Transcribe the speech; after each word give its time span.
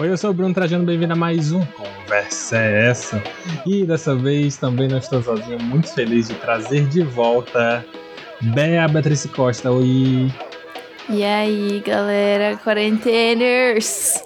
Oi, 0.00 0.08
eu 0.08 0.16
sou 0.16 0.30
o 0.30 0.32
Bruno 0.32 0.54
Trajano, 0.54 0.82
bem-vindo 0.82 1.12
a 1.12 1.16
mais 1.16 1.52
um 1.52 1.62
Conversa 1.62 2.56
é 2.56 2.88
Essa. 2.88 3.22
E 3.66 3.84
dessa 3.84 4.16
vez 4.16 4.56
também 4.56 4.88
não 4.88 4.96
estou 4.96 5.22
sozinho, 5.22 5.62
muito 5.62 5.92
feliz 5.92 6.28
de 6.28 6.36
trazer 6.36 6.86
de 6.86 7.02
volta 7.02 7.84
Bea 8.40 8.88
Beatriz 8.88 9.26
Costa. 9.26 9.70
Oi! 9.70 10.32
E 11.06 11.22
aí, 11.22 11.82
galera, 11.84 12.56
quarenteners! 12.56 14.24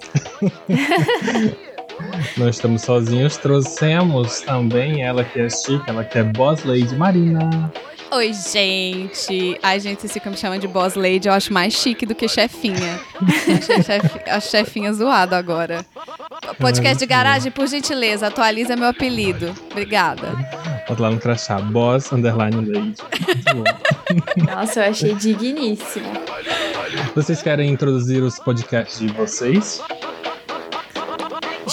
não 2.37 2.47
estamos 2.47 2.81
sozinhos, 2.83 3.35
trouxemos 3.35 4.39
também 4.39 5.03
ela 5.03 5.25
que 5.25 5.41
é 5.41 5.49
chique, 5.49 5.89
ela 5.89 6.05
que 6.05 6.19
é 6.19 6.23
Boss 6.23 6.63
Lady 6.63 6.95
Marina. 6.95 7.69
Oi, 8.11 8.31
gente. 8.33 9.59
Ai, 9.61 9.79
gente, 9.79 10.01
vocês 10.01 10.13
ficam 10.13 10.31
me 10.31 10.37
chamando 10.37 10.61
de 10.61 10.67
boss 10.67 10.95
lady, 10.95 11.27
eu 11.27 11.33
acho 11.33 11.51
mais 11.51 11.73
chique 11.73 12.05
do 12.05 12.13
que 12.13 12.27
chefinha. 12.27 12.99
a 14.27 14.39
chefinha 14.39 14.93
zoada 14.93 15.37
agora. 15.37 15.85
Podcast 16.59 16.97
de 16.97 17.05
garagem, 17.05 17.51
por 17.51 17.67
gentileza, 17.67 18.27
atualiza 18.27 18.75
meu 18.75 18.87
apelido. 18.87 19.53
Obrigada. 19.71 20.31
Bota 20.87 21.01
lá 21.01 21.09
no 21.11 21.19
crachá, 21.19 21.59
boss 21.59 22.11
underline 22.13 22.71
lady. 22.71 22.95
Nossa, 24.45 24.85
eu 24.85 24.91
achei 24.91 25.15
digníssimo. 25.15 26.11
Vocês 27.15 27.41
querem 27.41 27.71
introduzir 27.71 28.21
os 28.21 28.39
podcasts 28.39 28.99
de 28.99 29.07
vocês? 29.07 29.81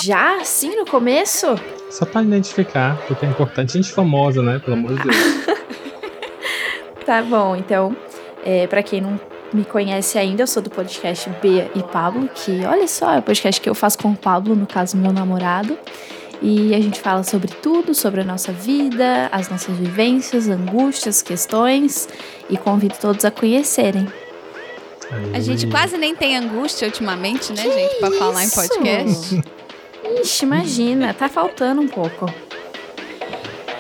Já? 0.03 0.43
Sim, 0.45 0.77
no 0.77 0.87
começo? 0.87 1.55
Só 1.91 2.07
pra 2.07 2.23
identificar, 2.23 2.97
porque 3.07 3.27
é 3.27 3.29
importante. 3.29 3.75
Gente 3.75 3.93
famosa, 3.93 4.43
né? 4.43 4.59
Pelo 4.59 4.77
amor 4.77 4.97
de 4.97 5.03
Deus. 5.03 5.17
Tá 7.05 7.23
bom, 7.23 7.57
então, 7.57 7.97
é, 8.45 8.67
para 8.67 8.83
quem 8.83 9.01
não 9.01 9.21
me 9.53 9.65
conhece 9.65 10.19
ainda, 10.19 10.43
eu 10.43 10.47
sou 10.47 10.63
do 10.63 10.71
podcast 10.71 11.29
Bia 11.43 11.71
e 11.75 11.83
Pablo, 11.83 12.29
que 12.35 12.65
olha 12.65 12.87
só, 12.89 13.13
é 13.13 13.19
o 13.19 13.23
podcast 13.23 13.61
que 13.61 13.69
eu 13.69 13.75
faço 13.75 13.99
com 13.99 14.13
o 14.13 14.17
Pablo, 14.17 14.55
no 14.55 14.67
caso, 14.67 14.97
meu 14.97 15.13
namorado. 15.13 15.79
E 16.41 16.75
a 16.75 16.81
gente 16.81 17.01
fala 17.01 17.23
sobre 17.23 17.49
tudo, 17.49 17.95
sobre 17.95 18.21
a 18.21 18.25
nossa 18.25 18.51
vida, 18.53 19.29
as 19.31 19.49
nossas 19.49 19.77
vivências, 19.77 20.49
angústias, 20.49 21.23
questões, 21.23 22.09
e 22.51 22.57
convido 22.57 22.95
todos 23.01 23.25
a 23.25 23.31
conhecerem. 23.31 24.09
A 25.35 25.41
gente 25.41 25.67
quase 25.67 25.97
nem 25.99 26.17
tem 26.17 26.37
angústia 26.37 26.89
ultimamente, 26.89 27.53
né, 27.53 27.63
que 27.63 27.71
gente, 27.71 27.95
para 28.01 28.11
falar 28.13 28.45
em 28.45 28.51
podcast. 28.51 29.43
Ixi, 30.21 30.45
imagina, 30.45 31.15
tá 31.15 31.29
faltando 31.29 31.81
um 31.81 31.89
pouco. 31.89 32.27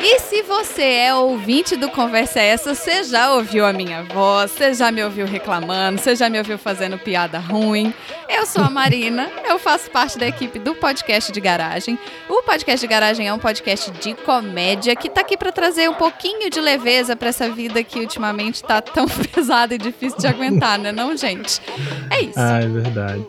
E 0.05 0.19
se 0.19 0.42
você 0.42 0.83
é 0.83 1.14
ouvinte 1.14 1.77
do 1.77 1.89
Conversa 1.89 2.41
Essa, 2.41 2.75
você 2.75 3.05
já 3.05 3.34
ouviu 3.34 3.64
a 3.64 3.72
minha 3.72 4.03
voz, 4.03 4.50
você 4.50 4.75
já 4.75 4.91
me 4.91 5.03
ouviu 5.05 5.25
reclamando, 5.25 6.00
você 6.00 6.17
já 6.17 6.28
me 6.28 6.39
ouviu 6.39 6.58
fazendo 6.58 6.98
piada 6.98 7.39
ruim. 7.39 7.95
Eu 8.28 8.45
sou 8.45 8.64
a 8.64 8.69
Marina, 8.69 9.30
eu 9.48 9.61
faço 9.61 9.89
parte 9.92 10.19
da 10.19 10.27
equipe 10.27 10.58
do 10.58 10.75
Podcast 10.75 11.30
de 11.30 11.41
Garagem. 11.41 11.97
O 12.28 12.42
Podcast 12.42 12.84
de 12.84 12.91
Garagem 12.91 13.28
é 13.28 13.33
um 13.33 13.39
podcast 13.39 13.92
de 13.92 14.14
comédia 14.14 14.97
que 14.97 15.08
tá 15.08 15.20
aqui 15.20 15.36
para 15.36 15.53
trazer 15.53 15.89
um 15.89 15.95
pouquinho 15.95 16.50
de 16.50 16.61
leveza 16.61 17.14
para 17.14 17.28
essa 17.28 17.48
vida 17.48 17.84
que 17.84 18.00
ultimamente 18.00 18.61
tá 18.61 18.83
tão 18.83 19.06
pesada 19.33 19.77
e 19.77 19.78
difícil 19.78 20.19
de 20.19 20.27
aguentar, 20.27 20.80
né, 20.80 20.91
não, 20.91 21.17
gente? 21.17 21.62
É 22.11 22.23
isso. 22.23 22.41
Ah, 22.41 22.58
é 22.61 22.67
verdade. 22.67 23.25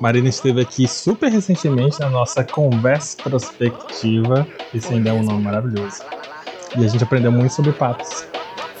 Marina 0.00 0.28
esteve 0.28 0.60
aqui 0.60 0.86
super 0.88 1.30
recentemente 1.30 2.00
na 2.00 2.10
nossa 2.10 2.44
conversa 2.44 3.16
prospectiva. 3.22 4.46
Esse 4.74 4.92
ainda 4.92 5.10
é 5.10 5.12
um 5.12 5.22
nome 5.22 5.42
maravilhoso. 5.42 6.02
E 6.76 6.84
a 6.84 6.88
gente 6.88 7.04
aprendeu 7.04 7.30
muito 7.30 7.54
sobre 7.54 7.72
patos. 7.72 8.26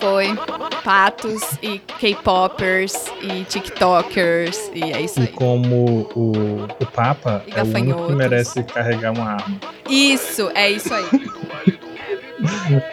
Foi. 0.00 0.36
Patos 0.82 1.56
e 1.62 1.78
K-popers 1.78 3.06
e 3.22 3.44
TikTokers. 3.44 4.70
E 4.74 4.82
é 4.92 5.00
isso 5.00 5.20
aí. 5.20 5.26
E 5.26 5.28
como 5.28 6.08
o, 6.14 6.64
o 6.64 6.86
Papa 6.86 7.42
é 7.54 7.62
o 7.62 7.66
único 7.66 8.06
que 8.06 8.12
merece 8.12 8.62
carregar 8.64 9.12
uma 9.12 9.32
arma. 9.32 9.60
Isso, 9.88 10.50
é 10.54 10.70
isso 10.70 10.92
aí. 10.92 11.04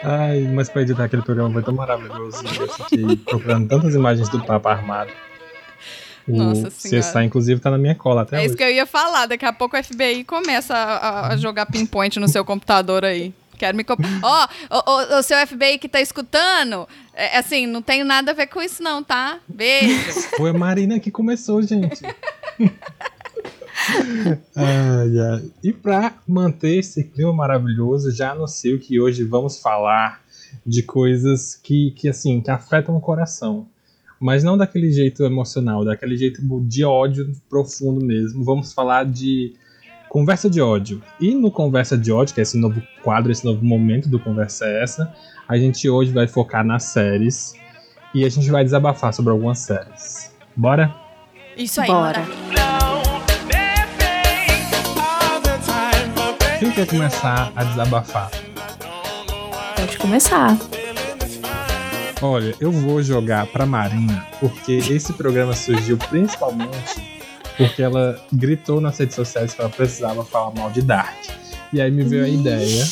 Ai, 0.02 0.40
mas 0.54 0.70
pra 0.70 0.82
editar 0.82 1.04
aquele 1.04 1.22
programa 1.22 1.52
foi 1.52 1.62
tão 1.62 1.74
maravilhoso. 1.74 2.42
Eu 2.58 2.68
fiquei 2.68 3.16
procurando 3.16 3.68
tantas 3.68 3.94
imagens 3.94 4.28
do 4.28 4.42
Papa 4.42 4.70
armado. 4.70 5.10
O 6.26 6.36
Nossa 6.36 6.70
senhora. 6.70 7.08
CSA, 7.08 7.24
inclusive, 7.24 7.60
tá 7.60 7.70
na 7.70 7.78
minha 7.78 7.94
cola 7.94 8.22
até 8.22 8.36
É 8.36 8.38
hoje. 8.38 8.46
isso 8.48 8.56
que 8.56 8.62
eu 8.62 8.70
ia 8.70 8.86
falar. 8.86 9.26
Daqui 9.26 9.44
a 9.44 9.52
pouco 9.52 9.76
o 9.76 9.82
FBI 9.82 10.24
começa 10.24 10.74
a, 10.74 11.32
a 11.32 11.36
jogar 11.36 11.66
pinpoint 11.66 12.18
no 12.20 12.28
seu 12.28 12.44
computador 12.44 13.04
aí. 13.04 13.34
Quero 13.58 13.76
me. 13.76 13.84
Ó, 14.22 14.48
oh, 14.70 15.18
o, 15.18 15.22
seu 15.22 15.38
FBI 15.46 15.78
que 15.78 15.88
tá 15.88 16.00
escutando, 16.00 16.88
é, 17.14 17.38
assim, 17.38 17.66
não 17.66 17.80
tenho 17.80 18.04
nada 18.04 18.32
a 18.32 18.34
ver 18.34 18.48
com 18.48 18.60
isso, 18.60 18.82
não, 18.82 19.04
tá? 19.04 19.38
Beijo. 19.46 20.12
Foi 20.36 20.50
a 20.50 20.54
Marina 20.54 20.98
que 20.98 21.10
começou, 21.10 21.62
gente. 21.62 22.02
ai, 24.56 25.18
ai. 25.18 25.50
E 25.62 25.72
para 25.72 26.14
manter 26.26 26.78
esse 26.78 27.04
clima 27.04 27.32
maravilhoso, 27.32 28.10
já 28.10 28.32
anuncio 28.32 28.80
que 28.80 29.00
hoje 29.00 29.22
vamos 29.22 29.58
falar 29.58 30.22
de 30.66 30.82
coisas 30.82 31.54
que, 31.54 31.92
que 31.92 32.08
assim, 32.08 32.40
que 32.40 32.50
afetam 32.50 32.96
o 32.96 33.00
coração 33.00 33.68
mas 34.22 34.44
não 34.44 34.56
daquele 34.56 34.92
jeito 34.92 35.24
emocional, 35.24 35.84
daquele 35.84 36.16
jeito 36.16 36.40
de 36.60 36.84
ódio 36.84 37.32
profundo 37.50 38.04
mesmo. 38.04 38.44
Vamos 38.44 38.72
falar 38.72 39.04
de 39.04 39.52
conversa 40.08 40.48
de 40.48 40.60
ódio. 40.60 41.02
E 41.20 41.34
no 41.34 41.50
conversa 41.50 41.98
de 41.98 42.12
ódio, 42.12 42.32
que 42.32 42.40
é 42.40 42.42
esse 42.42 42.56
novo 42.56 42.80
quadro, 43.02 43.32
esse 43.32 43.44
novo 43.44 43.64
momento 43.64 44.08
do 44.08 44.20
conversa 44.20 44.64
é 44.66 44.84
essa, 44.84 45.12
a 45.48 45.58
gente 45.58 45.88
hoje 45.90 46.12
vai 46.12 46.28
focar 46.28 46.64
nas 46.64 46.84
séries 46.84 47.54
e 48.14 48.24
a 48.24 48.28
gente 48.28 48.48
vai 48.48 48.62
desabafar 48.62 49.12
sobre 49.12 49.32
algumas 49.32 49.58
séries. 49.58 50.32
Bora? 50.54 50.94
Isso 51.56 51.80
aí. 51.80 51.88
Bora. 51.88 52.24
Quem 56.60 56.70
quer 56.70 56.86
começar 56.86 57.52
a 57.56 57.64
desabafar? 57.64 58.30
Pode 59.74 59.98
começar. 59.98 60.56
Olha, 62.22 62.54
eu 62.60 62.70
vou 62.70 63.02
jogar 63.02 63.46
pra 63.48 63.66
Marina, 63.66 64.24
porque 64.38 64.74
esse 64.74 65.12
programa 65.12 65.54
surgiu 65.54 65.98
principalmente 65.98 67.12
porque 67.56 67.82
ela 67.82 68.20
gritou 68.32 68.80
nas 68.80 68.98
redes 68.98 69.14
sociais 69.14 69.54
que 69.54 69.60
ela 69.60 69.70
precisava 69.70 70.24
falar 70.24 70.54
mal 70.54 70.70
de 70.70 70.82
Dark. 70.82 71.16
E 71.72 71.80
aí 71.80 71.90
me 71.90 72.04
veio 72.04 72.24
a 72.24 72.28
ideia 72.28 72.84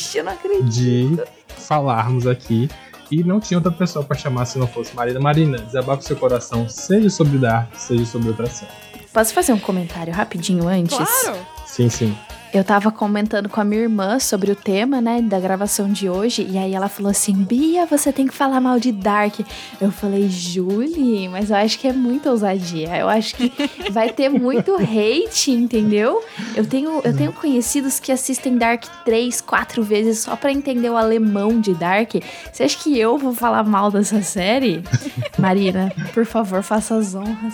de 0.63 1.17
falarmos 1.47 2.27
aqui. 2.27 2.69
E 3.09 3.23
não 3.23 3.39
tinha 3.39 3.57
outra 3.57 3.71
pessoa 3.71 4.05
para 4.05 4.17
chamar 4.17 4.45
se 4.45 4.57
não 4.57 4.67
fosse 4.67 4.95
Marina. 4.95 5.19
Marina, 5.19 5.57
desabafa 5.57 6.01
seu 6.01 6.15
coração, 6.15 6.67
seja 6.69 7.09
sobre 7.09 7.37
Dark, 7.37 7.75
seja 7.75 8.05
sobre 8.05 8.29
outra 8.29 8.47
série. 8.47 8.71
Posso 9.13 9.33
fazer 9.33 9.51
um 9.51 9.59
comentário 9.59 10.13
rapidinho 10.13 10.67
antes? 10.67 10.95
Claro! 10.95 11.37
Sim, 11.65 11.89
sim. 11.89 12.17
Eu 12.53 12.65
tava 12.65 12.91
comentando 12.91 13.47
com 13.47 13.61
a 13.61 13.63
minha 13.63 13.81
irmã 13.81 14.19
sobre 14.19 14.51
o 14.51 14.55
tema, 14.55 14.99
né, 14.99 15.21
da 15.21 15.39
gravação 15.39 15.89
de 15.89 16.09
hoje, 16.09 16.45
e 16.49 16.57
aí 16.57 16.73
ela 16.73 16.89
falou 16.89 17.09
assim: 17.09 17.33
Bia, 17.33 17.85
você 17.85 18.11
tem 18.11 18.27
que 18.27 18.33
falar 18.33 18.59
mal 18.59 18.77
de 18.77 18.91
Dark. 18.91 19.39
Eu 19.79 19.89
falei, 19.89 20.29
Julie, 20.29 21.29
mas 21.29 21.49
eu 21.49 21.55
acho 21.55 21.79
que 21.79 21.87
é 21.87 21.93
muita 21.93 22.29
ousadia. 22.29 22.97
Eu 22.97 23.07
acho 23.07 23.35
que 23.35 23.53
vai 23.89 24.09
ter 24.09 24.27
muito 24.27 24.75
hate, 24.75 25.51
entendeu? 25.51 26.21
Eu 26.53 26.65
tenho, 26.65 26.99
eu 27.05 27.15
tenho 27.15 27.31
conhecidos 27.31 28.01
que 28.01 28.11
assistem 28.11 28.57
Dark 28.57 28.83
três, 29.05 29.39
quatro 29.39 29.81
vezes 29.81 30.19
só 30.19 30.35
pra 30.35 30.51
entender 30.51 30.89
o 30.89 30.97
alemão 30.97 31.61
de 31.61 31.73
Dark. 31.73 32.15
Você 32.51 32.63
acha 32.63 32.77
que 32.77 32.99
eu 32.99 33.17
vou 33.17 33.33
falar 33.33 33.63
mal 33.63 33.89
dessa 33.89 34.21
série? 34.21 34.83
Marina, 35.39 35.93
por 36.13 36.25
favor, 36.25 36.61
faça 36.61 36.95
as 36.95 37.15
honras. 37.15 37.53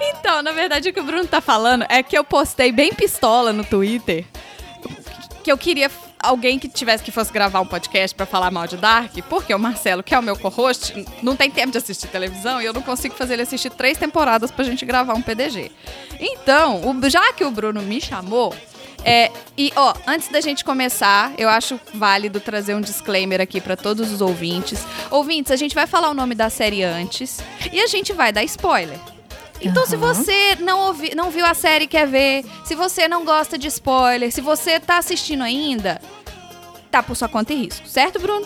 Então, 0.00 0.42
na 0.42 0.52
verdade, 0.52 0.88
o 0.88 0.92
que 0.92 1.00
o 1.00 1.04
Bruno 1.04 1.26
tá 1.26 1.40
falando 1.40 1.84
é 1.88 2.02
que 2.02 2.16
eu 2.16 2.24
postei 2.24 2.72
bem 2.72 2.92
pistola 2.92 3.52
no 3.52 3.64
Twitter 3.64 4.24
que 5.42 5.50
eu 5.50 5.58
queria 5.58 5.90
alguém 6.18 6.58
que 6.58 6.68
tivesse 6.68 7.02
que 7.02 7.10
fosse 7.10 7.32
gravar 7.32 7.60
um 7.60 7.66
podcast 7.66 8.14
para 8.14 8.24
falar 8.24 8.50
mal 8.50 8.66
de 8.66 8.76
Dark, 8.76 9.12
porque 9.28 9.52
o 9.52 9.58
Marcelo, 9.58 10.02
que 10.02 10.14
é 10.14 10.18
o 10.18 10.22
meu 10.22 10.36
co-host, 10.36 11.04
não 11.20 11.34
tem 11.34 11.50
tempo 11.50 11.72
de 11.72 11.78
assistir 11.78 12.06
televisão 12.06 12.62
e 12.62 12.64
eu 12.64 12.72
não 12.72 12.80
consigo 12.80 13.14
fazer 13.14 13.34
ele 13.34 13.42
assistir 13.42 13.70
três 13.70 13.98
temporadas 13.98 14.50
pra 14.50 14.64
gente 14.64 14.86
gravar 14.86 15.14
um 15.14 15.22
PDG. 15.22 15.72
Então, 16.20 16.80
o, 16.88 17.10
já 17.10 17.32
que 17.32 17.44
o 17.44 17.50
Bruno 17.50 17.82
me 17.82 18.00
chamou, 18.00 18.54
é, 19.04 19.32
e 19.58 19.72
ó, 19.74 19.92
antes 20.06 20.28
da 20.28 20.40
gente 20.40 20.64
começar, 20.64 21.32
eu 21.36 21.48
acho 21.48 21.78
válido 21.92 22.38
trazer 22.38 22.76
um 22.76 22.80
disclaimer 22.80 23.40
aqui 23.40 23.60
para 23.60 23.76
todos 23.76 24.12
os 24.12 24.20
ouvintes. 24.20 24.86
Ouvintes, 25.10 25.50
a 25.50 25.56
gente 25.56 25.74
vai 25.74 25.88
falar 25.88 26.08
o 26.08 26.14
nome 26.14 26.36
da 26.36 26.48
série 26.48 26.84
antes 26.84 27.40
e 27.72 27.80
a 27.80 27.88
gente 27.88 28.12
vai 28.12 28.32
dar 28.32 28.44
spoiler. 28.44 28.98
Então, 29.62 29.82
uhum. 29.82 29.88
se 29.88 29.96
você 29.96 30.56
não, 30.56 30.80
ouvi, 30.88 31.14
não 31.14 31.30
viu 31.30 31.46
a 31.46 31.54
série 31.54 31.84
e 31.84 31.88
quer 31.88 32.06
ver, 32.06 32.44
se 32.64 32.74
você 32.74 33.06
não 33.06 33.24
gosta 33.24 33.56
de 33.56 33.68
spoiler, 33.68 34.32
se 34.32 34.40
você 34.40 34.80
tá 34.80 34.98
assistindo 34.98 35.42
ainda, 35.42 36.00
tá 36.90 37.02
por 37.02 37.16
sua 37.16 37.28
conta 37.28 37.52
e 37.52 37.56
risco, 37.56 37.86
certo, 37.86 38.18
Bruno? 38.18 38.44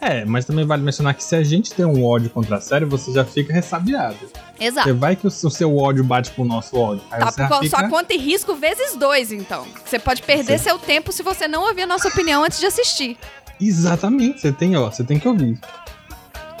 É, 0.00 0.24
mas 0.24 0.46
também 0.46 0.64
vale 0.64 0.82
mencionar 0.82 1.14
que 1.14 1.22
se 1.22 1.36
a 1.36 1.44
gente 1.44 1.74
tem 1.74 1.84
um 1.84 2.02
ódio 2.02 2.30
contra 2.30 2.56
a 2.56 2.60
série, 2.60 2.86
você 2.86 3.12
já 3.12 3.22
fica 3.22 3.52
ressabiado. 3.52 4.16
Exato. 4.58 4.88
Você 4.88 4.94
vai 4.94 5.14
que 5.14 5.26
o 5.26 5.30
seu 5.30 5.76
ódio 5.76 6.02
bate 6.02 6.30
com 6.30 6.42
o 6.42 6.44
nosso 6.44 6.74
ódio. 6.76 7.02
Aí 7.10 7.20
tá 7.20 7.48
por 7.48 7.62
fica... 7.62 7.76
sua 7.76 7.88
conta 7.88 8.14
e 8.14 8.16
risco 8.16 8.54
vezes 8.54 8.96
dois, 8.96 9.30
então. 9.30 9.66
Você 9.84 9.98
pode 9.98 10.22
perder 10.22 10.58
Sim. 10.58 10.64
seu 10.64 10.78
tempo 10.78 11.12
se 11.12 11.22
você 11.22 11.46
não 11.46 11.64
ouvir 11.64 11.82
a 11.82 11.86
nossa 11.86 12.08
opinião 12.08 12.42
antes 12.42 12.58
de 12.58 12.66
assistir. 12.66 13.18
Exatamente, 13.60 14.40
você 14.40 14.50
tem, 14.50 14.74
ó, 14.74 14.90
você 14.90 15.04
tem 15.04 15.18
que 15.18 15.28
ouvir. 15.28 15.58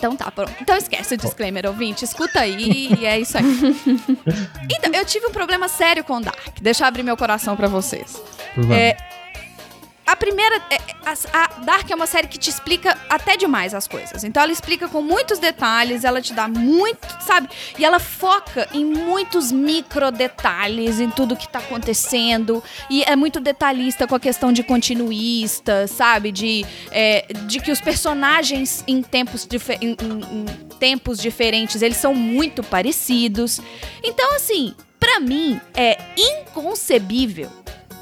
Então 0.00 0.16
tá, 0.16 0.30
pronto. 0.30 0.50
Então 0.62 0.74
esquece 0.78 1.12
o 1.12 1.16
disclaimer, 1.18 1.66
ouvinte. 1.66 2.06
Escuta 2.06 2.40
aí 2.40 2.88
e 2.98 3.04
é 3.04 3.20
isso 3.20 3.36
aí. 3.36 3.44
Então, 4.72 4.90
eu 4.94 5.04
tive 5.04 5.26
um 5.26 5.30
problema 5.30 5.68
sério 5.68 6.02
com 6.02 6.20
Dark. 6.22 6.58
Deixa 6.62 6.84
eu 6.84 6.88
abrir 6.88 7.02
meu 7.02 7.16
coração 7.16 7.54
pra 7.54 7.68
vocês. 7.68 8.20
É, 8.72 8.96
a 10.12 10.16
primeira. 10.16 10.56
é, 10.70 10.78
a, 11.04 11.42
a 11.44 11.46
Dark 11.60 11.90
é 11.90 11.94
uma 11.94 12.06
série 12.06 12.26
que 12.28 12.38
te 12.38 12.50
explica 12.50 12.96
até 13.08 13.36
demais 13.36 13.74
as 13.74 13.86
coisas. 13.88 14.24
Então 14.24 14.42
ela 14.42 14.52
explica 14.52 14.88
com 14.88 15.00
muitos 15.02 15.38
detalhes, 15.38 16.04
ela 16.04 16.20
te 16.20 16.32
dá 16.32 16.46
muito, 16.48 17.06
sabe? 17.20 17.48
E 17.78 17.84
ela 17.84 17.98
foca 17.98 18.68
em 18.72 18.84
muitos 18.84 19.50
micro 19.52 20.10
detalhes, 20.10 21.00
em 21.00 21.10
tudo 21.10 21.36
que 21.36 21.48
tá 21.48 21.58
acontecendo. 21.58 22.62
E 22.88 23.02
é 23.04 23.14
muito 23.16 23.40
detalhista 23.40 24.06
com 24.06 24.14
a 24.14 24.20
questão 24.20 24.52
de 24.52 24.62
continuista, 24.62 25.86
sabe? 25.86 26.32
De, 26.32 26.64
é, 26.90 27.26
de 27.46 27.60
que 27.60 27.70
os 27.70 27.80
personagens 27.80 28.82
em 28.86 29.02
tempos, 29.02 29.46
em- 29.80 29.96
em- 30.02 30.40
em 30.42 30.44
tempos 30.78 31.18
diferentes, 31.18 31.82
eles 31.82 31.96
são 31.96 32.14
muito 32.14 32.62
parecidos. 32.62 33.60
Então, 34.02 34.34
assim, 34.34 34.74
pra 34.98 35.20
mim 35.20 35.60
é 35.74 35.98
inconcebível 36.16 37.50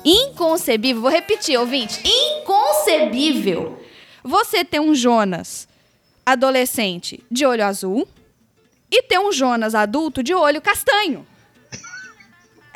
inconcebível, 0.04 1.02
vou 1.02 1.10
repetir, 1.10 1.58
ouvinte, 1.58 2.00
inconcebível 2.06 3.80
você 4.22 4.64
ter 4.64 4.80
um 4.80 4.94
Jonas 4.94 5.68
adolescente 6.24 7.24
de 7.30 7.46
olho 7.46 7.64
azul 7.64 8.06
e 8.90 9.02
ter 9.02 9.18
um 9.18 9.32
Jonas 9.32 9.74
adulto 9.74 10.22
de 10.22 10.34
olho 10.34 10.60
castanho. 10.60 11.26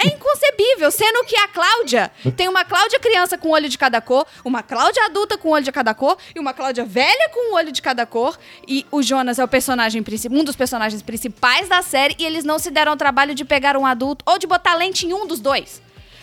É 0.05 0.09
inconcebível, 0.09 0.91
sendo 0.91 1.25
que 1.25 1.37
a 1.37 1.47
Cláudia 1.47 2.11
tem 2.37 2.49
uma 2.49 2.65
Cláudia 2.65 2.99
criança 2.99 3.39
com 3.39 3.51
olho 3.51 3.69
de 3.69 3.79
cada 3.79 4.01
cor, 4.01 4.27
uma 4.45 4.61
Cláudia 4.61 5.05
adulta 5.05 5.39
com 5.39 5.51
olho 5.51 5.65
de 5.65 5.71
cada 5.71 5.95
cor 5.95 6.19
e 6.35 6.41
uma 6.41 6.53
Cláudia 6.53 6.85
velha 6.85 7.29
com 7.33 7.55
olho 7.55 7.71
de 7.71 7.81
cada 7.81 8.05
cor. 8.05 8.37
E 8.67 8.85
o 8.91 9.01
Jonas 9.01 9.39
é 9.39 9.45
o 9.45 9.49
personagem 9.49 10.03
um 10.31 10.43
dos 10.43 10.57
personagens 10.57 11.03
principais 11.03 11.69
da 11.69 11.83
série 11.83 12.17
e 12.19 12.25
eles 12.25 12.43
não 12.43 12.59
se 12.59 12.69
deram 12.71 12.93
o 12.93 12.97
trabalho 12.97 13.33
de 13.33 13.45
pegar 13.45 13.77
um 13.77 13.87
adulto 13.87 14.25
ou 14.27 14.39
de 14.39 14.47
botar 14.47 14.75
lente 14.75 15.07
em 15.07 15.15
um 15.15 15.25
dos 15.25 15.39
dois. 15.39 15.81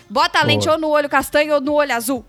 Bota 0.10 0.40
a 0.40 0.44
lente 0.44 0.66
Boa. 0.66 0.76
ou 0.76 0.82
no 0.82 0.90
olho 0.90 1.08
castanho 1.10 1.56
ou 1.56 1.62
no 1.62 1.74
olho 1.74 1.94
azul. 1.94 2.26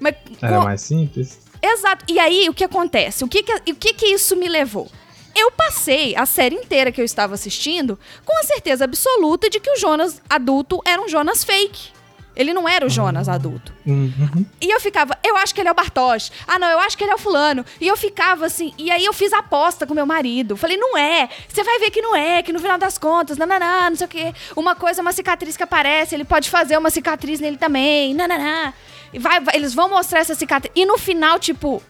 Mas 0.00 0.14
Era 0.42 0.58
com- 0.58 0.64
mais 0.64 0.80
simples? 0.80 1.38
Exato. 1.62 2.04
E 2.08 2.18
aí, 2.18 2.48
o 2.48 2.54
que 2.54 2.64
acontece? 2.64 3.24
O 3.24 3.28
que 3.28 3.42
que, 3.42 3.52
o 3.72 3.74
que 3.74 3.94
que 3.94 4.06
isso 4.06 4.36
me 4.36 4.48
levou? 4.48 4.90
Eu 5.34 5.50
passei 5.50 6.14
a 6.16 6.24
série 6.26 6.54
inteira 6.54 6.90
que 6.90 7.00
eu 7.00 7.04
estava 7.04 7.34
assistindo 7.34 7.98
com 8.24 8.38
a 8.38 8.42
certeza 8.42 8.84
absoluta 8.84 9.50
de 9.50 9.60
que 9.60 9.70
o 9.70 9.76
Jonas 9.76 10.20
adulto 10.30 10.80
era 10.84 11.00
um 11.00 11.08
Jonas 11.08 11.44
fake. 11.44 11.90
Ele 12.36 12.52
não 12.52 12.68
era 12.68 12.84
o 12.84 12.88
Jonas 12.90 13.28
adulto. 13.28 13.72
Uhum. 13.86 14.44
E 14.60 14.70
eu 14.70 14.78
ficava, 14.78 15.16
eu 15.24 15.36
acho 15.38 15.54
que 15.54 15.60
ele 15.60 15.68
é 15.68 15.72
o 15.72 15.74
Bartosz. 15.74 16.30
Ah, 16.46 16.58
não, 16.58 16.68
eu 16.68 16.78
acho 16.80 16.96
que 16.98 17.02
ele 17.02 17.10
é 17.10 17.14
o 17.14 17.18
fulano. 17.18 17.64
E 17.80 17.86
eu 17.88 17.96
ficava 17.96 18.44
assim, 18.46 18.74
e 18.76 18.90
aí 18.90 19.04
eu 19.04 19.12
fiz 19.12 19.32
a 19.32 19.38
aposta 19.38 19.86
com 19.86 19.94
meu 19.94 20.04
marido. 20.04 20.56
Falei, 20.56 20.76
não 20.76 20.98
é. 20.98 21.28
Você 21.48 21.64
vai 21.64 21.78
ver 21.78 21.90
que 21.90 22.02
não 22.02 22.14
é, 22.14 22.42
que 22.42 22.52
no 22.52 22.58
final 22.60 22.76
das 22.76 22.98
contas, 22.98 23.38
nananá, 23.38 23.88
não 23.88 23.96
sei 23.96 24.04
o 24.06 24.10
quê. 24.10 24.34
Uma 24.54 24.74
coisa, 24.74 25.00
é 25.00 25.02
uma 25.02 25.12
cicatriz 25.12 25.56
que 25.56 25.62
aparece, 25.62 26.14
ele 26.14 26.24
pode 26.24 26.50
fazer 26.50 26.76
uma 26.76 26.90
cicatriz 26.90 27.40
nele 27.40 27.56
também, 27.56 28.12
nananá. 28.14 28.74
E 29.12 29.18
vai, 29.18 29.40
vai- 29.40 29.56
eles 29.56 29.72
vão 29.72 29.88
mostrar 29.88 30.20
essa 30.20 30.34
cicatriz. 30.34 30.72
E 30.76 30.84
no 30.84 30.98
final, 30.98 31.38
tipo, 31.38 31.82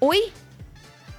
oi? 0.00 0.30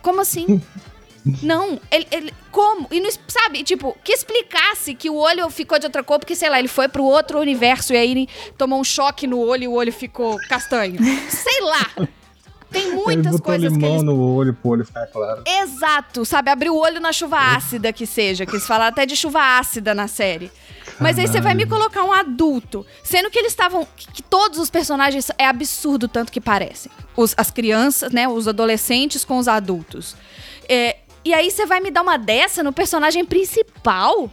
Como 0.04 0.22
assim? 0.22 0.62
Não, 1.44 1.80
ele, 1.92 2.08
ele- 2.12 2.34
Como? 2.52 2.88
E 2.92 3.00
não, 3.00 3.10
sabe, 3.28 3.64
tipo, 3.64 3.96
que 4.04 4.12
explicasse 4.14 4.96
que 4.96 5.10
o 5.10 5.16
olho 5.16 5.50
ficou 5.50 5.78
de 5.80 5.86
outra 5.86 6.04
cor, 6.04 6.18
porque, 6.20 6.36
sei 6.36 6.50
lá, 6.50 6.58
ele 6.60 6.68
foi 6.68 6.88
pro 6.88 7.04
outro 7.04 7.40
universo 7.40 7.94
e 7.94 7.98
aí 7.98 8.12
ele 8.12 8.30
tomou 8.58 8.80
um 8.80 8.84
choque 8.84 9.28
no 9.28 9.40
olho 9.40 9.64
e 9.64 9.68
o 9.68 9.74
olho 9.74 9.94
ficou 9.94 10.38
castanho. 10.50 10.98
sei 11.30 11.62
lá. 11.62 12.08
Tem 12.70 12.88
Ele 12.88 12.96
muitas 12.96 13.32
botou 13.32 13.46
coisas 13.46 13.70
que 13.70 13.76
limão 13.76 13.92
eles. 13.92 14.04
no 14.04 14.20
olho 14.36 14.54
pro 14.54 14.72
olho 14.72 14.86
ficar 14.86 15.08
claro. 15.08 15.42
Exato, 15.48 16.26
sabe? 16.26 16.50
Abrir 16.52 16.70
o 16.70 16.76
olho 16.76 17.00
na 17.00 17.14
chuva 17.14 17.38
ácida 17.38 17.94
que 17.94 18.06
seja, 18.06 18.46
que 18.46 18.52
eles 18.54 18.68
falaram 18.68 18.90
até 18.90 19.06
de 19.06 19.16
chuva 19.16 19.58
ácida 19.58 19.96
na 19.96 20.08
série. 20.10 20.52
Mas 21.00 21.18
aí 21.20 21.28
você 21.28 21.40
vai 21.40 21.54
me 21.54 21.66
colocar 21.66 22.04
um 22.04 22.12
adulto, 22.12 22.86
sendo 23.04 23.30
que 23.30 23.38
eles 23.40 23.52
estavam. 23.54 23.88
Que, 23.96 24.12
que 24.14 24.22
todos 24.24 24.58
os 24.60 24.70
personagens 24.70 25.30
é 25.38 25.46
absurdo 25.46 26.08
tanto 26.10 26.30
que 26.32 26.42
parecem. 26.42 26.92
Os- 27.16 27.34
as 27.38 27.52
crianças, 27.52 28.12
né? 28.12 28.28
Os 28.28 28.48
adolescentes 28.50 29.24
com 29.24 29.38
os 29.38 29.48
adultos. 29.48 30.16
É, 30.68 30.98
e 31.28 31.34
aí 31.34 31.52
você 31.52 31.66
vai 31.66 31.82
me 31.82 31.92
dar 31.92 32.04
uma 32.04 32.18
dessa 32.18 32.64
no 32.64 32.72
personagem 32.72 33.26
principal? 33.26 34.32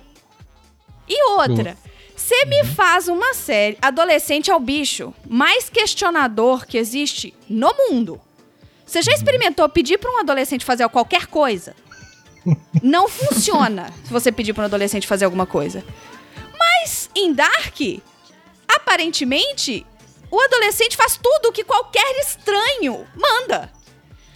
E 1.09 1.25
outra. 1.33 1.77
Você 2.15 2.45
me 2.45 2.65
faz 2.65 3.09
uma 3.09 3.35
série. 3.35 3.77
Adolescente 3.83 4.49
é 4.49 4.55
o 4.55 4.61
bicho 4.61 5.13
mais 5.29 5.69
questionador 5.69 6.65
que 6.65 6.79
existe 6.79 7.35
no 7.49 7.75
mundo. 7.75 8.21
Você 8.87 9.03
já 9.03 9.11
experimentou 9.11 9.69
pedir 9.69 9.99
para 9.99 10.09
um 10.09 10.21
adolescente 10.21 10.65
fazer 10.65 10.89
qualquer 10.89 11.27
coisa? 11.27 11.75
Não 12.81 13.09
funciona 13.09 13.93
se 14.05 14.13
você 14.13 14.31
pedir 14.31 14.53
para 14.53 14.63
um 14.63 14.67
adolescente 14.67 15.05
fazer 15.05 15.25
alguma 15.25 15.47
coisa. 15.47 15.85
Mas 16.57 17.11
em 17.13 17.33
Dark, 17.33 17.77
aparentemente, 18.69 19.85
o 20.31 20.41
adolescente 20.41 20.97
faz 20.97 21.19
tudo 21.21 21.49
o 21.49 21.53
que 21.53 21.65
qualquer 21.65 22.21
estranho 22.21 23.05
manda. 23.17 23.73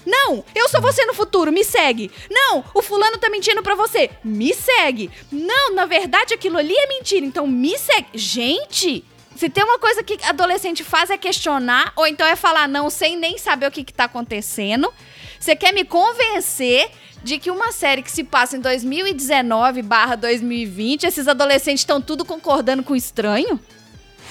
Não, 0.08 0.42
eu 0.54 0.68
sou 0.70 0.80
você 0.80 1.04
no 1.04 1.12
futuro, 1.12 1.52
me 1.52 1.62
segue. 1.62 2.10
Não, 2.30 2.64
o 2.72 2.80
fulano 2.80 3.18
tá 3.18 3.28
mentindo 3.28 3.62
pra 3.62 3.74
você, 3.74 4.08
me 4.24 4.54
segue. 4.54 5.10
Não, 5.30 5.74
na 5.74 5.84
verdade 5.84 6.32
aquilo 6.32 6.56
ali 6.56 6.74
é 6.74 6.86
mentira, 6.86 7.26
então 7.26 7.46
me 7.46 7.76
segue. 7.76 8.06
Gente, 8.14 9.04
se 9.36 9.50
tem 9.50 9.62
uma 9.62 9.78
coisa 9.78 10.02
que 10.02 10.18
adolescente 10.24 10.82
faz 10.82 11.10
é 11.10 11.18
questionar, 11.18 11.92
ou 11.94 12.06
então 12.06 12.26
é 12.26 12.36
falar 12.36 12.66
não 12.66 12.88
sem 12.88 13.18
nem 13.18 13.36
saber 13.36 13.66
o 13.66 13.70
que, 13.70 13.84
que 13.84 13.92
tá 13.92 14.04
acontecendo. 14.04 14.92
Você 15.38 15.54
quer 15.54 15.74
me 15.74 15.84
convencer 15.84 16.90
de 17.22 17.38
que 17.38 17.50
uma 17.50 17.70
série 17.70 18.02
que 18.02 18.10
se 18.10 18.24
passa 18.24 18.56
em 18.56 18.60
2019 18.60 19.82
barra 19.82 20.16
2020, 20.16 21.04
esses 21.04 21.28
adolescentes 21.28 21.82
estão 21.82 22.00
tudo 22.00 22.24
concordando 22.24 22.82
com 22.82 22.94
o 22.94 22.96
estranho? 22.96 23.60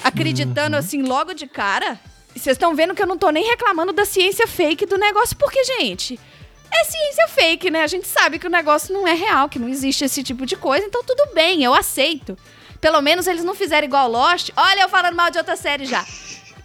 Acreditando 0.04 0.76
assim 0.76 1.04
logo 1.04 1.34
de 1.34 1.46
cara? 1.46 2.00
Vocês 2.38 2.56
estão 2.56 2.75
vendo 2.75 2.94
que 2.94 3.01
eu 3.01 3.07
não 3.07 3.18
tô 3.18 3.30
nem 3.30 3.45
reclamando 3.45 3.94
da 3.94 4.06
ciência 4.06 4.48
fake 4.48 4.86
do 4.86 4.98
negócio, 4.98 5.36
porque, 5.38 5.63
gente, 5.63 6.19
é 6.72 6.84
ciência 6.84 7.28
fake, 7.30 7.69
né? 7.72 7.84
A 7.84 7.88
gente 7.88 8.07
sabe 8.07 8.39
que 8.39 8.48
o 8.48 8.50
negócio 8.50 8.94
não 8.94 9.07
é 9.07 9.13
real, 9.13 9.50
que 9.50 9.60
não 9.60 9.69
existe 9.69 10.06
esse 10.06 10.24
tipo 10.24 10.45
de 10.45 10.56
coisa, 10.56 10.86
então 10.86 11.04
tudo 11.04 11.34
bem, 11.34 11.63
eu 11.63 11.74
aceito. 11.74 12.38
Pelo 12.80 13.01
menos 13.01 13.28
eles 13.28 13.44
não 13.44 13.56
fizeram 13.56 13.88
igual 13.88 14.10
Lost. 14.10 14.51
Olha, 14.56 14.81
eu 14.81 14.89
falando 14.89 15.16
mal 15.16 15.31
de 15.31 15.38
outra 15.38 15.56
série 15.56 15.86
já. 15.86 16.06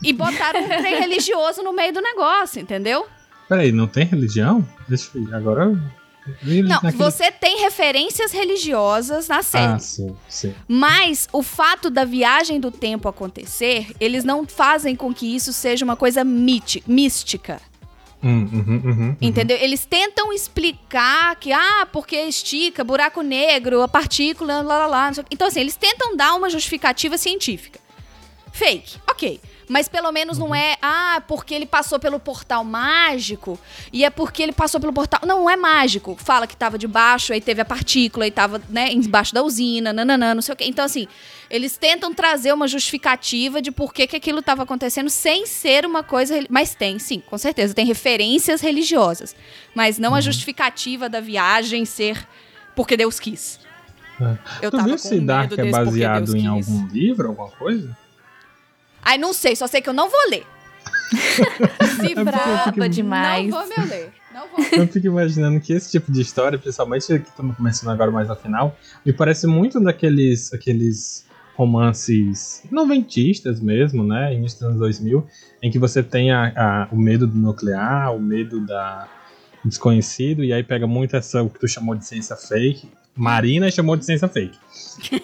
E 0.02 0.12
botaram 0.12 0.62
um 0.62 0.68
trem 0.68 0.98
religioso 1.00 1.62
no 1.62 1.72
meio 1.72 1.92
do 1.92 2.00
negócio, 2.00 2.60
entendeu? 2.60 3.06
Peraí, 3.48 3.72
não 3.72 3.86
tem 3.86 4.04
religião? 4.04 4.66
Deixa 4.88 5.10
eu 5.14 5.24
ver. 5.24 5.34
Agora. 5.34 6.01
Não, 6.42 6.80
naquele- 6.82 6.92
você 6.96 7.30
tem 7.32 7.60
referências 7.60 8.30
religiosas 8.32 9.28
na 9.28 9.42
série. 9.42 9.72
Ah, 9.72 9.78
sim, 9.78 10.16
sim. 10.28 10.54
Mas 10.68 11.28
o 11.32 11.42
fato 11.42 11.90
da 11.90 12.04
viagem 12.04 12.60
do 12.60 12.70
tempo 12.70 13.08
acontecer, 13.08 13.88
eles 13.98 14.22
não 14.24 14.46
fazem 14.46 14.94
com 14.94 15.12
que 15.12 15.34
isso 15.34 15.52
seja 15.52 15.84
uma 15.84 15.96
coisa 15.96 16.22
mística. 16.24 17.60
Hum, 18.24 18.48
uhum, 18.52 18.82
uhum, 18.84 19.16
Entendeu? 19.20 19.56
Eles 19.56 19.84
tentam 19.84 20.32
explicar 20.32 21.34
que, 21.36 21.50
ah, 21.52 21.88
porque 21.92 22.14
estica, 22.16 22.84
buraco 22.84 23.20
negro, 23.20 23.82
a 23.82 23.88
partícula, 23.88 24.62
lá, 24.62 24.78
lá, 24.78 24.86
lá. 24.86 25.12
Então, 25.28 25.48
assim, 25.48 25.58
eles 25.58 25.74
tentam 25.74 26.16
dar 26.16 26.34
uma 26.34 26.48
justificativa 26.48 27.18
científica. 27.18 27.80
Fake, 28.52 28.98
ok. 29.10 29.40
Mas 29.68 29.88
pelo 29.88 30.10
menos 30.12 30.38
não 30.38 30.54
é, 30.54 30.76
ah, 30.82 31.22
porque 31.26 31.54
ele 31.54 31.66
passou 31.66 31.98
pelo 31.98 32.18
portal 32.18 32.64
mágico 32.64 33.58
e 33.92 34.04
é 34.04 34.10
porque 34.10 34.42
ele 34.42 34.52
passou 34.52 34.80
pelo 34.80 34.92
portal. 34.92 35.20
Não, 35.24 35.40
não 35.40 35.50
é 35.50 35.56
mágico. 35.56 36.16
Fala 36.18 36.46
que 36.46 36.56
tava 36.56 36.78
debaixo, 36.78 37.32
aí 37.32 37.40
teve 37.40 37.60
a 37.60 37.64
partícula 37.64 38.26
e 38.26 38.30
tava, 38.30 38.60
né, 38.68 38.92
embaixo 38.92 39.34
da 39.34 39.42
usina, 39.42 39.92
nananã, 39.92 40.34
não 40.34 40.42
sei 40.42 40.54
o 40.54 40.56
quê. 40.56 40.64
Então, 40.66 40.84
assim, 40.84 41.06
eles 41.50 41.76
tentam 41.76 42.14
trazer 42.14 42.52
uma 42.52 42.68
justificativa 42.68 43.60
de 43.60 43.70
por 43.70 43.92
que, 43.92 44.06
que 44.06 44.16
aquilo 44.16 44.42
tava 44.42 44.62
acontecendo 44.62 45.10
sem 45.10 45.46
ser 45.46 45.84
uma 45.84 46.02
coisa. 46.02 46.34
Mas 46.48 46.74
tem, 46.74 46.98
sim, 46.98 47.20
com 47.20 47.36
certeza. 47.38 47.74
Tem 47.74 47.86
referências 47.86 48.60
religiosas. 48.60 49.34
Mas 49.74 49.98
não 49.98 50.14
a 50.14 50.20
justificativa 50.20 51.08
da 51.08 51.20
viagem 51.20 51.84
ser 51.84 52.26
porque 52.74 52.96
Deus 52.96 53.20
quis. 53.20 53.60
É. 54.20 54.66
Eu 54.66 54.70
tu 54.70 54.76
tava 54.76 54.88
viu 54.88 54.98
se 54.98 55.20
Dark 55.20 55.52
é 55.52 55.70
baseado 55.70 56.36
em 56.36 56.46
algum 56.46 56.86
livro, 56.86 57.28
alguma 57.28 57.50
coisa? 57.50 57.96
Ai, 59.02 59.18
não 59.18 59.32
sei, 59.32 59.54
só 59.56 59.66
sei 59.66 59.80
que 59.82 59.88
eu 59.88 59.92
não 59.92 60.08
vou 60.08 60.20
ler. 60.30 60.46
Se 62.00 62.12
eu 62.12 62.24
braba 62.24 62.72
fico- 62.72 62.88
demais. 62.88 63.48
Não 63.50 63.66
vou 63.66 63.68
me 63.78 63.84
ler. 63.90 64.12
Não 64.32 64.46
vou. 64.48 64.64
Eu 64.80 64.88
fico 64.88 65.06
imaginando 65.06 65.60
que 65.60 65.72
esse 65.74 65.90
tipo 65.90 66.10
de 66.10 66.20
história, 66.22 66.58
principalmente 66.58 67.06
que 67.06 67.28
estamos 67.28 67.54
começando 67.56 67.90
agora 67.90 68.10
mais 68.10 68.30
ao 68.30 68.36
final, 68.36 68.76
me 69.04 69.12
parece 69.12 69.46
muito 69.46 69.78
daqueles 69.78 70.52
aqueles 70.54 71.26
romances 71.54 72.62
noventistas 72.70 73.60
mesmo, 73.60 74.02
né? 74.04 74.34
Início 74.34 74.58
dos 74.60 74.68
anos 74.68 74.78
2000, 74.80 75.26
em 75.62 75.70
que 75.70 75.78
você 75.78 76.02
tem 76.02 76.32
a, 76.32 76.46
a- 76.56 76.88
o 76.90 76.96
medo 76.96 77.26
do 77.26 77.36
nuclear, 77.36 78.14
o 78.14 78.18
medo 78.20 78.60
da 78.64 79.06
desconhecido, 79.64 80.42
e 80.42 80.52
aí 80.52 80.62
pega 80.64 80.86
muito 80.86 81.14
essa, 81.16 81.42
o 81.42 81.48
que 81.50 81.58
tu 81.60 81.68
chamou 81.68 81.94
de 81.94 82.04
ciência 82.06 82.34
fake. 82.36 82.90
Marina 83.14 83.70
chamou 83.70 83.96
de 83.96 84.04
ciência 84.04 84.28
fake. 84.28 84.58
Que- 85.00 85.20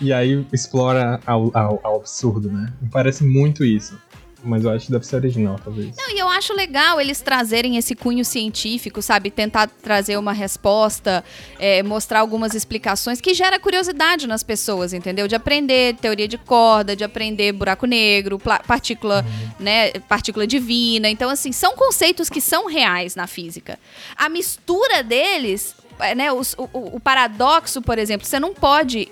e 0.00 0.12
aí 0.12 0.44
explora 0.52 1.20
ao, 1.26 1.50
ao- 1.56 1.80
ao 1.82 1.96
absurdo, 1.96 2.50
né? 2.50 2.72
Me 2.80 2.88
parece 2.88 3.24
muito 3.24 3.64
isso. 3.64 3.98
Mas 4.42 4.64
eu 4.64 4.70
acho 4.70 4.86
que 4.86 4.92
deve 4.92 5.06
ser 5.06 5.16
original, 5.16 5.60
talvez. 5.62 5.94
Não, 5.96 6.10
e 6.10 6.18
eu 6.18 6.26
acho 6.26 6.54
legal 6.54 6.98
eles 6.98 7.20
trazerem 7.20 7.76
esse 7.76 7.94
cunho 7.94 8.24
científico, 8.24 9.02
sabe? 9.02 9.30
Tentar 9.30 9.68
trazer 9.68 10.16
uma 10.16 10.32
resposta, 10.32 11.22
é, 11.58 11.82
mostrar 11.82 12.20
algumas 12.20 12.54
explicações 12.54 13.20
que 13.20 13.34
gera 13.34 13.58
curiosidade 13.60 14.26
nas 14.26 14.42
pessoas, 14.42 14.94
entendeu? 14.94 15.28
De 15.28 15.34
aprender 15.34 15.94
teoria 15.96 16.26
de 16.26 16.38
corda, 16.38 16.96
de 16.96 17.04
aprender 17.04 17.52
buraco 17.52 17.84
negro, 17.86 18.38
partícula, 18.38 19.24
uhum. 19.26 19.50
né? 19.64 19.90
Partícula 20.08 20.46
divina. 20.46 21.10
Então, 21.10 21.28
assim, 21.28 21.52
são 21.52 21.76
conceitos 21.76 22.30
que 22.30 22.40
são 22.40 22.66
reais 22.66 23.14
na 23.14 23.26
física. 23.26 23.78
A 24.16 24.30
mistura 24.30 25.02
deles, 25.02 25.74
né? 26.14 26.32
o, 26.32 26.40
o, 26.40 26.96
o 26.96 27.00
paradoxo, 27.00 27.80
por 27.82 27.98
exemplo, 27.98 28.26
você 28.26 28.40
não 28.40 28.54
pode 28.54 29.08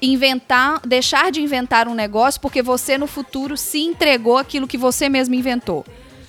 inventar, 0.00 0.80
deixar 0.86 1.30
de 1.30 1.40
inventar 1.40 1.88
um 1.88 1.94
negócio 1.94 2.40
porque 2.40 2.62
você 2.62 2.96
no 2.96 3.06
futuro 3.06 3.56
se 3.56 3.80
entregou 3.80 4.36
aquilo 4.36 4.66
que 4.66 4.78
você 4.78 5.08
mesmo 5.08 5.34
inventou. 5.34 5.84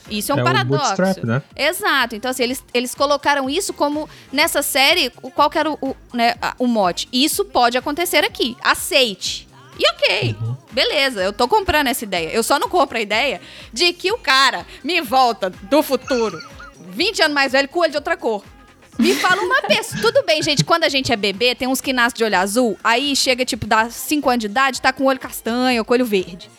Isso 0.09 0.31
é 0.31 0.35
um 0.35 0.39
é 0.39 0.43
paradoxo. 0.43 1.25
né? 1.25 1.41
Exato. 1.55 2.15
Então, 2.15 2.31
assim, 2.31 2.43
eles, 2.43 2.63
eles 2.73 2.95
colocaram 2.95 3.49
isso 3.49 3.73
como 3.73 4.09
nessa 4.31 4.61
série, 4.61 5.11
qual 5.11 5.49
que 5.49 5.57
era 5.59 5.71
o, 5.71 5.77
o, 5.79 5.95
né, 6.13 6.35
o 6.57 6.65
mote? 6.65 7.07
Isso 7.13 7.45
pode 7.45 7.77
acontecer 7.77 8.23
aqui. 8.23 8.57
Aceite. 8.61 9.47
E 9.77 9.89
ok, 9.91 10.35
uhum. 10.41 10.57
beleza, 10.71 11.21
eu 11.21 11.31
tô 11.31 11.47
comprando 11.47 11.87
essa 11.87 12.03
ideia. 12.03 12.29
Eu 12.31 12.43
só 12.43 12.59
não 12.59 12.67
compro 12.67 12.97
a 12.97 13.01
ideia 13.01 13.39
de 13.71 13.93
que 13.93 14.11
o 14.11 14.17
cara 14.17 14.65
me 14.83 14.99
volta 14.99 15.49
do 15.49 15.81
futuro, 15.81 16.37
20 16.89 17.21
anos 17.21 17.33
mais 17.33 17.53
velho, 17.53 17.69
com 17.69 17.79
olho 17.79 17.91
de 17.91 17.95
outra 17.95 18.17
cor. 18.17 18.43
Me 18.99 19.15
fala 19.15 19.41
uma 19.41 19.61
pessoa. 19.61 20.01
Tudo 20.01 20.25
bem, 20.25 20.43
gente, 20.43 20.65
quando 20.65 20.83
a 20.83 20.89
gente 20.89 21.09
é 21.11 21.15
bebê, 21.15 21.55
tem 21.55 21.69
uns 21.69 21.79
que 21.79 21.93
nascem 21.93 22.17
de 22.17 22.23
olho 22.25 22.37
azul, 22.37 22.77
aí 22.83 23.15
chega, 23.15 23.45
tipo, 23.45 23.65
dá 23.65 23.89
5 23.89 24.29
anos 24.29 24.41
de 24.41 24.47
idade, 24.47 24.81
tá 24.81 24.91
com 24.91 25.05
olho 25.05 25.17
castanho, 25.17 25.85
com 25.85 25.93
olho 25.93 26.05
verde. 26.05 26.51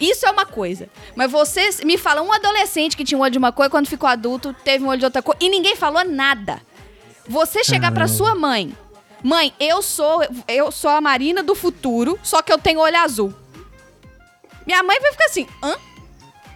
Isso 0.00 0.24
é 0.26 0.30
uma 0.30 0.46
coisa. 0.46 0.88
Mas 1.14 1.30
você 1.30 1.68
me 1.84 1.98
fala 1.98 2.22
um 2.22 2.32
adolescente 2.32 2.96
que 2.96 3.04
tinha 3.04 3.18
um 3.18 3.20
olho 3.20 3.32
de 3.32 3.38
uma 3.38 3.52
cor 3.52 3.66
e 3.66 3.70
quando 3.70 3.86
ficou 3.86 4.08
adulto 4.08 4.56
teve 4.64 4.82
um 4.82 4.88
olho 4.88 4.98
de 4.98 5.04
outra 5.04 5.22
cor 5.22 5.36
e 5.38 5.48
ninguém 5.50 5.76
falou 5.76 6.02
nada. 6.04 6.60
Você 7.28 7.62
chegar 7.62 7.92
para 7.92 8.08
sua 8.08 8.34
mãe, 8.34 8.74
mãe, 9.22 9.52
eu 9.60 9.82
sou 9.82 10.22
eu 10.48 10.72
sou 10.72 10.90
a 10.90 11.00
Marina 11.00 11.42
do 11.42 11.54
futuro, 11.54 12.18
só 12.22 12.40
que 12.40 12.52
eu 12.52 12.58
tenho 12.58 12.80
olho 12.80 12.96
azul. 12.96 13.32
Minha 14.66 14.82
mãe 14.82 14.98
vai 15.00 15.12
ficar 15.12 15.26
assim, 15.26 15.46
hã? 15.62 15.76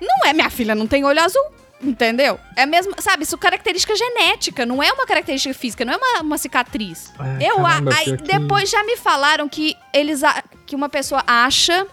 Não 0.00 0.26
é 0.26 0.32
minha 0.32 0.50
filha, 0.50 0.75
não 0.75 0.87
tem 0.87 1.04
olho 1.04 1.20
azul. 1.20 1.57
Entendeu? 1.80 2.40
É 2.56 2.66
mesmo, 2.66 2.92
sabe, 2.99 3.23
isso 3.23 3.37
é 3.37 3.38
característica 3.38 3.94
genética, 3.94 4.66
não 4.66 4.82
é 4.82 4.92
uma 4.92 5.06
característica 5.06 5.54
física, 5.54 5.85
não 5.85 5.94
é 5.94 5.97
uma, 5.97 6.23
uma 6.23 6.38
cicatriz. 6.38 7.12
É, 7.40 7.50
eu 7.50 7.56
caramba, 7.56 7.94
aí, 7.94 8.16
depois 8.16 8.68
já 8.68 8.82
me 8.82 8.97
falaram 8.97 9.49
que 9.49 9.76
eles 9.94 10.23
que 10.66 10.75
uma 10.75 10.88
pessoa 10.88 11.23
acha 11.26 11.87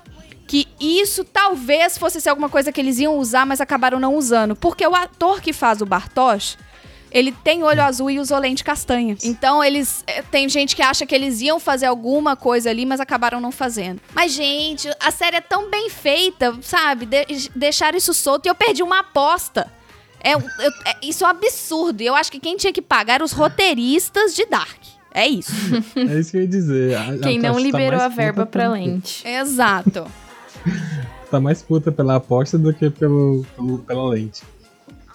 que 0.47 0.67
isso 0.79 1.23
talvez 1.23 1.97
fosse 1.97 2.19
ser 2.19 2.29
alguma 2.29 2.49
coisa 2.49 2.71
que 2.71 2.81
eles 2.81 2.99
iam 2.99 3.17
usar, 3.17 3.45
mas 3.45 3.61
acabaram 3.61 3.99
não 3.99 4.15
usando, 4.15 4.55
porque 4.55 4.85
o 4.85 4.95
ator 4.95 5.41
que 5.41 5.53
faz 5.53 5.81
o 5.81 5.85
Bartosz 5.85 6.57
ele 7.15 7.31
tem 7.31 7.63
olho 7.63 7.81
azul 7.81 8.11
e 8.11 8.19
usou 8.19 8.37
lente 8.37 8.61
castanha. 8.61 9.15
Então 9.23 9.63
eles. 9.63 10.03
Eh, 10.05 10.21
tem 10.23 10.49
gente 10.49 10.75
que 10.75 10.81
acha 10.81 11.05
que 11.05 11.15
eles 11.15 11.39
iam 11.39 11.61
fazer 11.61 11.85
alguma 11.85 12.35
coisa 12.35 12.69
ali, 12.69 12.85
mas 12.85 12.99
acabaram 12.99 13.39
não 13.39 13.53
fazendo. 13.53 14.01
Mas, 14.13 14.33
gente, 14.33 14.89
a 14.99 15.11
série 15.11 15.37
é 15.37 15.41
tão 15.41 15.69
bem 15.69 15.89
feita, 15.89 16.53
sabe? 16.61 17.05
De 17.05 17.49
deixaram 17.55 17.97
isso 17.97 18.13
solto 18.13 18.47
e 18.47 18.49
eu 18.49 18.55
perdi 18.55 18.83
uma 18.83 18.99
aposta. 18.99 19.71
É, 20.25 20.33
eu, 20.33 20.39
é, 20.83 20.95
isso 21.03 21.23
é 21.23 21.27
um 21.27 21.29
absurdo. 21.29 22.01
E 22.01 22.07
eu 22.07 22.15
acho 22.15 22.31
que 22.31 22.39
quem 22.39 22.57
tinha 22.57 22.73
que 22.73 22.81
pagar 22.81 23.15
eram 23.15 23.25
os 23.25 23.31
roteiristas 23.31 24.33
de 24.33 24.43
Dark. 24.47 24.81
É 25.13 25.27
isso. 25.27 25.51
é 25.95 26.19
isso 26.19 26.31
que 26.31 26.37
eu 26.37 26.41
ia 26.41 26.47
dizer. 26.47 26.97
A, 26.97 27.17
quem 27.19 27.37
não 27.37 27.53
tá 27.53 27.59
liberou 27.59 27.99
tá 27.99 28.05
a 28.05 28.09
verba 28.09 28.43
pra 28.43 28.67
lente. 28.67 29.25
Exato. 29.25 30.07
tá 31.29 31.39
mais 31.39 31.61
puta 31.61 31.91
pela 31.91 32.15
aposta 32.15 32.57
do 32.57 32.73
que 32.73 32.89
pelo, 32.89 33.45
pelo, 33.55 33.77
pela 33.79 34.09
lente. 34.09 34.41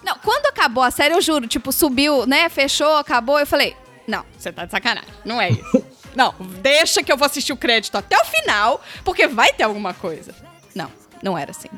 Não, 0.05 0.14
quando 0.19 0.47
acabou 0.47 0.85
a 0.85 0.93
série, 0.93 1.12
eu 1.12 1.21
juro, 1.21 1.49
tipo, 1.49 1.73
subiu, 1.73 2.25
né? 2.25 2.49
Fechou, 2.49 2.97
acabou, 2.97 3.38
eu 3.38 3.47
falei, 3.47 3.76
não, 4.07 4.25
você 4.38 4.52
tá 4.52 4.64
de 4.64 4.71
sacanagem. 4.71 5.11
Não 5.25 5.40
é 5.40 5.50
isso. 5.50 5.85
não, 6.14 6.35
deixa 6.62 7.02
que 7.02 7.12
eu 7.12 7.17
vou 7.17 7.26
assistir 7.26 7.52
o 7.52 7.57
crédito 7.57 7.97
até 7.97 8.17
o 8.17 8.25
final, 8.25 8.81
porque 9.05 9.26
vai 9.26 9.52
ter 9.52 9.64
alguma 9.64 9.93
coisa. 9.93 10.33
Não, 10.73 10.90
não 11.21 11.37
era 11.37 11.50
assim. 11.50 11.69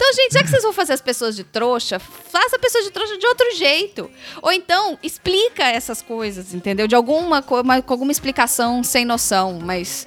Então, 0.00 0.14
gente, 0.14 0.32
já 0.32 0.42
que 0.42 0.48
vocês 0.48 0.62
vão 0.62 0.72
fazer 0.72 0.94
as 0.94 1.02
pessoas 1.02 1.36
de 1.36 1.44
trouxa, 1.44 1.98
faça 1.98 2.56
a 2.56 2.58
pessoa 2.58 2.82
de 2.82 2.90
trouxa 2.90 3.18
de 3.18 3.26
outro 3.26 3.54
jeito. 3.54 4.10
Ou 4.40 4.50
então, 4.50 4.98
explica 5.02 5.62
essas 5.64 6.00
coisas, 6.00 6.54
entendeu? 6.54 6.88
De 6.88 6.94
alguma 6.94 7.42
coisa, 7.42 7.82
com 7.82 7.92
alguma 7.92 8.10
explicação 8.10 8.82
sem 8.82 9.04
noção, 9.04 9.58
mas. 9.62 10.06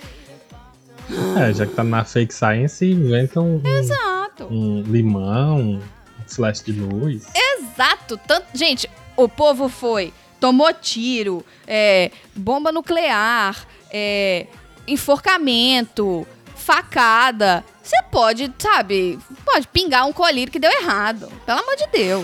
É, 1.40 1.54
já 1.54 1.68
que 1.68 1.76
tá 1.76 1.84
na 1.84 2.04
fake 2.04 2.34
science, 2.34 2.84
inventa 2.84 3.40
um. 3.40 3.62
Exato. 3.64 4.46
Um 4.50 4.82
limão, 4.82 5.60
um 5.60 5.82
flash 6.28 6.64
de 6.64 6.72
luz. 6.72 7.28
Exato. 7.36 8.20
Tanto, 8.28 8.48
gente, 8.52 8.90
o 9.16 9.30
povo 9.30 9.70
foi, 9.70 10.12
tomou 10.40 10.74
tiro, 10.74 11.46
é, 11.68 12.10
bomba 12.36 12.72
nuclear, 12.72 13.68
é, 13.92 14.48
enforcamento, 14.88 16.26
facada. 16.56 17.64
Você 17.84 18.02
pode, 18.10 18.52
sabe, 18.58 19.20
pode 19.46 19.68
pingar 19.68 20.08
um 20.08 20.14
colírio 20.14 20.52
que 20.52 20.60
deu 20.60 20.72
errado. 20.72 21.30
Pelo 21.46 21.60
amor 21.60 21.76
de 21.76 21.88
Deus. 21.92 22.24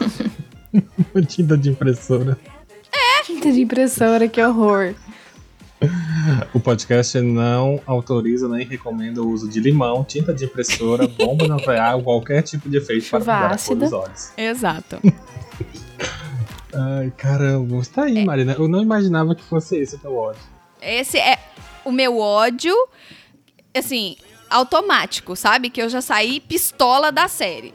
Tinta 1.27 1.57
de 1.57 1.69
impressora. 1.69 2.39
É. 2.91 3.23
Tinta 3.23 3.51
de 3.51 3.61
impressora, 3.61 4.27
que 4.27 4.41
horror. 4.41 4.95
O 6.53 6.59
podcast 6.59 7.19
não 7.21 7.81
autoriza 7.85 8.47
nem 8.49 8.65
recomenda 8.65 9.21
o 9.21 9.29
uso 9.29 9.49
de 9.49 9.59
limão, 9.59 10.03
tinta 10.03 10.33
de 10.33 10.43
impressora, 10.45 11.07
bomba 11.17 11.47
nuclear 11.47 11.95
ou 11.95 12.03
qualquer 12.03 12.41
tipo 12.41 12.69
de 12.69 12.77
efeito 12.77 13.05
Chuva 13.05 13.23
para 13.23 13.47
ácida. 13.51 13.85
os 13.85 13.93
olhos. 13.93 14.31
Exato. 14.37 14.99
Ai, 16.73 17.11
caramba, 17.17 17.77
está 17.77 18.03
aí, 18.03 18.19
é. 18.19 18.25
Marina. 18.25 18.55
Eu 18.57 18.67
não 18.67 18.81
imaginava 18.81 19.33
que 19.33 19.43
fosse 19.43 19.77
esse 19.77 19.95
o 19.95 19.99
teu 19.99 20.15
ódio. 20.15 20.41
Esse 20.81 21.17
é 21.17 21.37
o 21.83 21.91
meu 21.91 22.19
ódio, 22.19 22.75
assim, 23.73 24.15
automático, 24.49 25.35
sabe? 25.35 25.69
Que 25.69 25.81
eu 25.81 25.89
já 25.89 26.01
saí 26.01 26.39
pistola 26.39 27.11
da 27.11 27.27
série. 27.27 27.73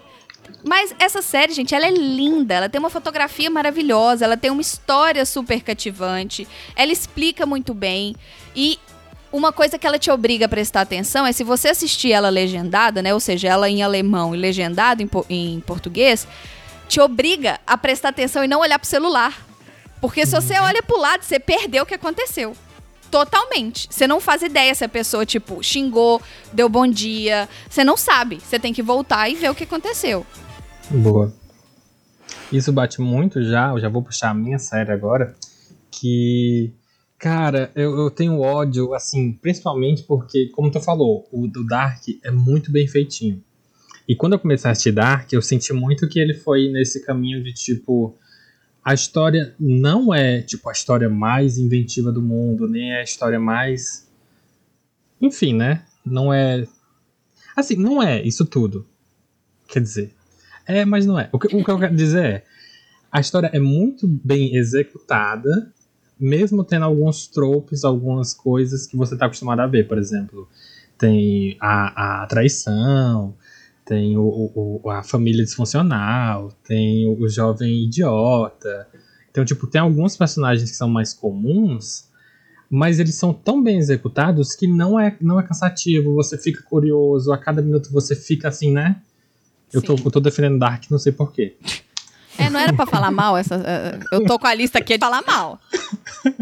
Mas 0.63 0.95
essa 0.99 1.21
série, 1.21 1.53
gente, 1.53 1.75
ela 1.75 1.87
é 1.87 1.91
linda, 1.91 2.55
ela 2.55 2.69
tem 2.69 2.79
uma 2.79 2.91
fotografia 2.91 3.51
maravilhosa, 3.51 4.25
ela 4.25 4.37
tem 4.37 4.51
uma 4.51 4.63
história 4.63 5.25
super 5.27 5.63
cativante, 5.63 6.49
ela 6.75 6.93
explica 6.93 7.45
muito 7.45 7.75
bem 7.75 8.17
e 8.57 8.79
uma 9.31 9.53
coisa 9.53 9.79
que 9.79 9.87
ela 9.87 9.99
te 9.99 10.11
obriga 10.11 10.47
a 10.47 10.49
prestar 10.49 10.83
atenção 10.83 11.27
é 11.27 11.33
se 11.33 11.43
você 11.43 11.69
assistir 11.69 12.13
ela 12.13 12.29
legendada, 12.29 13.03
né, 13.03 13.13
ou 13.13 13.21
seja, 13.21 13.49
ela 13.49 13.69
em 13.69 13.83
alemão 13.83 14.35
e 14.35 14.39
legendado 14.39 15.03
em, 15.03 15.11
em 15.29 15.61
português, 15.61 16.27
te 16.89 17.01
obriga 17.01 17.59
a 17.67 17.77
prestar 17.77 18.11
atenção 18.11 18.45
e 18.45 18.49
não 18.49 18.61
olhar 18.61 18.79
pro 18.79 18.89
celular. 18.89 19.45
Porque 20.01 20.25
se 20.25 20.33
você 20.33 20.59
olha 20.59 20.83
pro 20.83 20.99
lado, 20.99 21.23
você 21.25 21.41
perdeu 21.41 21.83
o 21.83 21.87
que 21.87 21.95
aconteceu. 21.95 22.57
Totalmente. 23.15 23.87
Você 23.93 24.09
não 24.09 24.21
faz 24.21 24.43
ideia 24.43 24.75
se 24.75 24.83
a 24.83 24.89
pessoa, 24.89 25.25
tipo, 25.25 25.63
xingou, 25.63 26.21
deu 26.53 26.69
bom 26.69 26.85
dia. 26.85 27.49
Você 27.71 27.85
não 27.85 27.97
sabe. 27.97 28.41
Você 28.41 28.59
tem 28.59 28.73
que 28.73 28.83
voltar 28.83 29.29
e 29.29 29.37
ver 29.37 29.49
o 29.53 29.55
que 29.55 29.63
aconteceu. 29.63 30.27
Boa. 30.91 31.33
Isso 32.51 32.73
bate 32.73 33.01
muito 33.01 33.41
já, 33.41 33.69
eu 33.69 33.79
já 33.79 33.89
vou 33.89 34.03
puxar 34.03 34.31
a 34.31 34.35
minha 34.35 34.59
série 34.59 34.91
agora, 34.91 35.33
que, 35.93 36.73
cara, 37.17 37.71
eu, 37.77 37.97
eu 37.97 38.11
tenho 38.11 38.41
ódio, 38.41 38.93
assim, 38.93 39.31
principalmente 39.31 40.03
porque, 40.03 40.49
como 40.49 40.73
tu 40.73 40.81
falou, 40.81 41.25
o 41.31 41.47
do 41.47 41.65
Dark 41.65 42.03
é 42.25 42.33
muito 42.33 42.73
bem 42.73 42.89
feitinho. 42.89 43.41
E 44.09 44.17
quando 44.17 44.33
eu 44.33 44.41
comecei 44.41 44.69
a 44.69 44.73
assistir 44.73 44.91
Dark, 44.91 45.33
eu 45.33 45.41
senti 45.41 45.73
muito 45.73 46.09
que 46.09 46.19
ele 46.19 46.35
foi 46.35 46.69
nesse 46.69 47.07
caminho 47.07 47.45
de, 47.45 47.53
tipo, 47.53 48.19
a 48.85 48.93
história 48.93 49.55
não 49.59 50.13
é, 50.13 50.43
tipo, 50.43 50.69
a 50.69 50.73
história 50.73 51.09
mais 51.09 51.57
inventiva 51.59 52.13
do 52.13 52.21
mundo, 52.21 52.69
nem 52.69 52.93
é 52.93 53.01
a 53.01 53.05
história 53.05 53.41
mais... 53.41 54.09
Enfim, 55.21 55.55
né? 55.55 55.85
Não 56.05 56.33
é... 56.33 56.67
Assim, 57.57 57.77
não 57.77 58.03
é 58.03 58.21
isso 58.23 58.45
tudo. 58.45 58.87
Quer 59.67 59.81
dizer, 59.81 60.15
é, 60.67 60.85
mas 60.85 61.07
não 61.07 61.19
é. 61.19 61.29
O 61.33 61.39
que, 61.39 61.47
o 61.55 61.65
que 61.65 61.71
eu 61.71 61.79
quero 61.79 61.95
dizer 61.95 62.25
é: 62.25 62.45
a 63.11 63.21
história 63.21 63.51
é 63.53 63.59
muito 63.59 64.07
bem 64.07 64.57
executada, 64.57 65.73
mesmo 66.19 66.65
tendo 66.65 66.85
alguns 66.85 67.27
tropes, 67.27 67.85
algumas 67.85 68.33
coisas 68.33 68.87
que 68.87 68.97
você 68.97 69.15
está 69.15 69.27
acostumado 69.27 69.61
a 69.61 69.67
ver. 69.67 69.87
Por 69.87 69.99
exemplo, 69.99 70.49
tem 70.99 71.57
a, 71.61 72.23
a 72.23 72.27
traição, 72.27 73.35
tem 73.85 74.17
o, 74.17 74.81
o, 74.83 74.91
a 74.91 75.03
família 75.03 75.45
disfuncional, 75.45 76.53
tem 76.67 77.07
o, 77.07 77.21
o 77.21 77.29
jovem 77.29 77.85
idiota. 77.85 78.89
Então, 79.31 79.45
tipo, 79.45 79.67
tem 79.67 79.81
alguns 79.81 80.17
personagens 80.17 80.71
que 80.71 80.77
são 80.77 80.89
mais 80.89 81.13
comuns, 81.13 82.09
mas 82.71 82.99
eles 82.99 83.15
são 83.15 83.33
tão 83.33 83.63
bem 83.63 83.79
executados 83.79 84.55
que 84.55 84.67
não 84.67 84.99
é, 84.99 85.17
não 85.21 85.39
é 85.39 85.43
cansativo, 85.43 86.15
você 86.15 86.39
fica 86.39 86.63
curioso, 86.63 87.33
a 87.33 87.39
cada 87.39 87.61
minuto 87.61 87.93
você 87.93 88.17
fica 88.17 88.49
assim, 88.49 88.73
né? 88.73 89.01
Eu 89.73 89.83
tô, 89.83 89.95
eu 89.95 90.11
tô 90.11 90.21
defendendo 90.21 90.59
Dark, 90.59 90.85
não 90.91 90.99
sei 90.99 91.13
porquê. 91.13 91.57
É, 92.37 92.51
não 92.51 92.59
era 92.59 92.73
pra 92.73 92.85
falar 92.85 93.13
mal 93.13 93.37
essa. 93.37 93.55
Eh, 93.55 94.01
eu 94.11 94.25
tô 94.25 94.39
com 94.41 94.47
a 94.49 94.55
lista 94.55 94.81
aqui 94.81 94.95
de 94.95 94.99
falar 94.99 95.23
mal. 95.23 95.61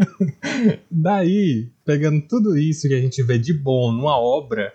Daí, 0.89 1.69
pegando 1.85 2.19
tudo 2.27 2.57
isso 2.57 2.87
que 2.87 2.95
a 2.95 2.99
gente 2.99 3.21
vê 3.21 3.37
de 3.37 3.53
bom 3.53 3.91
numa 3.91 4.17
obra, 4.17 4.73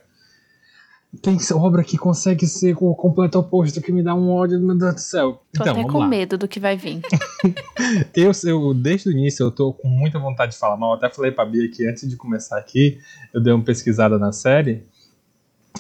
tem 1.23 1.39
obra 1.55 1.83
que 1.83 1.97
consegue 1.97 2.47
ser 2.47 2.77
o 2.79 2.95
completo 2.95 3.39
oposto, 3.39 3.81
que 3.81 3.91
me 3.91 4.03
dá 4.03 4.15
um 4.15 4.31
ódio, 4.31 4.61
meu 4.61 4.77
Deus 4.77 4.95
do 4.95 5.01
céu. 5.01 5.43
Tô 5.55 5.63
então, 5.63 5.73
até 5.73 5.85
com 5.85 5.99
lá. 6.01 6.07
medo 6.07 6.37
do 6.37 6.47
que 6.47 6.61
vai 6.61 6.77
vir. 6.77 7.01
Eu, 8.15 8.33
eu, 8.45 8.75
desde 8.75 9.09
o 9.09 9.13
início, 9.13 9.45
eu 9.45 9.51
tô 9.51 9.73
com 9.73 9.89
muita 9.89 10.19
vontade 10.19 10.53
de 10.53 10.59
falar 10.59 10.77
mal. 10.77 10.91
Eu 10.91 10.97
até 10.97 11.09
falei 11.09 11.31
pra 11.31 11.47
Bia 11.47 11.71
que 11.71 11.87
antes 11.87 12.07
de 12.09 12.17
começar 12.17 12.59
aqui, 12.59 12.99
eu 13.33 13.41
dei 13.43 13.53
uma 13.53 13.65
pesquisada 13.65 14.19
na 14.19 14.33
série 14.33 14.85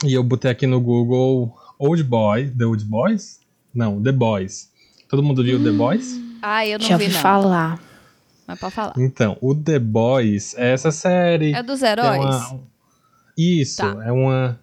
e 0.04 0.14
eu 0.14 0.22
botei 0.22 0.50
aqui 0.50 0.66
no 0.66 0.80
Google 0.80 1.52
Old 1.78 2.02
Boy, 2.04 2.50
The 2.50 2.64
Old 2.64 2.84
Boys? 2.84 3.40
Não, 3.74 4.00
The 4.02 4.12
Boys. 4.12 4.70
Todo 5.08 5.22
mundo 5.22 5.42
viu 5.42 5.62
The 5.62 5.72
Boys? 5.72 6.18
Ah, 6.40 6.66
eu 6.66 6.78
não 6.78 6.86
Já 6.86 6.96
vi, 6.96 7.04
ouvi 7.04 7.14
não. 7.16 7.20
falar. 7.22 7.82
Mas 8.46 8.58
pode 8.60 8.74
falar. 8.74 8.94
Então, 8.96 9.36
o 9.42 9.54
The 9.54 9.78
Boys 9.78 10.54
é 10.56 10.72
essa 10.72 10.90
série. 10.92 11.52
É 11.52 11.62
dos 11.62 11.80
que 11.80 11.86
é 11.86 11.90
heróis? 11.92 12.24
uma- 12.50 12.60
Isso, 13.36 13.76
Tá. 13.76 14.04
é 14.06 14.12
uma. 14.12 14.58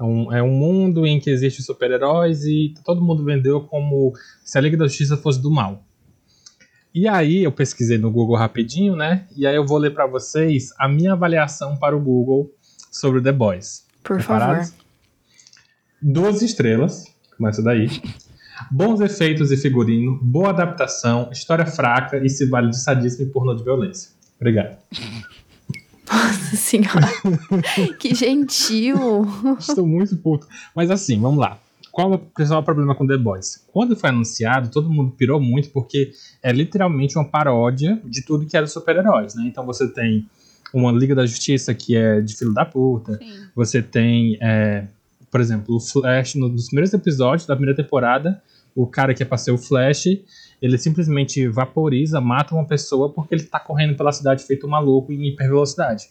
É 0.00 0.02
um, 0.02 0.32
é 0.32 0.42
um 0.42 0.50
mundo 0.50 1.06
em 1.06 1.20
que 1.20 1.28
existem 1.28 1.62
super-heróis 1.62 2.44
e 2.44 2.72
todo 2.86 3.02
mundo 3.02 3.22
vendeu 3.22 3.60
como 3.60 4.14
se 4.42 4.56
a 4.56 4.60
Liga 4.62 4.74
da 4.74 4.86
Justiça 4.86 5.14
fosse 5.14 5.42
do 5.42 5.50
mal. 5.50 5.84
E 6.94 7.06
aí 7.06 7.44
eu 7.44 7.52
pesquisei 7.52 7.98
no 7.98 8.10
Google 8.10 8.34
rapidinho, 8.34 8.96
né? 8.96 9.26
E 9.36 9.46
aí 9.46 9.54
eu 9.54 9.66
vou 9.66 9.76
ler 9.76 9.92
pra 9.92 10.06
vocês 10.06 10.70
a 10.78 10.88
minha 10.88 11.12
avaliação 11.12 11.76
para 11.76 11.94
o 11.94 12.00
Google 12.00 12.50
sobre 12.90 13.20
The 13.20 13.30
Boys. 13.30 13.84
Por 14.02 14.16
Preparados? 14.16 14.70
favor. 14.70 14.84
Duas 16.00 16.40
estrelas, 16.40 17.04
começa 17.36 17.62
daí. 17.62 17.86
Bons 18.72 19.00
efeitos 19.00 19.52
e 19.52 19.56
figurino, 19.56 20.18
boa 20.22 20.48
adaptação, 20.48 21.28
história 21.30 21.66
fraca 21.66 22.18
e 22.24 22.28
se 22.28 22.46
vale 22.46 22.70
de 22.70 22.82
sadismo 22.82 23.24
e 23.24 23.28
pornô 23.28 23.54
de 23.54 23.64
violência. 23.64 24.10
Obrigado. 24.38 24.78
Nossa 26.10 26.56
senhora. 26.56 27.08
que 27.98 28.14
gentil. 28.14 28.96
Estou 29.58 29.86
muito 29.86 30.16
puto. 30.16 30.46
Mas 30.74 30.90
assim, 30.90 31.20
vamos 31.20 31.38
lá. 31.38 31.58
Qual 31.92 32.12
é 32.12 32.16
o 32.16 32.18
principal 32.18 32.62
problema 32.62 32.94
com 32.94 33.06
The 33.06 33.16
Boys? 33.16 33.64
Quando 33.72 33.96
foi 33.96 34.10
anunciado, 34.10 34.70
todo 34.70 34.88
mundo 34.90 35.12
pirou 35.16 35.40
muito 35.40 35.70
porque 35.70 36.12
é 36.42 36.52
literalmente 36.52 37.16
uma 37.18 37.24
paródia 37.24 38.00
de 38.04 38.22
tudo 38.22 38.46
que 38.46 38.56
era 38.56 38.66
super-heróis, 38.66 39.34
né? 39.34 39.44
Então 39.46 39.66
você 39.66 39.88
tem 39.88 40.26
uma 40.72 40.92
Liga 40.92 41.14
da 41.16 41.26
Justiça 41.26 41.74
que 41.74 41.96
é 41.96 42.20
de 42.20 42.36
filho 42.36 42.52
da 42.54 42.64
puta. 42.64 43.16
Sim. 43.18 43.32
Você 43.56 43.82
tem, 43.82 44.38
é, 44.40 44.86
por 45.30 45.40
exemplo, 45.40 45.74
o 45.76 45.80
Flash, 45.80 46.36
no- 46.36 46.48
nos 46.48 46.66
primeiros 46.66 46.92
episódios 46.94 47.44
da 47.46 47.56
primeira 47.56 47.76
temporada, 47.76 48.40
o 48.74 48.86
cara 48.86 49.12
que 49.12 49.22
é 49.24 49.26
pra 49.26 49.36
ser 49.36 49.50
o 49.50 49.58
Flash, 49.58 50.04
ele 50.60 50.76
simplesmente 50.78 51.46
vaporiza, 51.48 52.20
mata 52.20 52.54
uma 52.54 52.66
pessoa 52.66 53.12
porque 53.12 53.34
ele 53.34 53.44
tá 53.44 53.58
correndo 53.58 53.96
pela 53.96 54.12
cidade 54.12 54.44
feito 54.44 54.66
um 54.66 54.70
maluco 54.70 55.12
em 55.12 55.28
hipervelocidade. 55.28 56.10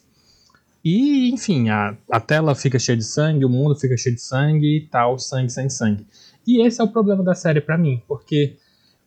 E, 0.84 1.30
enfim, 1.30 1.68
a, 1.68 1.96
a 2.10 2.20
tela 2.20 2.54
fica 2.54 2.78
cheia 2.78 2.96
de 2.96 3.04
sangue, 3.04 3.44
o 3.44 3.50
mundo 3.50 3.74
fica 3.74 3.96
cheio 3.96 4.14
de 4.14 4.22
sangue 4.22 4.78
e 4.78 4.80
tal, 4.86 5.18
sangue 5.18 5.50
sem 5.50 5.68
sangue. 5.68 6.06
E 6.46 6.66
esse 6.66 6.80
é 6.80 6.84
o 6.84 6.88
problema 6.88 7.22
da 7.22 7.34
série 7.34 7.60
pra 7.60 7.76
mim, 7.76 8.02
porque 8.08 8.56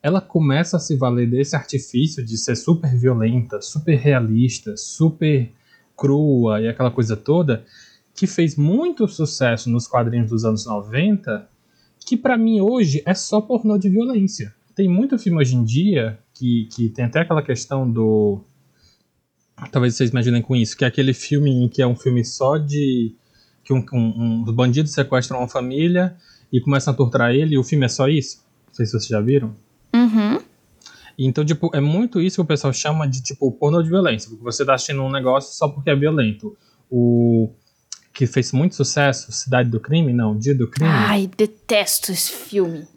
ela 0.01 0.21
começa 0.21 0.77
a 0.77 0.79
se 0.79 0.95
valer 0.95 1.29
desse 1.29 1.55
artifício 1.55 2.23
de 2.23 2.37
ser 2.37 2.55
super 2.55 2.95
violenta, 2.95 3.61
super 3.61 3.95
realista, 3.95 4.77
super 4.77 5.51
crua 5.95 6.61
e 6.61 6.67
aquela 6.67 6.91
coisa 6.91 7.15
toda, 7.15 7.65
que 8.13 8.27
fez 8.27 8.55
muito 8.55 9.07
sucesso 9.07 9.69
nos 9.69 9.87
quadrinhos 9.87 10.29
dos 10.29 10.45
anos 10.45 10.65
90, 10.65 11.49
que 12.05 12.17
pra 12.17 12.37
mim 12.37 12.61
hoje 12.61 13.01
é 13.05 13.13
só 13.13 13.41
pornô 13.41 13.77
de 13.77 13.89
violência. 13.89 14.53
Tem 14.75 14.87
muito 14.87 15.17
filme 15.17 15.39
hoje 15.39 15.55
em 15.55 15.63
dia 15.63 16.19
que, 16.33 16.67
que 16.71 16.89
tem 16.89 17.05
até 17.05 17.21
aquela 17.21 17.41
questão 17.41 17.89
do. 17.89 18.41
Talvez 19.71 19.95
vocês 19.95 20.09
imaginem 20.09 20.41
com 20.41 20.55
isso, 20.55 20.75
que 20.75 20.83
é 20.83 20.87
aquele 20.87 21.13
filme 21.13 21.51
em 21.51 21.69
que 21.69 21.81
é 21.81 21.87
um 21.87 21.95
filme 21.95 22.25
só 22.25 22.57
de. 22.57 23.15
que 23.63 23.73
um, 23.73 23.85
um, 23.93 24.43
um 24.47 24.53
bandido 24.53 24.89
sequestra 24.89 25.37
uma 25.37 25.47
família 25.47 26.15
e 26.51 26.59
começam 26.59 26.93
a 26.93 26.97
torturar 26.97 27.31
ele, 27.31 27.55
e 27.55 27.57
o 27.57 27.63
filme 27.63 27.85
é 27.85 27.89
só 27.89 28.07
isso. 28.07 28.43
Não 28.67 28.73
sei 28.73 28.85
se 28.85 28.91
vocês 28.91 29.07
já 29.07 29.21
viram. 29.21 29.55
Uhum. 29.93 30.39
Então, 31.17 31.45
tipo, 31.45 31.69
é 31.73 31.79
muito 31.79 32.19
isso 32.19 32.37
que 32.37 32.41
o 32.41 32.45
pessoal 32.45 32.73
chama 32.73 33.07
de, 33.07 33.21
tipo, 33.21 33.51
pornô 33.51 33.81
de 33.81 33.89
violência. 33.89 34.29
Porque 34.29 34.43
você 34.43 34.65
tá 34.65 34.73
assistindo 34.73 35.01
um 35.03 35.11
negócio 35.11 35.55
só 35.55 35.67
porque 35.67 35.89
é 35.89 35.95
violento. 35.95 36.57
O 36.89 37.51
que 38.13 38.27
fez 38.27 38.51
muito 38.51 38.75
sucesso, 38.75 39.31
Cidade 39.31 39.69
do 39.69 39.79
Crime, 39.79 40.13
não, 40.13 40.37
Dia 40.37 40.53
do 40.53 40.67
Crime. 40.67 40.89
Ai, 40.89 41.29
detesto 41.35 42.11
esse 42.11 42.31
filme. 42.31 42.87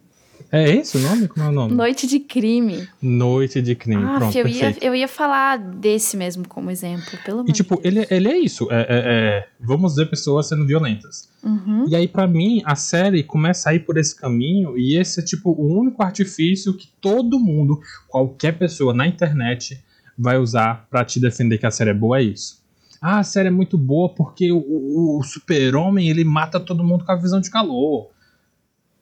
É 0.53 0.71
esse 0.71 0.97
o 0.97 1.01
nome? 1.01 1.27
Como 1.29 1.45
é 1.45 1.49
o 1.49 1.53
nome? 1.53 1.75
Noite 1.75 2.07
de 2.07 2.21
crime. 2.21 2.87
Noite 3.03 3.61
de 3.61 3.75
Crime, 3.75 4.03
Ah, 4.05 4.17
pronto, 4.19 4.37
eu 4.39 4.47
ia, 4.47 4.77
eu 4.81 4.95
ia 4.95 5.09
falar 5.09 5.57
desse 5.59 6.17
mesmo 6.17 6.47
como 6.47 6.71
exemplo, 6.71 7.19
pelo 7.25 7.41
amor 7.41 7.51
E, 7.51 7.53
tipo, 7.53 7.77
de 7.77 7.83
Deus. 7.91 8.07
ele, 8.11 8.15
ele 8.15 8.29
é 8.29 8.39
isso. 8.39 8.69
É, 8.71 8.81
é- 8.81 8.87
é, 8.89 9.49
vamos 9.61 9.97
ver 9.97 10.09
pessoas 10.09 10.49
sendo 10.49 10.65
violentas. 10.67 11.29
Uhum. 11.43 11.87
E 11.89 11.97
aí, 11.97 12.07
pra 12.07 12.27
mim, 12.27 12.63
a 12.65 12.77
série 12.77 13.23
começa 13.23 13.71
a 13.71 13.75
ir 13.75 13.81
por 13.81 13.97
esse 13.99 14.15
caminho, 14.15 14.79
e 14.79 14.97
esse 14.97 15.21
é, 15.21 15.23
tipo, 15.23 15.51
o 15.51 15.79
único 15.81 16.03
artifício 16.03 16.75
que 16.75 16.89
todo 17.01 17.39
mundo, 17.41 17.81
qualquer 18.09 18.53
pessoa 18.57 18.95
na 18.95 19.07
internet, 19.07 19.83
vai 20.17 20.39
usar 20.39 20.87
pra 20.91 21.05
te 21.05 21.19
defender 21.21 21.59
que 21.59 21.67
a 21.67 21.71
série 21.71 21.91
é 21.91 21.95
boa, 21.95 22.19
é 22.19 22.23
isso. 22.23 22.65
Ah, 23.03 23.19
a 23.19 23.25
série 23.25 23.49
é 23.49 23.51
muito 23.51 23.77
boa 23.77 24.09
porque 24.15 24.51
o, 24.51 24.59
o- 24.59 25.19
o 25.19 25.23
super-homem, 25.23 26.09
ele 26.09 26.25
mata 26.25 26.59
todo 26.59 26.83
mundo 26.83 27.05
com 27.05 27.13
a 27.13 27.17
visão 27.17 27.41
de 27.41 27.51
calor. 27.51 28.11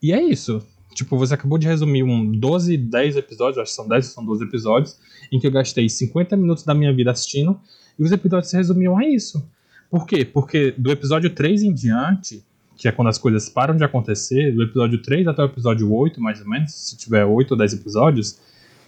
E 0.03 0.13
é 0.13 0.23
isso. 0.23 0.63
Tipo, 0.95 1.19
você 1.19 1.35
acabou 1.35 1.59
de 1.59 1.67
resumir 1.67 2.03
um 2.05 2.31
12, 2.31 2.77
10 2.77 3.17
episódios, 3.17 3.59
acho 3.59 3.71
que 3.73 3.77
são 3.77 3.89
10 3.89 4.07
ou 4.07 4.13
são 4.13 4.25
12 4.25 4.45
episódios, 4.45 4.97
em 5.33 5.39
que 5.41 5.47
eu 5.47 5.51
gastei 5.51 5.89
50 5.89 6.37
minutos 6.37 6.65
da 6.65 6.73
minha 6.75 6.93
vida 6.95 7.11
assistindo, 7.11 7.59
e 7.99 8.03
os 8.03 8.13
episódios 8.13 8.51
se 8.51 8.57
resumiam 8.57 8.97
a 8.99 9.05
isso. 9.07 9.45
Por 9.91 10.07
quê? 10.07 10.25
Porque 10.25 10.73
do 10.79 10.91
episódio 10.91 11.31
3 11.31 11.63
em 11.63 11.73
diante, 11.75 12.43
que 12.77 12.89
é 12.89 12.93
quando 12.93 13.09
as 13.09 13.19
coisas 13.19 13.49
param 13.49 13.77
de 13.77 13.85
acontecer, 13.85 14.53
do 14.53 14.63
episódio 14.63 15.01
3 15.03 15.27
até 15.29 15.43
o 15.43 15.47
episódio 15.47 15.93
8, 15.93 16.21
mais 16.21 16.41
ou 16.41 16.49
menos, 16.49 16.73
se 16.73 16.97
tiver 16.97 17.25
8 17.25 17.53
ou 17.53 17.59
10 17.59 17.75
episódios, 17.75 18.39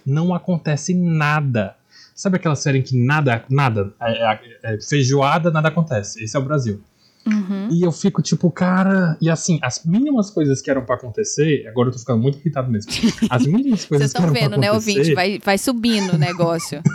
não 0.05 0.33
acontece 0.33 0.93
nada. 0.93 1.75
Sabe 2.15 2.37
aquela 2.37 2.55
série 2.55 2.79
em 2.79 2.81
que 2.81 2.97
nada, 2.97 3.43
nada, 3.49 3.93
é, 4.01 4.11
é- 4.33 4.75
é 4.75 4.81
feijoada, 4.81 5.51
nada 5.51 5.67
acontece? 5.67 6.23
Esse 6.23 6.35
é 6.35 6.39
o 6.39 6.43
Brasil. 6.43 6.81
Uhum. 7.27 7.69
E 7.71 7.81
eu 7.83 7.91
fico 7.91 8.21
tipo, 8.21 8.49
cara. 8.49 9.17
E 9.21 9.29
assim, 9.29 9.59
as 9.61 9.83
mínimas 9.85 10.29
coisas 10.29 10.61
que 10.61 10.69
eram 10.69 10.85
pra 10.85 10.95
acontecer. 10.95 11.67
Agora 11.67 11.89
eu 11.89 11.93
tô 11.93 11.99
ficando 11.99 12.21
muito 12.21 12.39
irritado 12.39 12.71
mesmo. 12.71 12.91
As 13.29 13.45
mínimas 13.45 13.81
Vocês 13.85 13.85
coisas 13.85 14.13
que 14.13 14.17
estão 14.17 14.23
eram 14.23 14.33
vendo, 14.33 14.49
pra 14.51 14.59
né, 14.59 14.67
acontecer. 14.67 14.91
ouvinte? 14.91 15.13
Vai, 15.13 15.39
vai 15.43 15.57
subindo 15.57 16.13
o 16.13 16.17
negócio. 16.17 16.81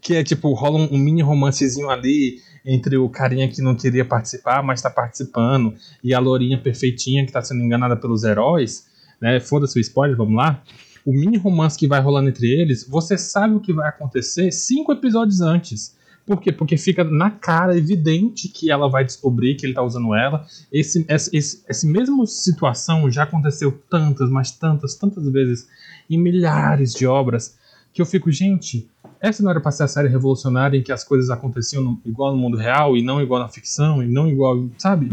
Que 0.00 0.16
é 0.16 0.24
tipo, 0.24 0.52
rola 0.54 0.76
um, 0.76 0.94
um 0.94 0.98
mini 0.98 1.22
romancezinho 1.22 1.88
ali 1.88 2.40
entre 2.64 2.96
o 2.96 3.08
carinha 3.08 3.48
que 3.48 3.62
não 3.62 3.76
queria 3.76 4.04
participar, 4.04 4.60
mas 4.60 4.82
tá 4.82 4.90
participando, 4.90 5.72
e 6.02 6.12
a 6.12 6.18
lourinha 6.18 6.60
perfeitinha 6.60 7.24
que 7.24 7.30
tá 7.30 7.40
sendo 7.40 7.62
enganada 7.62 7.96
pelos 7.96 8.24
heróis, 8.24 8.86
né? 9.20 9.38
Foda-se 9.38 9.78
o 9.78 9.80
spoiler, 9.80 10.16
vamos 10.16 10.34
lá. 10.34 10.60
O 11.04 11.12
mini 11.12 11.36
romance 11.36 11.78
que 11.78 11.86
vai 11.86 12.00
rolando 12.00 12.28
entre 12.28 12.48
eles, 12.48 12.84
você 12.88 13.16
sabe 13.16 13.54
o 13.54 13.60
que 13.60 13.72
vai 13.72 13.88
acontecer 13.88 14.50
cinco 14.50 14.92
episódios 14.92 15.40
antes. 15.40 15.94
Por 16.26 16.40
quê? 16.40 16.50
Porque 16.50 16.76
fica 16.76 17.04
na 17.04 17.30
cara 17.30 17.78
evidente 17.78 18.48
que 18.48 18.70
ela 18.70 18.88
vai 18.88 19.04
descobrir 19.04 19.54
que 19.54 19.64
ele 19.64 19.74
tá 19.74 19.82
usando 19.82 20.12
ela. 20.14 20.44
Esse, 20.72 21.06
esse, 21.08 21.36
esse, 21.36 21.62
esse 21.68 21.86
mesmo 21.86 22.26
situação 22.26 23.08
já 23.10 23.22
aconteceu 23.22 23.70
tantas, 23.88 24.28
mas 24.28 24.50
tantas, 24.50 24.96
tantas 24.96 25.28
vezes 25.30 25.68
em 26.10 26.18
milhares 26.18 26.92
de 26.92 27.06
obras 27.06 27.56
que 27.92 28.02
eu 28.02 28.06
fico, 28.06 28.30
gente, 28.30 28.90
essa 29.22 29.42
não 29.42 29.50
era 29.50 29.58
pra 29.60 29.70
ser 29.72 29.84
a 29.84 29.88
série 29.88 30.08
revolucionária 30.08 30.76
em 30.76 30.82
que 30.82 30.92
as 30.92 31.02
coisas 31.02 31.30
aconteciam 31.30 31.82
no- 31.82 31.98
igual 32.04 32.32
no 32.32 32.38
mundo 32.38 32.58
real 32.58 32.94
e 32.94 33.00
não 33.00 33.22
igual 33.22 33.40
na 33.40 33.48
ficção 33.48 34.02
e 34.02 34.06
não 34.06 34.28
igual, 34.28 34.66
sabe? 34.76 35.08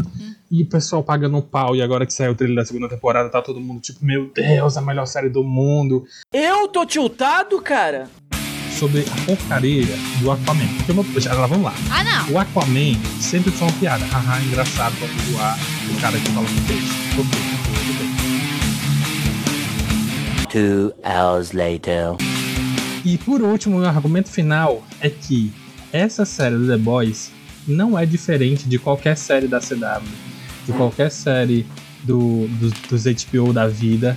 E 0.50 0.62
o 0.62 0.68
pessoal 0.68 1.02
pagando 1.02 1.40
pau 1.40 1.74
e 1.74 1.80
agora 1.80 2.04
que 2.04 2.12
saiu 2.12 2.32
o 2.32 2.34
trailer 2.34 2.56
da 2.56 2.64
segunda 2.66 2.86
temporada 2.88 3.30
tá 3.30 3.40
todo 3.40 3.58
mundo 3.58 3.80
tipo, 3.80 4.04
meu 4.04 4.30
Deus, 4.34 4.76
a 4.76 4.82
melhor 4.82 5.06
série 5.06 5.30
do 5.30 5.42
mundo. 5.42 6.04
Eu 6.30 6.68
tô 6.68 6.84
tiltado, 6.84 7.58
cara? 7.62 8.08
Sobre 8.78 9.00
a 9.02 9.24
porcaria 9.26 9.86
do 10.20 10.30
Aquaman. 10.32 10.66
Porque 10.76 10.90
eu 10.90 10.94
vou- 10.96 11.20
já, 11.20 11.34
vamos 11.46 11.64
lá. 11.64 11.74
Ah, 11.90 12.02
não. 12.04 12.32
O 12.34 12.38
Aquaman 12.38 12.96
sempre 13.20 13.50
foi 13.52 13.68
uma 13.68 13.76
piada. 13.78 14.04
Haha, 14.06 14.42
engraçado 14.42 14.94
pra 14.96 15.06
zoar 15.30 15.58
o 15.96 16.00
cara 16.00 16.18
que 16.18 16.30
fala 16.30 16.46
com 16.46 16.62
peixe. 16.66 16.90
Ok, 17.18 17.40
tudo 17.86 17.98
bem. 17.98 18.14
Two 20.50 20.92
hours 21.04 21.52
later. 21.52 22.16
E 23.04 23.18
por 23.18 23.42
último, 23.42 23.78
o 23.80 23.84
argumento 23.86 24.30
final 24.30 24.84
é 25.00 25.08
que 25.10 25.52
essa 25.92 26.24
série 26.24 26.56
do 26.56 26.66
The 26.66 26.76
Boys 26.78 27.30
não 27.66 27.98
é 27.98 28.04
diferente 28.06 28.68
de 28.68 28.78
qualquer 28.78 29.16
série 29.16 29.46
da 29.46 29.60
CW, 29.60 30.02
de 30.66 30.72
qualquer 30.72 31.10
série 31.10 31.66
do, 32.02 32.46
dos, 32.60 32.72
dos 32.88 33.04
HBO 33.24 33.52
da 33.52 33.66
vida, 33.66 34.16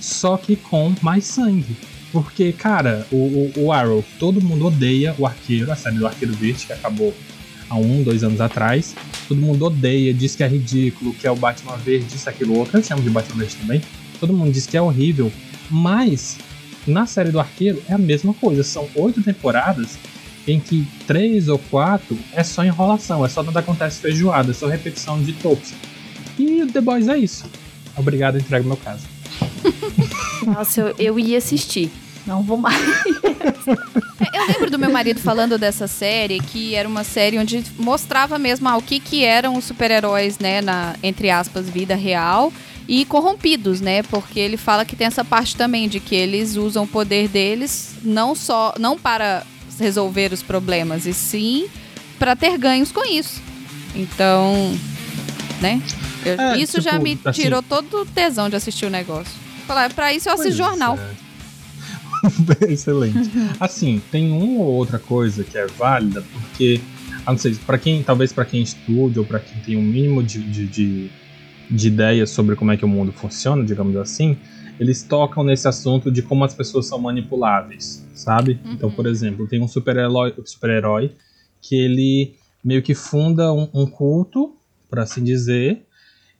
só 0.00 0.36
que 0.36 0.56
com 0.56 0.94
mais 1.02 1.24
sangue. 1.24 1.76
Porque, 2.12 2.52
cara, 2.52 3.06
o, 3.10 3.16
o, 3.16 3.52
o 3.64 3.72
Arrow, 3.72 4.04
todo 4.18 4.40
mundo 4.40 4.66
odeia 4.66 5.14
o 5.18 5.26
Arqueiro, 5.26 5.70
a 5.70 5.76
série 5.76 5.98
do 5.98 6.06
Arqueiro 6.06 6.34
Verde, 6.34 6.66
que 6.66 6.72
acabou 6.72 7.14
há 7.68 7.76
um, 7.76 8.02
dois 8.02 8.24
anos 8.24 8.40
atrás. 8.40 8.94
Todo 9.26 9.40
mundo 9.40 9.66
odeia, 9.66 10.14
diz 10.14 10.34
que 10.34 10.42
é 10.42 10.48
ridículo, 10.48 11.12
que 11.12 11.26
é 11.26 11.30
o 11.30 11.36
Batman 11.36 11.76
Verde, 11.76 12.16
isso, 12.16 12.28
aquilo, 12.28 12.56
outro. 12.56 12.78
Eu 12.78 12.82
chamo 12.82 13.02
de 13.02 13.10
Batman 13.10 13.40
Verde 13.40 13.56
também. 13.56 13.82
Todo 14.18 14.32
mundo 14.32 14.52
diz 14.52 14.66
que 14.66 14.76
é 14.76 14.82
horrível, 14.82 15.30
mas 15.70 16.38
na 16.86 17.06
série 17.06 17.30
do 17.30 17.38
Arqueiro 17.38 17.82
é 17.88 17.94
a 17.94 17.98
mesma 17.98 18.32
coisa. 18.34 18.64
São 18.64 18.88
oito 18.94 19.22
temporadas 19.22 19.98
em 20.46 20.58
que 20.58 20.86
três 21.06 21.48
ou 21.48 21.58
quatro 21.58 22.18
é 22.32 22.42
só 22.42 22.64
enrolação, 22.64 23.24
é 23.24 23.28
só 23.28 23.42
nada 23.42 23.60
acontece 23.60 24.00
feijoada, 24.00 24.50
é 24.50 24.54
só 24.54 24.66
repetição 24.66 25.22
de 25.22 25.34
tropes. 25.34 25.74
E 26.38 26.64
The 26.66 26.80
Boys 26.80 27.06
é 27.08 27.18
isso. 27.18 27.44
Obrigado, 27.96 28.38
entrego 28.38 28.66
meu 28.66 28.76
caso. 28.78 29.06
Nossa, 30.52 30.80
eu, 30.80 30.94
eu 30.98 31.18
ia 31.18 31.38
assistir. 31.38 31.90
Não 32.26 32.42
vou 32.42 32.56
mais. 32.58 32.76
Eu 34.34 34.46
lembro 34.46 34.70
do 34.70 34.78
meu 34.78 34.90
marido 34.90 35.20
falando 35.20 35.56
dessa 35.58 35.86
série, 35.86 36.38
que 36.40 36.74
era 36.74 36.88
uma 36.88 37.04
série 37.04 37.38
onde 37.38 37.64
mostrava 37.78 38.38
mesmo 38.38 38.68
ah, 38.68 38.76
o 38.76 38.82
que, 38.82 38.98
que 39.00 39.24
eram 39.24 39.56
os 39.56 39.64
super-heróis, 39.64 40.38
né, 40.38 40.60
na, 40.60 40.96
entre 41.02 41.30
aspas, 41.30 41.68
vida 41.68 41.94
real 41.94 42.52
e 42.86 43.04
corrompidos, 43.04 43.80
né? 43.80 44.02
Porque 44.04 44.38
ele 44.40 44.56
fala 44.56 44.84
que 44.84 44.96
tem 44.96 45.06
essa 45.06 45.24
parte 45.24 45.56
também 45.56 45.88
de 45.88 46.00
que 46.00 46.14
eles 46.14 46.56
usam 46.56 46.84
o 46.84 46.86
poder 46.86 47.28
deles 47.28 47.94
não 48.02 48.34
só 48.34 48.74
não 48.78 48.98
para 48.98 49.44
resolver 49.78 50.32
os 50.32 50.42
problemas, 50.42 51.06
e 51.06 51.14
sim 51.14 51.68
para 52.18 52.34
ter 52.34 52.56
ganhos 52.58 52.90
com 52.92 53.04
isso. 53.04 53.40
Então, 53.94 54.76
né? 55.60 55.80
Eu- 56.24 56.40
É, 56.40 56.58
isso 56.58 56.72
tipo, 56.78 56.84
já 56.84 56.98
me 56.98 57.18
assim- 57.24 57.42
tirou 57.42 57.62
todo 57.62 58.02
o 58.02 58.06
tesão 58.06 58.48
de 58.48 58.56
assistir 58.56 58.86
o 58.86 58.90
negócio. 58.90 59.32
Falar, 59.68 59.92
pra 59.92 60.14
isso 60.14 60.30
eu 60.30 60.32
assisto 60.32 60.56
jornal. 60.56 60.98
é. 60.98 61.28
Excelente. 62.72 63.30
Assim, 63.60 64.00
tem 64.10 64.32
uma 64.32 64.62
ou 64.62 64.74
outra 64.74 64.98
coisa 64.98 65.44
que 65.44 65.58
é 65.58 65.66
válida, 65.66 66.24
porque, 66.32 66.80
não 67.26 67.36
sei, 67.36 67.54
para 67.54 67.76
quem, 67.78 68.02
talvez 68.02 68.32
para 68.32 68.46
quem 68.46 68.62
estuda 68.62 69.20
ou 69.20 69.26
para 69.26 69.38
quem 69.38 69.60
tem 69.60 69.76
um 69.76 69.82
mínimo 69.82 70.22
de, 70.22 70.42
de, 70.42 70.66
de, 70.66 71.10
de 71.70 71.88
ideia 71.88 72.26
sobre 72.26 72.56
como 72.56 72.72
é 72.72 72.78
que 72.78 72.84
o 72.84 72.88
mundo 72.88 73.12
funciona, 73.12 73.62
digamos 73.62 73.94
assim, 73.96 74.38
eles 74.80 75.02
tocam 75.02 75.44
nesse 75.44 75.68
assunto 75.68 76.10
de 76.10 76.22
como 76.22 76.44
as 76.44 76.54
pessoas 76.54 76.86
são 76.86 76.98
manipuláveis, 76.98 78.06
sabe? 78.14 78.58
Então, 78.64 78.90
por 78.90 79.06
exemplo, 79.06 79.46
tem 79.46 79.60
um 79.62 79.68
super-herói 79.68 80.34
super 80.46 80.82
que 81.60 81.76
ele 81.76 82.36
meio 82.64 82.82
que 82.82 82.94
funda 82.94 83.52
um, 83.52 83.68
um 83.74 83.86
culto, 83.86 84.56
por 84.88 84.98
assim 84.98 85.22
dizer, 85.22 85.84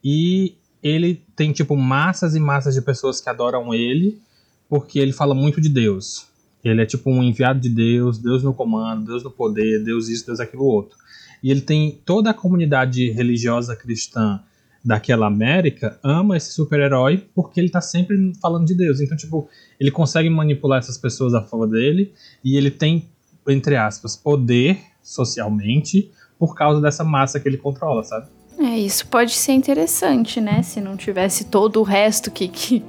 e 0.02 0.57
ele 0.82 1.22
tem 1.34 1.52
tipo 1.52 1.76
massas 1.76 2.34
e 2.34 2.40
massas 2.40 2.74
de 2.74 2.82
pessoas 2.82 3.20
que 3.20 3.28
adoram 3.28 3.74
ele, 3.74 4.20
porque 4.68 4.98
ele 4.98 5.12
fala 5.12 5.34
muito 5.34 5.60
de 5.60 5.68
Deus. 5.68 6.26
Ele 6.62 6.82
é 6.82 6.86
tipo 6.86 7.10
um 7.10 7.22
enviado 7.22 7.60
de 7.60 7.68
Deus, 7.68 8.18
Deus 8.18 8.42
no 8.42 8.52
comando, 8.52 9.06
Deus 9.06 9.22
no 9.22 9.30
poder, 9.30 9.82
Deus 9.82 10.08
isso, 10.08 10.26
Deus 10.26 10.40
aquilo 10.40 10.64
outro. 10.64 10.96
E 11.42 11.50
ele 11.50 11.60
tem 11.60 12.00
toda 12.04 12.30
a 12.30 12.34
comunidade 12.34 13.10
religiosa 13.10 13.76
cristã 13.76 14.40
daquela 14.84 15.26
América 15.26 15.98
ama 16.02 16.36
esse 16.36 16.52
super-herói 16.52 17.28
porque 17.34 17.60
ele 17.60 17.68
tá 17.68 17.80
sempre 17.80 18.32
falando 18.40 18.66
de 18.66 18.74
Deus. 18.74 19.00
Então, 19.00 19.16
tipo, 19.16 19.48
ele 19.78 19.90
consegue 19.90 20.28
manipular 20.30 20.78
essas 20.78 20.98
pessoas 20.98 21.34
a 21.34 21.42
favor 21.42 21.68
dele 21.68 22.12
e 22.44 22.56
ele 22.56 22.70
tem, 22.70 23.08
entre 23.46 23.76
aspas, 23.76 24.16
poder 24.16 24.78
socialmente 25.02 26.10
por 26.38 26.54
causa 26.54 26.80
dessa 26.80 27.04
massa 27.04 27.40
que 27.40 27.48
ele 27.48 27.56
controla, 27.56 28.02
sabe? 28.02 28.28
É, 28.60 28.76
isso 28.76 29.06
pode 29.06 29.32
ser 29.32 29.52
interessante, 29.52 30.40
né? 30.40 30.62
Se 30.62 30.80
não 30.80 30.96
tivesse 30.96 31.44
todo 31.44 31.80
o 31.80 31.82
resto 31.82 32.30
que, 32.30 32.48
que, 32.48 32.80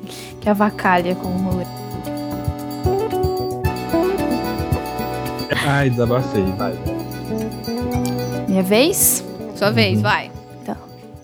que 0.42 0.50
avacalha 0.50 1.16
com 1.16 1.28
o 1.28 1.38
rolê. 1.38 1.66
Ai, 5.68 5.90
desabafei, 5.90 6.44
vai. 6.58 6.74
Minha 8.48 8.64
vez? 8.64 9.24
Sua 9.56 9.70
vez, 9.70 10.02
vai. 10.02 10.32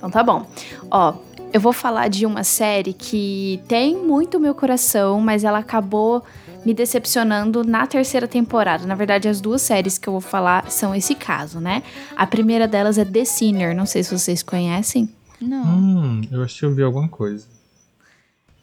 Então 0.05 0.11
tá 0.11 0.21
bom. 0.21 0.45
Ó, 0.91 1.15
eu 1.51 1.59
vou 1.59 1.73
falar 1.73 2.09
de 2.09 2.27
uma 2.27 2.43
série 2.43 2.93
que 2.93 3.59
tem 3.67 3.95
muito 3.95 4.39
meu 4.39 4.53
coração, 4.53 5.19
mas 5.19 5.43
ela 5.43 5.57
acabou 5.57 6.23
me 6.65 6.73
decepcionando 6.73 7.63
na 7.63 7.85
terceira 7.85 8.27
temporada. 8.27 8.85
Na 8.85 8.95
verdade, 8.95 9.27
as 9.27 9.39
duas 9.39 9.61
séries 9.61 9.97
que 9.97 10.07
eu 10.07 10.13
vou 10.13 10.21
falar 10.21 10.71
são 10.71 10.95
esse 10.95 11.13
caso, 11.13 11.59
né? 11.59 11.83
A 12.15 12.25
primeira 12.25 12.67
delas 12.67 12.97
é 12.97 13.05
The 13.05 13.23
Sinner, 13.23 13.75
não 13.75 13.85
sei 13.85 14.03
se 14.03 14.17
vocês 14.17 14.41
conhecem. 14.41 15.07
Não. 15.39 15.63
Hum, 15.63 16.21
eu 16.31 16.43
acho 16.43 16.59
que 16.59 16.65
eu 16.65 16.73
vi 16.73 16.81
alguma 16.81 17.07
coisa. 17.07 17.45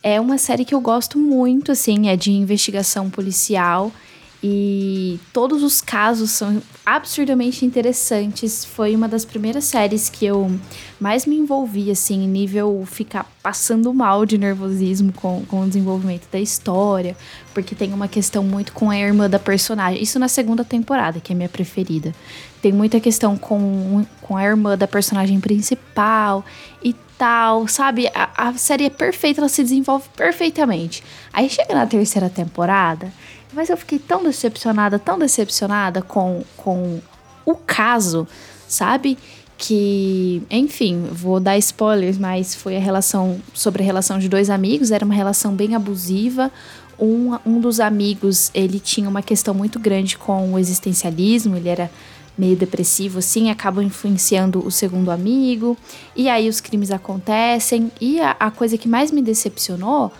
É 0.02 0.20
uma 0.20 0.36
série 0.36 0.64
que 0.64 0.74
eu 0.74 0.80
gosto 0.80 1.16
muito, 1.16 1.70
assim, 1.70 2.08
é 2.08 2.16
de 2.16 2.32
investigação 2.32 3.08
policial 3.08 3.92
e 4.42 5.20
todos 5.32 5.62
os 5.62 5.80
casos 5.80 6.32
são 6.32 6.60
absurdamente 6.84 7.64
interessantes. 7.64 8.64
Foi 8.64 8.96
uma 8.96 9.06
das 9.06 9.24
primeiras 9.24 9.64
séries 9.64 10.08
que 10.08 10.26
eu 10.26 10.50
mais 10.98 11.26
me 11.26 11.36
envolvi, 11.36 11.92
assim, 11.92 12.26
nível 12.26 12.82
ficar 12.84 13.30
passando 13.40 13.94
mal 13.94 14.26
de 14.26 14.36
nervosismo 14.36 15.12
com, 15.12 15.44
com 15.46 15.60
o 15.60 15.66
desenvolvimento 15.66 16.28
da 16.30 16.40
história, 16.40 17.16
porque 17.54 17.76
tem 17.76 17.94
uma 17.94 18.08
questão 18.08 18.42
muito 18.42 18.72
com 18.72 18.90
a 18.90 18.98
irmã 18.98 19.30
da 19.30 19.38
personagem. 19.38 20.02
Isso 20.02 20.18
na 20.18 20.28
segunda 20.28 20.64
temporada, 20.64 21.20
que 21.20 21.32
é 21.32 21.36
minha 21.36 21.48
preferida. 21.48 22.12
Tem 22.60 22.72
muita 22.72 22.98
questão 22.98 23.36
com, 23.36 24.04
com 24.20 24.36
a 24.36 24.42
irmã 24.42 24.76
da 24.76 24.88
personagem 24.88 25.38
principal 25.38 26.44
e 26.82 26.96
tal, 27.16 27.68
sabe? 27.68 28.08
A, 28.12 28.48
a 28.48 28.54
série 28.54 28.86
é 28.86 28.90
perfeita, 28.90 29.40
ela 29.40 29.48
se 29.48 29.62
desenvolve 29.62 30.08
perfeitamente. 30.16 31.04
Aí 31.32 31.48
chega 31.48 31.72
na 31.74 31.86
terceira 31.86 32.28
temporada, 32.28 33.12
mas 33.52 33.68
eu 33.68 33.76
fiquei 33.76 33.98
tão 33.98 34.22
decepcionada, 34.22 34.98
tão 34.98 35.18
decepcionada 35.18 36.02
com, 36.02 36.42
com 36.56 37.00
o 37.44 37.54
caso, 37.54 38.26
sabe? 38.68 39.18
Que, 39.58 40.42
enfim, 40.50 41.06
vou 41.12 41.38
dar 41.38 41.56
spoilers, 41.58 42.18
mas 42.18 42.54
foi 42.54 42.76
a 42.76 42.80
relação 42.80 43.40
sobre 43.54 43.82
a 43.82 43.86
relação 43.86 44.18
de 44.18 44.28
dois 44.28 44.50
amigos, 44.50 44.90
era 44.90 45.04
uma 45.04 45.14
relação 45.14 45.54
bem 45.54 45.74
abusiva. 45.74 46.50
Um, 46.98 47.36
um 47.44 47.60
dos 47.60 47.80
amigos, 47.80 48.50
ele 48.54 48.78
tinha 48.78 49.08
uma 49.08 49.22
questão 49.22 49.54
muito 49.54 49.78
grande 49.78 50.16
com 50.16 50.52
o 50.52 50.58
existencialismo, 50.58 51.56
ele 51.56 51.68
era 51.68 51.90
meio 52.36 52.56
depressivo, 52.56 53.18
assim, 53.18 53.50
acaba 53.50 53.84
influenciando 53.84 54.64
o 54.64 54.70
segundo 54.70 55.10
amigo, 55.10 55.76
e 56.16 56.28
aí 56.28 56.48
os 56.48 56.60
crimes 56.60 56.90
acontecem. 56.90 57.90
E 58.00 58.20
a, 58.20 58.36
a 58.38 58.50
coisa 58.50 58.78
que 58.78 58.88
mais 58.88 59.10
me 59.10 59.20
decepcionou 59.20 60.10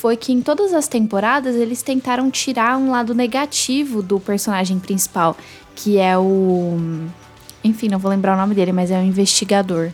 foi 0.00 0.16
que 0.16 0.32
em 0.32 0.40
todas 0.40 0.72
as 0.72 0.86
temporadas 0.86 1.56
eles 1.56 1.82
tentaram 1.82 2.30
tirar 2.30 2.76
um 2.78 2.90
lado 2.90 3.14
negativo 3.14 4.02
do 4.02 4.20
personagem 4.20 4.78
principal, 4.78 5.36
que 5.74 5.98
é 5.98 6.16
o. 6.16 6.76
Enfim, 7.64 7.88
não 7.88 7.98
vou 7.98 8.10
lembrar 8.10 8.34
o 8.34 8.40
nome 8.40 8.54
dele, 8.54 8.72
mas 8.72 8.90
é 8.90 8.98
o 8.98 9.02
investigador. 9.02 9.90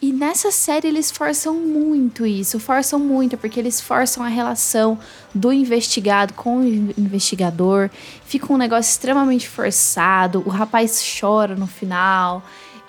E 0.00 0.14
nessa 0.14 0.50
série 0.50 0.88
eles 0.88 1.10
forçam 1.10 1.52
muito 1.54 2.24
isso, 2.24 2.58
forçam 2.58 2.98
muito, 2.98 3.36
porque 3.36 3.60
eles 3.60 3.82
forçam 3.82 4.22
a 4.24 4.28
relação 4.28 4.98
do 5.34 5.52
investigado 5.52 6.32
com 6.32 6.60
o 6.60 6.64
in- 6.64 6.94
investigador. 6.96 7.90
Fica 8.24 8.50
um 8.50 8.56
negócio 8.56 8.88
extremamente 8.88 9.46
forçado, 9.46 10.42
o 10.46 10.48
rapaz 10.48 11.04
chora 11.20 11.54
no 11.54 11.66
final. 11.66 12.42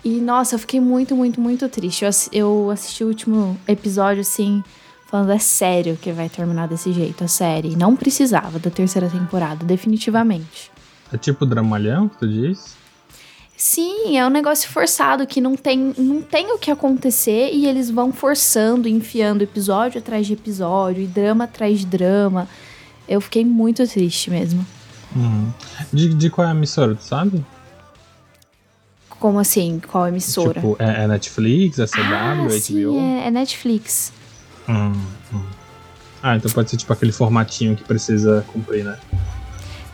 E 0.05 0.21
nossa, 0.21 0.55
eu 0.55 0.59
fiquei 0.59 0.79
muito, 0.79 1.15
muito, 1.17 1.41
muito 1.41 1.67
triste. 1.67 2.05
Eu, 2.05 2.11
eu 2.31 2.69
assisti 2.71 3.03
o 3.03 3.07
último 3.07 3.57
episódio 3.67 4.21
assim, 4.21 4.63
falando, 5.09 5.31
é 5.31 5.39
sério 5.39 5.97
que 5.99 6.11
vai 6.11 6.29
terminar 6.29 6.67
desse 6.67 6.93
jeito, 6.93 7.23
a 7.23 7.27
série. 7.27 7.75
Não 7.75 7.95
precisava 7.95 8.59
da 8.59 8.69
terceira 8.69 9.09
temporada, 9.09 9.65
definitivamente. 9.65 10.71
É 11.11 11.17
tipo 11.17 11.45
dramalhão 11.45 12.07
que 12.07 12.17
tu 12.17 12.27
diz? 12.27 12.77
Sim, 13.57 14.17
é 14.17 14.25
um 14.25 14.29
negócio 14.29 14.69
forçado 14.69 15.25
que 15.27 15.41
não 15.41 15.55
tem, 15.55 15.93
não 15.97 16.21
tem 16.21 16.53
o 16.53 16.57
que 16.57 16.71
acontecer 16.71 17.49
e 17.51 17.65
eles 17.65 17.89
vão 17.89 18.13
forçando, 18.13 18.87
enfiando 18.87 19.41
episódio 19.41 19.99
atrás 19.99 20.25
de 20.27 20.33
episódio 20.33 21.03
e 21.03 21.07
drama 21.07 21.43
atrás 21.43 21.79
de 21.79 21.85
drama. 21.85 22.47
Eu 23.07 23.19
fiquei 23.19 23.43
muito 23.43 23.85
triste 23.87 24.29
mesmo. 24.29 24.65
Uhum. 25.15 25.51
De, 25.91 26.13
de 26.13 26.29
qual 26.29 26.47
é 26.47 26.51
a 26.51 26.53
emissora, 26.53 26.95
tu 26.95 27.03
sabe? 27.03 27.43
Como 29.09 29.39
assim? 29.39 29.81
Qual 29.91 30.07
emissora? 30.07 30.61
Tipo, 30.61 30.77
é, 30.79 31.03
é 31.03 31.07
Netflix, 31.07 31.79
é 31.79 31.87
CW, 31.87 32.13
ah, 32.13 32.35
HBO? 32.45 32.51
sim, 32.51 32.97
é, 32.97 33.27
é 33.27 33.31
Netflix. 33.31 34.13
Hum, 34.69 34.93
hum. 35.33 35.41
Ah, 36.21 36.35
então 36.35 36.51
pode 36.51 36.69
ser 36.69 36.77
tipo 36.77 36.93
aquele 36.93 37.11
formatinho 37.11 37.75
que 37.75 37.83
precisa 37.83 38.45
cumprir, 38.47 38.83
né? 38.83 38.97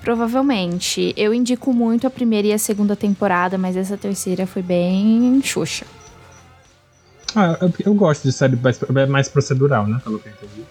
Provavelmente. 0.01 1.13
Eu 1.15 1.33
indico 1.33 1.73
muito 1.73 2.05
a 2.05 2.09
primeira 2.09 2.47
e 2.47 2.53
a 2.53 2.57
segunda 2.59 2.95
temporada, 2.95 3.57
mas 3.57 3.77
essa 3.77 3.97
terceira 3.97 4.45
foi 4.45 4.61
bem 4.61 5.41
xuxa. 5.43 5.85
Ah, 7.35 7.57
eu, 7.61 7.73
eu 7.79 7.93
gosto 7.93 8.23
de 8.23 8.31
série 8.31 8.55
mais, 8.55 8.79
é 8.81 9.05
mais 9.05 9.29
procedural, 9.29 9.87
né? 9.87 9.99
Pelo 10.03 10.19
que 10.19 10.29
eu 10.29 10.33
entendi. 10.33 10.63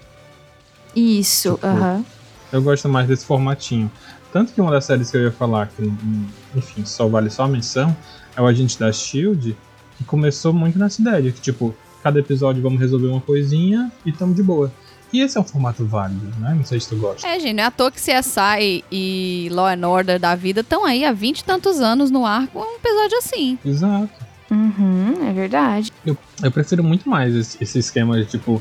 Isso, 0.95 1.55
Tipo, 1.55 1.67
aham. 1.67 2.05
Eu 2.53 2.63
gosto 2.63 2.89
mais 2.89 3.09
desse 3.09 3.25
formatinho. 3.25 3.91
Tanto 4.33 4.53
que 4.53 4.61
uma 4.61 4.71
das 4.71 4.85
séries 4.85 5.11
que 5.11 5.17
eu 5.17 5.23
ia 5.23 5.33
falar, 5.33 5.69
que, 5.69 5.83
hum, 5.83 6.27
enfim, 6.55 6.85
só 6.85 7.09
vale 7.09 7.31
só 7.31 7.45
a 7.45 7.49
menção, 7.49 7.97
é 8.37 8.41
o 8.41 8.47
Agente 8.47 8.79
da 8.79 8.93
Shield, 8.93 9.57
que 9.97 10.05
começou 10.05 10.53
muito 10.53 10.79
nessa 10.79 11.01
ideia 11.01 11.23
de 11.23 11.33
que, 11.33 11.41
tipo, 11.41 11.75
cada 12.05 12.21
episódio 12.21 12.63
vamos 12.63 12.79
resolver 12.79 13.07
uma 13.07 13.21
coisinha 13.23 13.91
e 14.05 14.13
tamo 14.13 14.35
de 14.35 14.43
boa. 14.43 14.71
E 15.11 15.21
esse 15.21 15.39
é 15.39 15.41
um 15.41 15.45
formato 15.45 15.87
válido, 15.87 16.27
né? 16.39 16.53
Não 16.55 16.65
sei 16.65 16.79
se 16.79 16.89
tu 16.91 16.97
gosta. 16.97 17.27
É, 17.27 17.41
gente, 17.41 17.55
não 17.55 17.63
é 17.63 17.67
à 17.67 17.71
toa 17.71 17.91
que 17.91 17.99
CSI 17.99 18.85
e 18.93 19.49
Law 19.51 19.69
and 19.69 19.89
Order 19.89 20.21
da 20.21 20.35
vida 20.35 20.61
estão 20.61 20.85
aí 20.85 21.03
há 21.03 21.13
20 21.13 21.39
e 21.39 21.45
tantos 21.45 21.81
anos 21.81 22.11
no 22.11 22.27
ar 22.27 22.47
com 22.49 22.59
um 22.59 22.77
episódio 22.77 23.17
assim. 23.17 23.59
Exato. 23.65 24.11
Uhum, 24.51 25.27
é 25.27 25.33
verdade. 25.33 25.91
Eu, 26.05 26.17
eu 26.43 26.51
prefiro 26.51 26.85
muito 26.85 27.09
mais 27.09 27.35
esse, 27.35 27.57
esse 27.63 27.79
esquema 27.79 28.19
de, 28.19 28.27
tipo. 28.27 28.61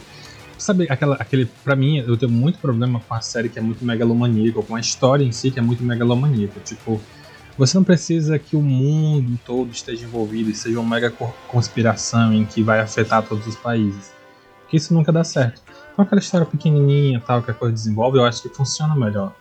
Sabe, 0.58 0.88
aquela, 0.89 1.15
aquele. 1.15 1.45
Pra 1.63 1.75
mim, 1.75 1.97
eu 1.97 2.15
tenho 2.15 2.32
muito 2.32 2.60
problema 2.60 3.01
com 3.06 3.13
a 3.13 3.19
série 3.19 3.49
que 3.49 3.60
é 3.60 3.62
muito 3.62 3.84
megalomaníaca, 3.84 4.60
ou 4.60 4.63
com 4.63 4.75
a 4.75 4.79
história 4.79 5.25
em 5.25 5.32
si 5.34 5.51
que 5.51 5.60
é 5.60 5.62
muito 5.62 5.84
megalomaníaca. 5.84 6.62
Tipo, 6.62 7.01
Você 7.57 7.77
não 7.77 7.83
precisa 7.83 8.39
que 8.39 8.55
o 8.55 8.61
mundo 8.61 9.39
todo 9.45 9.71
esteja 9.71 10.05
envolvido 10.05 10.49
e 10.49 10.55
seja 10.55 10.79
uma 10.79 10.89
mega 10.95 11.11
co- 11.11 11.33
conspiração 11.47 12.33
em 12.33 12.45
que 12.45 12.63
vai 12.63 12.79
afetar 12.79 13.21
todos 13.23 13.45
os 13.45 13.55
países. 13.55 14.11
Porque 14.61 14.77
isso 14.77 14.93
nunca 14.93 15.11
dá 15.11 15.23
certo. 15.23 15.61
Então 15.93 16.03
aquela 16.03 16.19
história 16.19 16.45
pequenininha 16.47 17.21
tal 17.25 17.43
que 17.43 17.51
a 17.51 17.53
coisa 17.53 17.73
desenvolve, 17.73 18.17
eu 18.17 18.25
acho 18.25 18.41
que 18.41 18.49
funciona 18.49 18.95
melhor. 18.95 19.33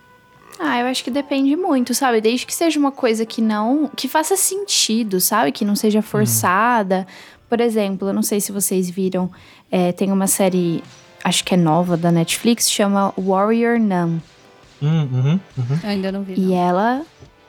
Ah, 0.59 0.79
eu 0.79 0.85
acho 0.85 1.03
que 1.03 1.09
depende 1.09 1.55
muito, 1.55 1.95
sabe? 1.95 2.21
Desde 2.21 2.45
que 2.45 2.53
seja 2.53 2.77
uma 2.79 2.91
coisa 2.91 3.25
que 3.25 3.41
não. 3.41 3.89
que 3.95 4.07
faça 4.07 4.37
sentido, 4.37 5.19
sabe? 5.19 5.51
Que 5.51 5.65
não 5.65 5.75
seja 5.75 6.01
forçada. 6.03 7.07
Por 7.49 7.59
exemplo, 7.59 8.09
eu 8.09 8.13
não 8.13 8.21
sei 8.21 8.39
se 8.39 8.51
vocês 8.51 8.89
viram, 8.89 9.31
é, 9.71 9.91
tem 9.91 10.11
uma 10.11 10.27
série, 10.27 10.83
acho 11.23 11.43
que 11.43 11.53
é 11.55 11.57
nova 11.57 11.97
da 11.97 12.11
Netflix, 12.11 12.69
chama 12.69 13.11
Warrior 13.17 13.79
Nun. 13.79 14.19
Hum, 14.81 15.07
uhum, 15.11 15.39
uhum. 15.57 15.79
Eu 15.83 15.89
ainda 15.89 16.11
não 16.11 16.23
vi. 16.23 16.33
E 16.35 16.41
não. 16.41 16.55
ela. 16.55 17.01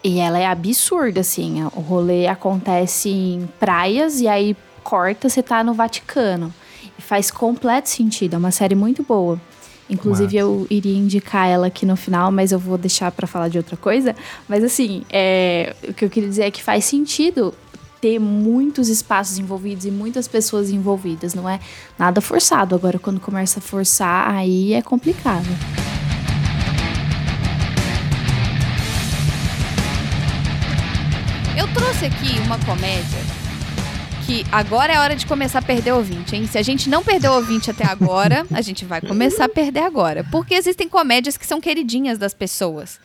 E 0.05 0.19
ela 0.19 0.39
é 0.39 0.47
absurda, 0.47 1.21
assim. 1.21 1.65
O 1.75 1.81
rolê 1.81 2.27
acontece 2.27 3.09
em 3.09 3.49
praias 3.59 4.21
e 4.21 4.29
aí 4.29 4.55
corta, 4.83 5.31
você 5.31 5.43
tá 5.43 5.65
no 5.65 5.73
Vaticano. 5.73 6.53
E 6.99 7.01
faz 7.01 7.31
completo 7.31 7.89
sentido. 7.89 8.35
É 8.35 8.37
uma 8.37 8.51
série 8.51 8.75
muito 8.75 9.03
boa. 9.03 9.41
Inclusive, 9.89 10.37
Massa. 10.37 10.39
eu 10.39 10.67
iria 10.69 10.97
indicar 10.97 11.49
ela 11.49 11.69
aqui 11.69 11.87
no 11.87 11.97
final, 11.97 12.31
mas 12.31 12.53
eu 12.53 12.59
vou 12.59 12.77
deixar 12.77 13.11
pra 13.13 13.27
falar 13.27 13.49
de 13.49 13.57
outra 13.57 13.79
coisa. 13.79 14.15
Mas 14.47 14.63
assim, 14.63 15.05
é, 15.11 15.75
o 15.89 15.95
que 15.95 16.05
eu 16.05 16.11
queria 16.11 16.29
dizer 16.29 16.43
é 16.45 16.51
que 16.51 16.63
faz 16.63 16.85
sentido 16.85 17.55
ter 18.01 18.19
muitos 18.19 18.91
espaços 18.91 19.39
envolvidos 19.39 19.87
e 19.87 19.91
muitas 19.91 20.29
pessoas 20.29 20.69
envolvidas. 20.69 21.33
Não 21.33 21.49
é 21.49 21.59
nada 21.99 22.21
forçado. 22.21 22.75
Agora, 22.75 22.99
quando 22.99 23.21
começa 23.21 23.59
a 23.59 23.63
forçar, 23.63 24.29
aí 24.29 24.75
é 24.75 24.83
complicado. 24.83 25.47
Eu 31.57 31.73
trouxe 31.73 32.07
aqui 32.07 32.39
uma 32.45 32.59
comédia 32.65 33.19
que 34.27 34.45
agora 34.51 34.93
é 34.93 34.99
hora 34.99 35.15
de 35.15 35.27
começar 35.27 35.59
a 35.59 35.63
perder 35.63 35.93
ouvinte, 35.93 36.35
hein? 36.35 36.47
Se 36.47 36.57
a 36.57 36.63
gente 36.63 36.89
não 36.89 37.05
perdeu 37.05 37.33
ouvinte 37.33 37.71
até 37.71 37.85
agora, 37.85 38.47
a 38.53 38.61
gente 38.63 38.85
vai 38.85 39.01
começar 39.01 39.45
a 39.45 39.49
perder 39.49 39.81
agora. 39.81 40.25
Porque 40.33 40.55
existem 40.55 40.89
comédias 40.89 41.37
que 41.37 41.47
são 41.47 41.61
queridinhas 41.61 42.17
das 42.19 42.33
pessoas. 42.33 42.99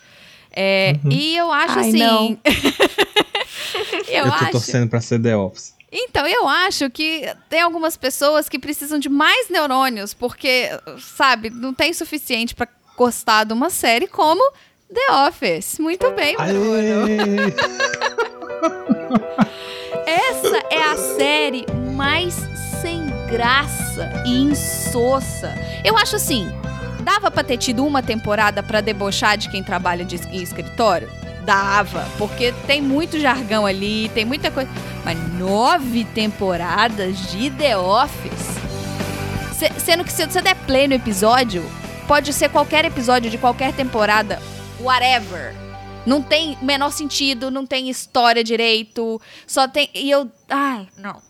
É, 0.52 0.96
E 1.12 1.36
eu 1.36 1.52
acho 1.52 1.78
Ai, 1.78 1.90
assim. 1.90 2.00
não. 2.00 2.38
eu, 4.08 4.24
Eu, 4.26 4.26
tô 4.26 4.32
acho. 4.32 4.52
torcendo 4.52 4.90
pra 4.90 5.02
ser 5.02 5.20
The 5.22 5.36
Office. 5.36 5.74
Então, 5.92 6.26
eu 6.26 6.48
acho 6.48 6.90
que 6.90 7.28
tem 7.50 7.62
algumas 7.62 7.98
pessoas 7.98 8.48
que 8.48 8.58
precisam 8.60 8.98
de 9.00 9.10
mais 9.10 9.50
neurônios, 9.50 10.14
porque, 10.14 10.70
sabe, 11.00 11.50
não 11.50 11.74
tem 11.74 11.92
suficiente 11.94 12.56
pra 12.56 12.68
gostar 12.96 13.44
de 13.44 13.54
uma 13.54 13.70
série 13.70 14.08
como 14.08 14.42
The 14.94 15.28
Office. 15.28 15.80
Muito 15.80 16.10
bem, 16.12 16.36
Bruno. 16.38 16.80
Essa 20.06 20.64
é 20.72 20.84
a 20.92 20.98
série 20.98 21.66
mais 21.96 22.36
sem 22.82 23.06
graça 23.28 24.10
e 24.26 24.42
insossa. 24.42 25.54
Eu 25.84 25.98
acho 25.98 26.16
assim, 26.16 26.52
dava 27.02 27.30
pra 27.30 27.44
ter 27.44 27.58
tido 27.58 27.86
uma 27.86 28.02
temporada 28.02 28.64
pra 28.64 28.82
debochar 28.82 29.38
de 29.38 29.50
quem 29.50 29.64
trabalha 29.64 30.04
de, 30.06 30.16
em 30.32 30.42
escritório? 30.42 31.10
Dava, 31.44 32.06
porque 32.18 32.54
tem 32.68 32.82
muito 32.82 33.20
jargão 33.20 33.66
ali, 33.66 34.10
tem 34.14 34.26
muita 34.26 34.52
coisa. 34.52 34.70
Mas 35.04 35.18
nove 35.34 36.04
temporadas 36.06 37.18
de 37.32 37.50
The 37.52 37.78
Office. 37.78 38.60
Se- 39.54 39.80
sendo 39.80 40.04
que 40.04 40.12
se 40.12 40.26
você 40.26 40.42
der 40.42 40.56
play 40.56 40.88
no 40.88 40.94
episódio, 40.94 41.64
pode 42.08 42.32
ser 42.34 42.50
qualquer 42.50 42.86
episódio 42.86 43.30
de 43.32 43.38
qualquer 43.38 43.74
temporada, 43.74 44.40
whatever. 44.80 45.54
Não 46.10 46.24
tem 46.24 46.58
o 46.60 46.66
menor 46.66 46.92
sentido, 46.92 47.52
não 47.52 47.68
tem 47.68 47.88
história 47.88 48.44
direito, 48.44 49.22
só 49.46 49.68
tem. 49.68 49.92
E 49.94 50.10
eu. 50.10 50.28
Ai, 50.50 50.88
não. 50.98 51.22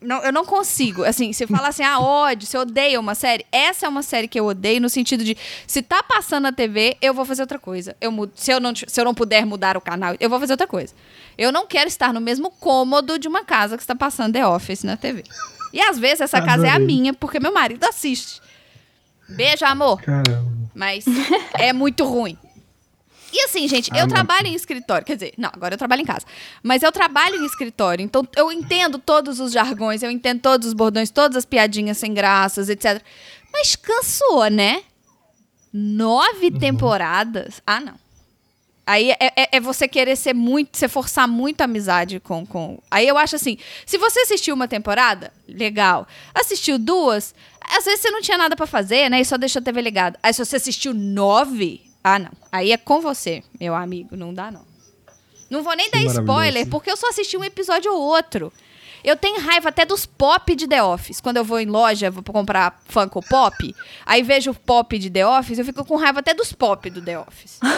Não, 0.00 0.22
eu 0.22 0.32
não 0.32 0.44
consigo. 0.44 1.02
Assim, 1.02 1.32
se 1.32 1.44
fala 1.44 1.66
assim, 1.66 1.82
ah, 1.82 1.98
ódio, 1.98 2.46
você 2.46 2.56
odeia 2.56 3.00
uma 3.00 3.16
série. 3.16 3.44
Essa 3.50 3.86
é 3.86 3.88
uma 3.88 4.00
série 4.00 4.28
que 4.28 4.38
eu 4.38 4.46
odeio 4.46 4.80
no 4.80 4.88
sentido 4.88 5.24
de, 5.24 5.36
se 5.66 5.82
tá 5.82 6.04
passando 6.04 6.44
na 6.44 6.52
TV, 6.52 6.96
eu 7.02 7.12
vou 7.12 7.24
fazer 7.24 7.42
outra 7.42 7.58
coisa. 7.58 7.96
Eu 8.00 8.12
mudo, 8.12 8.30
se, 8.36 8.52
eu 8.52 8.60
não, 8.60 8.72
se 8.76 9.00
eu 9.00 9.04
não 9.04 9.12
puder 9.12 9.44
mudar 9.44 9.76
o 9.76 9.80
canal, 9.80 10.14
eu 10.20 10.30
vou 10.30 10.38
fazer 10.38 10.52
outra 10.52 10.68
coisa. 10.68 10.94
Eu 11.36 11.50
não 11.50 11.66
quero 11.66 11.88
estar 11.88 12.12
no 12.12 12.20
mesmo 12.20 12.48
cômodo 12.48 13.18
de 13.18 13.26
uma 13.26 13.44
casa 13.44 13.76
que 13.76 13.82
está 13.82 13.96
passando 13.96 14.34
The 14.34 14.46
Office 14.46 14.84
na 14.84 14.96
TV. 14.96 15.24
E 15.72 15.80
às 15.80 15.98
vezes 15.98 16.20
essa 16.20 16.40
casa 16.40 16.64
é 16.64 16.70
a 16.70 16.76
Adorei. 16.76 16.86
minha, 16.86 17.12
porque 17.12 17.40
meu 17.40 17.52
marido 17.52 17.84
assiste. 17.84 18.40
Beijo, 19.28 19.64
amor. 19.64 20.00
Caramba. 20.00 20.48
Mas 20.76 21.04
é 21.58 21.72
muito 21.72 22.04
ruim. 22.04 22.38
E 23.32 23.44
assim, 23.44 23.68
gente, 23.68 23.90
eu 23.94 24.04
Ah, 24.04 24.08
trabalho 24.08 24.46
em 24.46 24.54
escritório. 24.54 25.04
Quer 25.06 25.14
dizer, 25.14 25.34
não, 25.36 25.50
agora 25.52 25.74
eu 25.74 25.78
trabalho 25.78 26.00
em 26.02 26.04
casa. 26.06 26.24
Mas 26.62 26.82
eu 26.82 26.90
trabalho 26.90 27.36
em 27.36 27.44
escritório. 27.46 28.02
Então 28.02 28.26
eu 28.36 28.50
entendo 28.50 28.98
todos 28.98 29.38
os 29.40 29.52
jargões, 29.52 30.02
eu 30.02 30.10
entendo 30.10 30.40
todos 30.40 30.66
os 30.68 30.72
bordões, 30.72 31.10
todas 31.10 31.36
as 31.36 31.44
piadinhas 31.44 31.98
sem 31.98 32.14
graças, 32.14 32.68
etc. 32.68 33.02
Mas 33.52 33.76
cansou, 33.76 34.46
né? 34.48 34.82
Nove 35.72 36.50
temporadas? 36.50 37.60
Ah, 37.66 37.80
não. 37.80 37.94
Aí 38.86 39.10
é, 39.10 39.16
é- 39.36 39.48
é 39.56 39.60
você 39.60 39.86
querer 39.86 40.16
ser 40.16 40.32
muito, 40.34 40.78
você 40.78 40.88
forçar 40.88 41.28
muito 41.28 41.60
a 41.60 41.64
amizade 41.64 42.18
com, 42.20 42.46
com. 42.46 42.78
Aí 42.90 43.06
eu 43.06 43.18
acho 43.18 43.36
assim: 43.36 43.58
se 43.84 43.98
você 43.98 44.20
assistiu 44.20 44.54
uma 44.54 44.66
temporada, 44.66 45.30
legal. 45.46 46.08
Assistiu 46.34 46.78
duas, 46.78 47.34
às 47.60 47.84
vezes 47.84 48.00
você 48.00 48.10
não 48.10 48.22
tinha 48.22 48.38
nada 48.38 48.56
pra 48.56 48.66
fazer, 48.66 49.10
né? 49.10 49.20
E 49.20 49.24
só 49.26 49.36
deixou 49.36 49.60
a 49.60 49.62
TV 49.62 49.82
ligada. 49.82 50.18
Aí 50.22 50.32
se 50.32 50.42
você 50.42 50.56
assistiu 50.56 50.94
nove, 50.94 51.82
ah, 52.02 52.18
não. 52.18 52.30
Aí 52.50 52.72
é 52.72 52.76
com 52.76 53.00
você, 53.00 53.42
meu 53.60 53.74
amigo. 53.74 54.16
Não 54.16 54.32
dá, 54.32 54.50
não. 54.50 54.66
Não 55.50 55.62
vou 55.62 55.74
nem 55.76 55.90
Que 55.90 55.98
dar 56.04 56.04
spoiler, 56.20 56.66
porque 56.68 56.90
eu 56.90 56.96
só 56.96 57.08
assisti 57.08 57.36
um 57.36 57.44
episódio 57.44 57.92
ou 57.92 58.00
outro. 58.00 58.52
Eu 59.04 59.16
tenho 59.16 59.40
raiva 59.40 59.68
até 59.68 59.86
dos 59.86 60.04
pop 60.04 60.54
de 60.56 60.66
The 60.66 60.82
Office. 60.82 61.20
Quando 61.20 61.36
eu 61.38 61.44
vou 61.44 61.60
em 61.60 61.66
loja, 61.66 62.10
vou 62.10 62.22
comprar 62.22 62.80
Funko 62.86 63.22
Pop, 63.26 63.74
aí 64.04 64.22
vejo 64.22 64.50
o 64.50 64.54
pop 64.54 64.98
de 64.98 65.08
The 65.08 65.24
Office, 65.26 65.58
eu 65.58 65.64
fico 65.64 65.84
com 65.84 65.96
raiva 65.96 66.18
até 66.20 66.34
dos 66.34 66.52
pop 66.52 66.90
do 66.90 67.00
The 67.00 67.18
Office. 67.20 67.60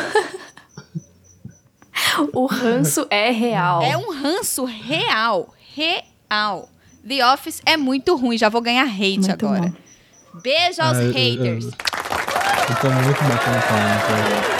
O 2.33 2.47
ranço 2.47 3.07
é 3.11 3.31
real. 3.31 3.83
É 3.83 3.97
um 3.97 4.11
ranço 4.13 4.65
real. 4.65 5.55
Real. 5.75 6.69
The 7.07 7.33
Office 7.33 7.61
é 7.65 7.77
muito 7.77 8.17
ruim. 8.17 8.37
Já 8.39 8.49
vou 8.49 8.61
ganhar 8.61 8.85
hate 8.87 9.19
Muito 9.21 9.31
agora. 9.33 9.61
bom. 10.33 10.41
Beijo 10.41 10.81
aos 10.83 10.97
Ah, 10.99 11.03
eu- 11.03 11.09
eu- 11.09 11.13
haters. 11.13 11.65
Eu 11.67 12.77
tô 12.81 12.91
muito 12.91 13.23
bacana 13.25 13.61
falando. 13.61 14.60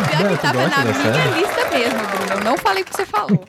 O 0.00 0.16
pior 0.16 0.30
que 0.36 0.42
tava 0.42 0.68
na 0.68 0.78
minha 0.78 0.94
série? 0.94 1.40
lista 1.40 1.70
mesmo, 1.70 1.98
Bruno. 2.08 2.32
Eu 2.32 2.44
não 2.44 2.56
falei 2.58 2.82
o 2.82 2.86
que 2.86 2.96
você 2.96 3.06
falou. 3.06 3.44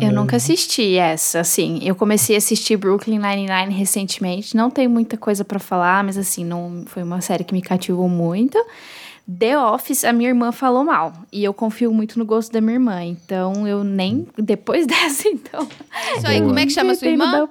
Eu 0.00 0.12
nunca 0.12 0.36
assisti 0.36 0.96
essa, 0.96 1.40
assim. 1.40 1.80
Eu 1.82 1.94
comecei 1.94 2.36
a 2.36 2.38
assistir 2.38 2.76
Brooklyn 2.76 3.18
Nine-Nine 3.18 3.72
recentemente. 3.72 4.56
Não 4.56 4.70
tem 4.70 4.88
muita 4.88 5.16
coisa 5.16 5.44
pra 5.44 5.58
falar, 5.58 6.02
mas 6.04 6.16
assim, 6.16 6.44
não 6.44 6.84
foi 6.86 7.02
uma 7.02 7.20
série 7.20 7.44
que 7.44 7.52
me 7.52 7.62
cativou 7.62 8.08
muito. 8.08 8.58
The 9.38 9.58
Office, 9.58 10.04
a 10.04 10.12
minha 10.12 10.28
irmã 10.30 10.52
falou 10.52 10.84
mal. 10.84 11.12
E 11.32 11.42
eu 11.42 11.54
confio 11.54 11.92
muito 11.92 12.18
no 12.18 12.24
gosto 12.24 12.52
da 12.52 12.60
minha 12.60 12.74
irmã. 12.74 13.02
Então, 13.02 13.66
eu 13.66 13.82
nem... 13.82 14.26
Depois 14.36 14.86
dessa, 14.86 15.28
então... 15.28 15.66
É 15.92 16.16
isso 16.18 16.26
aí. 16.26 16.40
Como 16.40 16.58
é 16.58 16.66
que 16.66 16.72
chama 16.72 16.94
sua 16.94 17.08
irmã? 17.08 17.48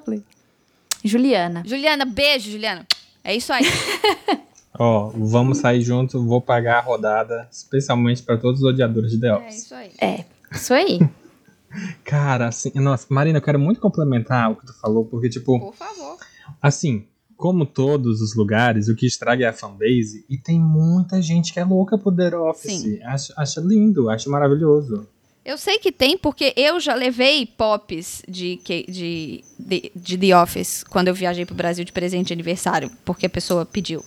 Juliana. 1.03 1.63
Juliana, 1.65 2.05
beijo, 2.05 2.51
Juliana. 2.51 2.85
É 3.23 3.35
isso 3.35 3.51
aí. 3.51 3.65
Ó, 4.77 5.11
vamos 5.15 5.59
sair 5.59 5.81
junto, 5.81 6.23
vou 6.25 6.41
pagar 6.41 6.79
a 6.79 6.81
rodada, 6.81 7.47
especialmente 7.51 8.23
pra 8.23 8.37
todos 8.37 8.61
os 8.61 8.67
odiadores 8.67 9.11
de 9.11 9.19
The 9.19 9.27
É 9.27 9.33
Office. 9.35 9.63
isso 9.63 9.75
aí. 9.75 9.91
É, 10.01 10.25
isso 10.51 10.73
aí. 10.73 10.99
Cara, 12.03 12.47
assim, 12.47 12.71
nossa, 12.75 13.05
Marina, 13.09 13.37
eu 13.37 13.41
quero 13.41 13.59
muito 13.59 13.79
complementar 13.79 14.51
o 14.51 14.55
que 14.55 14.65
tu 14.65 14.73
falou, 14.79 15.05
porque, 15.05 15.29
tipo, 15.29 15.59
Por 15.59 15.73
favor. 15.75 16.17
assim, 16.61 17.05
como 17.35 17.65
todos 17.65 18.21
os 18.21 18.35
lugares, 18.35 18.87
o 18.87 18.95
que 18.95 19.05
estraga 19.07 19.45
é 19.45 19.47
a 19.49 19.53
fanbase, 19.53 20.23
e 20.29 20.37
tem 20.37 20.59
muita 20.59 21.21
gente 21.21 21.51
que 21.51 21.59
é 21.59 21.63
louca 21.65 21.97
por 21.97 22.15
The 22.15 22.35
Office. 22.37 22.81
Sim. 22.81 23.01
Acha, 23.03 23.33
acha 23.37 23.61
lindo, 23.61 24.09
acha 24.09 24.29
maravilhoso. 24.29 25.07
Eu 25.43 25.57
sei 25.57 25.77
que 25.77 25.91
tem, 25.91 26.17
porque 26.17 26.53
eu 26.55 26.79
já 26.79 26.93
levei 26.95 27.45
pops 27.45 28.21
de, 28.29 28.59
de, 28.87 29.43
de, 29.59 29.91
de 29.93 30.17
The 30.17 30.41
Office 30.41 30.83
quando 30.85 31.09
eu 31.09 31.13
viajei 31.13 31.45
pro 31.45 31.53
Brasil 31.55 31.83
de 31.83 31.91
presente 31.91 32.27
de 32.27 32.33
aniversário, 32.33 32.89
porque 33.03 33.25
a 33.25 33.29
pessoa 33.29 33.65
pediu. 33.65 34.03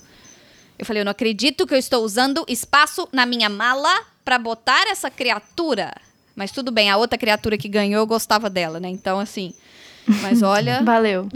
Eu 0.78 0.84
falei, 0.84 1.00
eu 1.00 1.04
não 1.04 1.12
acredito 1.12 1.66
que 1.66 1.74
eu 1.74 1.78
estou 1.78 2.04
usando 2.04 2.44
espaço 2.48 3.08
na 3.12 3.24
minha 3.24 3.48
mala 3.48 3.92
pra 4.24 4.38
botar 4.38 4.86
essa 4.88 5.10
criatura. 5.10 5.94
Mas 6.34 6.50
tudo 6.50 6.70
bem, 6.70 6.90
a 6.90 6.96
outra 6.96 7.18
criatura 7.18 7.56
que 7.56 7.68
ganhou, 7.68 8.00
eu 8.00 8.06
gostava 8.06 8.50
dela, 8.50 8.78
né? 8.78 8.88
Então, 8.88 9.18
assim. 9.18 9.54
Mas 10.20 10.42
olha, 10.44 10.82
Valeu. 10.82 11.28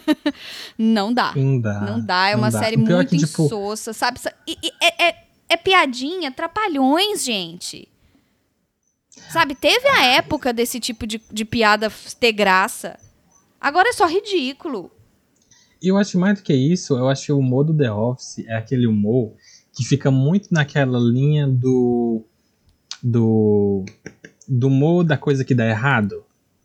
não 0.78 1.12
dá. 1.12 1.32
Não 1.36 1.60
dá. 1.60 1.80
Não 1.80 2.00
dá, 2.00 2.28
é 2.28 2.32
não 2.32 2.38
uma 2.40 2.50
dá. 2.50 2.58
série 2.58 2.76
é 2.76 2.78
muito 2.78 3.10
que, 3.10 3.18
tipo, 3.18 3.44
insossa, 3.44 3.92
sabe? 3.92 4.18
E, 4.46 4.56
e 4.62 4.72
é, 4.80 5.08
é, 5.08 5.24
é 5.50 5.56
piadinha, 5.56 6.30
trapalhões, 6.32 7.22
gente. 7.22 7.86
Sabe, 9.30 9.54
teve 9.54 9.86
a 9.88 10.04
época 10.06 10.52
desse 10.52 10.80
tipo 10.80 11.06
de, 11.06 11.20
de 11.30 11.44
piada 11.44 11.92
ter 12.18 12.32
graça. 12.32 12.98
Agora 13.60 13.90
é 13.90 13.92
só 13.92 14.06
ridículo. 14.06 14.90
E 15.82 15.88
eu 15.88 15.96
acho 15.96 16.18
mais 16.18 16.38
do 16.38 16.42
que 16.42 16.52
isso, 16.52 16.96
eu 16.96 17.08
acho 17.08 17.26
que 17.26 17.32
o 17.32 17.38
humor 17.38 17.64
do 17.64 17.74
The 17.74 17.90
Office 17.90 18.44
é 18.46 18.54
aquele 18.54 18.86
humor 18.86 19.32
que 19.74 19.84
fica 19.84 20.10
muito 20.10 20.48
naquela 20.52 20.98
linha 20.98 21.46
do. 21.46 22.22
do, 23.02 23.84
do 24.46 24.66
humor 24.66 25.04
da 25.04 25.16
coisa 25.16 25.44
que 25.44 25.54
dá 25.54 25.66
errado, 25.66 26.22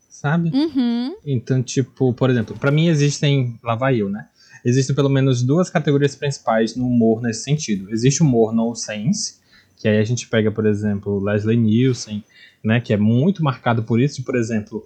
sabe? 0.10 0.50
Uhum. 0.50 1.16
Então, 1.26 1.64
tipo, 1.64 2.14
por 2.14 2.30
exemplo, 2.30 2.58
pra 2.58 2.72
mim 2.72 2.88
existem. 2.88 3.58
Lá 3.64 3.76
vai 3.76 4.02
eu, 4.02 4.10
né? 4.10 4.28
Existem 4.66 4.96
pelo 4.96 5.10
menos 5.10 5.44
duas 5.44 5.70
categorias 5.70 6.16
principais 6.16 6.76
no 6.76 6.88
humor 6.88 7.22
nesse 7.22 7.44
sentido. 7.44 7.90
Existe 7.92 8.24
o 8.24 8.26
humor 8.26 8.52
nonsense, 8.52 9.36
que 9.78 9.88
aí 9.88 10.00
a 10.00 10.04
gente 10.04 10.28
pega, 10.28 10.52
por 10.52 10.66
exemplo, 10.66 11.24
Leslie 11.24 11.56
Nielsen, 11.56 12.24
né? 12.64 12.82
Que 12.82 12.92
é 12.92 12.98
muito 12.98 13.44
marcado 13.44 13.84
por 13.84 14.02
isso, 14.02 14.18
de, 14.18 14.24
por 14.24 14.36
exemplo, 14.36 14.86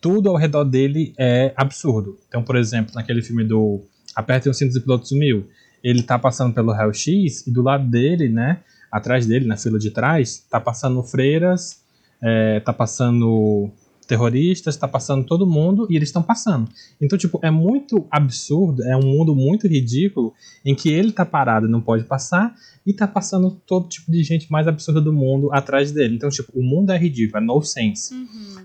tudo 0.00 0.28
ao 0.30 0.36
redor 0.36 0.64
dele 0.64 1.14
é 1.18 1.52
absurdo. 1.56 2.18
Então, 2.28 2.42
por 2.42 2.56
exemplo, 2.56 2.94
naquele 2.94 3.22
filme 3.22 3.44
do 3.44 3.82
Apertem 4.14 4.50
os 4.50 4.58
cintos 4.58 4.76
e 4.76 4.80
piloto 4.80 5.06
sumiu, 5.06 5.46
ele 5.82 6.02
tá 6.02 6.18
passando 6.18 6.52
pelo 6.54 6.72
Raio 6.72 6.92
X 6.92 7.46
e 7.46 7.52
do 7.52 7.62
lado 7.62 7.88
dele, 7.88 8.28
né? 8.28 8.60
Atrás 8.90 9.26
dele, 9.26 9.46
na 9.46 9.56
fila 9.56 9.78
de 9.78 9.90
trás, 9.90 10.44
tá 10.50 10.60
passando 10.60 11.02
freiras, 11.02 11.82
é, 12.22 12.60
tá 12.60 12.72
passando 12.72 13.70
terroristas, 14.08 14.76
tá 14.76 14.88
passando 14.88 15.24
todo 15.24 15.46
mundo 15.46 15.86
e 15.90 15.94
eles 15.94 16.08
estão 16.08 16.22
passando. 16.22 16.68
Então, 17.00 17.16
tipo, 17.18 17.38
é 17.42 17.50
muito 17.50 18.06
absurdo, 18.10 18.82
é 18.82 18.96
um 18.96 19.02
mundo 19.02 19.36
muito 19.36 19.68
ridículo 19.68 20.32
em 20.64 20.74
que 20.74 20.88
ele 20.88 21.12
tá 21.12 21.26
parado 21.26 21.66
e 21.66 21.70
não 21.70 21.80
pode 21.82 22.04
passar 22.04 22.54
e 22.86 22.92
tá 22.92 23.06
passando 23.06 23.50
todo 23.66 23.86
tipo 23.86 24.10
de 24.10 24.24
gente 24.24 24.50
mais 24.50 24.66
absurda 24.66 24.98
do 24.98 25.12
mundo 25.12 25.52
atrás 25.52 25.92
dele. 25.92 26.16
Então, 26.16 26.30
tipo, 26.30 26.50
o 26.58 26.62
mundo 26.62 26.90
é 26.90 26.96
ridículo, 26.96 27.42
é 27.42 27.46
no 27.46 27.62
sense. 27.62 28.14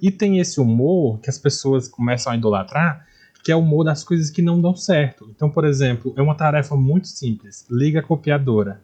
E 0.02 0.10
tem 0.10 0.40
esse 0.40 0.62
humor 0.62 1.20
que 1.20 1.30
as 1.30 1.38
pessoas 1.38 1.90
começam 1.90 2.32
a 2.32 2.38
idolatrar, 2.38 3.06
que 3.44 3.52
é 3.52 3.56
o 3.56 3.60
humor 3.60 3.84
das 3.84 4.02
coisas 4.02 4.30
que 4.30 4.42
não 4.42 4.62
dão 4.62 4.74
certo. 4.74 5.30
Então, 5.36 5.50
por 5.50 5.66
exemplo, 5.66 6.14
é 6.16 6.22
uma 6.22 6.36
tarefa 6.36 6.78
muito 6.78 7.10
simples. 7.10 7.66
Liga 7.70 8.00
a 8.00 8.04
copiadora. 8.04 8.82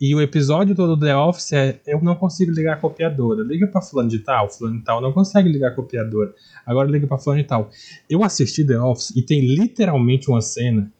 E 0.00 0.14
o 0.14 0.20
episódio 0.20 0.74
todo 0.74 0.96
do 0.96 1.06
The 1.06 1.16
Office 1.16 1.52
é 1.52 1.80
eu 1.86 2.02
não 2.02 2.14
consigo 2.14 2.50
ligar 2.50 2.74
a 2.74 2.76
copiadora. 2.76 3.42
Liga 3.42 3.66
pra 3.66 3.80
fulano 3.80 4.08
de 4.08 4.18
tal, 4.18 4.50
fulano 4.50 4.78
de 4.78 4.84
tal 4.84 5.00
não 5.00 5.12
consegue 5.12 5.48
ligar 5.48 5.68
a 5.68 5.74
copiadora. 5.74 6.34
Agora 6.66 6.90
liga 6.90 7.06
pra 7.06 7.18
fulano 7.18 7.42
de 7.42 7.48
tal. 7.48 7.70
Eu 8.08 8.24
assisti 8.24 8.64
The 8.64 8.78
Office 8.78 9.10
e 9.16 9.22
tem 9.22 9.40
literalmente 9.40 10.28
uma 10.28 10.40
cena 10.40 10.92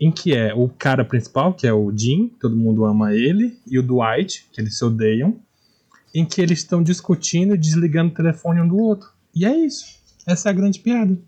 em 0.00 0.10
que 0.10 0.34
é 0.34 0.54
o 0.54 0.68
cara 0.68 1.04
principal, 1.04 1.52
que 1.52 1.66
é 1.66 1.72
o 1.72 1.92
Jim, 1.94 2.28
todo 2.40 2.56
mundo 2.56 2.84
ama 2.84 3.12
ele, 3.12 3.58
e 3.66 3.78
o 3.78 3.82
Dwight, 3.82 4.46
que 4.52 4.60
eles 4.60 4.78
se 4.78 4.84
odeiam, 4.84 5.36
em 6.14 6.24
que 6.24 6.40
eles 6.40 6.60
estão 6.60 6.82
discutindo 6.82 7.54
e 7.54 7.58
desligando 7.58 8.12
o 8.12 8.14
telefone 8.14 8.60
um 8.60 8.68
do 8.68 8.78
outro. 8.78 9.08
E 9.34 9.44
é 9.44 9.56
isso. 9.56 9.98
Essa 10.26 10.48
é 10.48 10.50
a 10.50 10.54
grande 10.54 10.78
piada. 10.78 11.18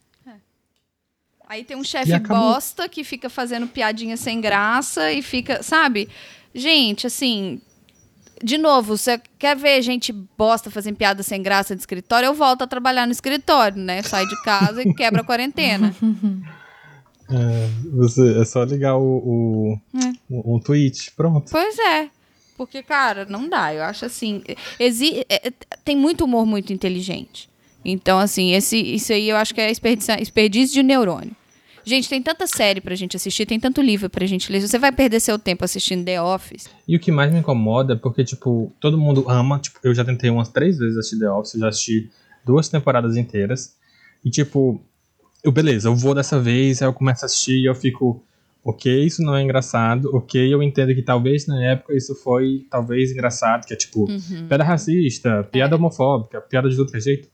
Aí 1.48 1.64
tem 1.64 1.76
um 1.76 1.82
chefe 1.82 2.16
bosta 2.20 2.88
que 2.88 3.02
fica 3.02 3.28
fazendo 3.28 3.66
piadinha 3.66 4.16
sem 4.16 4.40
graça 4.40 5.10
e 5.10 5.20
fica, 5.20 5.64
sabe? 5.64 6.08
Gente, 6.54 7.06
assim, 7.06 7.60
de 8.42 8.58
novo, 8.58 8.96
você 8.96 9.20
quer 9.38 9.56
ver 9.56 9.80
gente 9.82 10.12
bosta 10.12 10.70
fazendo 10.70 10.96
piada 10.96 11.22
sem 11.22 11.42
graça 11.42 11.74
de 11.74 11.80
escritório? 11.82 12.26
Eu 12.26 12.34
volto 12.34 12.62
a 12.62 12.66
trabalhar 12.66 13.06
no 13.06 13.12
escritório, 13.12 13.78
né? 13.78 14.02
Sai 14.02 14.26
de 14.26 14.42
casa 14.42 14.82
e 14.82 14.92
quebra 14.94 15.20
a 15.22 15.24
quarentena. 15.24 15.94
É, 17.32 17.68
você, 17.92 18.40
é 18.40 18.44
só 18.44 18.64
ligar 18.64 18.96
o, 18.96 19.02
o, 19.04 19.80
É. 19.96 20.12
o- 20.28 20.56
um 20.56 20.58
tweet, 20.58 21.12
pronto. 21.12 21.48
Pois 21.48 21.78
é. 21.78 22.08
Porque, 22.56 22.82
cara, 22.82 23.24
não 23.24 23.48
dá. 23.48 23.72
Eu 23.72 23.84
acho 23.84 24.04
assim. 24.04 24.42
exi- 24.80 25.24
é- 25.28 25.46
é- 25.46 25.52
tem 25.84 25.94
muito 25.96 26.24
humor 26.24 26.44
muito 26.44 26.72
inteligente. 26.72 27.48
Então, 27.84 28.18
assim, 28.18 28.50
esse, 28.52 28.76
isso 28.76 29.12
aí 29.12 29.28
eu 29.28 29.36
acho 29.36 29.54
que 29.54 29.60
é 29.60 29.70
desperdício 29.70 30.74
de 30.74 30.82
neurônio. 30.82 31.30
Gente, 31.90 32.08
tem 32.08 32.22
tanta 32.22 32.46
série 32.46 32.80
pra 32.80 32.94
gente 32.94 33.16
assistir, 33.16 33.44
tem 33.46 33.58
tanto 33.58 33.82
livro 33.82 34.08
pra 34.08 34.24
gente 34.24 34.52
ler. 34.52 34.60
Você 34.60 34.78
vai 34.78 34.92
perder 34.92 35.18
seu 35.18 35.36
tempo 35.36 35.64
assistindo 35.64 36.04
The 36.04 36.22
Office. 36.22 36.70
E 36.86 36.94
o 36.94 37.00
que 37.00 37.10
mais 37.10 37.32
me 37.32 37.40
incomoda 37.40 37.94
é 37.94 37.96
porque, 37.96 38.22
tipo, 38.22 38.72
todo 38.78 38.96
mundo 38.96 39.24
ama. 39.28 39.58
Tipo, 39.58 39.80
eu 39.82 39.92
já 39.92 40.04
tentei 40.04 40.30
umas 40.30 40.48
três 40.48 40.78
vezes 40.78 40.96
assistir 40.96 41.18
The 41.18 41.28
Office, 41.32 41.54
eu 41.54 41.60
já 41.62 41.68
assisti 41.68 42.08
duas 42.46 42.68
temporadas 42.68 43.16
inteiras. 43.16 43.74
E, 44.24 44.30
tipo, 44.30 44.80
eu, 45.42 45.50
beleza, 45.50 45.88
eu 45.88 45.96
vou 45.96 46.14
dessa 46.14 46.38
vez, 46.38 46.80
aí 46.80 46.86
eu 46.86 46.92
começo 46.92 47.24
a 47.24 47.26
assistir 47.26 47.58
e 47.58 47.64
eu 47.66 47.74
fico, 47.74 48.22
ok, 48.64 49.04
isso 49.04 49.20
não 49.20 49.34
é 49.34 49.42
engraçado, 49.42 50.14
ok, 50.14 50.54
eu 50.54 50.62
entendo 50.62 50.94
que 50.94 51.02
talvez 51.02 51.48
na 51.48 51.60
época 51.60 51.92
isso 51.92 52.14
foi, 52.14 52.66
talvez, 52.70 53.10
engraçado, 53.10 53.66
que 53.66 53.74
é 53.74 53.76
tipo, 53.76 54.08
Uhum. 54.08 54.46
piada 54.46 54.62
racista, 54.62 55.42
piada 55.50 55.74
homofóbica, 55.74 56.40
piada 56.40 56.70
de 56.70 56.78
outro 56.78 57.00
jeito. 57.00 57.28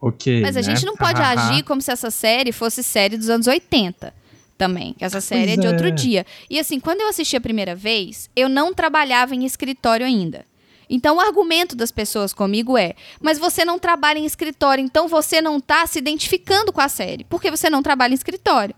Ok. 0.00 0.40
Mas 0.40 0.56
a 0.56 0.60
né? 0.60 0.62
gente 0.62 0.86
não 0.86 0.96
pode 0.96 1.20
agir 1.20 1.62
como 1.64 1.82
se 1.82 1.90
essa 1.90 2.10
série 2.10 2.52
fosse 2.52 2.82
série 2.82 3.18
dos 3.18 3.28
anos 3.28 3.46
80 3.46 4.14
também. 4.56 4.94
Essa 5.00 5.20
série 5.20 5.52
é 5.52 5.56
de 5.56 5.66
outro 5.66 5.88
é. 5.88 5.90
dia. 5.90 6.26
E 6.48 6.58
assim, 6.58 6.78
quando 6.78 7.00
eu 7.00 7.08
assisti 7.08 7.36
a 7.36 7.40
primeira 7.40 7.74
vez, 7.74 8.28
eu 8.36 8.48
não 8.48 8.74
trabalhava 8.74 9.34
em 9.34 9.44
escritório 9.44 10.04
ainda. 10.04 10.44
Então 10.88 11.16
o 11.16 11.20
argumento 11.20 11.76
das 11.76 11.90
pessoas 11.90 12.32
comigo 12.32 12.76
é: 12.76 12.94
mas 13.20 13.38
você 13.38 13.64
não 13.64 13.78
trabalha 13.78 14.18
em 14.18 14.26
escritório, 14.26 14.84
então 14.84 15.06
você 15.06 15.40
não 15.40 15.60
tá 15.60 15.86
se 15.86 15.98
identificando 15.98 16.72
com 16.72 16.80
a 16.80 16.88
série. 16.88 17.24
Porque 17.24 17.50
você 17.50 17.70
não 17.70 17.82
trabalha 17.82 18.12
em 18.12 18.14
escritório. 18.14 18.74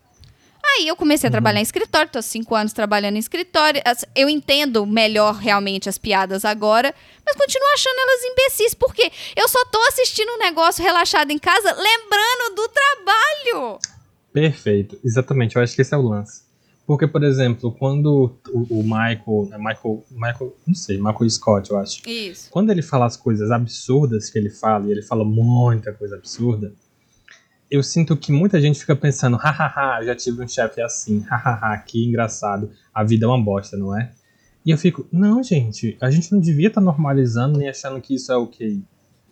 Aí 0.64 0.86
eu 0.88 0.96
comecei 0.96 1.28
a 1.28 1.30
trabalhar 1.30 1.60
em 1.60 1.62
escritório, 1.62 2.10
tô 2.10 2.18
há 2.18 2.22
cinco 2.22 2.54
anos 2.54 2.72
trabalhando 2.72 3.16
em 3.16 3.18
escritório. 3.18 3.82
Eu 4.14 4.28
entendo 4.28 4.86
melhor 4.86 5.34
realmente 5.34 5.88
as 5.88 5.98
piadas 5.98 6.44
agora, 6.44 6.94
mas 7.26 7.36
continuo 7.36 7.68
achando 7.74 7.98
elas 7.98 8.24
imbecis, 8.24 8.74
porque 8.74 9.10
eu 9.36 9.48
só 9.48 9.64
tô 9.66 9.80
assistindo 9.88 10.30
um 10.30 10.38
negócio 10.38 10.82
relaxado 10.82 11.30
em 11.30 11.38
casa, 11.38 11.72
lembrando 11.72 12.54
do 12.54 12.68
trabalho. 12.68 13.78
Perfeito, 14.32 14.98
exatamente, 15.04 15.56
eu 15.56 15.62
acho 15.62 15.74
que 15.74 15.82
esse 15.82 15.94
é 15.94 15.98
o 15.98 16.02
lance. 16.02 16.42
Porque, 16.86 17.06
por 17.06 17.22
exemplo, 17.22 17.72
quando 17.72 18.36
o, 18.52 18.80
o 18.80 18.82
Michael, 18.82 19.48
né, 19.48 19.56
Michael, 19.58 20.04
Michael, 20.10 20.56
não 20.66 20.74
sei, 20.74 20.96
Michael 20.96 21.30
Scott, 21.30 21.70
eu 21.70 21.78
acho. 21.78 22.08
Isso. 22.08 22.50
Quando 22.50 22.70
ele 22.70 22.82
fala 22.82 23.06
as 23.06 23.16
coisas 23.16 23.50
absurdas 23.50 24.28
que 24.30 24.38
ele 24.38 24.50
fala, 24.50 24.88
e 24.88 24.90
ele 24.90 25.02
fala 25.02 25.24
muita 25.24 25.92
coisa 25.92 26.16
absurda, 26.16 26.72
eu 27.72 27.82
sinto 27.82 28.14
que 28.16 28.30
muita 28.30 28.60
gente 28.60 28.78
fica 28.78 28.94
pensando, 28.94 29.36
hahaha, 29.38 30.04
já 30.04 30.14
tive 30.14 30.44
um 30.44 30.46
chefe 30.46 30.82
assim, 30.82 31.20
hahaha, 31.28 31.78
que 31.78 32.04
engraçado, 32.06 32.70
a 32.94 33.02
vida 33.02 33.24
é 33.24 33.28
uma 33.28 33.42
bosta, 33.42 33.76
não 33.78 33.98
é? 33.98 34.10
E 34.64 34.70
eu 34.70 34.76
fico, 34.76 35.06
não, 35.10 35.42
gente, 35.42 35.96
a 36.00 36.10
gente 36.10 36.30
não 36.30 36.38
devia 36.38 36.68
estar 36.68 36.80
normalizando 36.82 37.58
nem 37.58 37.68
achando 37.70 38.00
que 38.00 38.14
isso 38.14 38.30
é 38.30 38.36
ok. 38.36 38.80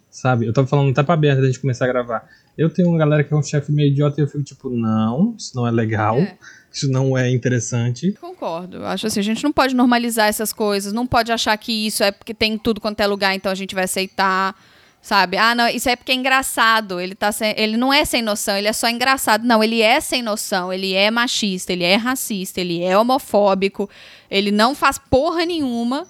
Sabe? 0.09 0.45
Eu 0.47 0.53
tava 0.53 0.67
falando 0.67 0.91
até 0.91 1.03
pra 1.05 1.17
Berta 1.17 1.37
antes 1.37 1.43
da 1.43 1.53
gente 1.53 1.61
começar 1.61 1.85
a 1.85 1.89
gravar. 1.89 2.27
Eu 2.59 2.69
tenho 2.69 2.89
uma 2.89 2.99
galera 2.99 3.23
que 3.23 3.33
é 3.33 3.37
um 3.37 3.43
chefe 3.43 3.71
meio 3.71 3.91
idiota 3.93 4.21
e 4.21 4.25
eu 4.25 4.27
fico 4.27 4.43
tipo, 4.43 4.69
não, 4.71 5.37
isso 5.39 5.55
não 5.55 5.69
é 5.69 5.71
legal, 5.71 6.17
É. 6.19 6.37
isso 6.73 6.91
não 6.91 7.17
é 7.17 7.31
interessante. 7.31 8.11
Concordo. 8.21 8.85
Acho 8.87 9.07
assim, 9.07 9.21
a 9.21 9.23
gente 9.23 9.45
não 9.45 9.53
pode 9.53 9.73
normalizar 9.75 10.27
essas 10.29 10.53
coisas, 10.53 10.93
não 10.93 11.07
pode 11.07 11.31
achar 11.31 11.57
que 11.57 11.87
isso 11.87 12.03
é 12.03 12.11
porque 12.11 12.35
tem 12.35 12.55
em 12.55 12.59
tudo 12.59 12.81
quanto 12.81 12.99
é 13.01 13.07
lugar, 13.07 13.35
então 13.37 13.53
a 13.53 13.55
gente 13.55 13.73
vai 13.75 13.85
aceitar. 13.85 14.57
Sabe? 15.03 15.39
Ah, 15.39 15.55
não, 15.55 15.67
isso 15.69 15.89
é 15.89 15.97
porque 15.97 16.13
é 16.13 16.15
engraçado. 16.15 17.01
Ele, 17.01 17.15
tá 17.15 17.33
sem, 17.33 17.55
ele 17.57 17.77
não 17.77 17.93
é 17.93 18.05
sem 18.05 18.21
noção, 18.21 18.57
ele 18.57 18.69
é 18.69 18.73
só 18.73 18.89
engraçado. 18.89 19.45
Não, 19.45 19.65
ele 19.65 19.81
é 19.81 19.99
sem 20.01 20.23
noção, 20.23 20.73
ele 20.73 20.93
é 20.93 21.11
machista, 21.11 21.73
ele 21.73 21.85
é 21.85 21.97
racista, 21.97 22.61
ele 22.61 22.83
é 22.83 22.97
homofóbico, 22.97 23.89
ele 24.31 24.51
não 24.51 24.75
faz 24.75 24.99
porra 24.99 25.47
nenhuma. 25.47 26.07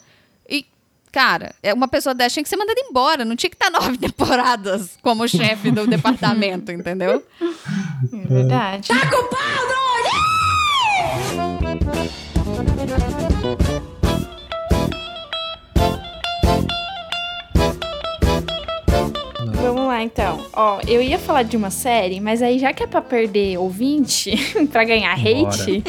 E, 0.49 0.67
cara, 1.13 1.55
é 1.63 1.73
uma 1.73 1.87
pessoa 1.87 2.15
dessa 2.15 2.35
tinha 2.35 2.43
que 2.43 2.49
ser 2.49 2.57
mandada 2.57 2.81
embora. 2.81 3.25
Não 3.25 3.37
tinha 3.37 3.51
que 3.51 3.57
estar 3.57 3.71
nove 3.71 3.97
temporadas 3.99 4.99
como 5.03 5.29
chefe 5.29 5.71
do 5.71 5.87
departamento, 5.87 6.73
entendeu? 6.73 7.25
É 8.13 8.27
verdade. 8.29 8.89
Vamos 19.63 19.87
lá, 19.87 20.03
então. 20.03 20.41
Ó, 20.53 20.81
eu 20.87 21.03
ia 21.03 21.19
falar 21.19 21.43
de 21.43 21.57
uma 21.57 21.71
série, 21.71 22.21
mas 22.21 22.43
aí 22.43 22.59
já 22.59 22.73
que 22.73 22.83
é 22.83 22.87
pra 22.87 23.03
perder 23.03 23.59
ouvinte, 23.59 24.33
pra 24.73 24.85
ganhar 24.85 25.13
hate, 25.13 25.85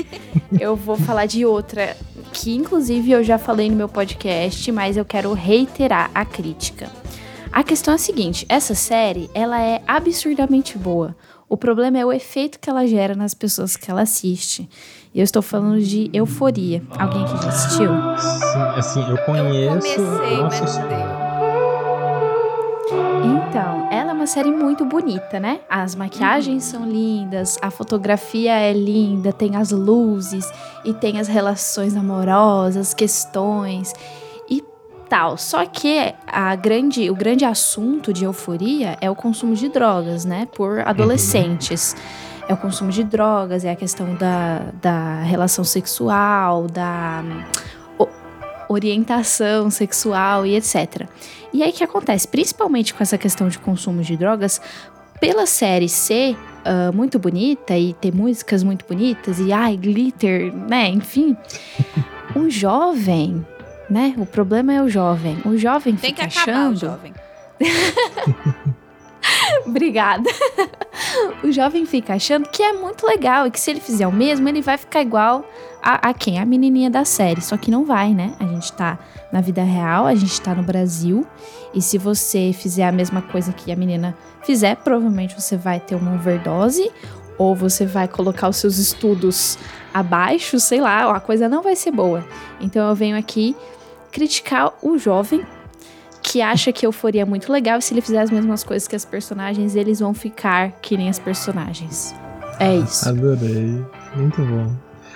eu 0.60 0.76
vou 0.76 0.98
falar 0.98 1.26
de 1.26 1.46
outra. 1.46 1.96
Que 2.34 2.56
inclusive 2.56 3.12
eu 3.12 3.24
já 3.24 3.38
falei 3.38 3.70
no 3.70 3.76
meu 3.76 3.90
podcast, 3.90 4.72
mas 4.72 4.96
eu 4.96 5.04
quero 5.04 5.34
reiterar 5.34 6.10
a 6.14 6.24
crítica. 6.24 6.90
A 7.52 7.64
questão 7.64 7.94
é 7.94 7.96
a 7.96 8.00
seguinte: 8.00 8.46
essa 8.48 8.74
série 8.74 9.30
ela 9.34 9.62
é 9.62 9.82
absurdamente 9.88 10.78
boa. 10.78 11.16
O 11.50 11.58
problema 11.58 11.98
é 11.98 12.06
o 12.06 12.14
efeito 12.14 12.58
que 12.60 12.70
ela 12.70 12.88
gera 12.88 13.14
nas 13.14 13.34
pessoas 13.34 13.76
que 13.76 13.92
ela 13.92 14.04
assiste. 14.04 14.70
E 15.14 15.20
eu 15.20 15.24
estou 15.26 15.42
falando 15.42 15.82
de 15.82 16.10
Euforia. 16.14 16.82
Alguém 16.98 17.26
que 17.26 17.44
já 17.44 17.50
assistiu? 17.50 17.90
Sim, 18.18 18.62
assim, 18.78 19.10
eu 19.10 19.18
conheço. 19.26 20.00
eu 20.00 20.38
não 20.38 20.48
assisti. 20.48 20.80
Então, 20.80 20.88
ela 20.88 21.04
é 21.04 21.11
uma 24.22 24.28
série 24.28 24.52
muito 24.52 24.86
bonita, 24.86 25.40
né? 25.40 25.62
As 25.68 25.96
maquiagens 25.96 26.66
são 26.66 26.86
lindas, 26.88 27.58
a 27.60 27.72
fotografia 27.72 28.54
é 28.54 28.72
linda, 28.72 29.34
tem 29.34 29.56
as 29.56 29.72
luzes 29.72 30.48
e 30.86 30.94
tem 30.94 31.20
as 31.20 31.28
relações 31.28 31.96
amorosas, 31.96 32.94
questões 32.94 33.96
e 34.48 34.64
tal. 35.10 35.38
Só 35.38 35.66
que 35.66 36.14
a 36.28 36.56
grande, 36.56 37.10
o 37.10 37.16
grande 37.16 37.46
assunto 37.46 38.14
de 38.14 38.24
euforia 38.24 38.96
é 39.02 39.10
o 39.10 39.16
consumo 39.16 39.56
de 39.56 39.68
drogas, 39.70 40.24
né? 40.24 40.48
Por 40.56 40.88
adolescentes. 40.88 41.96
É 42.48 42.54
o 42.54 42.58
consumo 42.58 42.92
de 42.92 43.04
drogas, 43.04 43.66
é 43.66 43.72
a 43.72 43.76
questão 43.76 44.14
da, 44.14 44.72
da 44.80 45.22
relação 45.24 45.64
sexual, 45.64 46.68
da. 46.68 47.24
Orientação 48.72 49.70
sexual 49.70 50.46
e 50.46 50.56
etc. 50.56 51.08
E 51.54 51.62
aí 51.62 51.70
o 51.70 51.74
que 51.74 51.84
acontece? 51.84 52.28
Principalmente 52.28 52.94
com 52.94 53.04
essa 53.04 53.18
questão 53.18 53.48
de 53.48 53.60
consumo 53.60 54.02
de 54.02 54.16
drogas, 54.16 54.62
pela 55.20 55.46
série 55.46 55.88
ser 55.88 56.36
uh, 56.36 56.94
muito 56.94 57.20
bonita 57.20 57.78
e 57.78 57.94
ter 57.94 58.14
músicas 58.14 58.64
muito 58.64 58.86
bonitas 58.88 59.40
e 59.40 59.52
ai, 59.52 59.78
glitter, 59.78 60.54
né? 60.54 60.90
Enfim, 60.90 61.38
o 62.36 62.50
jovem, 62.50 63.46
né? 63.90 64.16
O 64.18 64.26
problema 64.26 64.74
é 64.74 64.82
o 64.82 64.90
jovem. 64.90 65.38
O 65.46 65.58
jovem 65.58 65.96
Tem 65.96 66.12
fica 66.12 66.28
que 66.28 66.40
acabar 66.40 66.70
o 66.70 66.72
achando. 66.72 66.80
jovem. 66.80 67.14
Obrigada. 69.72 70.30
o 71.42 71.50
jovem 71.50 71.86
fica 71.86 72.14
achando 72.14 72.50
que 72.50 72.62
é 72.62 72.74
muito 72.74 73.08
legal 73.08 73.48
e 73.48 73.52
que 73.52 73.60
se 73.60 73.72
ele 73.72 73.80
fizer 73.80 74.06
o 74.06 74.12
mesmo, 74.12 74.48
ele 74.50 74.62
vai 74.62 74.78
ficar 74.78 75.02
igual 75.02 75.46
a, 75.82 76.10
a 76.10 76.14
quem? 76.14 76.38
A 76.40 76.46
menininha 76.46 76.90
da 76.90 77.06
série. 77.06 77.42
Só 77.42 77.56
que 77.56 77.72
não 77.72 77.86
vai, 77.86 78.14
né? 78.14 78.34
A 78.38 78.46
gente 78.46 78.72
tá 78.74 79.00
na 79.32 79.40
vida 79.40 79.64
real, 79.64 80.06
a 80.06 80.14
gente 80.14 80.40
tá 80.42 80.54
no 80.54 80.62
Brasil. 80.62 81.26
E 81.74 81.82
se 81.82 81.98
você 81.98 82.52
fizer 82.54 82.86
a 82.86 82.92
mesma 82.92 83.22
coisa 83.22 83.54
que 83.54 83.72
a 83.72 83.76
menina 83.78 84.16
fizer, 84.44 84.76
provavelmente 84.76 85.40
você 85.40 85.56
vai 85.56 85.80
ter 85.80 85.96
uma 85.96 86.16
overdose. 86.16 86.92
Ou 87.38 87.56
você 87.56 87.86
vai 87.86 88.10
colocar 88.10 88.50
os 88.50 88.58
seus 88.58 88.78
estudos 88.78 89.58
abaixo, 89.94 90.60
sei 90.60 90.82
lá, 90.82 91.10
a 91.16 91.20
coisa 91.22 91.48
não 91.48 91.64
vai 91.64 91.78
ser 91.78 91.92
boa. 91.92 92.28
Então 92.60 92.90
eu 92.90 92.94
venho 92.94 93.18
aqui 93.18 93.56
criticar 94.12 94.74
o 94.82 94.98
jovem 94.98 95.46
que 96.32 96.42
acha 96.42 96.72
que 96.72 96.86
euforia 96.86 97.24
é 97.24 97.26
muito 97.26 97.52
legal 97.52 97.78
e 97.80 97.82
se 97.82 97.94
ele 97.94 98.00
fizer 98.00 98.22
as 98.22 98.32
mesmas 98.32 98.64
coisas 98.64 98.88
que 98.88 98.96
as 98.96 99.04
personagens, 99.04 99.76
eles 99.76 100.00
vão 100.00 100.14
ficar 100.14 100.72
que 100.82 100.96
nem 100.96 101.10
as 101.10 101.20
personagens. 101.20 102.16
É 102.58 102.74
isso. 102.78 103.10
Adorei. 103.10 103.84
Muito 104.16 104.42
bom. 104.42 104.72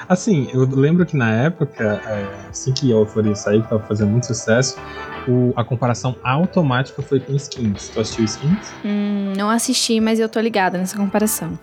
Assim, 0.09 0.49
eu 0.53 0.65
lembro 0.69 1.05
que 1.05 1.15
na 1.15 1.31
época, 1.31 2.01
é, 2.05 2.49
assim 2.49 2.73
que 2.73 2.91
a 2.91 2.95
Euphoria 2.97 3.33
saiu, 3.33 3.63
que 3.63 3.69
tava 3.69 3.81
fazendo 3.83 4.09
muito 4.11 4.25
sucesso, 4.27 4.77
o- 5.25 5.53
a 5.55 5.63
comparação 5.63 6.17
automática 6.21 7.01
foi 7.01 7.19
com 7.21 7.33
Skins. 7.35 7.89
Tu 7.89 7.99
assistiu 8.01 8.25
Skins? 8.25 8.73
Hum, 8.83 9.31
não 9.37 9.49
assisti, 9.49 10.01
mas 10.01 10.19
eu 10.19 10.27
tô 10.27 10.39
ligada 10.41 10.77
nessa 10.77 10.97
comparação. 10.97 11.57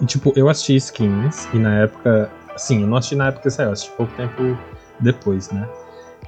E 0.00 0.06
tipo, 0.06 0.32
eu 0.36 0.48
assisti 0.48 0.76
Skins, 0.76 1.48
e 1.52 1.58
na 1.58 1.74
época. 1.82 2.30
Assim, 2.54 2.82
eu 2.82 2.86
não 2.88 2.96
assisti 2.96 3.16
na 3.16 3.28
época 3.28 3.42
que 3.42 3.50
saiu, 3.50 3.68
eu 3.68 3.72
assisti 3.72 3.90
pouco 3.96 4.12
tempo 4.14 4.56
depois, 5.00 5.50
né? 5.50 5.68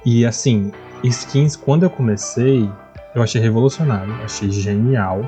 E 0.05 0.25
assim, 0.25 0.71
Skins, 1.03 1.55
quando 1.55 1.83
eu 1.83 1.89
comecei, 1.89 2.69
eu 3.15 3.21
achei 3.21 3.41
revolucionário, 3.41 4.13
achei 4.23 4.51
genial, 4.51 5.21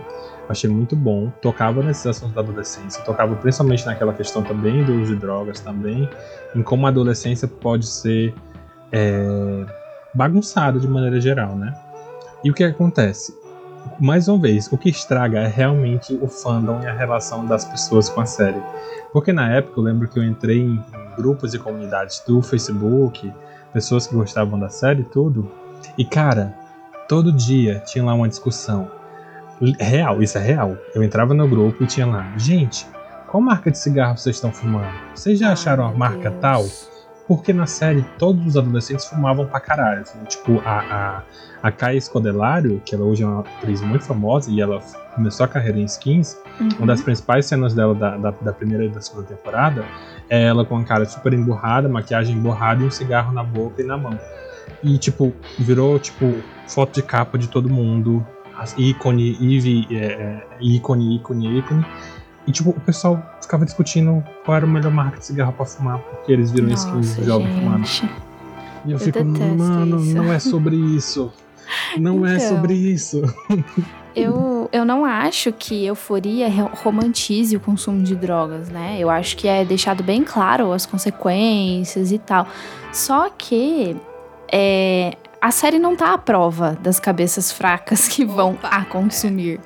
achei 0.47 0.69
muito 0.69 0.95
bom. 0.95 1.32
Tocava 1.41 1.82
nesses 1.82 2.05
assuntos 2.05 2.36
da 2.36 2.41
adolescência, 2.41 3.03
tocava 3.03 3.36
principalmente 3.36 3.86
naquela 3.86 4.13
questão 4.13 4.43
também 4.43 4.84
do 4.84 4.93
uso 5.01 5.13
de 5.13 5.19
drogas 5.19 5.59
também, 5.59 6.07
em 6.55 6.61
como 6.61 6.86
a 6.86 6.89
adolescência 6.89 7.47
pode 7.47 7.88
ser 7.88 8.34
é, 8.91 9.65
bagunçada 10.13 10.80
de 10.80 10.88
maneira 10.88 11.19
geral, 11.19 11.55
né? 11.55 11.74
E 12.43 12.51
o 12.51 12.53
que 12.53 12.63
acontece? 12.63 13.36
Mais 13.99 14.28
uma 14.28 14.39
vez, 14.39 14.71
o 14.71 14.78
que 14.78 14.89
estraga 14.89 15.39
é 15.39 15.47
realmente 15.47 16.17
o 16.21 16.28
fandom 16.28 16.82
e 16.82 16.88
a 16.88 16.93
relação 16.93 17.45
das 17.45 17.65
pessoas 17.65 18.09
com 18.09 18.21
a 18.21 18.26
série. 18.26 18.61
Porque 19.11 19.34
na 19.34 19.51
época 19.51 19.80
eu 19.80 19.84
lembro 19.84 20.07
que 20.07 20.17
eu 20.19 20.24
entrei 20.24 20.59
em 20.59 20.82
grupos 21.17 21.53
e 21.53 21.59
comunidades 21.59 22.24
do 22.26 22.41
Facebook, 22.41 23.32
pessoas 23.74 24.07
que 24.07 24.15
gostavam 24.15 24.59
da 24.59 24.69
série 24.69 25.01
e 25.01 25.05
tudo, 25.05 25.51
e 25.97 26.05
cara, 26.05 26.53
todo 27.07 27.31
dia 27.31 27.79
tinha 27.85 28.03
lá 28.03 28.13
uma 28.13 28.27
discussão. 28.27 28.89
Real, 29.79 30.21
isso 30.21 30.37
é 30.37 30.41
real. 30.41 30.75
Eu 30.93 31.03
entrava 31.03 31.33
no 31.33 31.47
grupo 31.47 31.83
e 31.83 31.87
tinha 31.87 32.05
lá, 32.05 32.33
gente, 32.37 32.85
qual 33.27 33.41
marca 33.41 33.71
de 33.71 33.77
cigarro 33.77 34.17
vocês 34.17 34.35
estão 34.35 34.51
fumando? 34.51 34.91
Vocês 35.15 35.39
já 35.39 35.51
acharam 35.53 35.85
a 35.85 35.91
marca 35.91 36.29
Deus. 36.29 36.41
tal? 36.41 36.65
Porque 37.27 37.53
na 37.53 37.65
série 37.65 38.03
todos 38.17 38.45
os 38.45 38.57
adolescentes 38.57 39.05
fumavam 39.05 39.45
pra 39.45 39.59
caralho. 39.59 40.01
assim, 40.01 40.19
tipo, 40.25 40.61
a, 40.65 40.79
a, 40.81 41.21
a 41.67 41.71
Caia 41.71 41.97
Escodelário, 41.97 42.81
que 42.85 42.93
ela 42.93 43.05
hoje 43.05 43.23
é 43.23 43.25
uma 43.25 43.39
atriz 43.39 43.79
muito 43.81 44.03
famosa 44.03 44.51
e 44.51 44.59
ela 44.59 44.81
começou 45.15 45.45
a 45.45 45.47
carreira 45.47 45.79
em 45.79 45.85
skins, 45.85 46.37
Uhum. 46.59 46.69
uma 46.77 46.87
das 46.87 47.01
principais 47.01 47.47
cenas 47.47 47.73
dela 47.73 47.95
da, 47.95 48.15
da, 48.15 48.29
da 48.29 48.53
primeira 48.53 48.85
e 48.85 48.89
da 48.89 49.01
segunda 49.01 49.25
temporada 49.25 49.83
é 50.29 50.43
ela 50.43 50.63
com 50.63 50.77
a 50.77 50.83
cara 50.83 51.03
super 51.05 51.33
emburrada, 51.33 51.89
maquiagem 51.89 52.35
emburrada 52.35 52.83
e 52.83 52.85
um 52.85 52.91
cigarro 52.91 53.33
na 53.33 53.43
boca 53.43 53.81
e 53.81 53.85
na 53.85 53.97
mão. 53.97 54.19
E, 54.84 54.97
tipo, 54.97 55.34
virou, 55.57 55.97
tipo, 55.97 56.34
foto 56.67 56.95
de 56.95 57.01
capa 57.03 57.38
de 57.38 57.47
todo 57.47 57.69
mundo, 57.69 58.25
ícone, 58.77 59.31
Eve, 59.41 59.88
é, 59.91 59.95
é, 60.05 60.43
ícone, 60.61 61.15
ícone, 61.15 61.57
ícone. 61.59 61.86
E, 62.45 62.51
tipo, 62.51 62.71
o 62.71 62.79
pessoal 62.81 63.23
ficava 63.41 63.63
discutindo 63.63 64.21
qual 64.43 64.57
era 64.57 64.65
a 64.65 64.69
melhor 64.69 64.91
marca 64.91 65.17
de 65.19 65.25
cigarro 65.25 65.53
pra 65.53 65.65
fumar, 65.65 65.99
porque 65.99 66.31
eles 66.34 66.51
viram 66.51 66.67
Nossa, 66.67 66.91
do 66.91 67.23
jovem 67.25 67.47
fumando. 67.53 67.86
E 68.86 68.91
eu, 68.91 68.97
Eu 68.97 68.99
fico, 68.99 69.23
mano, 69.23 69.99
isso." 70.01 70.13
não 70.15 70.34
é 70.34 70.39
sobre 70.39 70.75
isso. 70.75 71.31
Não 71.97 72.27
é 72.27 72.36
Então. 72.36 72.49
sobre 72.57 72.73
isso. 72.73 73.21
Eu, 74.15 74.69
eu 74.71 74.86
não 74.86 75.05
acho 75.05 75.51
que 75.53 75.86
euforia 75.86 76.47
ro- 76.49 76.69
romantize 76.84 77.55
o 77.55 77.59
consumo 77.59 78.03
de 78.03 78.15
drogas, 78.15 78.69
né? 78.69 78.97
Eu 78.99 79.09
acho 79.09 79.36
que 79.38 79.47
é 79.47 79.65
deixado 79.65 80.03
bem 80.03 80.23
claro 80.23 80.71
as 80.71 80.86
consequências 80.86 82.11
e 82.11 82.19
tal. 82.19 82.45
Só 82.91 83.29
que 83.36 83.95
é, 84.55 85.15
a 85.41 85.49
série 85.49 85.79
não 85.79 85.95
tá 85.95 86.13
à 86.13 86.17
prova 86.17 86.77
das 86.79 86.99
cabeças 86.99 87.51
fracas 87.51 88.07
que 88.07 88.23
vão 88.23 88.51
Opa, 88.51 88.67
a 88.67 88.85
consumir. 88.85 89.59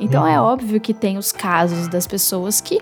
Então 0.00 0.26
é 0.26 0.40
Uhum. 0.40 0.46
óbvio 0.48 0.80
que 0.80 0.92
tem 0.92 1.16
os 1.16 1.30
casos 1.30 1.86
das 1.86 2.08
pessoas 2.08 2.60
que, 2.60 2.80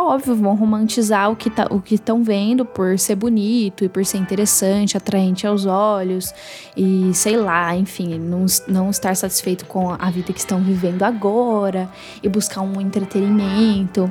óbvio, 0.00 0.34
vão 0.34 0.54
romantizar 0.54 1.30
o 1.30 1.36
que 1.36 1.50
tá, 1.50 1.66
o 1.70 1.80
que 1.80 1.94
estão 1.94 2.22
vendo 2.22 2.64
por 2.64 2.98
ser 2.98 3.14
bonito 3.14 3.84
e 3.84 3.88
por 3.88 4.04
ser 4.04 4.18
interessante, 4.18 4.96
atraente 4.96 5.46
aos 5.46 5.66
olhos 5.66 6.32
e 6.76 7.12
sei 7.14 7.36
lá, 7.36 7.74
enfim, 7.76 8.18
não, 8.18 8.46
não 8.66 8.90
estar 8.90 9.14
satisfeito 9.16 9.66
com 9.66 9.90
a 9.90 10.10
vida 10.10 10.32
que 10.32 10.38
estão 10.38 10.60
vivendo 10.60 11.02
agora 11.02 11.88
e 12.22 12.28
buscar 12.28 12.60
um 12.62 12.80
entretenimento, 12.80 14.10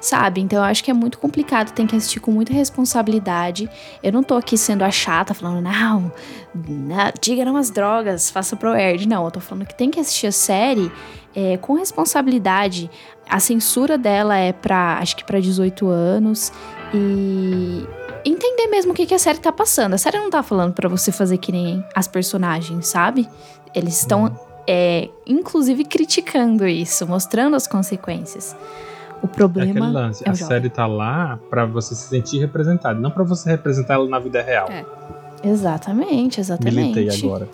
sabe? 0.00 0.40
Então 0.40 0.58
eu 0.58 0.64
acho 0.64 0.82
que 0.82 0.90
é 0.90 0.94
muito 0.94 1.18
complicado, 1.18 1.72
tem 1.72 1.86
que 1.86 1.96
assistir 1.96 2.20
com 2.20 2.30
muita 2.30 2.52
responsabilidade. 2.52 3.68
Eu 4.02 4.12
não 4.12 4.22
tô 4.22 4.34
aqui 4.36 4.56
sendo 4.56 4.82
a 4.82 4.90
chata 4.90 5.34
falando, 5.34 5.62
não, 5.62 6.12
não 6.54 7.12
diga 7.20 7.44
não 7.44 7.56
às 7.56 7.70
drogas, 7.70 8.30
faça 8.30 8.56
pro 8.56 8.74
Erd. 8.74 9.06
Não, 9.08 9.24
eu 9.24 9.30
tô 9.30 9.40
falando 9.40 9.66
que 9.66 9.74
tem 9.74 9.90
que 9.90 10.00
assistir 10.00 10.26
a 10.26 10.32
série 10.32 10.90
é, 11.34 11.56
com 11.56 11.74
responsabilidade. 11.74 12.90
A 13.30 13.38
censura 13.40 13.96
dela 13.96 14.36
é 14.36 14.52
pra, 14.52 14.98
acho 14.98 15.16
que 15.16 15.24
pra 15.24 15.38
18 15.40 15.88
anos 15.88 16.52
e 16.92 17.86
entender 18.24 18.66
mesmo 18.66 18.92
o 18.92 18.94
que, 18.94 19.06
que 19.06 19.14
a 19.14 19.18
série 19.18 19.38
tá 19.38 19.52
passando. 19.52 19.94
A 19.94 19.98
série 19.98 20.18
não 20.18 20.28
tá 20.30 20.42
falando 20.42 20.72
pra 20.74 20.88
você 20.88 21.12
fazer 21.12 21.38
que 21.38 21.52
nem 21.52 21.84
as 21.94 22.08
personagens, 22.08 22.88
sabe? 22.88 23.28
Eles 23.74 23.98
estão, 24.00 24.36
é, 24.68 25.08
inclusive, 25.26 25.84
criticando 25.84 26.66
isso, 26.66 27.06
mostrando 27.06 27.54
as 27.54 27.66
consequências. 27.66 28.56
O 29.22 29.26
É 29.26 29.28
problema 29.28 29.70
aquele 29.70 29.92
lance. 29.92 30.24
é 30.26 30.30
a 30.30 30.34
jovem. 30.34 30.48
série 30.48 30.68
tá 30.70 30.86
lá 30.86 31.38
pra 31.48 31.64
você 31.66 31.94
se 31.94 32.08
sentir 32.08 32.38
representado, 32.40 33.00
não 33.00 33.10
pra 33.10 33.22
você 33.22 33.50
representar 33.50 33.94
ela 33.94 34.08
na 34.08 34.18
vida 34.18 34.42
real. 34.42 34.68
É. 34.70 34.84
Exatamente, 35.42 36.40
exatamente. 36.40 36.76
Militei 36.76 37.08
agora. 37.26 37.48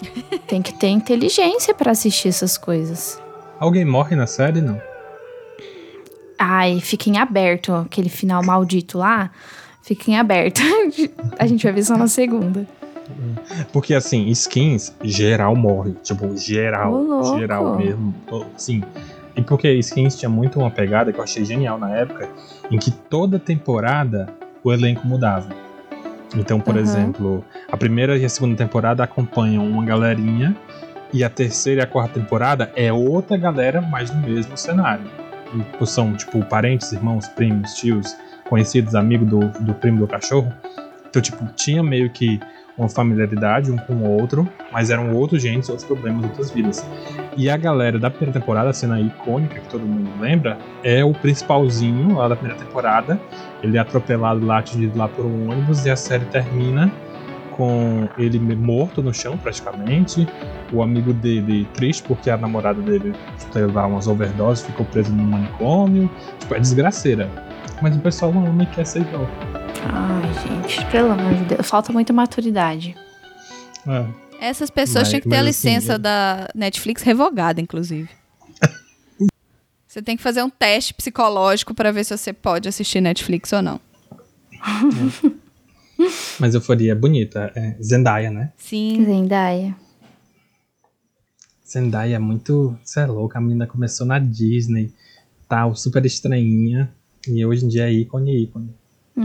Tem 0.48 0.60
que 0.62 0.72
ter 0.74 0.88
inteligência 0.88 1.72
pra 1.74 1.92
assistir 1.92 2.28
essas 2.28 2.56
coisas. 2.58 3.20
Alguém 3.60 3.84
morre 3.84 4.16
na 4.16 4.26
série? 4.26 4.60
Não. 4.60 4.80
Ai, 6.38 6.80
fica 6.80 7.08
em 7.08 7.18
aberto 7.18 7.72
aquele 7.72 8.08
final 8.08 8.44
maldito 8.44 8.98
lá. 8.98 9.30
Fica 9.82 10.10
em 10.10 10.18
aberto. 10.18 10.60
a 11.38 11.46
gente 11.46 11.62
vai 11.62 11.72
ver 11.72 11.84
só 11.84 11.96
na 11.96 12.08
segunda. 12.08 12.66
Porque 13.72 13.94
assim, 13.94 14.26
skins, 14.28 14.92
geral 15.02 15.54
morre. 15.54 15.92
Tipo, 16.02 16.36
geral. 16.36 17.38
Geral 17.38 17.76
mesmo. 17.76 18.14
Sim. 18.56 18.82
E 19.36 19.42
porque 19.42 19.72
skins 19.74 20.16
tinha 20.16 20.28
muito 20.28 20.58
uma 20.58 20.70
pegada 20.70 21.12
que 21.12 21.18
eu 21.18 21.24
achei 21.24 21.44
genial 21.44 21.78
na 21.78 21.94
época, 21.94 22.28
em 22.70 22.78
que 22.78 22.90
toda 22.90 23.38
temporada 23.38 24.28
o 24.64 24.72
elenco 24.72 25.06
mudava. 25.06 25.48
Então, 26.34 26.58
por 26.58 26.74
Aham. 26.74 26.82
exemplo, 26.82 27.44
a 27.70 27.76
primeira 27.76 28.16
e 28.16 28.24
a 28.24 28.28
segunda 28.28 28.56
temporada 28.56 29.04
acompanham 29.04 29.64
uma 29.64 29.84
galerinha, 29.84 30.56
e 31.12 31.22
a 31.22 31.30
terceira 31.30 31.82
e 31.82 31.84
a 31.84 31.86
quarta 31.86 32.18
temporada 32.18 32.72
é 32.74 32.92
outra 32.92 33.36
galera, 33.36 33.80
mas 33.80 34.10
no 34.10 34.20
mesmo 34.20 34.56
cenário. 34.56 35.04
São, 35.84 36.14
tipo, 36.14 36.44
parentes, 36.44 36.92
irmãos, 36.92 37.28
primos, 37.28 37.74
tios, 37.74 38.16
conhecidos, 38.48 38.94
amigos 38.94 39.28
do, 39.28 39.40
do 39.60 39.74
primo 39.74 39.98
do 39.98 40.06
cachorro. 40.06 40.52
Então, 41.08 41.22
tipo, 41.22 41.44
tinha 41.54 41.82
meio 41.82 42.10
que 42.10 42.40
uma 42.76 42.88
familiaridade 42.88 43.70
um 43.70 43.76
com 43.76 43.94
o 43.94 44.20
outro, 44.20 44.46
mas 44.70 44.90
eram 44.90 45.14
outros 45.14 45.40
gentes, 45.40 45.68
outros 45.68 45.86
problemas, 45.86 46.24
outras 46.24 46.50
vidas. 46.50 46.86
E 47.36 47.48
a 47.48 47.56
galera 47.56 47.98
da 47.98 48.10
primeira 48.10 48.38
temporada, 48.38 48.70
a 48.70 48.72
cena 48.72 49.00
icônica 49.00 49.60
que 49.60 49.68
todo 49.68 49.80
mundo 49.80 50.10
lembra, 50.20 50.58
é 50.84 51.02
o 51.02 51.14
principalzinho 51.14 52.16
lá 52.16 52.28
da 52.28 52.36
primeira 52.36 52.62
temporada. 52.62 53.18
Ele 53.62 53.78
é 53.78 53.80
atropelado 53.80 54.44
lá, 54.44 54.58
atingido 54.58 54.98
lá 54.98 55.08
por 55.08 55.24
um 55.24 55.50
ônibus, 55.50 55.86
e 55.86 55.90
a 55.90 55.96
série 55.96 56.26
termina 56.26 56.92
com 57.52 58.06
ele 58.18 58.38
morto 58.38 59.02
no 59.02 59.14
chão, 59.14 59.38
praticamente. 59.38 60.28
O 60.72 60.82
amigo 60.82 61.12
dele 61.12 61.66
triste 61.74 62.02
porque 62.02 62.28
a 62.28 62.36
namorada 62.36 62.82
dele 62.82 63.14
teve 63.52 63.66
umas 63.66 64.06
overdoses, 64.08 64.64
ficou 64.66 64.84
preso 64.86 65.12
no 65.12 65.22
manicômio. 65.22 66.10
Tipo, 66.40 66.54
é 66.54 66.60
desgraceira. 66.60 67.30
Mas 67.82 67.94
o 67.96 68.00
pessoal 68.00 68.32
ama 68.32 68.62
e 68.62 68.66
quer 68.66 68.84
ser 68.86 69.02
igual. 69.02 69.26
Ai, 69.84 70.62
gente, 70.62 70.84
pelo 70.90 71.12
amor 71.12 71.34
de 71.34 71.44
Deus. 71.44 71.68
Falta 71.68 71.92
muita 71.92 72.12
maturidade. 72.12 72.96
É. 73.86 74.06
Essas 74.40 74.68
pessoas 74.70 75.02
Mas- 75.04 75.08
tinham 75.10 75.20
que 75.20 75.28
ter 75.28 75.36
a 75.36 75.40
assim, 75.40 75.46
licença 75.48 75.92
eu- 75.94 75.98
da 75.98 76.48
Netflix 76.54 77.02
revogada, 77.02 77.60
inclusive. 77.60 78.08
você 79.86 80.02
tem 80.02 80.16
que 80.16 80.22
fazer 80.22 80.42
um 80.42 80.50
teste 80.50 80.92
psicológico 80.94 81.74
pra 81.74 81.92
ver 81.92 82.04
se 82.04 82.16
você 82.16 82.32
pode 82.32 82.68
assistir 82.68 83.00
Netflix 83.00 83.52
ou 83.52 83.62
não. 83.62 83.80
Mas 86.38 86.54
Euforia 86.54 86.92
é 86.92 86.94
bonita. 86.94 87.50
É 87.54 87.76
Zendaya, 87.82 88.30
né? 88.30 88.52
Sim. 88.56 89.04
Zendaya. 89.04 89.74
Zendaya 91.66 92.16
é 92.16 92.18
muito. 92.18 92.76
Você 92.84 93.00
é 93.00 93.06
louca, 93.06 93.38
a 93.38 93.40
menina 93.40 93.66
começou 93.66 94.06
na 94.06 94.18
Disney, 94.18 94.92
tal, 95.48 95.74
super 95.74 96.04
estranhinha. 96.06 96.92
E 97.26 97.44
hoje 97.44 97.64
em 97.64 97.68
dia 97.68 97.88
é 97.88 97.92
ícone, 97.92 98.44
ícone. 98.44 98.70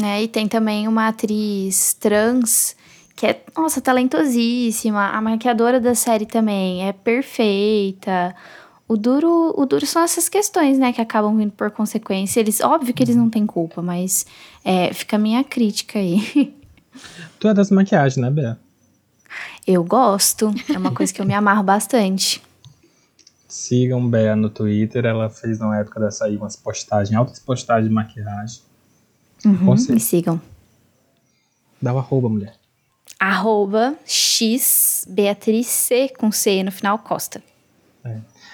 É, 0.04 0.24
e 0.24 0.28
tem 0.28 0.48
também 0.48 0.88
uma 0.88 1.10
atriz 1.10 1.94
trans 1.94 2.76
que 3.16 3.28
é, 3.28 3.39
nossa, 3.56 3.80
talentosíssima. 3.80 5.10
A 5.10 5.22
maquiadora 5.22 5.80
da 5.80 5.94
série 5.94 6.26
também 6.26 6.88
é 6.88 6.92
perfeita. 6.92 8.34
O 8.88 8.98
duro, 8.98 9.54
o 9.56 9.66
duro 9.66 9.86
são 9.86 10.02
essas 10.02 10.28
questões, 10.28 10.80
né, 10.80 10.92
que 10.92 11.00
acabam 11.00 11.38
vindo 11.38 11.52
por 11.52 11.70
consequência. 11.72 12.39
Eles, 12.39 12.60
óbvio 12.62 12.94
que 12.94 13.04
eles 13.04 13.16
não 13.16 13.30
têm 13.30 13.46
culpa, 13.46 13.82
mas 13.82 14.26
é, 14.66 14.92
fica 14.92 15.18
a 15.18 15.20
minha 15.20 15.44
crítica 15.44 16.00
aí. 16.00 16.54
Tu 17.39 17.48
é 17.48 17.54
das 17.54 17.72
maquiagens, 17.72 18.18
né, 18.18 18.30
Bea? 18.30 18.60
Eu 19.66 19.84
gosto, 19.84 20.53
é 20.74 20.78
uma 20.78 20.93
coisa 20.93 21.14
que 21.14 21.22
eu 21.22 21.26
me 21.26 21.34
amarro 21.36 21.64
bastante. 21.64 22.41
Sigam 23.47 24.09
Bea 24.09 24.36
no 24.36 24.49
Twitter, 24.49 25.05
ela 25.05 25.30
fez 25.30 25.59
na 25.59 25.80
época 25.80 25.99
dessa 25.99 26.26
aí 26.26 26.38
umas 26.38 26.55
postagens, 26.55 27.16
altas 27.16 27.39
postagens 27.39 27.89
de 27.89 27.93
maquiagem. 27.93 28.62
Uhum, 29.45 29.76
me 29.89 29.99
sigam. 29.99 30.41
Dá 31.82 31.93
o 31.93 31.97
arroba, 31.97 32.30
mulher. 32.30 32.55
Arroba 33.20 33.95
X 34.05 35.05
Beatriz 35.09 35.68
C 35.68 36.09
com 36.09 36.32
C 36.32 36.64
no 36.64 36.72
final 36.72 36.99
Costa. 36.99 37.43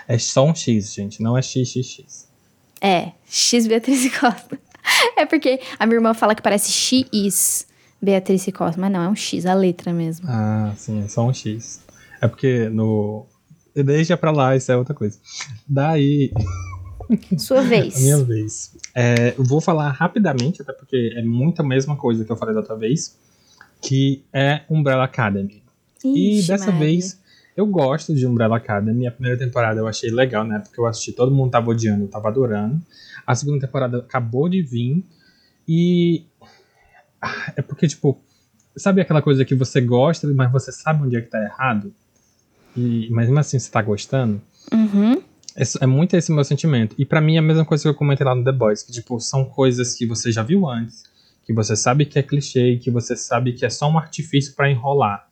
É 0.08 0.18
só 0.18 0.46
um 0.46 0.56
X, 0.56 0.94
gente, 0.94 1.22
não 1.22 1.38
é 1.38 1.42
XXX. 1.42 2.28
É, 2.82 3.12
X 3.30 3.68
Beatriz 3.68 4.10
Costa. 4.18 4.60
É 5.18 5.26
porque 5.26 5.60
a 5.78 5.86
minha 5.86 5.98
irmã 5.98 6.14
fala 6.14 6.34
que 6.34 6.42
parece 6.42 6.72
X 6.72 7.68
Beatriz 8.02 8.46
Costa, 8.56 8.80
mas 8.80 8.92
não, 8.92 9.02
é 9.02 9.10
um 9.10 9.16
X, 9.16 9.46
a 9.46 9.54
letra 9.54 9.92
mesmo. 9.94 10.28
Ah, 10.30 10.74
sim, 10.78 11.04
é 11.04 11.08
só 11.08 11.26
um 11.26 11.34
X. 11.34 11.84
É 12.22 12.28
porque 12.28 12.70
no. 12.70 13.26
Deixa 13.76 14.18
pra 14.18 14.32
lá, 14.32 14.56
isso 14.56 14.72
é 14.72 14.78
outra 14.78 14.94
coisa. 14.96 15.20
Daí, 15.68 16.32
Sua 17.38 17.62
vez. 17.62 17.96
a 17.96 18.00
minha 18.00 18.24
vez. 18.24 18.76
É, 18.94 19.34
eu 19.38 19.44
vou 19.44 19.62
falar 19.62 19.92
rapidamente, 19.92 20.62
até 20.62 20.74
porque 20.74 21.14
é 21.16 21.22
muito 21.24 21.62
a 21.62 21.66
mesma 21.66 21.96
coisa 21.96 22.26
que 22.26 22.32
eu 22.32 22.36
falei 22.36 22.54
da 22.54 22.62
outra 22.62 22.76
vez, 22.76 23.18
que 23.82 24.24
é 24.34 24.62
Umbrella 24.70 25.04
Academy. 25.04 25.64
E 26.04 26.40
Ixi, 26.40 26.48
dessa 26.48 26.72
Maria. 26.72 26.80
vez, 26.88 27.20
eu 27.56 27.66
gosto 27.68 28.14
de 28.14 28.26
Umbrella 28.26 28.58
Academy. 28.58 29.08
A 29.08 29.12
primeira 29.12 29.38
temporada 29.38 29.80
eu 29.80 29.88
achei 29.88 30.10
legal, 30.12 30.44
né? 30.44 30.60
Porque 30.60 30.80
eu 30.80 30.86
assisti, 30.86 31.12
todo 31.12 31.34
mundo 31.34 31.52
tava 31.52 31.70
odiando, 31.72 32.06
eu 32.06 32.08
tava 32.08 32.28
adorando. 32.28 32.82
A 33.26 33.36
segunda 33.36 33.66
temporada 33.66 34.00
acabou 34.00 34.50
de 34.50 34.62
vir. 34.62 35.04
E. 35.68 36.26
É 37.56 37.62
porque, 37.62 37.88
tipo, 37.88 38.22
sabe 38.76 39.02
aquela 39.02 39.22
coisa 39.22 39.44
que 39.44 39.56
você 39.56 39.82
gosta, 39.82 40.28
mas 40.34 40.52
você 40.52 40.72
sabe 40.72 41.04
onde 41.04 41.16
é 41.16 41.22
que 41.22 41.30
tá 41.30 41.42
errado? 41.44 41.94
E, 42.76 43.10
mas 43.10 43.26
mesmo 43.26 43.40
assim 43.40 43.58
você 43.58 43.72
tá 43.72 43.82
gostando? 43.82 44.42
Uhum. 44.72 45.22
É, 45.56 45.64
é 45.82 45.88
muito 45.88 46.16
esse 46.16 46.32
meu 46.32 46.44
sentimento. 46.44 46.96
E 46.98 47.06
pra 47.06 47.20
mim 47.20 47.36
é 47.36 47.40
a 47.40 47.42
mesma 47.42 47.66
coisa 47.66 47.84
que 47.84 47.90
eu 47.90 47.96
comentei 47.96 48.26
lá 48.26 48.36
no 48.36 48.44
The 48.44 48.52
Boys, 48.52 48.84
que 48.84 48.92
tipo, 48.92 49.20
são 49.20 49.46
coisas 49.46 49.96
que 49.96 50.06
você 50.06 50.32
já 50.32 50.44
viu 50.44 50.70
antes, 50.70 51.04
que 51.44 51.54
você 51.54 51.76
sabe 51.76 52.06
que 52.06 52.20
é 52.20 52.24
clichê, 52.24 52.78
que 52.78 52.92
você 52.92 53.16
sabe 53.16 53.54
que 53.54 53.66
é 53.66 53.70
só 53.70 53.90
um 53.90 53.98
artifício 53.98 54.54
pra 54.54 54.70
enrolar. 54.70 55.28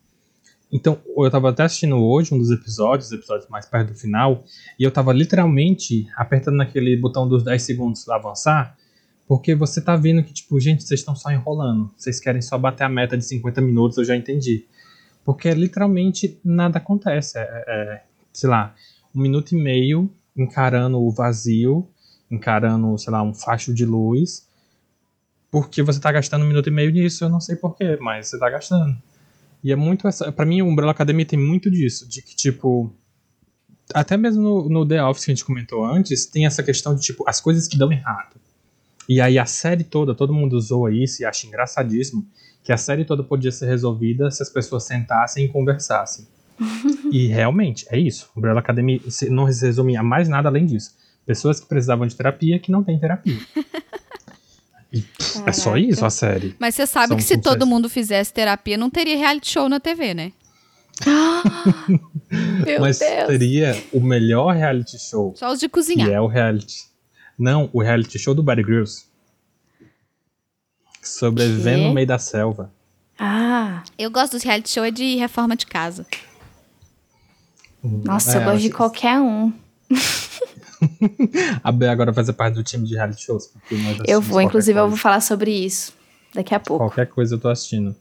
Então, 0.72 0.98
eu 1.16 1.30
tava 1.30 1.52
até 1.52 1.64
assistindo 1.64 1.98
hoje 1.98 2.34
um 2.34 2.40
dos 2.40 2.50
episódios, 2.50 3.08
os 3.08 3.14
episódios 3.14 3.48
mais 3.50 3.66
perto 3.66 3.94
do 3.94 4.00
final, 4.00 4.44
e 4.80 4.84
eu 4.84 4.92
tava 4.92 5.14
literalmente 5.14 6.08
apertando 6.18 6.56
naquele 6.56 6.98
botão 6.98 7.30
dos 7.30 7.44
10 7.44 7.62
segundos 7.62 8.10
avançar, 8.10 8.76
porque 9.28 9.56
você 9.56 9.82
tá 9.82 9.96
vendo 9.96 10.24
que, 10.24 10.34
tipo, 10.34 10.60
gente, 10.60 10.84
vocês 10.84 11.00
estão 11.00 11.16
só 11.16 11.32
enrolando. 11.32 11.92
Vocês 11.98 12.20
querem 12.20 12.42
só 12.42 12.58
bater 12.58 12.84
a 12.84 12.90
meta 12.90 13.18
de 13.18 13.26
50 13.26 13.60
minutos, 13.62 13.98
eu 13.98 14.06
já 14.06 14.16
entendi. 14.16 14.66
Porque 15.24 15.52
literalmente 15.52 16.40
nada 16.44 16.78
acontece. 16.78 17.38
É, 17.40 17.42
é, 17.42 18.04
sei 18.32 18.50
lá, 18.50 18.76
um 19.14 19.22
minuto 19.22 19.54
e 19.54 19.56
meio 19.56 20.10
encarando 20.38 21.00
o 21.00 21.10
vazio, 21.10 21.88
encarando, 22.30 22.98
sei 22.98 23.12
lá, 23.12 23.24
um 23.24 23.34
facho 23.34 23.74
de 23.74 23.86
luz, 23.86 24.48
porque 25.50 25.82
você 25.82 26.00
tá 26.00 26.12
gastando 26.12 26.44
um 26.44 26.48
minuto 26.48 26.68
e 26.68 26.72
meio 26.72 26.92
nisso, 26.92 27.24
eu 27.24 27.30
não 27.30 27.40
sei 27.40 27.56
porquê, 27.56 27.98
mas 28.02 28.28
você 28.28 28.38
tá 28.38 28.50
gastando. 28.50 28.96
E 29.64 29.72
é 29.72 29.76
muito 29.76 30.08
essa. 30.08 30.32
Pra 30.32 30.46
mim, 30.46 30.62
o 30.62 30.68
Umbrella 30.68 30.92
Academy 30.92 31.26
tem 31.26 31.40
muito 31.40 31.72
disso, 31.72 32.08
de 32.08 32.22
que, 32.22 32.36
tipo. 32.36 32.94
Até 33.94 34.18
mesmo 34.18 34.42
no, 34.42 34.70
no 34.70 34.88
The 34.88 35.04
Office 35.04 35.26
que 35.26 35.32
a 35.32 35.36
gente 35.36 35.46
comentou 35.46 35.86
antes, 35.86 36.26
tem 36.26 36.46
essa 36.46 36.62
questão 36.62 36.96
de, 36.96 37.02
tipo, 37.02 37.24
as 37.28 37.40
coisas 37.40 37.68
que 37.68 37.78
dão 37.78 37.92
errado. 37.92 38.36
E 39.08 39.22
aí 39.22 39.38
a 39.38 39.46
série 39.46 39.84
toda, 39.84 40.16
todo 40.16 40.34
mundo 40.34 40.60
zoa 40.60 40.92
isso 40.92 41.22
e 41.22 41.26
acha 41.26 41.46
engraçadíssimo, 41.48 42.26
que 42.64 42.72
a 42.72 42.78
série 42.78 43.06
toda 43.06 43.24
podia 43.24 43.52
ser 43.52 43.68
resolvida 43.68 44.32
se 44.32 44.42
as 44.42 44.50
pessoas 44.50 44.84
sentassem 44.86 45.46
e 45.46 45.50
conversassem. 45.50 46.26
e 47.12 47.28
realmente, 47.28 47.86
é 47.90 48.00
isso. 48.00 48.30
Umbrella 48.36 48.60
Academy 48.60 49.02
não 49.30 49.52
se 49.52 49.66
resume 49.66 49.96
a 49.98 50.04
mais 50.04 50.28
nada 50.28 50.50
além 50.50 50.66
disso. 50.66 50.96
Pessoas 51.26 51.60
que 51.60 51.68
precisavam 51.68 52.08
de 52.08 52.16
terapia 52.16 52.60
que 52.60 52.72
não 52.72 52.84
têm 52.84 53.00
terapia. 53.00 53.38
E, 54.92 55.02
pff, 55.02 55.44
é 55.46 55.52
só 55.52 55.76
isso 55.78 56.06
a 56.06 56.10
série. 56.10 56.56
Mas 56.60 56.76
você 56.76 56.88
sabe 56.88 57.10
São 57.10 57.18
que 57.18 57.24
se 57.24 57.38
todo 57.38 57.66
mundo 57.68 57.90
fizesse 57.90 58.32
terapia, 58.32 58.78
não 58.78 58.90
teria 58.90 59.18
reality 59.18 59.52
show 59.52 59.68
na 59.68 59.80
TV, 59.80 60.14
né? 60.14 60.32
Meu 62.66 62.80
Mas 62.82 63.00
Deus. 63.00 63.28
seria 63.28 63.84
o 63.92 64.00
melhor 64.00 64.56
reality 64.56 64.98
show, 64.98 65.34
Só 65.36 65.52
os 65.52 65.60
de 65.60 65.68
que 65.68 65.74
cozinhar. 65.74 66.10
é 66.10 66.22
o 66.22 66.28
reality. 66.28 66.95
Não, 67.38 67.70
o 67.74 67.82
reality 67.82 68.18
show 68.18 68.34
do 68.34 68.42
Bear 68.44 68.64
Grylls. 68.64 69.06
Sobrevivendo 71.02 71.84
no 71.84 71.94
meio 71.94 72.08
da 72.08 72.18
selva. 72.18 72.72
Ah, 73.18 73.84
Eu 73.98 74.10
gosto 74.12 74.34
dos 74.34 74.44
reality 74.44 74.70
show 74.70 74.84
é 74.84 74.92
de 74.92 75.16
reforma 75.16 75.56
de 75.56 75.66
casa. 75.66 76.06
nossa, 77.84 78.38
É, 78.38 78.42
eu 78.42 78.46
gosto 78.46 78.62
de 78.62 78.70
qualquer 78.72 79.20
um. 79.20 79.54
A 81.64 81.72
Bea 81.72 81.92
agora 81.92 82.12
vai 82.12 82.24
fazer 82.24 82.34
parte 82.34 82.56
do 82.56 82.64
time 82.64 82.86
de 82.88 82.96
reality 82.96 83.24
shows. 83.24 83.52
Eu 84.06 84.20
vou, 84.22 84.42
inclusive, 84.42 84.78
eu 84.78 84.84
coisa. 84.84 84.90
vou 84.90 84.98
falar 84.98 85.22
sobre 85.22 85.52
isso 85.52 85.94
daqui 86.34 86.54
a 86.54 86.60
pouco. 86.60 86.84
Qualquer 86.86 87.08
coisa 87.08 87.36
eu 87.36 87.40
tô 87.40 87.48
assistindo. 87.50 87.96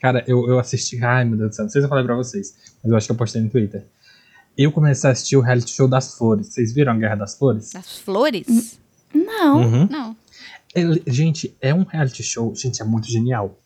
Cara, 0.00 0.24
eu, 0.26 0.46
eu 0.48 0.58
assisti. 0.58 1.02
Ai, 1.02 1.24
meu 1.24 1.38
Deus 1.38 1.50
do 1.50 1.54
céu. 1.54 1.64
Não 1.64 1.70
sei 1.70 1.80
se 1.80 1.86
eu 1.86 1.88
falei 1.88 2.04
pra 2.04 2.14
vocês, 2.16 2.54
mas 2.82 2.90
eu 2.90 2.96
acho 2.96 3.06
que 3.06 3.12
eu 3.12 3.16
postei 3.16 3.40
no 3.40 3.48
Twitter. 3.48 3.84
Eu 4.58 4.72
comecei 4.72 5.08
a 5.08 5.12
assistir 5.12 5.36
o 5.36 5.40
reality 5.40 5.70
show 5.70 5.86
das 5.86 6.14
flores. 6.18 6.48
Vocês 6.48 6.72
viram 6.74 6.92
a 6.92 6.96
Guerra 6.96 7.14
das 7.14 7.38
Flores? 7.38 7.70
Das 7.70 7.98
flores? 7.98 8.78
Não. 9.14 9.60
Uhum. 9.62 9.86
Não. 9.88 10.16
Ele- 10.74 11.02
gente, 11.06 11.56
é 11.60 11.72
um 11.72 11.84
reality 11.84 12.22
show. 12.24 12.52
Gente, 12.56 12.82
é 12.82 12.84
muito 12.84 13.08
genial. 13.08 13.56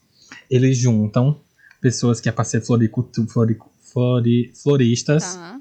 Eles 0.51 0.77
juntam 0.77 1.41
pessoas 1.81 2.21
que 2.21 2.29
é 2.29 2.33
pra 2.33 2.45
ser 2.45 2.61
floricultu- 2.61 3.27
floricu- 3.27 3.71
flori- 3.93 4.53
floristas. 4.63 5.35
Tá. 5.35 5.59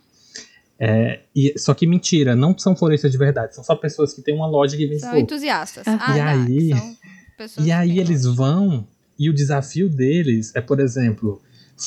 É, 0.83 1.21
e, 1.35 1.53
só 1.57 1.73
que 1.73 1.85
mentira, 1.87 2.35
não 2.35 2.57
são 2.57 2.75
floristas 2.75 3.11
de 3.11 3.17
verdade. 3.17 3.55
São 3.55 3.63
só 3.63 3.75
pessoas 3.75 4.13
que 4.13 4.21
têm 4.21 4.35
uma 4.35 4.47
loja 4.47 4.75
que 4.75 4.85
vende 4.85 4.99
São 4.99 5.11
flor. 5.11 5.21
entusiastas. 5.21 5.87
Ah. 5.87 5.97
Ah, 5.99 6.15
E 6.15 6.19
tá. 6.19 6.29
aí- 6.31 6.69
São 6.71 6.97
pessoas 7.37 7.67
E 7.67 7.71
aí 7.71 7.99
eles 7.99 8.25
loja. 8.25 8.35
vão, 8.35 8.87
e 9.17 9.29
o 9.29 9.33
desafio 9.33 9.87
deles 9.89 10.51
é, 10.55 10.61
por 10.61 10.79
exemplo, 10.79 11.41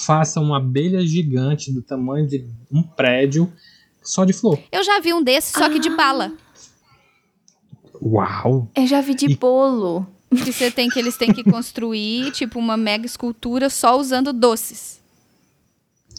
faça 0.04 0.40
uma 0.40 0.56
abelha 0.58 1.06
gigante 1.06 1.72
do 1.72 1.80
tamanho 1.82 2.26
de 2.26 2.44
um 2.70 2.82
prédio 2.82 3.52
só 4.02 4.24
de 4.24 4.32
flor. 4.32 4.58
Eu 4.72 4.82
já 4.84 5.00
vi 5.00 5.12
um 5.14 5.22
desses, 5.22 5.52
só 5.52 5.68
que 5.70 5.78
de 5.78 5.88
Ah. 5.88 5.96
bala. 5.96 6.32
Eu 7.94 8.08
Uau! 8.10 8.70
É, 8.74 8.86
já 8.86 9.00
vi 9.00 9.14
de 9.14 9.26
E- 9.26 9.36
bolo. 9.36 10.06
Que 10.30 10.52
você 10.52 10.68
tem 10.68 10.88
que 10.88 10.98
eles 10.98 11.16
têm 11.16 11.32
que 11.32 11.44
construir, 11.44 12.30
tipo, 12.32 12.58
uma 12.58 12.76
mega 12.76 13.06
escultura 13.06 13.70
só 13.70 13.98
usando 13.98 14.32
doces. 14.32 15.00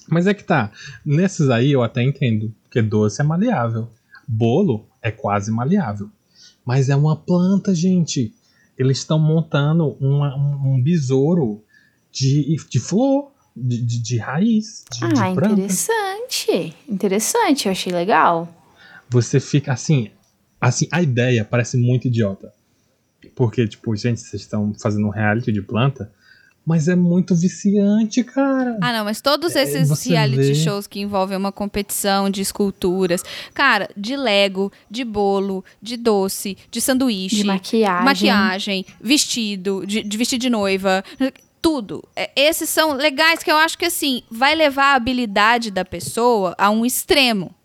Mas 0.07 0.26
é 0.26 0.34
que 0.34 0.43
tá, 0.43 0.71
nesses 1.05 1.49
aí 1.49 1.71
eu 1.71 1.84
até 1.84 2.01
entendo, 2.01 2.53
porque 2.63 2.82
doce 2.82 3.19
é 3.19 3.23
maleável. 3.26 3.89
Bolo 4.28 4.88
é 5.01 5.11
quase 5.11 5.51
maleável. 5.51 6.09
Mas 6.63 6.89
é 6.89 6.95
uma 6.95 7.15
planta, 7.15 7.76
gente. 7.76 8.34
Eles 8.78 8.99
estão 8.99 9.19
montando 9.19 9.97
uma- 9.99 10.36
um, 10.36 10.76
um 10.76 10.82
besouro 10.82 11.61
de, 12.11 12.55
de 12.69 12.80
flor, 12.80 13.32
de, 13.55 13.81
de, 13.81 13.99
de 14.01 14.17
raiz, 14.17 14.83
de, 14.91 14.99
de 14.99 15.05
Ah, 15.21 15.33
planta. 15.33 15.53
interessante. 15.53 16.73
Interessante, 16.89 17.65
eu 17.67 17.71
achei 17.71 17.91
legal. 17.93 18.47
você 19.09 19.39
fica 19.39 19.71
assim, 19.73 20.09
assim, 20.59 20.87
a 20.91 21.01
ideia 21.01 21.45
parece 21.45 21.77
muito 21.77 22.07
idiota. 22.07 22.53
Porque, 23.35 23.67
tipo, 23.67 23.95
gente, 23.95 24.19
vocês 24.21 24.41
estão 24.43 24.73
fazendo 24.79 25.07
um 25.07 25.09
reality 25.09 25.51
de 25.51 25.61
planta, 25.61 26.11
mas 26.65 26.87
é 26.87 26.95
muito 26.95 27.35
viciante, 27.35 28.23
cara. 28.23 28.77
Ah, 28.81 28.93
não, 28.93 29.03
mas 29.05 29.19
todos 29.21 29.55
É, 29.55 29.63
esses 29.63 29.87
você 29.89 30.09
reality 30.09 30.37
vê- 30.53 30.55
shows 30.55 30.87
que 30.87 30.99
envolvem 30.99 31.37
uma 31.37 31.51
competição 31.51 32.29
de 32.29 32.41
esculturas, 32.41 33.23
cara, 33.53 33.89
de 33.95 34.15
Lego, 34.15 34.71
de 34.89 35.03
bolo, 35.03 35.63
de 35.81 35.97
doce, 35.97 36.57
de 36.71 36.79
sanduíche, 36.81 37.37
De 37.37 37.43
maquiagem. 37.43 38.05
maquiagem, 38.05 38.85
vestido, 39.01 39.85
de, 39.85 40.01
de 40.03 40.17
vestido 40.17 40.41
de 40.41 40.49
noiva. 40.49 41.03
Tudo. 41.66 42.07
É, 42.16 42.30
esses 42.36 42.70
são 42.70 42.93
legais 42.93 43.41
que 43.41 43.51
eu 43.51 43.57
acho 43.57 43.76
que 43.76 43.86
assim, 43.86 44.22
vai 44.30 44.53
levar 44.53 44.91
a 44.91 44.95
habilidade 44.95 45.72
da 45.72 45.84
pessoa 45.84 46.53
a 46.59 46.70
um 46.70 46.86
extremo. 46.86 47.55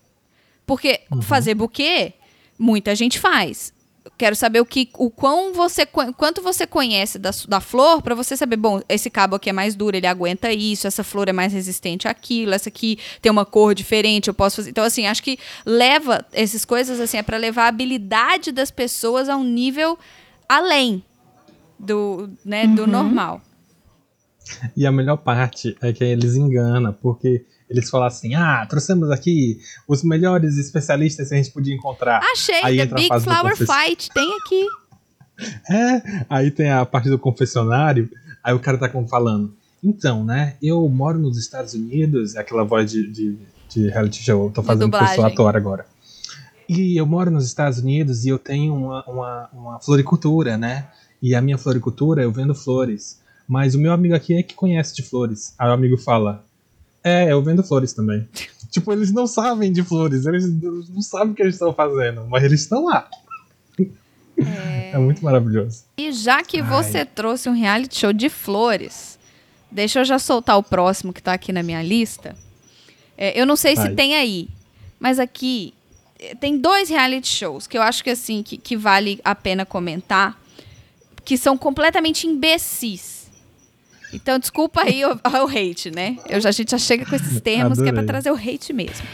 Porque 0.64 1.02
fazer 1.20 1.54
buquê, 1.54 2.14
muita 2.58 2.94
gente 2.94 3.18
faz. 3.18 3.74
Eu 4.02 4.10
Quero 4.16 4.34
saber 4.34 4.58
o 4.58 4.64
que, 4.64 4.88
o 4.94 5.10
quão 5.10 5.52
você, 5.52 5.84
quanto 5.84 6.40
você 6.40 6.66
conhece 6.66 7.18
da, 7.18 7.28
da 7.46 7.60
flor 7.60 8.00
para 8.00 8.14
você 8.14 8.38
saber, 8.38 8.56
bom, 8.56 8.80
esse 8.88 9.10
cabo 9.10 9.36
aqui 9.36 9.50
é 9.50 9.52
mais 9.52 9.74
duro, 9.74 9.94
ele 9.94 10.06
aguenta 10.06 10.50
isso, 10.50 10.86
essa 10.86 11.04
flor 11.04 11.28
é 11.28 11.32
mais 11.32 11.52
resistente 11.52 12.08
àquilo, 12.08 12.54
essa 12.54 12.70
aqui 12.70 12.98
tem 13.20 13.30
uma 13.30 13.44
cor 13.44 13.74
diferente, 13.74 14.28
eu 14.28 14.34
posso 14.34 14.56
fazer. 14.56 14.70
Então 14.70 14.84
assim, 14.84 15.06
acho 15.06 15.22
que 15.22 15.38
leva 15.66 16.24
essas 16.32 16.64
coisas 16.64 17.00
assim 17.00 17.18
é 17.18 17.22
para 17.22 17.36
levar 17.36 17.64
a 17.64 17.68
habilidade 17.68 18.50
das 18.50 18.70
pessoas 18.70 19.28
a 19.28 19.36
um 19.36 19.44
nível 19.44 19.98
além 20.48 21.04
do, 21.78 22.30
né, 22.42 22.66
do 22.66 22.86
normal. 22.86 23.42
E 24.76 24.86
a 24.86 24.92
melhor 24.92 25.16
parte 25.18 25.76
é 25.80 25.92
que 25.92 26.04
eles 26.04 26.34
enganam, 26.34 26.92
porque 26.92 27.44
eles 27.68 27.88
falam 27.88 28.06
assim: 28.06 28.34
ah, 28.34 28.66
trouxemos 28.68 29.10
aqui 29.10 29.60
os 29.86 30.02
melhores 30.02 30.56
especialistas 30.56 31.28
que 31.28 31.34
a 31.34 31.36
gente 31.36 31.50
podia 31.50 31.74
encontrar. 31.74 32.20
Achei, 32.32 32.60
Aí 32.62 32.76
The 32.76 32.82
entra 32.82 32.96
Big 32.96 33.20
Flower 33.20 33.56
Fight, 33.56 34.10
tem 34.12 34.36
aqui. 34.44 34.66
É, 35.70 36.26
aí 36.28 36.50
tem 36.50 36.70
a 36.70 36.84
parte 36.84 37.08
do 37.08 37.18
confessionário, 37.18 38.10
aí 38.44 38.52
o 38.52 38.58
cara 38.58 38.76
tá 38.76 38.90
falando. 39.08 39.56
Então, 39.82 40.22
né, 40.22 40.56
eu 40.62 40.86
moro 40.86 41.18
nos 41.18 41.38
Estados 41.38 41.72
Unidos, 41.72 42.34
é 42.34 42.40
aquela 42.40 42.62
voz 42.62 42.90
de, 42.90 43.10
de, 43.10 43.38
de 43.66 43.88
reality 43.88 44.22
show, 44.22 44.48
eu 44.48 44.50
tô 44.50 44.62
fazendo 44.62 44.90
pessoa 44.90 45.28
ator 45.28 45.56
agora. 45.56 45.86
E 46.68 46.94
eu 46.94 47.06
moro 47.06 47.30
nos 47.30 47.46
Estados 47.46 47.78
Unidos 47.78 48.26
e 48.26 48.28
eu 48.28 48.38
tenho 48.38 48.74
uma, 48.74 49.02
uma, 49.04 49.48
uma 49.52 49.80
floricultura, 49.80 50.58
né? 50.58 50.88
E 51.22 51.34
a 51.34 51.40
minha 51.40 51.58
floricultura, 51.58 52.22
eu 52.22 52.30
vendo 52.30 52.54
flores. 52.54 53.18
Mas 53.50 53.74
o 53.74 53.80
meu 53.80 53.92
amigo 53.92 54.14
aqui 54.14 54.38
é 54.38 54.44
que 54.44 54.54
conhece 54.54 54.94
de 54.94 55.02
flores. 55.02 55.56
Aí 55.58 55.68
o 55.68 55.72
amigo 55.72 55.98
fala: 55.98 56.44
É, 57.02 57.32
eu 57.32 57.42
vendo 57.42 57.64
flores 57.64 57.92
também. 57.92 58.28
tipo, 58.70 58.92
eles 58.92 59.10
não 59.10 59.26
sabem 59.26 59.72
de 59.72 59.82
flores, 59.82 60.24
eles 60.24 60.46
não 60.88 61.02
sabem 61.02 61.32
o 61.32 61.34
que 61.34 61.42
eles 61.42 61.56
estão 61.56 61.74
fazendo, 61.74 62.24
mas 62.28 62.44
eles 62.44 62.60
estão 62.60 62.84
lá. 62.84 63.10
É... 64.36 64.96
muito 64.98 65.24
maravilhoso. 65.24 65.82
E 65.98 66.12
já 66.12 66.44
que 66.44 66.62
você 66.62 67.04
trouxe 67.04 67.48
um 67.48 67.52
reality 67.52 67.98
show 67.98 68.12
de 68.12 68.28
flores, 68.28 69.18
deixa 69.68 69.98
eu 69.98 70.04
já 70.04 70.20
soltar 70.20 70.56
o 70.56 70.62
próximo 70.62 71.12
que 71.12 71.20
tá 71.20 71.32
aqui 71.32 71.52
na 71.52 71.64
minha 71.64 71.82
lista. 71.82 72.36
É, 73.18 73.38
eu 73.38 73.44
não 73.44 73.56
sei 73.56 73.74
se 73.76 73.90
tem 73.96 74.14
aí, 74.14 74.48
mas 75.00 75.18
aqui 75.18 75.74
é, 76.20 76.36
tem 76.36 76.56
dois 76.56 76.88
reality 76.88 77.26
shows 77.26 77.66
que 77.66 77.76
eu 77.76 77.82
acho 77.82 78.04
que 78.04 78.10
assim 78.10 78.44
que, 78.44 78.56
que 78.56 78.76
vale 78.76 79.20
a 79.24 79.34
pena 79.34 79.66
comentar, 79.66 80.40
que 81.24 81.36
são 81.36 81.58
completamente 81.58 82.28
imbecis. 82.28 83.19
Então, 84.12 84.38
desculpa 84.38 84.82
aí 84.82 85.04
o, 85.04 85.12
o 85.44 85.46
hate, 85.48 85.90
né? 85.90 86.16
Eu 86.28 86.40
já, 86.40 86.48
a 86.48 86.52
gente 86.52 86.70
já 86.72 86.78
chega 86.78 87.04
com 87.06 87.14
esses 87.14 87.40
termos 87.40 87.78
que 87.78 87.88
é 87.88 87.92
pra 87.92 88.00
Adorei. 88.02 88.06
trazer 88.06 88.30
o 88.30 88.34
hate 88.34 88.72
mesmo. 88.72 89.06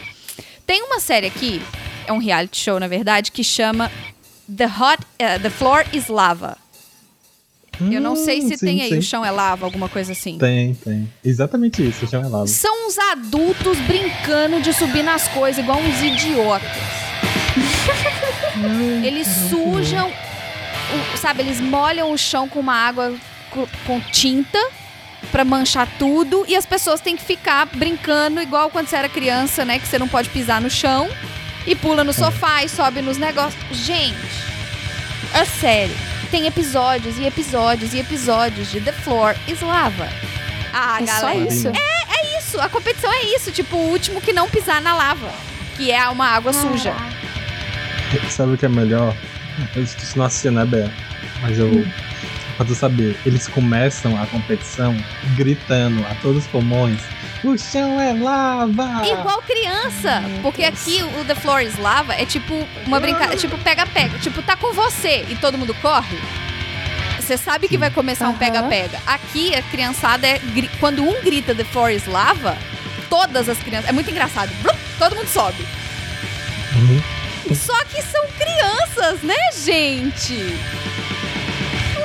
Tem 0.67 0.83
uma 0.83 0.99
série 1.01 1.27
aqui, 1.27 1.61
é 2.07 2.13
um 2.13 2.19
reality 2.19 2.59
show, 2.59 2.81
na 2.81 2.89
verdade, 2.89 3.31
que 3.31 3.45
chama 3.45 3.91
The 4.55 4.67
Hot 4.67 4.99
eh, 5.19 5.39
The 5.39 5.51
Floor 5.51 5.85
is 5.93 6.09
Lava. 6.09 6.57
Eu 7.79 8.01
não 8.01 8.17
sei 8.17 8.41
se 8.41 8.55
Hum, 8.55 8.57
sim, 8.57 8.67
tem 8.67 8.81
aí, 8.83 8.89
sim. 8.89 8.99
o 8.99 9.03
chão 9.03 9.23
é 9.23 9.31
lava, 9.31 9.67
alguma 9.67 9.87
coisa 9.87 10.13
assim. 10.13 10.39
Tem, 10.39 10.73
tem. 10.77 11.13
Exatamente 11.23 11.87
isso, 11.87 12.07
chama 12.07 12.27
lava. 12.27 12.47
São 12.47 12.87
uns 12.89 12.97
adultos 12.99 13.77
brincando 13.81 14.63
de 14.63 14.73
subir 14.73 15.03
nas 15.03 15.29
coisas, 15.29 15.63
igual 15.63 15.79
uns 15.79 16.01
idiotas. 16.03 16.71
Eles 19.05 19.27
sujam, 19.51 20.09
o- 20.11 21.17
sabe, 21.19 21.43
eles 21.43 21.61
molham 21.61 22.11
o 22.13 22.17
chão 22.17 22.49
com 22.49 22.61
uma 22.61 22.75
água 22.75 23.15
co- 23.51 23.69
com 23.87 24.01
tinta 24.01 24.59
pra 25.33 25.45
manchar 25.45 25.89
tudo 25.99 26.45
e 26.49 26.57
as 26.57 26.65
pessoas 26.67 27.01
têm 27.01 27.17
que 27.17 27.25
ficar 27.25 27.67
brincando 27.67 28.41
igual 28.41 28.71
quando 28.71 28.87
você 28.89 28.97
era 28.97 29.09
criança, 29.09 29.65
né, 29.65 29.79
que 29.79 29.87
você 29.87 29.99
não 29.99 30.09
pode 30.09 30.29
pisar 30.31 30.61
no 30.61 30.71
chão 30.71 31.09
e 31.67 31.75
pula 31.75 32.05
no 32.05 32.13
sofá 32.13 32.63
e 32.63 32.69
sobe 32.69 33.03
nos 33.03 33.19
negócios. 33.19 33.61
Gente, 33.73 34.17
é 35.35 35.45
sério. 35.45 35.95
Tem 36.31 36.47
episódios 36.47 37.19
e 37.19 37.25
episódios 37.25 37.95
e 37.95 37.99
episódios 37.99 38.71
de 38.71 38.81
The 38.81 38.93
Floor 38.93 39.35
is 39.47 39.61
Lava. 39.61 40.09
Ah, 40.73 40.99
É 41.03 41.07
só 41.07 41.21
galera. 41.29 41.53
isso? 41.53 41.69
É 41.69 42.39
isso, 42.39 42.61
a 42.61 42.69
competição 42.69 43.13
é 43.13 43.23
isso, 43.35 43.51
tipo, 43.53 43.77
o 43.77 43.91
último 43.91 44.21
que 44.21 44.33
não 44.33 44.49
pisar 44.49 44.81
na 44.83 44.95
lava, 44.95 45.31
que 45.77 45.91
é 45.91 46.07
uma 46.09 46.27
água 46.29 46.53
suja. 46.53 46.95
Sabe 48.31 48.55
o 48.55 48.59
que 48.59 48.67
é 48.67 48.69
melhor? 48.69 49.15
Eu 49.75 49.83
isso 49.83 49.97
não 50.17 50.25
assisti, 50.27 50.51
né, 50.51 50.65
Bea? 50.65 50.91
Mas 51.43 51.59
eu. 51.59 51.69
Pra 51.71 52.06
tu 52.65 52.75
saber, 52.75 53.17
eles 53.27 53.47
começam 53.49 54.21
a 54.21 54.27
competição 54.27 54.97
gritando 55.37 56.05
a 56.07 56.15
todos 56.17 56.45
os 56.45 56.47
pulmões: 56.49 57.01
O 57.45 57.57
chão 57.59 58.01
é 58.01 58.13
lava! 58.13 59.07
Igual 59.07 59.43
criança, 59.43 60.23
porque 60.43 60.65
aqui 60.65 61.03
o 61.03 61.25
The 61.25 61.35
Floor 61.35 61.63
is 61.63 61.79
Lava 61.79 62.15
é 62.15 62.25
tipo 62.25 62.55
uma 62.87 62.99
brincadeira, 62.99 63.37
tipo 63.37 63.59
pega-pega, 63.59 64.19
tipo 64.19 64.43
tá 64.43 64.57
com 64.57 64.73
você 64.73 65.27
e 65.29 65.37
todo 65.37 65.59
mundo 65.59 65.75
corre. 65.83 66.19
Você 67.21 67.37
sabe 67.37 67.67
que 67.67 67.77
vai 67.77 67.91
começar 67.91 68.29
um 68.29 68.35
pega-pega. 68.35 69.01
Aqui 69.05 69.53
a 69.55 69.63
criançada 69.63 70.27
é 70.27 70.41
quando 70.79 71.03
um 71.03 71.23
grita 71.23 71.55
The 71.55 71.65
Floor 71.65 71.91
is 71.91 72.07
Lava, 72.07 72.57
todas 73.11 73.49
as 73.49 73.59
crianças, 73.59 73.91
é 73.91 73.93
muito 73.93 74.11
engraçado. 74.11 74.51
Blum, 74.63 74.75
todo 74.99 75.17
mundo 75.17 75.27
sobe. 75.27 75.67
Uhum. 76.77 77.55
Só 77.55 77.85
que 77.85 78.03
são 78.03 78.25
crianças, 78.39 79.23
né, 79.23 79.35
gente? 79.65 80.37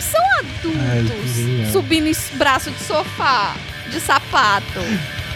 Não 0.02 0.10
são 0.10 0.22
adultos 0.39 0.82
Ai, 0.82 1.72
subindo 1.72 2.08
em 2.08 2.38
braço 2.38 2.72
de 2.72 2.80
sofá, 2.80 3.56
de 3.89 3.99
sapato. 3.99 4.80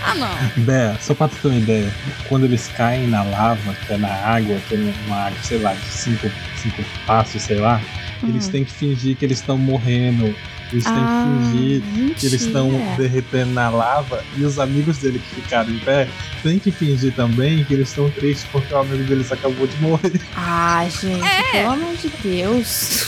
Ah, 0.04 0.16
não. 0.16 0.64
Bea, 0.64 0.98
só 1.00 1.14
pra 1.14 1.28
tu 1.28 1.36
ter 1.38 1.48
uma 1.48 1.58
ideia, 1.58 1.94
quando 2.28 2.46
eles 2.46 2.68
caem 2.76 3.08
na 3.08 3.24
lava, 3.24 3.74
que 3.74 3.94
é 3.94 3.98
na 3.98 4.10
água, 4.10 4.60
que 4.68 4.76
é 4.76 4.94
uma 5.08 5.18
água, 5.28 5.38
sei 5.44 5.60
lá, 5.60 5.74
de 5.74 5.86
cinco, 5.86 6.32
cinco 6.58 6.84
passos, 7.06 7.42
sei 7.42 7.58
lá, 7.58 7.82
eles 8.24 8.48
têm 8.48 8.64
que 8.64 8.72
fingir 8.72 9.16
que 9.16 9.26
eles 9.26 9.40
estão 9.40 9.58
morrendo. 9.58 10.36
Eles 10.72 10.84
têm 10.84 10.94
Ah, 10.96 11.26
que 11.52 11.52
fingir 11.58 11.82
que 12.16 12.26
eles 12.26 12.42
estão 12.42 12.72
mentira. 12.72 12.96
derretendo 12.98 13.52
na 13.54 13.70
lava 13.70 14.24
e 14.36 14.44
os 14.44 14.58
amigos 14.60 14.98
dele 14.98 15.20
que 15.20 15.36
ficaram 15.42 15.70
em 15.70 15.78
pé 15.80 16.08
têm 16.42 16.58
que 16.60 16.72
fingir 16.72 17.14
também 17.14 17.64
que 17.64 17.74
eles 17.74 17.90
estão 17.90 18.10
tristes 18.10 18.48
porque 18.52 18.74
o 18.74 18.78
amigo 18.80 19.04
deles 19.04 19.32
acabou 19.32 19.68
de 19.68 19.76
morrer. 19.82 20.20
Ah, 20.36 20.86
gente, 20.90 21.24
É. 21.24 21.52
pelo 21.62 21.72
amor 21.74 21.96
de 21.98 22.10
Deus. 22.24 23.06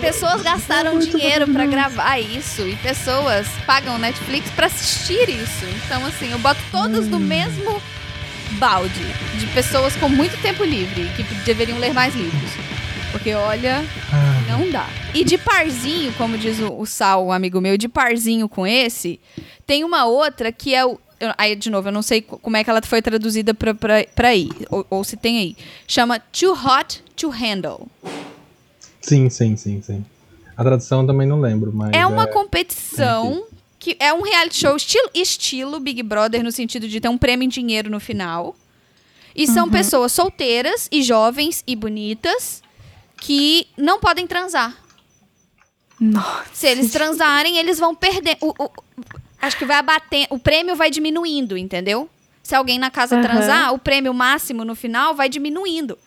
Pessoas 0.00 0.42
gastaram 0.42 0.98
dinheiro 0.98 1.44
pra 1.46 1.66
maravilhoso. 1.66 1.94
gravar 1.94 2.18
isso 2.18 2.62
e 2.62 2.74
pessoas 2.76 3.46
pagam 3.66 3.98
Netflix 3.98 4.50
pra 4.50 4.66
assistir 4.66 5.28
isso. 5.28 5.66
Então, 5.84 6.04
assim, 6.06 6.30
eu 6.32 6.38
boto 6.38 6.60
todas 6.72 7.06
no 7.06 7.18
mesmo 7.20 7.80
balde 8.52 9.04
de 9.38 9.46
pessoas 9.48 9.94
com 9.96 10.08
muito 10.08 10.40
tempo 10.40 10.64
livre 10.64 11.10
que 11.16 11.22
deveriam 11.44 11.78
ler 11.78 11.92
mais 11.92 12.14
livros. 12.14 12.50
Porque, 13.12 13.32
olha, 13.34 13.84
Ah, 14.12 14.33
não 14.58 14.70
dá. 14.70 14.86
E 15.14 15.24
de 15.24 15.36
parzinho, 15.38 16.12
como 16.14 16.36
diz 16.38 16.58
o, 16.60 16.72
o 16.80 16.86
Sal, 16.86 17.26
um 17.26 17.32
amigo 17.32 17.60
meu, 17.60 17.76
de 17.76 17.88
parzinho 17.88 18.48
com 18.48 18.66
esse, 18.66 19.20
tem 19.66 19.84
uma 19.84 20.04
outra 20.06 20.50
que 20.52 20.74
é 20.74 20.84
o. 20.84 20.98
eu- 21.20 21.34
Aí, 21.38 21.54
de 21.56 21.70
novo, 21.70 21.88
eu 21.88 21.92
não 21.92 22.02
sei 22.02 22.20
co- 22.22 22.38
como 22.38 22.56
é 22.56 22.62
que 22.64 22.70
ela 22.70 22.80
foi 22.82 23.00
traduzida 23.02 23.54
pra, 23.54 23.74
pra, 23.74 24.04
pra 24.14 24.28
aí, 24.28 24.48
ou, 24.70 24.86
ou 24.90 25.04
se 25.04 25.16
tem 25.16 25.38
aí. 25.38 25.56
Chama 25.86 26.18
Too 26.18 26.52
Hot 26.52 27.02
to 27.16 27.28
Handle. 27.30 27.88
sim, 29.00 29.28
sim, 29.30 29.56
sim, 29.56 29.82
sim. 29.82 30.04
A 30.56 30.62
tradução 30.62 31.00
eu 31.00 31.06
também 31.06 31.26
não 31.26 31.40
lembro, 31.40 31.72
mas. 31.74 31.90
É 31.92 32.06
uma 32.06 32.26
competição 32.26 33.44
que 33.78 33.96
é 34.00 34.12
um 34.14 34.22
reality 34.22 34.56
show 34.60 34.76
estilo, 34.76 35.10
estilo 35.14 35.80
Big 35.80 36.02
Brother, 36.02 36.42
no 36.42 36.50
sentido 36.52 36.88
de 36.88 37.00
ter 37.00 37.08
um 37.08 37.18
prêmio 37.18 37.44
em 37.44 37.48
dinheiro 37.48 37.90
no 37.90 38.00
final. 38.00 38.54
E 39.36 39.46
são 39.48 39.68
pessoas 39.68 40.12
solteiras 40.12 40.88
e 40.92 41.02
jovens 41.02 41.64
e 41.66 41.74
bonitas 41.74 42.62
que 43.24 43.66
não 43.78 43.98
podem 43.98 44.26
transar. 44.26 44.76
Nossa. 45.98 46.44
Se 46.52 46.66
eles 46.66 46.92
transarem, 46.92 47.56
eles 47.56 47.78
vão 47.78 47.94
perder. 47.94 48.36
O, 48.40 48.50
o- 48.62 48.70
acho 49.40 49.56
que 49.56 49.64
vai 49.64 49.76
abater. 49.78 50.26
O 50.28 50.38
prêmio 50.38 50.76
vai 50.76 50.90
diminuindo, 50.90 51.56
entendeu? 51.56 52.08
Se 52.42 52.54
alguém 52.54 52.78
na 52.78 52.90
casa 52.90 53.14
Aham. 53.16 53.22
transar, 53.22 53.72
o 53.72 53.78
prêmio 53.78 54.12
máximo 54.12 54.64
no 54.64 54.74
final 54.74 55.14
vai 55.14 55.28
diminuindo. 55.30 55.98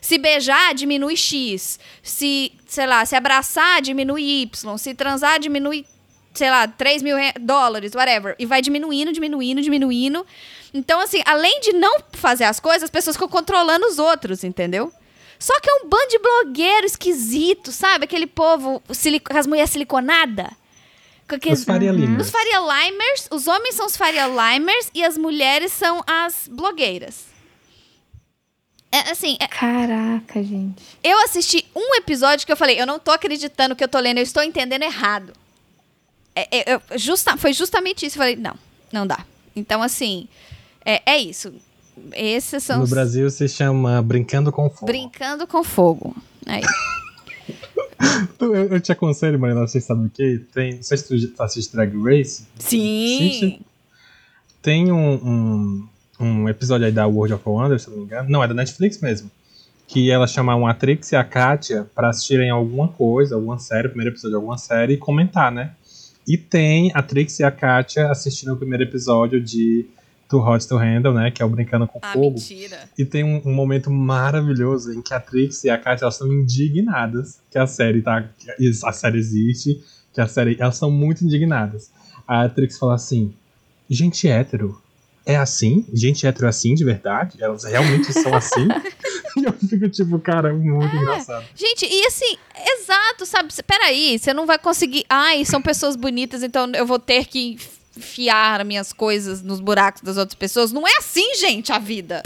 Se 0.00 0.16
beijar, 0.16 0.72
diminui 0.74 1.14
X. 1.16 1.78
Se, 2.02 2.52
sei 2.66 2.86
lá, 2.86 3.04
se 3.04 3.14
abraçar, 3.14 3.82
diminui 3.82 4.22
Y. 4.42 4.78
Se 4.78 4.94
transar, 4.94 5.38
diminui, 5.38 5.84
sei 6.32 6.48
lá, 6.50 6.66
3 6.66 7.02
mil 7.02 7.16
re- 7.16 7.34
dólares, 7.38 7.94
whatever. 7.94 8.34
E 8.38 8.46
vai 8.46 8.62
diminuindo, 8.62 9.12
diminuindo, 9.12 9.60
diminuindo. 9.60 10.26
Então, 10.72 11.00
assim, 11.00 11.20
além 11.26 11.60
de 11.60 11.74
não 11.74 11.98
fazer 12.12 12.44
as 12.44 12.58
coisas, 12.58 12.84
as 12.84 12.90
pessoas 12.90 13.14
ficam 13.16 13.28
controlando 13.28 13.84
os 13.86 13.98
outros, 13.98 14.42
entendeu? 14.42 14.90
Só 15.42 15.58
que 15.58 15.68
é 15.68 15.74
um 15.74 15.88
bando 15.88 16.06
de 16.08 16.18
blogueiro 16.20 16.86
esquisito, 16.86 17.72
sabe? 17.72 18.04
Aquele 18.04 18.28
povo, 18.28 18.80
com 19.28 19.36
as 19.36 19.44
mulheres 19.44 19.70
siliconadas. 19.70 20.46
Aqueles- 21.28 21.58
Os 21.60 21.64
Faria 21.64 21.90
Limers. 21.90 22.26
Os 22.26 22.30
Faria 22.30 22.60
Limers, 22.60 23.26
os 23.28 23.46
homens 23.48 23.74
são 23.74 23.86
os 23.86 23.96
Faria 23.96 24.26
Limers 24.28 24.88
e 24.94 25.02
as 25.02 25.18
mulheres 25.18 25.72
são 25.72 26.00
as 26.06 26.46
blogueiras. 26.46 27.24
É, 28.92 29.10
assim, 29.10 29.36
é- 29.40 29.48
Caraca, 29.48 30.40
gente. 30.44 30.80
eu 31.02 31.18
assisti 31.24 31.66
um 31.74 31.94
episódio 31.96 32.46
que 32.46 32.52
eu 32.52 32.56
falei, 32.56 32.80
eu 32.80 32.86
não 32.86 33.00
tô 33.00 33.10
acreditando 33.10 33.74
que 33.74 33.82
eu 33.82 33.88
tô 33.88 33.98
lendo, 33.98 34.18
eu 34.18 34.22
estou 34.22 34.42
entendendo 34.44 34.82
errado. 34.84 35.32
é- 36.36 36.48
é- 36.50 36.74
eu- 36.74 36.98
justa- 36.98 37.36
foi 37.36 37.52
justamente 37.52 38.06
isso. 38.06 38.16
Eu 38.16 38.20
falei, 38.20 38.36
não, 38.36 38.54
não 38.92 39.06
dá. 39.06 39.24
Então, 39.56 39.82
assim, 39.82 40.26
é, 40.84 41.02
é 41.04 41.18
isso. 41.18 41.52
Esses 42.14 42.62
são 42.64 42.80
No 42.80 42.86
Brasil 42.86 43.30
se 43.30 43.48
chama 43.48 44.00
Brincando 44.02 44.50
com 44.50 44.68
Fogo. 44.70 44.86
brincando 44.86 45.46
com 45.46 45.62
fogo. 45.62 46.16
Aí. 46.46 46.62
Eu, 48.40 48.80
te 48.80 48.90
aconselho, 48.90 49.38
Marina, 49.38 49.60
você 49.60 49.80
sabe 49.80 50.06
o 50.06 50.10
que? 50.10 50.40
Tem, 50.52 50.74
não 50.76 50.82
sei 50.82 50.98
se 50.98 51.28
tu 51.28 51.42
assiste 51.42 51.72
Drag 51.72 51.92
Race. 52.02 52.44
Sim. 52.58 53.28
Assiste? 53.28 53.62
Tem 54.60 54.90
um, 54.90 55.14
um, 55.14 55.88
um 56.20 56.48
episódio 56.48 56.86
aí 56.86 56.92
da 56.92 57.06
World 57.06 57.34
of 57.34 57.42
Wonder, 57.46 57.78
se 57.78 57.88
não 57.90 57.98
me 57.98 58.04
engano. 58.04 58.28
Não, 58.28 58.42
é 58.42 58.48
da 58.48 58.54
Netflix 58.54 59.00
mesmo. 59.00 59.30
Que 59.86 60.10
ela 60.10 60.26
chama 60.26 60.54
uma 60.56 60.70
Atrix 60.70 61.12
e 61.12 61.16
a 61.16 61.22
Katia 61.24 61.86
pra 61.94 62.08
assistirem 62.08 62.50
alguma 62.50 62.88
coisa, 62.88 63.34
alguma 63.34 63.58
série, 63.58 63.86
o 63.86 63.90
primeiro 63.90 64.12
episódio 64.12 64.30
de 64.30 64.36
alguma 64.36 64.58
série 64.58 64.94
e 64.94 64.96
comentar, 64.96 65.52
né? 65.52 65.72
E 66.26 66.36
tem 66.36 66.90
a 66.94 67.02
Trix 67.02 67.38
e 67.40 67.44
a 67.44 67.50
Katia 67.50 68.10
assistindo 68.10 68.52
o 68.52 68.56
primeiro 68.56 68.84
episódio 68.84 69.40
de 69.40 69.86
Too 70.32 70.40
Hot 70.40 70.66
to 70.66 70.78
Handle, 70.78 71.12
né? 71.12 71.30
Que 71.30 71.42
é 71.42 71.44
o 71.44 71.48
Brincando 71.50 71.86
com 71.86 71.98
Ah, 72.00 72.14
Fogo. 72.14 72.30
mentira. 72.30 72.88
E 72.96 73.04
tem 73.04 73.22
um, 73.22 73.42
um 73.44 73.52
momento 73.52 73.90
maravilhoso 73.90 74.90
em 74.94 75.02
que 75.02 75.12
a 75.12 75.20
Trix 75.20 75.62
e 75.64 75.68
a 75.68 75.76
Katia 75.76 76.04
elas 76.06 76.14
estão 76.14 76.32
indignadas 76.32 77.38
que 77.50 77.58
a 77.58 77.66
série 77.66 78.00
tá. 78.00 78.24
que 78.56 78.72
a 78.82 78.92
série 78.92 79.18
existe, 79.18 79.84
que 80.10 80.22
a 80.22 80.26
série. 80.26 80.56
Elas 80.58 80.78
são 80.78 80.90
muito 80.90 81.22
indignadas. 81.22 81.90
A 82.26 82.48
Trix 82.48 82.78
fala 82.78 82.94
assim: 82.94 83.34
gente 83.90 84.26
hétero. 84.26 84.80
É 85.26 85.36
assim? 85.36 85.86
Gente 85.92 86.26
hétero 86.26 86.46
é 86.46 86.48
assim 86.48 86.74
de 86.74 86.82
verdade? 86.82 87.36
Elas 87.38 87.64
realmente 87.64 88.10
são 88.10 88.34
assim? 88.34 88.66
e 89.36 89.44
eu 89.44 89.52
fico 89.52 89.88
tipo, 89.90 90.18
cara, 90.18 90.48
é 90.48 90.52
muito 90.52 90.96
engraçado. 90.96 91.44
Gente, 91.54 91.86
e 91.86 92.06
assim, 92.06 92.36
exato, 92.80 93.26
sabe? 93.26 93.52
Peraí, 93.66 94.18
você 94.18 94.32
não 94.32 94.46
vai 94.46 94.58
conseguir. 94.58 95.04
Ai, 95.10 95.44
são 95.44 95.60
pessoas 95.60 95.94
bonitas, 95.94 96.42
então 96.42 96.72
eu 96.74 96.86
vou 96.86 96.98
ter 96.98 97.26
que 97.26 97.58
enfiar 97.96 98.64
minhas 98.64 98.92
coisas 98.92 99.42
nos 99.42 99.60
buracos 99.60 100.02
das 100.02 100.16
outras 100.16 100.34
pessoas. 100.34 100.72
Não 100.72 100.86
é 100.86 100.92
assim, 100.98 101.34
gente, 101.36 101.72
a 101.72 101.78
vida. 101.78 102.22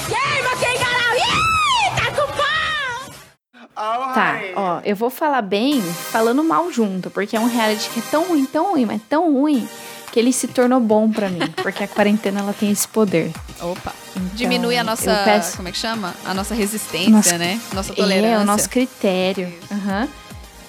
Tá, 3.75 4.41
ó, 4.55 4.81
eu 4.85 4.97
vou 4.97 5.11
falar 5.11 5.43
bem 5.43 5.83
falando 5.83 6.43
mal 6.43 6.73
junto, 6.73 7.11
porque 7.11 7.37
é 7.37 7.41
um 7.41 7.47
reality 7.47 7.91
que 7.91 8.01
é 8.01 8.03
tão 8.11 8.25
ruim, 8.29 8.47
tão 8.47 8.71
ruim, 8.73 8.87
mas 8.87 9.03
tão 9.09 9.31
ruim, 9.35 9.69
que 10.11 10.19
ele 10.19 10.33
se 10.33 10.49
tornou 10.49 10.81
bom 10.81 11.11
pra 11.11 11.29
mim, 11.29 11.41
porque 11.63 11.85
a 11.85 11.89
quarentena 11.89 12.41
ela 12.41 12.55
tem 12.55 12.71
esse 12.71 12.89
poder. 12.89 13.31
Opa. 13.61 13.93
Então, 14.17 14.31
Diminui 14.35 14.79
a 14.79 14.85
nossa. 14.85 15.23
peço- 15.25 15.57
Como 15.59 15.69
é 15.69 15.73
que 15.73 15.79
chama? 15.79 16.15
A 16.25 16.33
nossa 16.33 16.55
resistência, 16.55 17.11
Nossa- 17.11 17.37
né? 17.39 17.61
Nossa 17.75 17.93
tolerância. 17.93 18.35
É, 18.35 18.39
o 18.39 18.45
nosso 18.45 18.69
critério. 18.71 19.53
Aham. 19.71 20.09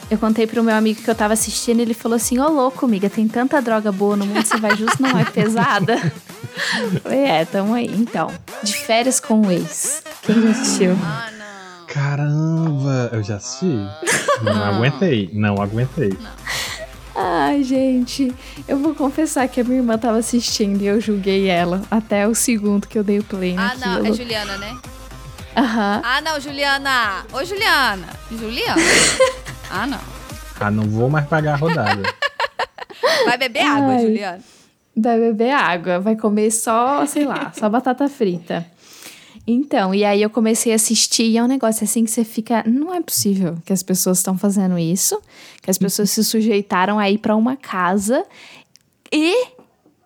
Eu 0.10 0.18
contei 0.18 0.47
pro 0.47 0.64
meu 0.64 0.74
amigo 0.76 1.01
que 1.01 1.10
eu 1.10 1.16
tava 1.16 1.34
assistindo, 1.34 1.82
ele 1.82 1.93
falou 1.93 2.16
assim: 2.16 2.39
Ô 2.39 2.47
louco, 2.49 2.86
amiga, 2.86 3.10
tem 3.10 3.28
tanta 3.28 3.62
droga 3.62 3.91
boa 3.91 4.16
no 4.16 4.26
mundo, 4.26 4.45
você 4.45 4.58
vai 4.58 4.76
justo 4.76 5.01
não 5.01 5.18
é 5.20 5.26
pesada. 5.26 5.97
Falei, 7.03 7.20
é, 7.26 7.45
tamo 7.45 7.74
aí. 7.74 7.88
Então, 7.93 8.32
de 8.64 8.74
férias 8.74 9.20
com 9.20 9.41
o 9.41 9.51
ex. 9.51 10.01
Quem 10.24 10.41
já 10.41 10.49
assistiu? 10.49 10.97
Ah, 11.03 11.30
não. 11.38 11.86
Caramba! 11.88 13.10
Eu 13.12 13.22
já 13.22 13.36
assisti? 13.36 13.78
Não 14.41 14.64
aguentei, 14.64 15.30
não 15.34 15.55
aguentei. 15.62 16.18
Ai, 17.16 17.64
gente, 17.64 18.34
eu 18.68 18.78
vou 18.78 18.93
confessar 18.95 19.47
que 19.47 19.60
a 19.60 19.64
minha 19.64 19.78
irmã 19.78 19.97
tava 19.97 20.18
assistindo 20.20 20.82
e 20.82 20.86
eu 20.88 21.01
julguei 21.01 21.47
ela 21.47 21.82
até 21.89 22.28
o 22.28 22.34
segundo 22.36 22.88
que 22.88 22.97
eu 22.97 23.03
dei 23.03 23.20
o 23.20 23.24
play 23.24 23.55
Ah, 23.58 23.74
naquilo. 23.76 24.03
não. 24.03 24.05
É 24.05 24.14
Juliana, 24.14 24.58
né? 24.58 24.78
Aham. 25.55 26.01
Ah, 26.03 26.22
não, 26.22 26.39
Juliana. 26.39 27.26
Ô, 27.34 27.43
Juliana. 27.43 28.08
Juliana. 28.32 28.82
Ah, 29.70 29.86
não. 29.86 29.99
Ah, 30.59 30.72
não 30.72 30.84
vou 30.84 31.09
mais 31.09 31.28
pagar 31.28 31.53
a 31.53 31.57
rodada. 31.57 32.01
Vai 33.26 33.38
beber 33.38 33.65
água, 33.65 33.93
Ai. 33.93 34.01
Juliana. 34.01 34.43
Vai 34.95 35.20
beber 35.20 35.51
água, 35.51 35.99
vai 35.99 36.15
comer 36.15 36.49
só, 36.49 37.05
sei 37.05 37.26
lá, 37.26 37.51
só 37.55 37.70
batata 37.70 38.09
frita. 38.09 38.65
Então, 39.45 39.93
e 39.93 40.03
aí 40.03 40.22
eu 40.22 40.30
comecei 40.30 40.74
a 40.74 40.76
assistir 40.76 41.24
e 41.24 41.38
é 41.38 41.43
um 41.43 41.47
negócio 41.47 41.84
assim 41.84 42.03
que 42.03 42.11
você 42.11 42.24
fica. 42.24 42.63
Não 42.65 42.93
é 42.93 42.99
possível 42.99 43.57
que 43.65 43.72
as 43.72 43.84
pessoas 43.84 44.18
estão 44.18 44.38
fazendo 44.38 44.78
isso, 44.78 45.22
que 45.61 45.70
as 45.70 45.78
pessoas 45.78 46.09
se 46.11 46.24
sujeitaram 46.24 46.97
a 46.97 47.09
ir 47.09 47.20
pra 47.20 47.36
uma 47.36 47.55
casa 47.55 48.26
e, 49.13 49.47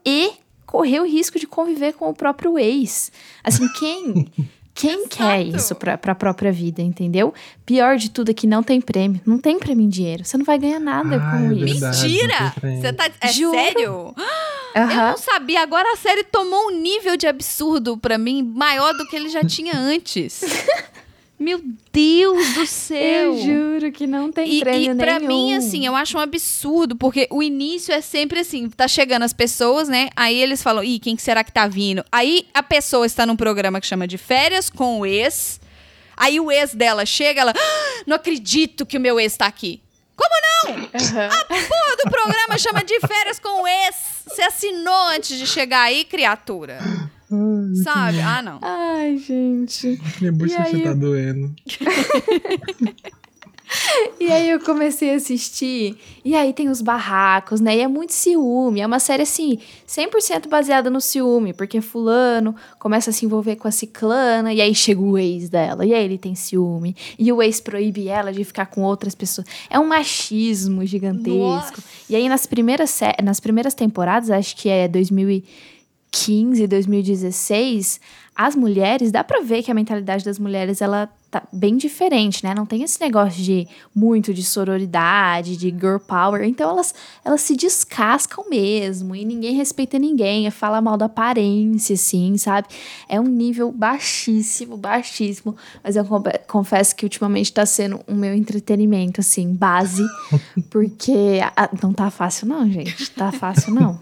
e 0.05 0.34
correr 0.66 0.99
o 0.99 1.05
risco 1.05 1.39
de 1.39 1.47
conviver 1.47 1.93
com 1.93 2.09
o 2.09 2.14
próprio 2.14 2.59
ex. 2.59 3.12
Assim, 3.43 3.68
quem. 3.80 4.32
Quem 4.74 5.07
quer 5.07 5.41
Exato. 5.41 5.57
isso 5.57 5.76
pra, 5.76 5.97
pra 5.97 6.15
própria 6.15 6.51
vida, 6.51 6.82
entendeu? 6.82 7.34
Pior 7.65 7.97
de 7.97 8.09
tudo 8.09 8.32
é 8.32 8.34
que 8.34 8.47
não 8.47 8.63
tem 8.63 8.80
prêmio. 8.80 9.19
Não 9.26 9.38
tem 9.38 9.59
prêmio 9.59 9.86
em 9.86 9.89
dinheiro. 9.89 10.24
Você 10.24 10.38
não 10.38 10.45
vai 10.45 10.57
ganhar 10.57 10.80
nada 10.80 11.17
Ah, 11.17 11.32
com 11.32 11.38
é 11.51 11.53
isso. 11.53 11.80
verdade. 11.80 12.01
Mentira! 12.07 12.53
Você 12.82 12.93
tá. 12.93 13.09
É 13.19 13.28
Juro. 13.34 13.51
sério? 13.57 14.13
Eu 14.74 14.82
Aham. 14.84 15.09
não 15.11 15.17
sabia. 15.17 15.61
Agora 15.61 15.91
a 15.91 15.97
série 15.97 16.24
tomou 16.24 16.67
um 16.69 16.82
nível 16.82 17.17
de 17.17 17.28
absurdo 17.28 17.97
pra 17.97 18.17
mim 18.17 18.41
maior 18.41 18.93
do 18.93 19.05
que 19.07 19.15
ele 19.15 19.28
já 19.30 19.43
tinha 19.43 19.76
antes. 19.78 20.41
Meu 21.42 21.60
Deus 21.92 22.54
do 22.54 22.68
céu! 22.68 23.34
Eu 23.36 23.42
juro 23.44 23.92
que 23.92 24.06
não 24.06 24.32
tem 24.32 24.48
E, 24.48 24.60
prêmio 24.60 24.92
e 24.92 24.96
pra 24.96 25.18
nenhum. 25.20 25.28
mim, 25.28 25.54
assim, 25.56 25.86
eu 25.88 25.96
acho 25.96 26.16
um 26.18 26.22
absurdo, 26.22 26.96
porque 26.96 27.28
o 27.32 27.42
início 27.42 27.92
é 27.94 28.00
sempre 28.00 28.42
assim: 28.42 28.70
tá 28.70 28.88
chegando 28.88 29.24
as 29.24 29.34
pessoas, 29.34 29.89
né? 29.89 30.10
Aí 30.16 30.38
eles 30.39 30.62
falam, 30.62 30.84
ih, 30.84 31.00
quem 31.00 31.16
que 31.16 31.22
será 31.22 31.44
que 31.44 31.52
tá 31.52 31.68
vindo? 31.68 32.06
Aí 32.12 32.46
a 32.54 32.62
pessoa 32.62 33.08
está 33.08 33.26
num 33.26 33.36
programa 33.36 33.82
que 33.82 33.88
chama 33.88 34.08
de 34.08 34.20
férias 34.20 34.70
com 34.70 35.00
o 35.00 35.06
ex. 35.06 35.60
Aí 36.16 36.39
o 36.39 36.52
ex 36.52 36.76
dela 36.76 37.04
chega, 37.08 37.42
ela, 37.42 37.54
"Ah, 37.58 38.04
não 38.06 38.16
acredito 38.18 38.86
que 38.86 38.98
o 38.98 39.02
meu 39.02 39.20
ex 39.20 39.36
tá 39.36 39.48
aqui. 39.48 39.82
Como 40.16 40.30
não? 40.76 40.76
Aham. 40.94 41.30
Porra 41.48 41.96
do 42.04 42.12
programa 42.12 42.58
chama 42.60 42.84
de 42.84 43.00
férias 43.00 43.39
com 43.39 43.64
o 43.64 43.68
ex. 43.68 43.96
Você 44.28 44.44
assinou 44.44 45.08
antes 45.08 45.39
de 45.39 45.48
chegar 45.48 45.82
aí, 45.82 46.06
criatura. 46.06 46.78
Sabe? 47.84 48.20
Ah, 48.22 48.42
não. 48.42 48.60
Ai, 48.62 49.18
gente. 49.18 50.00
Minha 50.20 50.32
bochecha 50.32 50.64
aí? 50.78 50.84
tá 50.84 50.94
doendo. 50.94 51.54
E 54.20 54.30
aí 54.30 54.50
eu 54.50 54.60
comecei 54.60 55.14
a 55.14 55.16
assistir. 55.16 55.98
E 56.26 56.36
aí 56.36 56.52
tem 56.52 56.68
os 56.68 56.82
barracos, 56.82 57.62
né? 57.62 57.78
E 57.78 57.80
é 57.80 57.88
muito 57.88 58.12
ciúme. 58.12 58.82
É 58.82 58.86
uma 58.86 59.00
série, 59.00 59.24
assim, 59.24 59.60
100% 59.88 60.50
baseada 60.50 60.90
no 60.90 61.00
ciúme. 61.00 61.54
Porque 61.54 61.80
fulano 61.80 62.54
começa 62.78 63.10
a 63.12 63.14
se 63.14 63.26
envolver 63.26 63.56
com 63.56 63.70
a 63.70 63.72
ciclana. 63.72 64.54
E 64.54 64.60
aí 64.62 64.76
chega 64.76 65.00
o 65.00 65.18
ex 65.18 65.48
dela. 65.48 65.86
E 65.86 65.94
aí 65.94 66.04
ele 66.04 66.18
tem 66.18 66.36
ciúme. 66.36 66.96
E 67.18 67.32
o 67.32 67.42
ex 67.42 67.62
proíbe 67.62 68.10
ela 68.10 68.34
de 68.34 68.44
ficar 68.44 68.66
com 68.66 68.82
outras 68.82 69.16
pessoas. 69.16 69.48
É 69.70 69.80
um 69.80 69.88
machismo 69.88 70.86
gigantesco. 70.86 71.30
Nossa. 71.40 71.74
E 72.10 72.16
aí 72.18 72.28
nas 72.28 72.46
primeiras, 72.46 72.90
sé- 72.90 73.16
nas 73.24 73.40
primeiras 73.40 73.74
temporadas, 73.74 74.30
acho 74.30 74.54
que 74.58 74.68
é 74.68 74.86
2015, 76.22 76.68
2016, 76.68 77.99
as 78.36 78.55
mulheres, 78.55 79.12
dá 79.12 79.24
pra 79.24 79.39
ver 79.41 79.64
que 79.64 79.72
a 79.72 79.74
mentalidade 79.74 80.26
das 80.26 80.38
mulheres, 80.38 80.82
ela 80.82 81.09
tá 81.30 81.41
bem 81.53 81.78
diferente, 81.78 82.43
né? 82.43 82.53
Não 82.53 82.66
tem 82.66 82.84
esse 82.84 82.99
negócio 82.99 83.41
de 83.41 83.66
muito 83.95 84.34
de 84.34 84.43
sororidade, 84.43 85.55
de 85.55 85.70
girl 85.70 85.97
power. 85.99 86.43
Então 86.43 86.70
elas, 86.70 86.93
elas 87.24 87.39
se 87.39 87.55
descascam 87.55 88.49
mesmo 88.49 89.16
e 89.16 89.24
ninguém 89.24 89.55
respeita 89.55 89.97
ninguém, 89.97 90.49
fala 90.51 90.82
mal 90.82 90.97
da 90.97 91.05
aparência, 91.05 91.93
assim, 91.93 92.38
sabe? 92.38 92.68
É 93.07 93.18
um 93.20 93.24
nível 93.28 93.72
baixíssimo, 93.72 94.76
baixíssimo. 94.76 95.55
Mas 95.82 95.95
eu 95.95 96.03
confe- 96.03 96.39
confesso 96.47 96.93
que 96.95 97.05
ultimamente 97.05 97.53
tá 97.53 97.66
sendo 97.66 98.01
o 98.05 98.14
meu 98.14 98.34
entretenimento, 98.34 99.22
assim, 99.22 99.53
base. 99.53 100.03
Porque 100.70 101.39
ah, 101.55 101.70
não 101.82 101.93
tá 101.93 102.12
fácil, 102.12 102.47
não, 102.47 102.70
gente. 102.70 103.09
Tá 103.12 103.32
fácil, 103.32 103.74
não. 103.74 103.97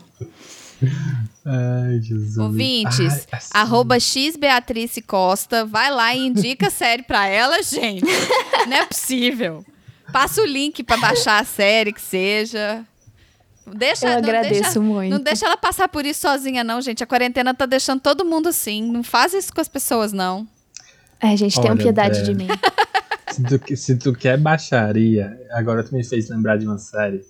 Ai, 1.46 2.00
Jesus. 2.02 2.38
Ouvintes, 2.38 3.00
Ai, 3.00 3.28
assim. 3.38 3.50
arroba 3.54 4.00
X 4.00 4.36
Beatrice 4.36 5.02
Costa, 5.02 5.66
vai 5.66 5.92
lá 5.92 6.14
e 6.14 6.28
indica 6.28 6.68
a 6.68 6.72
série 6.72 7.04
pra 7.04 7.28
ela, 7.28 7.62
gente. 7.64 8.06
Não 8.68 8.78
é 8.78 8.86
possível. 8.86 9.66
Passa 10.12 10.42
o 10.42 10.46
link 10.46 10.84
pra 10.84 10.98
baixar 10.98 11.40
a 11.40 11.44
série, 11.46 11.94
que 11.94 12.02
seja. 12.02 12.84
Deixa, 13.76 14.08
Eu 14.08 14.12
não 14.14 14.18
agradeço 14.18 14.62
deixa, 14.62 14.80
muito. 14.80 15.12
Não 15.12 15.20
deixa 15.20 15.46
ela 15.46 15.58
passar 15.58 15.88
por 15.88 16.06
isso 16.06 16.22
sozinha, 16.22 16.64
não, 16.64 16.82
gente. 16.82 17.04
A 17.04 17.08
quarentena 17.08 17.54
tá 17.54 17.66
deixando 17.66 18.00
todo 18.00 18.26
mundo 18.26 18.50
assim. 18.50 18.92
Não 18.92 19.04
faz 19.04 19.34
isso 19.34 19.54
com 19.54 19.62
as 19.62 19.68
pessoas, 19.68 20.12
não. 20.12 20.48
É, 21.20 21.36
gente, 21.38 21.60
tenham 21.62 21.78
piedade 21.78 22.20
Bé. 22.20 22.26
de 22.26 22.34
mim. 22.34 22.48
Se 23.30 23.44
tu, 23.44 23.78
se 23.78 23.96
tu 23.96 24.12
quer 24.12 24.40
baixaria, 24.40 25.40
agora 25.52 25.84
tu 25.84 25.94
me 25.94 26.04
fez 26.04 26.28
lembrar 26.30 26.58
de 26.58 26.66
uma 26.66 26.80
série 26.80 27.24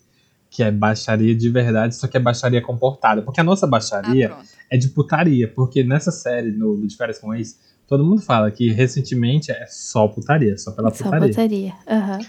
que 0.49 0.63
é 0.63 0.71
baixaria 0.71 1.35
de 1.35 1.49
verdade, 1.49 1.95
só 1.95 2.07
que 2.07 2.17
é 2.17 2.19
baixaria 2.19 2.61
comportada. 2.61 3.21
Porque 3.21 3.39
a 3.39 3.43
nossa 3.43 3.65
Ah, 3.65 3.69
baixaria 3.69 4.29
pronto. 4.29 4.47
é 4.69 4.77
de 4.77 4.87
putaria. 4.89 5.47
Porque 5.47 5.83
nessa 5.83 6.11
série, 6.11 6.51
no 6.51 6.85
De 6.87 6.95
Férias 6.95 7.19
com 7.19 7.33
Ex, 7.33 7.59
todo 7.87 8.03
mundo 8.05 8.21
fala 8.21 8.49
que 8.51 8.69
recentemente 8.71 9.51
é 9.51 9.65
só 9.67 10.07
putaria, 10.07 10.57
só 10.57 10.71
pela 10.71 10.89
Só 10.93 11.03
putaria. 11.03 11.27
botaria. 11.27 11.73
Aham. 11.87 12.19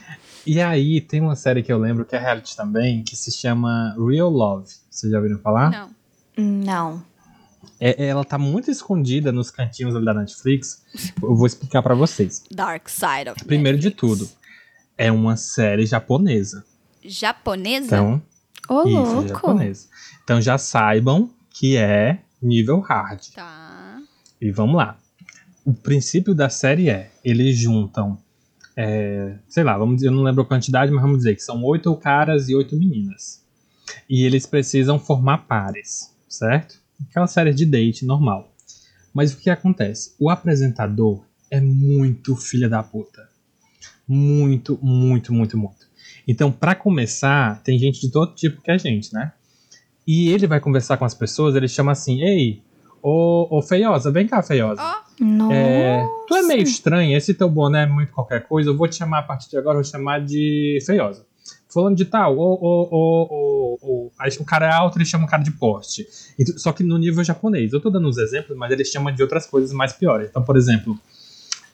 E 0.46 0.60
aí 0.60 1.00
tem 1.00 1.20
uma 1.20 1.36
série 1.36 1.62
que 1.62 1.72
eu 1.72 1.78
lembro 1.78 2.04
que 2.04 2.16
é 2.16 2.18
reality 2.18 2.56
também, 2.56 3.02
que 3.04 3.14
se 3.16 3.30
chama 3.30 3.94
Real 3.98 4.30
Love. 4.30 4.68
Vocês 4.90 5.10
já 5.12 5.18
ouviram 5.18 5.38
falar? 5.38 5.70
Não. 5.70 5.90
Não. 6.36 7.10
É, 7.78 8.06
ela 8.06 8.24
tá 8.24 8.38
muito 8.38 8.70
escondida 8.70 9.32
nos 9.32 9.50
cantinhos 9.50 9.94
ali 9.96 10.04
da 10.04 10.14
Netflix. 10.14 10.82
Eu 11.22 11.34
vou 11.34 11.46
explicar 11.46 11.82
pra 11.82 11.94
vocês. 11.94 12.42
Dark 12.50 12.88
Side 12.88 13.30
of 13.30 13.44
Primeiro 13.44 13.78
de 13.78 13.88
Netflix. 13.88 14.18
tudo, 14.18 14.30
é 14.96 15.10
uma 15.12 15.36
série 15.36 15.84
japonesa. 15.86 16.64
Japonesa? 17.04 17.86
Então, 17.86 18.22
Ô, 18.68 18.82
Isso, 18.86 18.94
louco. 19.14 19.28
japonesa. 19.28 19.88
Então 20.22 20.40
já 20.40 20.56
saibam 20.56 21.30
que 21.50 21.76
é 21.76 22.20
nível 22.40 22.80
hard. 22.80 23.20
Tá. 23.34 24.00
E 24.40 24.50
vamos 24.52 24.76
lá. 24.76 24.96
O 25.64 25.74
princípio 25.74 26.34
da 26.34 26.48
série 26.48 26.88
é: 26.88 27.10
eles 27.24 27.58
juntam, 27.58 28.16
é, 28.76 29.36
sei 29.48 29.64
lá, 29.64 29.76
vamos 29.76 29.96
dizer, 29.96 30.08
eu 30.08 30.12
não 30.12 30.22
lembro 30.22 30.42
a 30.42 30.46
quantidade, 30.46 30.92
mas 30.92 31.02
vamos 31.02 31.18
dizer 31.18 31.34
que 31.34 31.42
são 31.42 31.62
oito 31.64 31.94
caras 31.96 32.48
e 32.48 32.54
oito 32.54 32.76
meninas. 32.76 33.44
E 34.08 34.24
eles 34.24 34.46
precisam 34.46 34.98
formar 34.98 35.38
pares, 35.48 36.14
certo? 36.28 36.78
Aquela 37.08 37.26
série 37.26 37.52
de 37.52 37.66
date 37.66 38.06
normal. 38.06 38.52
Mas 39.12 39.32
o 39.32 39.36
que 39.38 39.50
acontece? 39.50 40.14
O 40.18 40.30
apresentador 40.30 41.24
é 41.50 41.60
muito 41.60 42.36
filha 42.36 42.68
da 42.68 42.82
puta. 42.82 43.28
Muito, 44.06 44.78
muito, 44.80 45.32
muito, 45.34 45.58
muito. 45.58 45.89
Então, 46.30 46.52
pra 46.52 46.76
começar, 46.76 47.60
tem 47.64 47.76
gente 47.76 48.00
de 48.00 48.08
todo 48.08 48.36
tipo 48.36 48.62
que 48.62 48.70
a 48.70 48.78
gente, 48.78 49.12
né? 49.12 49.32
E 50.06 50.28
ele 50.30 50.46
vai 50.46 50.60
conversar 50.60 50.96
com 50.96 51.04
as 51.04 51.12
pessoas, 51.12 51.56
ele 51.56 51.66
chama 51.66 51.90
assim: 51.90 52.22
Ei, 52.22 52.62
ô, 53.02 53.48
ô 53.50 53.60
feiosa, 53.60 54.12
vem 54.12 54.28
cá, 54.28 54.40
feiosa. 54.40 54.80
Nossa. 55.18 55.52
É, 55.52 56.06
tu 56.28 56.36
é 56.36 56.42
meio 56.42 56.62
estranho, 56.62 57.16
esse 57.16 57.34
teu 57.34 57.50
boné 57.50 57.82
é 57.82 57.86
muito 57.86 58.12
qualquer 58.12 58.46
coisa, 58.46 58.70
eu 58.70 58.76
vou 58.76 58.86
te 58.86 58.94
chamar 58.94 59.18
a 59.18 59.22
partir 59.24 59.50
de 59.50 59.58
agora, 59.58 59.74
eu 59.74 59.82
vou 59.82 59.82
te 59.82 59.90
chamar 59.90 60.24
de 60.24 60.78
feiosa. 60.86 61.26
Falando 61.68 61.96
de 61.96 62.04
tal, 62.04 62.36
o, 62.36 62.40
o, 62.40 62.88
o, 62.90 63.26
o, 63.30 63.78
o, 63.82 64.12
aí 64.16 64.30
o 64.38 64.44
cara 64.44 64.66
é 64.66 64.72
alto, 64.72 64.98
ele 64.98 65.04
chama 65.04 65.24
o 65.24 65.28
cara 65.28 65.42
de 65.42 65.50
porte. 65.50 66.06
Só 66.58 66.72
que 66.72 66.84
no 66.84 66.96
nível 66.96 67.24
japonês. 67.24 67.72
Eu 67.72 67.80
tô 67.80 67.90
dando 67.90 68.08
uns 68.08 68.18
exemplos, 68.18 68.56
mas 68.56 68.70
eles 68.70 68.88
chamam 68.88 69.12
de 69.12 69.22
outras 69.22 69.46
coisas 69.46 69.72
mais 69.72 69.92
piores. 69.92 70.28
Então, 70.30 70.42
por 70.42 70.56
exemplo, 70.56 70.98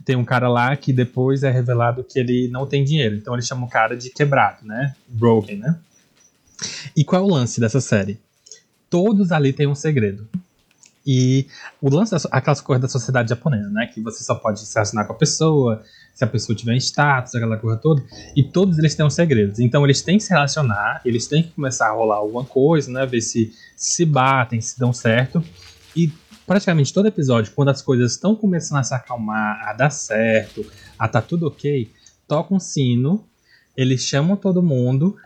tem 0.06 0.14
um 0.16 0.24
cara 0.24 0.48
lá 0.48 0.74
que 0.76 0.92
depois 0.92 1.42
é 1.42 1.50
revelado 1.50 2.04
que 2.04 2.16
ele 2.18 2.48
não 2.48 2.64
tem 2.64 2.84
dinheiro. 2.84 3.16
Então 3.16 3.34
ele 3.34 3.42
chama 3.42 3.66
o 3.66 3.68
cara 3.68 3.96
de 3.96 4.08
quebrado, 4.08 4.64
né? 4.64 4.94
Broken, 5.08 5.56
né? 5.58 5.76
E 6.96 7.04
qual 7.04 7.20
é 7.20 7.24
o 7.24 7.28
lance 7.28 7.60
dessa 7.60 7.80
série? 7.80 8.18
Todos 8.88 9.32
ali 9.32 9.52
têm 9.52 9.66
um 9.66 9.74
segredo. 9.74 10.26
E 11.04 11.46
o 11.82 11.90
lance, 11.92 12.18
so- 12.18 12.28
aquelas 12.32 12.60
coisas 12.60 12.82
da 12.82 12.88
sociedade 12.88 13.28
japonesa, 13.30 13.68
né? 13.68 13.86
Que 13.92 14.00
você 14.00 14.22
só 14.24 14.36
pode 14.36 14.60
se 14.60 14.72
relacionar 14.72 15.04
com 15.04 15.12
a 15.12 15.16
pessoa, 15.16 15.82
se 16.14 16.24
a 16.24 16.26
pessoa 16.26 16.56
tiver 16.56 16.76
status, 16.76 17.34
aquela 17.34 17.56
coisa 17.56 17.76
toda. 17.76 18.02
E 18.34 18.42
todos 18.44 18.78
eles 18.78 18.94
têm 18.94 19.04
um 19.04 19.10
segredo. 19.10 19.60
Então 19.60 19.84
eles 19.84 20.02
têm 20.02 20.18
que 20.18 20.24
se 20.24 20.30
relacionar, 20.30 21.00
eles 21.04 21.26
têm 21.26 21.42
que 21.42 21.50
começar 21.50 21.88
a 21.88 21.92
rolar 21.92 22.16
alguma 22.16 22.44
coisa, 22.44 22.90
né? 22.92 23.04
Ver 23.06 23.20
se 23.20 23.52
se 23.76 24.04
batem, 24.04 24.60
se 24.60 24.78
dão 24.78 24.92
certo. 24.92 25.44
E 25.94 26.12
praticamente 26.46 26.92
todo 26.92 27.06
episódio, 27.06 27.52
quando 27.54 27.70
as 27.70 27.82
coisas 27.82 28.12
estão 28.12 28.36
começando 28.36 28.78
a 28.78 28.82
se 28.82 28.94
acalmar, 28.94 29.68
a 29.68 29.72
dar 29.72 29.90
certo, 29.90 30.64
a 30.98 31.08
tá 31.08 31.20
tudo 31.20 31.46
ok, 31.46 31.90
toca 32.28 32.54
um 32.54 32.60
sino, 32.60 33.24
eles 33.76 34.02
chamam 34.02 34.36
todo 34.36 34.62
mundo, 34.62 35.16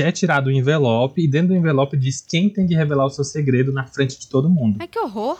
é 0.00 0.10
tirado 0.10 0.48
o 0.48 0.50
envelope, 0.50 1.22
e 1.22 1.28
dentro 1.28 1.48
do 1.48 1.56
envelope 1.56 1.96
diz 1.96 2.20
quem 2.20 2.50
tem 2.50 2.66
que 2.66 2.74
revelar 2.74 3.06
o 3.06 3.10
seu 3.10 3.24
segredo 3.24 3.72
na 3.72 3.86
frente 3.86 4.18
de 4.18 4.28
todo 4.28 4.50
mundo. 4.50 4.78
Ai, 4.80 4.88
que 4.88 4.98
horror. 4.98 5.38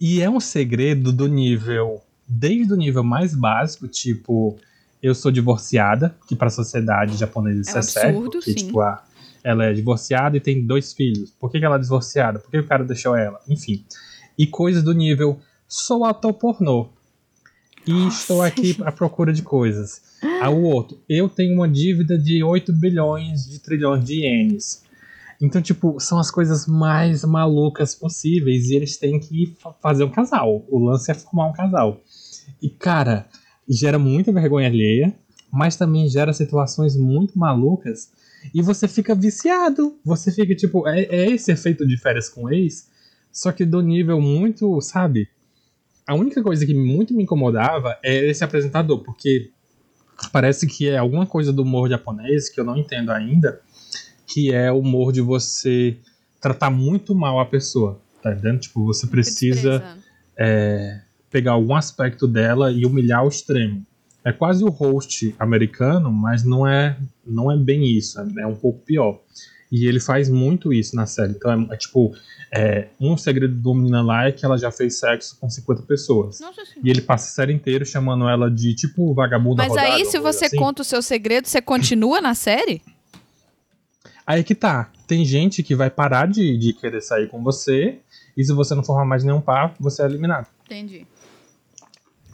E 0.00 0.22
é 0.22 0.30
um 0.30 0.40
segredo 0.40 1.12
do 1.12 1.26
nível, 1.26 2.00
desde 2.26 2.72
o 2.72 2.76
nível 2.76 3.02
mais 3.02 3.34
básico, 3.34 3.88
tipo, 3.88 4.56
eu 5.02 5.14
sou 5.14 5.32
divorciada, 5.32 6.14
que 6.28 6.36
para 6.36 6.46
a 6.46 6.50
sociedade 6.50 7.16
japonesa 7.16 7.60
isso 7.60 7.76
É 7.76 7.80
é, 7.80 7.82
sério, 7.82 8.22
porque, 8.22 8.52
sim. 8.52 8.54
tipo, 8.54 8.80
a, 8.80 9.02
ela 9.42 9.64
é 9.64 9.72
divorciada 9.72 10.36
e 10.36 10.40
tem 10.40 10.64
dois 10.64 10.92
filhos. 10.92 11.30
Por 11.32 11.50
que, 11.50 11.58
que 11.58 11.64
ela 11.64 11.76
é 11.76 11.78
divorciada? 11.78 12.38
Por 12.38 12.50
que 12.50 12.58
o 12.58 12.66
cara 12.66 12.84
deixou 12.84 13.16
ela? 13.16 13.40
Enfim. 13.48 13.84
E 14.38 14.46
coisas 14.46 14.82
do 14.82 14.92
nível, 14.92 15.38
sou 15.68 16.04
ator 16.04 16.32
pornô. 16.34 16.88
E 17.86 18.06
estou 18.06 18.42
aqui 18.42 18.76
à 18.84 18.92
procura 18.92 19.32
de 19.32 19.42
coisas. 19.42 20.00
Aí 20.40 20.48
o 20.52 20.62
outro, 20.62 20.98
eu 21.08 21.28
tenho 21.28 21.54
uma 21.54 21.68
dívida 21.68 22.16
de 22.16 22.42
8 22.42 22.72
bilhões 22.72 23.44
de 23.48 23.58
trilhões 23.58 24.04
de 24.04 24.20
ienes. 24.20 24.82
Então, 25.40 25.60
tipo, 25.60 25.98
são 25.98 26.20
as 26.20 26.30
coisas 26.30 26.66
mais 26.68 27.24
malucas 27.24 27.94
possíveis 27.96 28.70
e 28.70 28.76
eles 28.76 28.96
têm 28.96 29.18
que 29.18 29.56
fa- 29.60 29.72
fazer 29.82 30.04
um 30.04 30.10
casal. 30.10 30.64
O 30.68 30.78
lance 30.78 31.10
é 31.10 31.14
formar 31.14 31.48
um 31.48 31.52
casal. 31.52 32.00
E, 32.62 32.68
cara, 32.70 33.26
gera 33.68 33.98
muita 33.98 34.30
vergonha 34.32 34.68
alheia, 34.68 35.12
mas 35.50 35.74
também 35.74 36.08
gera 36.08 36.32
situações 36.32 36.96
muito 36.96 37.36
malucas 37.36 38.12
e 38.54 38.62
você 38.62 38.86
fica 38.86 39.12
viciado. 39.16 39.96
Você 40.04 40.30
fica, 40.30 40.54
tipo, 40.54 40.86
é, 40.86 41.02
é 41.06 41.30
esse 41.32 41.50
efeito 41.50 41.84
de 41.84 41.96
férias 41.96 42.28
com 42.28 42.48
ex, 42.48 42.88
só 43.32 43.50
que 43.50 43.64
do 43.64 43.80
nível 43.80 44.20
muito, 44.20 44.80
sabe? 44.80 45.28
A 46.06 46.14
única 46.14 46.42
coisa 46.42 46.66
que 46.66 46.74
muito 46.74 47.14
me 47.14 47.22
incomodava 47.22 47.98
é 48.02 48.28
esse 48.28 48.44
apresentador, 48.44 48.98
porque 48.98 49.50
parece 50.30 50.66
que 50.66 50.88
é 50.88 50.98
alguma 50.98 51.26
coisa 51.26 51.52
do 51.52 51.62
humor 51.62 51.88
japonês 51.88 52.48
que 52.48 52.60
eu 52.60 52.64
não 52.64 52.76
entendo 52.76 53.10
ainda, 53.10 53.60
que 54.26 54.52
é 54.52 54.70
o 54.70 54.78
humor 54.78 55.12
de 55.12 55.20
você 55.20 55.96
tratar 56.40 56.70
muito 56.70 57.14
mal 57.14 57.40
a 57.40 57.46
pessoa, 57.46 58.00
tá 58.22 58.32
entendendo? 58.32 58.60
Tipo, 58.60 58.84
você 58.84 59.06
precisa 59.06 59.96
é, 60.36 61.00
pegar 61.30 61.52
algum 61.52 61.74
aspecto 61.74 62.26
dela 62.26 62.70
e 62.70 62.84
humilhar 62.84 63.20
ao 63.20 63.28
extremo. 63.28 63.86
É 64.24 64.32
quase 64.32 64.62
o 64.62 64.68
host 64.68 65.34
americano, 65.38 66.12
mas 66.12 66.44
não 66.44 66.66
é, 66.66 66.96
não 67.26 67.50
é 67.50 67.56
bem 67.56 67.84
isso, 67.84 68.20
é 68.38 68.46
um 68.46 68.54
pouco 68.54 68.80
pior. 68.80 69.20
E 69.72 69.86
ele 69.86 69.98
faz 69.98 70.28
muito 70.28 70.70
isso 70.70 70.94
na 70.94 71.06
série. 71.06 71.32
Então 71.32 71.50
é, 71.50 71.74
é 71.74 71.76
tipo, 71.78 72.14
é, 72.54 72.88
um 73.00 73.16
segredo 73.16 73.54
do 73.54 73.74
menina 73.74 74.02
lá 74.02 74.26
é 74.28 74.32
que 74.32 74.44
ela 74.44 74.58
já 74.58 74.70
fez 74.70 74.98
sexo 74.98 75.38
com 75.40 75.48
50 75.48 75.82
pessoas. 75.84 76.40
Nossa. 76.40 76.60
E 76.84 76.90
ele 76.90 77.00
passa 77.00 77.24
a 77.24 77.30
série 77.34 77.54
inteira 77.54 77.82
chamando 77.82 78.28
ela 78.28 78.50
de 78.50 78.74
tipo 78.74 79.14
vagabunda 79.14 79.62
Mas 79.62 79.70
rodada, 79.70 79.94
aí, 79.94 80.04
se 80.04 80.18
você 80.18 80.44
assim. 80.44 80.58
conta 80.58 80.82
o 80.82 80.84
seu 80.84 81.00
segredo, 81.00 81.48
você 81.48 81.62
continua 81.62 82.20
na 82.20 82.34
série? 82.34 82.82
Aí 84.26 84.44
que 84.44 84.54
tá. 84.54 84.92
Tem 85.06 85.24
gente 85.24 85.62
que 85.62 85.74
vai 85.74 85.88
parar 85.88 86.28
de, 86.28 86.58
de 86.58 86.74
querer 86.74 87.00
sair 87.00 87.28
com 87.28 87.42
você. 87.42 87.98
E 88.36 88.44
se 88.44 88.52
você 88.52 88.74
não 88.74 88.84
formar 88.84 89.06
mais 89.06 89.24
nenhum 89.24 89.40
par, 89.40 89.74
você 89.80 90.02
é 90.02 90.04
eliminado. 90.04 90.46
Entendi. 90.66 91.06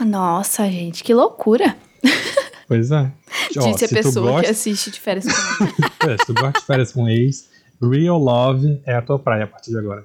Nossa, 0.00 0.68
gente, 0.68 1.04
que 1.04 1.14
loucura. 1.14 1.76
Pois 2.68 2.90
é. 2.90 3.10
Disse 3.50 3.86
a 3.86 3.88
pessoa 3.88 4.32
gosta, 4.32 4.42
que 4.42 4.50
assiste 4.50 4.90
de 4.90 5.00
férias 5.00 5.24
com 5.24 5.64
É, 6.06 6.18
se 6.18 6.26
tu 6.26 6.34
gosta 6.34 6.60
de 6.60 6.66
férias 6.66 6.92
com 6.92 7.08
ex, 7.08 7.48
Real 7.80 8.18
Love 8.18 8.80
é 8.84 8.94
a 8.94 9.02
tua 9.02 9.18
praia 9.18 9.44
a 9.44 9.46
partir 9.46 9.70
de 9.70 9.78
agora. 9.78 10.04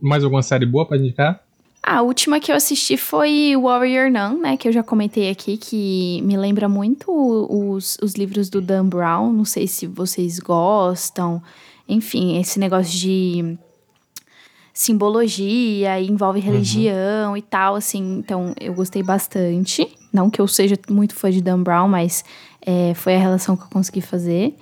Mais 0.00 0.22
alguma 0.22 0.42
série 0.42 0.64
boa 0.64 0.86
pra 0.86 0.96
indicar? 0.96 1.42
A 1.82 2.00
última 2.00 2.40
que 2.40 2.50
eu 2.50 2.56
assisti 2.56 2.96
foi 2.96 3.54
Warrior 3.56 4.10
Nun, 4.10 4.40
né? 4.40 4.56
Que 4.56 4.68
eu 4.68 4.72
já 4.72 4.82
comentei 4.82 5.28
aqui, 5.28 5.56
que 5.56 6.22
me 6.22 6.36
lembra 6.36 6.68
muito 6.68 7.10
os, 7.10 7.98
os 8.00 8.14
livros 8.14 8.48
do 8.48 8.60
Dan 8.60 8.88
Brown. 8.88 9.32
Não 9.32 9.44
sei 9.44 9.66
se 9.66 9.86
vocês 9.86 10.38
gostam. 10.38 11.42
Enfim, 11.86 12.38
esse 12.40 12.58
negócio 12.58 12.98
de 12.98 13.58
simbologia 14.72 16.00
envolve 16.00 16.40
religião 16.40 17.36
e 17.36 17.42
tal, 17.42 17.74
assim. 17.74 18.18
Então, 18.18 18.54
eu 18.58 18.72
gostei 18.72 19.02
bastante. 19.02 19.86
Não 20.14 20.30
que 20.30 20.40
eu 20.40 20.46
seja 20.46 20.78
muito 20.88 21.12
fã 21.12 21.28
de 21.28 21.42
Dan 21.42 21.60
Brown, 21.60 21.88
mas 21.88 22.24
é, 22.64 22.94
foi 22.94 23.16
a 23.16 23.18
relação 23.18 23.56
que 23.56 23.64
eu 23.64 23.68
consegui 23.68 24.00
fazer. 24.00 24.56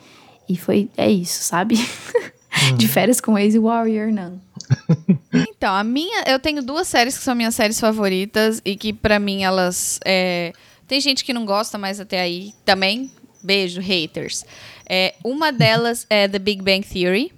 E 0.48 0.56
foi, 0.56 0.88
é 0.96 1.10
isso, 1.10 1.44
sabe? 1.44 1.76
de 2.78 2.88
férias 2.88 3.20
com 3.20 3.38
ex 3.38 3.54
e 3.54 3.58
Warrior 3.58 4.10
Nun. 4.10 4.38
Então, 5.54 5.74
a 5.74 5.84
minha. 5.84 6.24
Eu 6.26 6.38
tenho 6.38 6.62
duas 6.62 6.88
séries 6.88 7.16
que 7.16 7.22
são 7.22 7.34
minhas 7.34 7.54
séries 7.54 7.78
favoritas 7.78 8.60
e 8.64 8.76
que, 8.76 8.92
pra 8.92 9.18
mim, 9.18 9.44
elas. 9.44 10.00
é, 10.04 10.52
tem 10.88 11.00
gente 11.00 11.24
que 11.24 11.32
não 11.32 11.44
gosta, 11.44 11.76
mas 11.78 12.00
até 12.00 12.20
aí 12.20 12.52
também. 12.64 13.10
Beijo, 13.42 13.80
haters. 13.80 14.44
É, 14.88 15.14
uma 15.22 15.52
delas 15.52 16.06
é 16.08 16.28
The 16.28 16.38
Big 16.38 16.62
Bang 16.62 16.86
Theory. 16.86 17.32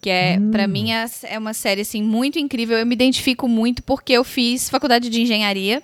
Que 0.00 0.10
é, 0.10 0.38
pra 0.52 0.68
mim, 0.68 0.92
é 0.92 1.04
é 1.24 1.38
uma 1.38 1.52
série, 1.52 1.80
assim, 1.80 2.02
muito 2.02 2.38
incrível. 2.38 2.78
Eu 2.78 2.86
me 2.86 2.94
identifico 2.94 3.48
muito 3.48 3.82
porque 3.82 4.12
eu 4.12 4.22
fiz 4.22 4.70
faculdade 4.70 5.08
de 5.08 5.20
engenharia. 5.22 5.82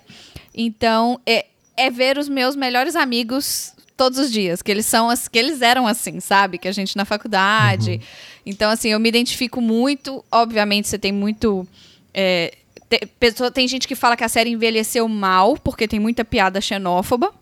Então, 0.53 1.19
é, 1.25 1.45
é 1.75 1.89
ver 1.89 2.17
os 2.17 2.29
meus 2.29 2.55
melhores 2.55 2.95
amigos 2.95 3.73
todos 3.97 4.19
os 4.19 4.31
dias. 4.31 4.61
Que 4.61 4.71
eles 4.71 4.85
são 4.85 5.09
que 5.31 5.37
eles 5.39 5.61
eram 5.61 5.87
assim, 5.87 6.19
sabe? 6.19 6.57
Que 6.57 6.67
a 6.67 6.71
gente 6.71 6.95
na 6.95 7.05
faculdade. 7.05 8.01
Então, 8.45 8.69
assim, 8.71 8.89
eu 8.89 8.99
me 8.99 9.09
identifico 9.09 9.59
muito. 9.61 10.23
Obviamente, 10.31 10.87
você 10.87 10.97
tem 10.99 11.11
muito. 11.11 11.67
é, 12.13 12.53
te- 12.89 13.05
pessoa, 13.19 13.49
tem 13.49 13.67
gente 13.67 13.87
que 13.87 13.95
fala 13.95 14.15
que 14.17 14.23
a 14.23 14.29
série 14.29 14.49
envelheceu 14.51 15.07
mal, 15.07 15.57
porque 15.57 15.87
tem 15.87 15.99
muita 15.99 16.23
piada 16.25 16.59
xenófoba. 16.61 17.33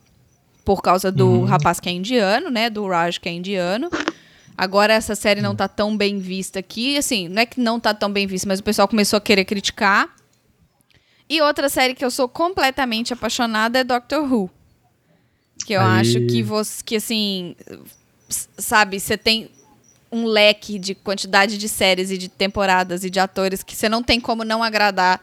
Por 0.64 0.82
causa 0.84 1.12
do 1.12 1.44
rapaz 1.46 1.80
que 1.80 1.90
é 1.90 1.92
indiano, 1.92 2.50
né? 2.52 2.70
Do 2.70 2.88
Raj 2.88 3.18
que 3.18 3.28
é 3.28 3.32
indiano. 3.32 3.90
Agora 4.56 4.94
essa 4.94 5.16
série 5.16 5.42
não 5.42 5.56
tá 5.56 5.68
tão 5.68 5.98
bem 5.98 6.20
vista 6.20 6.60
aqui. 6.60 6.96
Assim, 6.98 7.28
não 7.28 7.42
é 7.42 7.46
que 7.48 7.60
não 7.60 7.80
tá 7.80 7.96
tão 7.96 8.12
bem 8.12 8.28
vista, 8.28 8.48
mas 8.48 8.60
o 8.60 8.64
pessoal 8.64 8.88
começou 8.88 9.18
a 9.18 9.22
querer 9.22 9.44
criticar. 9.44 10.08
E 11.32 11.40
outra 11.42 11.70
série 11.70 11.96
que 11.96 12.04
eu 12.04 12.12
sou 12.12 12.28
completamente 12.28 13.14
apaixonada 13.14 13.80
é 13.80 13.86
Doctor 13.86 14.22
Who. 14.22 14.50
Que 15.66 15.72
eu 15.72 15.80
Aí. 15.80 16.02
acho 16.02 16.28
que 16.28 16.44
você, 16.44 16.84
que 16.84 16.98
assim, 16.98 17.56
sabe, 18.28 19.00
você 19.00 19.18
tem 19.18 19.50
um 20.12 20.26
leque 20.26 20.78
de 20.78 20.94
quantidade 20.94 21.58
de 21.58 21.70
séries 21.70 22.12
e 22.12 22.18
de 22.18 22.28
temporadas 22.28 23.06
e 23.06 23.10
de 23.10 23.18
atores 23.18 23.64
que 23.64 23.78
você 23.78 23.88
não 23.88 24.04
tem 24.04 24.20
como 24.20 24.44
não 24.44 24.62
agradar 24.62 25.22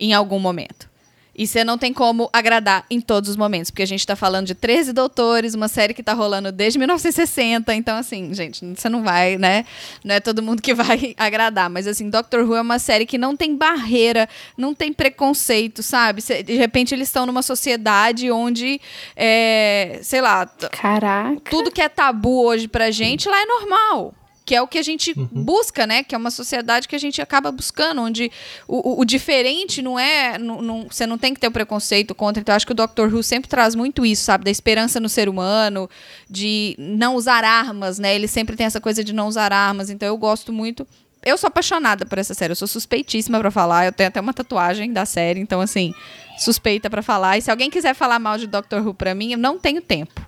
em 0.00 0.14
algum 0.14 0.38
momento. 0.38 0.88
E 1.36 1.46
você 1.46 1.64
não 1.64 1.76
tem 1.76 1.92
como 1.92 2.30
agradar 2.32 2.84
em 2.90 3.00
todos 3.00 3.28
os 3.30 3.36
momentos, 3.36 3.70
porque 3.70 3.82
a 3.82 3.86
gente 3.86 4.06
tá 4.06 4.14
falando 4.14 4.46
de 4.46 4.54
13 4.54 4.92
doutores, 4.92 5.54
uma 5.54 5.66
série 5.68 5.92
que 5.92 6.02
tá 6.02 6.12
rolando 6.12 6.52
desde 6.52 6.78
1960, 6.78 7.74
então 7.74 7.96
assim, 7.96 8.32
gente, 8.32 8.64
você 8.64 8.88
não 8.88 9.02
vai, 9.02 9.36
né? 9.36 9.64
Não 10.04 10.14
é 10.14 10.20
todo 10.20 10.42
mundo 10.42 10.62
que 10.62 10.72
vai 10.74 11.14
agradar, 11.18 11.68
mas 11.68 11.86
assim, 11.86 12.08
Doctor 12.08 12.44
Who 12.48 12.54
é 12.56 12.60
uma 12.60 12.78
série 12.78 13.04
que 13.06 13.18
não 13.18 13.36
tem 13.36 13.56
barreira, 13.56 14.28
não 14.56 14.74
tem 14.74 14.92
preconceito, 14.92 15.82
sabe? 15.82 16.20
Cê- 16.22 16.42
De 16.42 16.54
repente 16.54 16.94
eles 16.94 17.08
estão 17.08 17.26
numa 17.26 17.42
sociedade 17.42 18.30
onde, 18.30 18.80
é, 19.16 19.98
sei 20.02 20.20
lá, 20.20 20.46
Caraca. 20.70 21.40
tudo 21.50 21.70
que 21.70 21.80
é 21.82 21.88
tabu 21.88 22.44
hoje 22.44 22.68
pra 22.68 22.90
gente 22.90 23.28
lá 23.28 23.40
é 23.40 23.46
normal. 23.46 24.14
Que 24.46 24.54
é 24.54 24.60
o 24.60 24.68
que 24.68 24.76
a 24.78 24.82
gente 24.82 25.14
busca, 25.14 25.86
né? 25.86 26.02
Que 26.04 26.14
é 26.14 26.18
uma 26.18 26.30
sociedade 26.30 26.86
que 26.86 26.94
a 26.94 26.98
gente 26.98 27.22
acaba 27.22 27.50
buscando, 27.50 28.02
onde 28.02 28.30
o, 28.68 28.90
o- 28.96 29.00
o 29.00 29.04
diferente 29.06 29.80
não 29.80 29.98
é. 29.98 30.36
não- 30.38 30.60
não- 30.60 30.86
você 30.90 31.06
não 31.06 31.16
tem 31.16 31.32
que 31.32 31.40
ter 31.40 31.48
o 31.48 31.50
preconceito 31.50 32.14
contra. 32.14 32.42
Então, 32.42 32.52
eu 32.52 32.56
acho 32.56 32.66
que 32.66 32.72
o 32.72 32.74
Doctor 32.74 33.10
Who 33.14 33.22
sempre 33.22 33.48
traz 33.48 33.74
muito 33.74 34.04
isso, 34.04 34.22
sabe? 34.24 34.44
Da 34.44 34.50
esperança 34.50 35.00
no 35.00 35.08
ser 35.08 35.30
humano, 35.30 35.88
de 36.28 36.76
não 36.78 37.14
usar 37.14 37.42
armas, 37.42 37.98
né? 37.98 38.14
Ele 38.14 38.28
sempre 38.28 38.54
tem 38.54 38.66
essa 38.66 38.82
coisa 38.82 39.02
de 39.02 39.14
não 39.14 39.28
usar 39.28 39.50
armas. 39.50 39.88
Então, 39.88 40.06
eu 40.06 40.16
gosto 40.18 40.52
muito. 40.52 40.86
Eu 41.24 41.38
sou 41.38 41.48
apaixonada 41.48 42.04
por 42.04 42.18
essa 42.18 42.34
série. 42.34 42.52
Eu 42.52 42.56
sou 42.56 42.68
suspeitíssima 42.68 43.40
pra 43.40 43.50
falar. 43.50 43.86
Eu 43.86 43.92
tenho 43.92 44.08
até 44.08 44.20
uma 44.20 44.34
tatuagem 44.34 44.92
da 44.92 45.06
série. 45.06 45.40
Então, 45.40 45.62
assim, 45.62 45.94
suspeita 46.38 46.90
pra 46.90 47.00
falar. 47.02 47.38
E 47.38 47.40
se 47.40 47.50
alguém 47.50 47.70
quiser 47.70 47.94
falar 47.94 48.18
mal 48.18 48.36
de 48.36 48.46
Doctor 48.46 48.86
Who 48.86 48.92
pra 48.92 49.14
mim, 49.14 49.32
eu 49.32 49.38
não 49.38 49.58
tenho 49.58 49.80
tempo. 49.80 50.20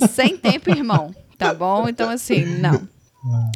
Sem 0.10 0.36
tempo, 0.36 0.68
irmão. 0.70 1.14
Tá 1.38 1.54
bom? 1.54 1.88
Então, 1.88 2.08
assim, 2.10 2.44
não. 2.44 2.88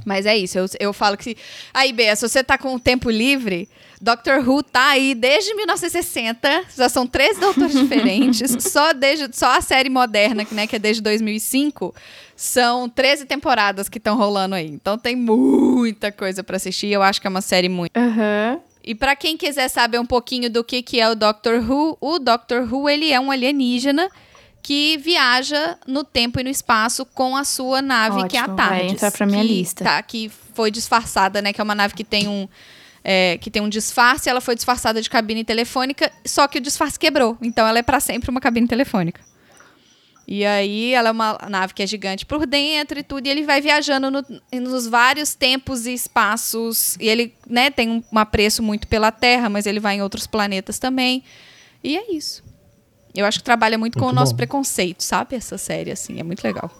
Mas 0.04 0.26
é 0.26 0.36
isso, 0.36 0.58
eu, 0.58 0.66
eu 0.80 0.92
falo 0.92 1.16
que. 1.16 1.36
Aí, 1.72 1.92
Bea, 1.92 2.16
se 2.16 2.28
você 2.28 2.42
tá 2.42 2.58
com 2.58 2.74
o 2.74 2.80
tempo 2.80 3.08
livre, 3.08 3.68
Doctor 4.00 4.46
Who 4.48 4.62
tá 4.62 4.88
aí 4.88 5.14
desde 5.14 5.54
1960, 5.54 6.64
já 6.76 6.88
são 6.88 7.06
três 7.06 7.38
doutores 7.38 7.72
diferentes, 7.78 8.50
só, 8.64 8.92
desde, 8.92 9.28
só 9.36 9.56
a 9.56 9.60
série 9.60 9.88
moderna, 9.88 10.44
que, 10.44 10.54
né, 10.54 10.66
que 10.66 10.76
é 10.76 10.78
desde 10.78 11.02
2005, 11.02 11.94
são 12.34 12.88
13 12.88 13.26
temporadas 13.26 13.88
que 13.88 13.98
estão 13.98 14.16
rolando 14.16 14.54
aí. 14.54 14.66
Então 14.66 14.98
tem 14.98 15.14
muita 15.14 16.10
coisa 16.10 16.42
pra 16.42 16.56
assistir, 16.56 16.88
eu 16.88 17.02
acho 17.02 17.20
que 17.20 17.26
é 17.26 17.30
uma 17.30 17.42
série 17.42 17.68
muito. 17.68 17.96
Aham. 17.96 18.58
E 18.82 18.94
pra 18.94 19.14
quem 19.14 19.36
quiser 19.36 19.68
saber 19.68 19.98
um 19.98 20.06
pouquinho 20.06 20.48
do 20.48 20.64
que, 20.64 20.82
que 20.82 20.98
é 20.98 21.08
o 21.08 21.14
Doctor 21.14 21.60
Who, 21.60 21.98
o 22.00 22.18
Doctor 22.18 22.62
Who 22.62 22.88
ele 22.88 23.12
é 23.12 23.20
um 23.20 23.30
alienígena 23.30 24.10
que 24.62 24.96
viaja 24.98 25.78
no 25.86 26.04
tempo 26.04 26.38
e 26.40 26.44
no 26.44 26.50
espaço 26.50 27.04
com 27.06 27.36
a 27.36 27.44
sua 27.44 27.80
nave, 27.82 28.28
que 28.28 28.36
é 28.36 28.40
a 28.40 28.44
Ótimo, 28.44 28.56
vai 28.56 28.68
TARDIS. 28.68 28.92
entrar 28.92 29.10
pra 29.10 29.26
minha 29.26 29.42
que, 29.42 29.48
lista. 29.48 29.84
Tá, 29.84 30.02
que 30.02 30.30
foi 30.54 30.70
disfarçada, 30.70 31.40
né? 31.40 31.52
Que 31.52 31.60
é 31.60 31.64
uma 31.64 31.74
nave 31.74 31.94
que 31.94 32.04
tem 32.04 32.28
um... 32.28 32.46
é, 33.02 33.38
que 33.38 33.50
tem 33.50 33.62
um 33.62 33.68
disfarce, 33.68 34.28
ela 34.28 34.40
foi 34.40 34.54
disfarçada 34.54 35.00
de 35.00 35.08
cabine 35.08 35.42
telefônica, 35.44 36.12
só 36.26 36.46
que 36.46 36.58
o 36.58 36.60
disfarce 36.60 36.98
quebrou. 36.98 37.36
Então 37.40 37.66
ela 37.66 37.78
é 37.78 37.82
pra 37.82 37.98
sempre 38.00 38.30
uma 38.30 38.40
cabine 38.40 38.68
telefônica. 38.68 39.20
E 40.28 40.44
aí 40.46 40.92
ela 40.92 41.08
é 41.08 41.12
uma 41.12 41.36
nave 41.48 41.74
que 41.74 41.82
é 41.82 41.86
gigante 41.86 42.24
por 42.24 42.46
dentro 42.46 42.96
e 42.98 43.02
tudo, 43.02 43.26
e 43.26 43.30
ele 43.30 43.42
vai 43.42 43.60
viajando 43.60 44.10
no- 44.12 44.24
nos 44.60 44.86
vários 44.86 45.34
tempos 45.34 45.86
e 45.86 45.92
espaços. 45.94 46.96
E 47.00 47.08
ele, 47.08 47.34
né, 47.48 47.68
tem 47.70 47.88
um, 47.90 48.04
um 48.12 48.18
apreço 48.18 48.62
muito 48.62 48.86
pela 48.86 49.10
Terra, 49.10 49.48
mas 49.48 49.66
ele 49.66 49.80
vai 49.80 49.96
em 49.96 50.02
outros 50.02 50.28
planetas 50.28 50.78
também. 50.78 51.24
E 51.82 51.96
é 51.96 52.14
isso. 52.14 52.44
Eu 53.14 53.26
acho 53.26 53.38
que 53.38 53.44
trabalha 53.44 53.76
muito, 53.76 53.98
com 53.98 54.04
o 54.04 54.08
Muito 54.08 54.16
nosso 54.16 54.32
bom. 54.32 54.38
preconceito, 54.38 55.02
sabe? 55.02 55.36
Essa 55.36 55.58
série, 55.58 55.90
assim, 55.90 56.18
é 56.20 56.22
muito 56.22 56.42
legal. 56.42 56.70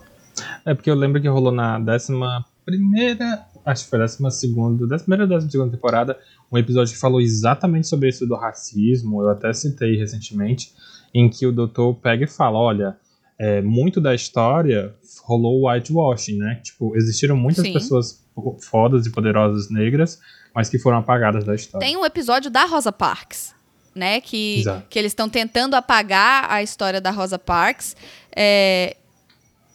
É 0.65 0.75
porque 0.75 0.91
eu 0.91 0.95
lembro 0.95 1.21
que 1.21 1.29
rolou 1.29 1.53
na 1.53 1.79
décima 1.79 2.45
primeira, 2.65 3.45
acho 3.65 3.85
que 3.85 3.91
foi 3.91 3.99
décima 3.99 4.31
segunda, 4.31 4.87
décima 4.87 5.05
primeira 5.07 5.25
ou 5.25 5.29
décima 5.29 5.51
segunda 5.51 5.71
temporada, 5.73 6.19
um 6.51 6.57
episódio 6.59 6.93
que 6.93 7.01
falou 7.01 7.21
exatamente 7.21 7.89
sobre 7.89 8.09
isso 8.09 8.27
do 8.27 8.37
racismo, 8.37 9.23
eu 9.23 9.31
até 9.31 9.53
citei 9.53 9.97
recentemente, 9.97 10.73
em 11.13 11.29
que 11.29 11.47
o 11.47 11.53
doutor 11.53 11.95
pega 11.97 12.25
e 12.25 12.29
fala, 12.29 12.59
olha, 12.59 12.97
é, 13.39 13.61
muito 13.61 14.01
da 14.01 14.15
história 14.15 14.95
rolou 15.23 15.67
whitewashing, 15.69 16.37
né? 16.37 16.61
Tipo, 16.63 16.97
existiram 16.97 17.37
muitas 17.37 17.65
Sim. 17.65 17.73
pessoas 17.73 18.25
fodas 18.61 19.07
e 19.07 19.11
poderosas 19.11 19.71
negras, 19.71 20.21
mas 20.55 20.69
que 20.69 20.79
foram 20.79 20.99
apagadas 20.99 21.45
da 21.45 21.55
história. 21.55 21.87
Tem 21.87 21.97
um 21.97 22.05
episódio 22.05 22.51
da 22.51 22.65
Rosa 22.67 22.93
Parks, 22.93 23.55
né? 23.95 24.21
Que, 24.21 24.61
Exato. 24.61 24.87
que 24.89 24.99
eles 24.99 25.11
estão 25.13 25.29
tentando 25.29 25.75
apagar 25.75 26.51
a 26.51 26.63
história 26.63 27.01
da 27.01 27.11
Rosa 27.11 27.39
Parks. 27.39 27.97
é, 28.35 28.97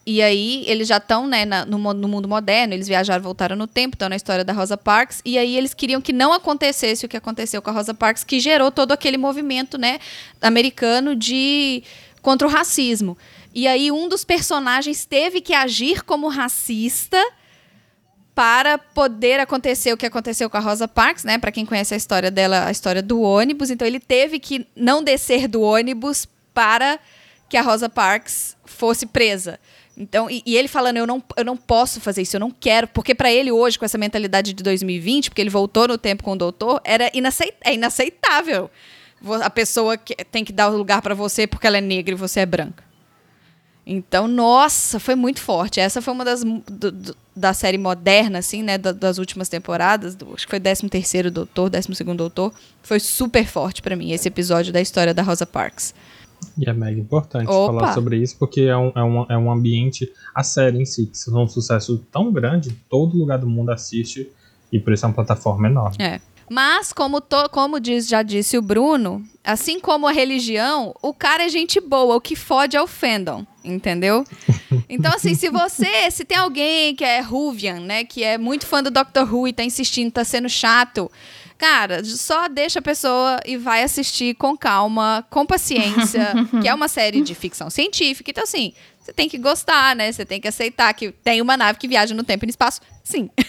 e 0.08 0.22
aí, 0.22 0.64
eles 0.68 0.88
já 0.88 0.98
estão 0.98 1.26
né, 1.26 1.46
na- 1.46 1.66
no, 1.66 1.80
no 1.92 2.08
mundo 2.08 2.28
moderno, 2.28 2.76
eles 2.76 2.88
viajaram, 2.88 3.24
voltaram 3.24 3.56
no 3.56 3.66
tempo, 3.66 3.96
estão 3.96 4.08
na 4.08 4.16
história 4.16 4.44
da 4.46 4.54
Rosa 4.54 4.78
Parks. 4.78 5.20
E 5.26 5.36
aí, 5.36 5.58
eles 5.58 5.74
queriam 5.74 6.00
que 6.00 6.14
não 6.14 6.32
acontecesse 6.32 7.04
o 7.08 7.10
que 7.10 7.18
aconteceu 7.18 7.60
com 7.60 7.72
a 7.72 7.74
Rosa 7.74 7.92
Parks, 7.92 8.24
que 8.24 8.40
gerou 8.40 8.70
todo 8.72 8.92
aquele 8.92 9.18
movimento 9.18 9.80
né, 9.80 9.98
americano 10.40 11.16
de 11.16 11.82
contra 12.22 12.48
o 12.48 12.52
racismo. 12.52 13.18
E 13.52 13.68
aí, 13.68 13.92
um 13.92 14.08
dos 14.08 14.24
personagens 14.24 15.06
teve 15.06 15.42
que 15.42 15.56
agir 15.56 16.04
como 16.04 16.28
racista 16.28 17.18
para 18.36 18.78
poder 18.78 19.40
acontecer 19.40 19.94
o 19.94 19.98
que 19.98 20.06
aconteceu 20.06 20.50
com 20.50 20.58
a 20.58 20.60
Rosa 20.60 20.90
Parks, 20.90 21.24
né? 21.24 21.38
Para 21.38 21.54
quem 21.54 21.66
conhece 21.66 21.94
a 21.94 21.98
história 21.98 22.30
dela, 22.30 22.68
a 22.68 22.72
história 22.72 23.02
do 23.02 23.22
ônibus. 23.22 23.72
Então 23.72 23.88
ele 23.88 24.00
teve 24.00 24.40
que 24.40 24.68
não 24.76 25.02
descer 25.02 25.48
do 25.48 25.62
ônibus 25.62 26.28
para 26.54 27.00
que 27.48 27.56
a 27.56 27.62
Rosa 27.62 27.88
Parks 27.88 28.58
fosse 28.66 29.06
presa. 29.06 29.58
Então, 29.98 30.30
e, 30.30 30.44
e 30.46 30.58
ele 30.58 30.68
falando, 30.68 30.98
eu 30.98 31.08
não, 31.08 31.24
eu 31.38 31.46
não 31.46 31.56
posso 31.56 32.02
fazer 32.02 32.22
isso, 32.24 32.36
eu 32.36 32.40
não 32.40 32.52
quero, 32.52 32.86
porque 32.90 33.16
para 33.16 33.32
ele 33.32 33.50
hoje, 33.50 33.80
com 33.80 33.86
essa 33.86 33.98
mentalidade 33.98 34.52
de 34.52 34.62
2020, 34.62 35.30
porque 35.30 35.42
ele 35.42 35.50
voltou 35.50 35.88
no 35.88 35.98
tempo 35.98 36.22
com 36.22 36.34
o 36.34 36.36
doutor, 36.36 36.82
era 36.84 37.10
inaceit 37.14 37.54
é 37.64 37.74
inaceitável. 37.74 38.70
A 39.42 39.50
pessoa 39.50 39.98
que 39.98 40.14
tem 40.26 40.44
que 40.44 40.52
dar 40.52 40.70
o 40.70 40.78
lugar 40.78 41.02
para 41.02 41.16
você 41.16 41.48
porque 41.48 41.66
ela 41.66 41.78
é 41.78 41.82
negra 41.82 42.14
e 42.14 42.18
você 42.18 42.42
é 42.42 42.46
branca. 42.46 42.85
Então, 43.86 44.28
nossa, 44.28 45.00
foi 45.00 45.14
muito 45.16 45.40
forte. 45.42 45.80
Essa 45.80 46.02
foi 46.02 46.14
uma 46.14 46.26
das 46.26 46.44
do- 46.44 46.92
do- 46.92 47.16
da 47.36 47.54
série 47.54 47.78
moderna, 47.78 48.40
assim, 48.40 48.64
né, 48.64 48.78
da- 48.78 48.92
das 48.92 49.18
últimas 49.20 49.48
temporadas. 49.48 50.16
do- 50.16 50.34
acho 50.34 50.46
que 50.46 50.50
foi 50.50 50.60
13 50.60 50.90
terceiro 50.90 51.30
Doutor, 51.30 51.70
12 51.70 51.94
segundo 51.96 52.18
Doutor. 52.18 52.52
Foi 52.82 53.00
super 53.00 53.46
forte 53.46 53.82
pra 53.82 53.96
mim 53.96 54.12
esse 54.12 54.28
episódio 54.28 54.74
da 54.74 54.82
história 54.82 55.14
da 55.14 55.22
Rosa 55.22 55.46
Parks. 55.46 55.94
E 56.58 56.68
é 56.70 56.74
mega 56.74 57.00
importante 57.00 57.48
Opa! 57.50 57.74
falar 57.80 57.94
sobre 57.94 58.18
isso, 58.18 58.38
porque 58.38 58.62
é 58.62 58.76
um, 58.78 58.92
é, 58.96 59.04
um, 59.04 59.26
é 59.30 59.38
um 59.38 59.52
ambiente, 59.52 60.12
a 60.34 60.44
série 60.44 60.80
em 60.82 60.86
si, 60.86 61.06
que 61.06 61.30
é 61.30 61.34
um 61.34 61.48
sucesso 61.48 62.04
tão 62.12 62.32
grande, 62.32 62.72
todo 62.90 63.18
lugar 63.18 63.38
do 63.38 63.48
mundo 63.48 63.72
assiste, 63.72 64.30
e 64.72 64.80
por 64.80 64.94
isso 64.94 65.06
é 65.06 65.10
uma 65.10 65.16
plataforma 65.16 65.68
enorme. 65.68 65.98
É. 66.00 66.20
Mas, 66.50 66.94
como, 66.94 67.20
to- 67.22 67.50
como 67.50 67.80
diz, 67.80 68.08
já 68.08 68.22
disse 68.22 68.58
o 68.58 68.62
Bruno, 68.62 69.24
assim 69.44 69.80
como 69.80 70.08
a 70.08 70.12
religião, 70.12 70.94
o 71.02 71.14
cara 71.14 71.44
é 71.46 71.50
gente 71.50 71.80
boa, 71.80 72.16
o 72.16 72.22
que 72.22 72.36
fode 72.36 72.76
é 72.78 72.82
o 72.82 72.86
fandom, 72.88 73.46
entendeu? 73.66 74.24
Então, 74.88 75.12
assim, 75.12 75.34
se 75.34 75.50
você, 75.50 76.12
se 76.12 76.24
tem 76.24 76.38
alguém 76.38 76.96
que 76.96 77.04
é 77.04 77.20
Ruvian, 77.20 77.80
né, 77.80 78.04
que 78.04 78.24
é 78.24 78.38
muito 78.38 78.68
fã 78.68 78.84
do 78.84 78.92
Doctor 78.92 79.34
Who 79.34 79.48
e 79.48 79.54
tá 79.54 79.64
insistindo, 79.64 80.12
tá 80.12 80.24
sendo 80.24 80.48
chato, 80.48 81.12
cara, 81.58 82.04
só 82.04 82.48
deixa 82.48 82.80
a 82.80 82.82
pessoa 82.82 83.40
e 83.46 83.58
vai 83.58 83.82
assistir 83.82 84.36
com 84.36 84.56
calma, 84.56 85.26
com 85.30 85.44
paciência, 85.46 86.34
que 86.62 86.68
é 86.68 86.74
uma 86.74 86.88
série 86.88 87.22
de 87.22 87.34
ficção 87.34 87.70
científica, 87.70 88.30
então, 88.30 88.44
assim, 88.44 88.74
você 89.02 89.12
tem 89.12 89.28
que 89.28 89.40
gostar, 89.40 89.96
né, 89.96 90.12
você 90.12 90.24
tem 90.24 90.40
que 90.40 90.48
aceitar 90.48 90.94
que 90.94 91.12
tem 91.12 91.42
uma 91.42 91.58
nave 91.58 91.80
que 91.80 91.88
viaja 91.88 92.14
no 92.14 92.24
tempo 92.24 92.46
e 92.46 92.48
no 92.48 92.52
espaço, 92.52 92.80
sim. 93.04 93.30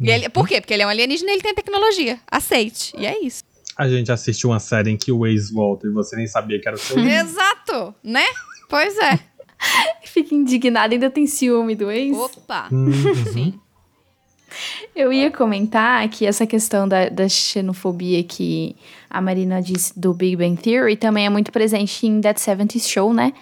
E 0.00 0.10
ele, 0.10 0.28
por 0.28 0.46
quê? 0.46 0.60
Porque 0.60 0.74
ele 0.74 0.82
é 0.82 0.86
um 0.86 0.90
alienígena 0.90 1.30
e 1.30 1.34
ele 1.34 1.42
tem 1.42 1.54
tecnologia. 1.54 2.18
Aceite. 2.30 2.92
E 2.98 3.06
é 3.06 3.24
isso. 3.24 3.42
A 3.76 3.88
gente 3.88 4.10
assistiu 4.12 4.50
uma 4.50 4.60
série 4.60 4.90
em 4.90 4.96
que 4.96 5.10
o 5.10 5.26
ex 5.26 5.50
volta 5.50 5.86
e 5.86 5.90
você 5.90 6.16
nem 6.16 6.26
sabia 6.26 6.60
que 6.60 6.68
era 6.68 6.76
o 6.76 6.80
seu 6.80 6.98
ex. 6.98 7.28
Exato, 7.28 7.94
né? 8.02 8.24
Pois 8.68 8.96
é. 8.98 9.18
Fica 10.04 10.34
indignada, 10.34 10.94
ainda 10.94 11.10
tem 11.10 11.26
ciúme 11.26 11.74
do 11.74 11.90
ex. 11.90 12.16
Opa. 12.16 12.68
Uhum. 12.70 12.92
Sim. 13.32 13.60
Eu 14.94 15.12
ia 15.12 15.30
comentar 15.30 16.08
que 16.08 16.24
essa 16.24 16.46
questão 16.46 16.86
da, 16.86 17.08
da 17.08 17.28
xenofobia 17.28 18.22
que 18.22 18.76
a 19.10 19.20
Marina 19.20 19.60
disse 19.60 19.98
do 19.98 20.14
Big 20.14 20.36
Bang 20.36 20.60
Theory 20.60 20.96
também 20.96 21.26
é 21.26 21.28
muito 21.28 21.50
presente 21.50 22.06
em 22.06 22.20
That 22.20 22.40
70 22.40 22.78
Show, 22.78 23.12
né? 23.12 23.32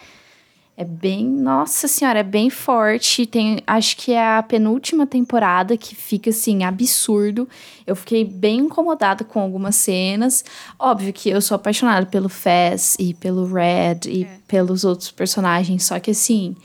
É 0.82 0.84
bem, 0.84 1.24
nossa 1.24 1.86
senhora, 1.86 2.18
é 2.18 2.24
bem 2.24 2.50
forte. 2.50 3.24
Tem, 3.24 3.60
acho 3.64 3.96
que 3.96 4.10
é 4.10 4.36
a 4.38 4.42
penúltima 4.42 5.06
temporada 5.06 5.76
que 5.76 5.94
fica 5.94 6.30
assim 6.30 6.64
absurdo. 6.64 7.48
Eu 7.86 7.94
fiquei 7.94 8.24
bem 8.24 8.62
incomodada 8.62 9.22
com 9.22 9.38
algumas 9.38 9.76
cenas. 9.76 10.44
Óbvio 10.76 11.12
que 11.12 11.30
eu 11.30 11.40
sou 11.40 11.54
apaixonada 11.54 12.04
pelo 12.06 12.28
Faz 12.28 12.96
e 12.98 13.14
pelo 13.14 13.46
Red 13.46 14.08
e 14.08 14.26
pelos 14.48 14.82
outros 14.82 15.12
personagens, 15.12 15.84
só 15.84 16.00
que 16.00 16.10
assim, 16.10 16.56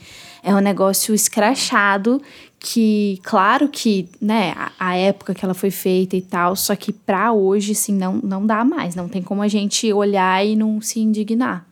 é 0.42 0.52
um 0.52 0.58
negócio 0.58 1.14
escrachado 1.14 2.20
que, 2.58 3.20
claro 3.22 3.68
que, 3.68 4.08
né, 4.20 4.52
a, 4.56 4.72
a 4.80 4.96
época 4.96 5.32
que 5.32 5.44
ela 5.44 5.54
foi 5.54 5.70
feita 5.70 6.16
e 6.16 6.22
tal, 6.22 6.56
só 6.56 6.74
que 6.74 6.92
pra 6.92 7.32
hoje, 7.32 7.70
assim, 7.70 7.94
não, 7.94 8.14
não 8.14 8.44
dá 8.44 8.64
mais. 8.64 8.96
Não 8.96 9.08
tem 9.08 9.22
como 9.22 9.42
a 9.42 9.48
gente 9.48 9.92
olhar 9.92 10.44
e 10.44 10.56
não 10.56 10.80
se 10.80 10.98
indignar. 10.98 11.67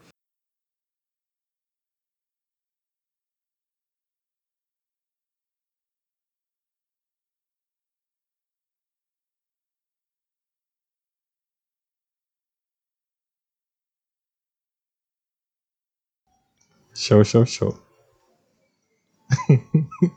Show, 16.97 17.22
show, 17.24 17.44
show. 17.44 17.78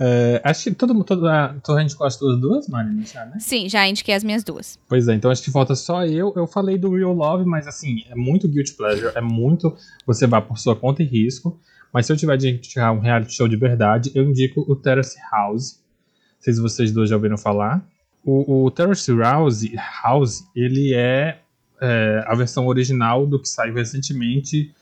É, 0.00 0.40
acho 0.44 0.64
que 0.64 0.76
todo 0.76 0.92
mundo. 0.92 1.04
Toda, 1.04 1.56
toda 1.62 1.78
a 1.78 1.82
gente 1.82 1.94
gosta 1.96 2.24
das 2.26 2.40
duas, 2.40 2.68
Marina, 2.68 3.04
já, 3.04 3.24
né? 3.24 3.36
Sim, 3.38 3.68
já 3.68 3.86
indiquei 3.86 4.14
as 4.14 4.24
minhas 4.24 4.42
duas. 4.42 4.78
Pois 4.88 5.06
é, 5.06 5.14
então 5.14 5.30
acho 5.30 5.42
que 5.42 5.50
falta 5.50 5.74
só 5.74 6.04
eu. 6.04 6.32
Eu 6.36 6.46
falei 6.46 6.76
do 6.76 6.94
Real 6.94 7.12
Love, 7.12 7.44
mas 7.44 7.66
assim, 7.66 8.04
é 8.08 8.14
muito 8.14 8.48
guilty 8.48 8.74
pleasure. 8.74 9.12
É 9.14 9.20
muito. 9.20 9.76
Você 10.04 10.26
vai 10.26 10.42
por 10.42 10.58
sua 10.58 10.74
conta 10.74 11.02
e 11.02 11.06
risco. 11.06 11.60
Mas 11.92 12.06
se 12.06 12.12
eu 12.12 12.16
tiver 12.16 12.36
de 12.36 12.48
indicar 12.48 12.92
um 12.92 12.98
reality 12.98 13.32
show 13.32 13.48
de 13.48 13.56
verdade, 13.56 14.10
eu 14.14 14.24
indico 14.24 14.64
o 14.68 14.74
Terrace 14.74 15.16
House. 15.30 15.80
Não 16.34 16.42
sei 16.42 16.52
se 16.52 16.60
vocês 16.60 16.92
dois 16.92 17.08
já 17.08 17.16
ouviram 17.16 17.38
falar. 17.38 17.86
O, 18.24 18.64
o 18.64 18.70
Terrace 18.70 19.12
House, 19.16 19.62
House 20.02 20.44
ele 20.54 20.92
é, 20.92 21.38
é 21.80 22.24
a 22.26 22.34
versão 22.34 22.66
original 22.66 23.26
do 23.26 23.40
que 23.40 23.48
saiu 23.48 23.74
recentemente 23.74 24.74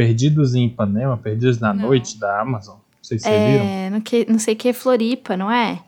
Perdidos 0.00 0.54
em 0.54 0.64
Ipanema, 0.64 1.18
Perdidos 1.18 1.60
na 1.60 1.74
Não. 1.74 1.88
Noite, 1.88 2.18
da 2.18 2.40
Amazon. 2.40 2.76
Não 2.76 2.82
sei 3.02 3.18
se 3.18 3.24
vocês 3.24 3.52
viram. 3.52 3.64
É, 3.66 3.90
não, 3.90 4.00
que, 4.00 4.24
não 4.30 4.38
sei 4.38 4.54
o 4.54 4.56
que 4.56 4.68
é 4.70 4.72
Floripa, 4.72 5.36
não 5.36 5.52
é? 5.52 5.84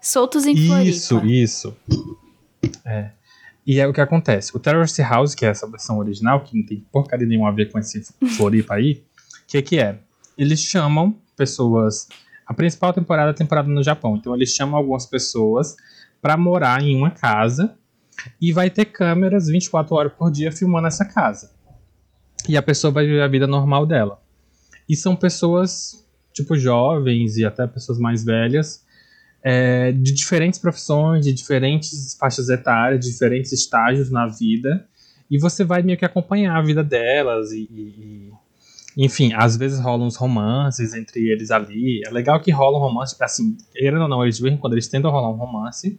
Soltos 0.00 0.46
em 0.46 0.56
Floripa. 0.66 0.90
Isso, 0.90 1.24
isso. 1.24 1.76
É. 2.84 3.10
E 3.64 3.78
é 3.78 3.86
o 3.86 3.92
que 3.92 4.00
acontece. 4.00 4.50
O 4.56 4.58
Terrace 4.58 5.00
House, 5.00 5.36
que 5.36 5.46
é 5.46 5.50
essa 5.50 5.64
versão 5.68 5.98
original, 5.98 6.42
que 6.42 6.58
não 6.58 6.66
tem 6.66 6.84
porcaria 6.90 7.24
nenhuma 7.24 7.50
a 7.50 7.52
ver 7.52 7.70
com 7.70 7.78
esse 7.78 8.02
Floripa 8.36 8.74
aí, 8.74 9.04
o 9.44 9.46
que, 9.46 9.62
que 9.62 9.78
é? 9.78 10.00
Eles 10.36 10.58
chamam 10.58 11.16
pessoas. 11.36 12.08
A 12.44 12.52
principal 12.52 12.92
temporada 12.92 13.30
é 13.30 13.30
a 13.30 13.34
temporada 13.34 13.68
no 13.68 13.84
Japão. 13.84 14.16
Então 14.16 14.34
eles 14.34 14.50
chamam 14.50 14.74
algumas 14.74 15.06
pessoas 15.06 15.76
pra 16.20 16.36
morar 16.36 16.82
em 16.82 16.96
uma 16.96 17.12
casa 17.12 17.76
e 18.40 18.52
vai 18.52 18.70
ter 18.70 18.86
câmeras 18.86 19.46
24 19.46 19.94
horas 19.94 20.12
por 20.14 20.32
dia 20.32 20.50
filmando 20.50 20.88
essa 20.88 21.04
casa. 21.04 21.52
E 22.48 22.56
a 22.56 22.62
pessoa 22.62 22.90
vai 22.90 23.06
viver 23.06 23.22
a 23.22 23.28
vida 23.28 23.46
normal 23.46 23.86
dela. 23.86 24.20
E 24.88 24.96
são 24.96 25.14
pessoas, 25.14 26.04
tipo, 26.32 26.56
jovens 26.56 27.36
e 27.36 27.44
até 27.44 27.66
pessoas 27.66 27.98
mais 27.98 28.24
velhas, 28.24 28.84
é, 29.42 29.92
de 29.92 30.12
diferentes 30.12 30.58
profissões, 30.58 31.24
de 31.24 31.32
diferentes 31.32 32.16
faixas 32.18 32.48
etárias, 32.48 33.00
de 33.00 33.10
diferentes 33.10 33.52
estágios 33.52 34.10
na 34.10 34.26
vida. 34.26 34.86
E 35.30 35.38
você 35.38 35.64
vai 35.64 35.82
meio 35.82 35.98
que 35.98 36.04
acompanhar 36.04 36.56
a 36.56 36.62
vida 36.62 36.82
delas 36.82 37.52
e, 37.52 37.62
e- 37.62 38.32
enfim, 38.96 39.32
às 39.32 39.56
vezes 39.56 39.80
rolam 39.80 40.06
uns 40.06 40.16
romances 40.16 40.92
entre 40.94 41.26
eles 41.30 41.50
ali. 41.50 42.02
É 42.06 42.10
legal 42.10 42.40
que 42.40 42.50
rola 42.50 42.76
um 42.76 42.80
romance, 42.80 43.16
assim, 43.20 43.56
querendo 43.72 44.02
ou 44.02 44.08
não, 44.08 44.22
eles 44.22 44.36
de 44.36 44.42
vez 44.42 44.54
em 44.54 44.58
quando 44.58 44.74
eles 44.74 44.88
tentam 44.88 45.10
rolar 45.10 45.30
um 45.30 45.36
romance. 45.36 45.98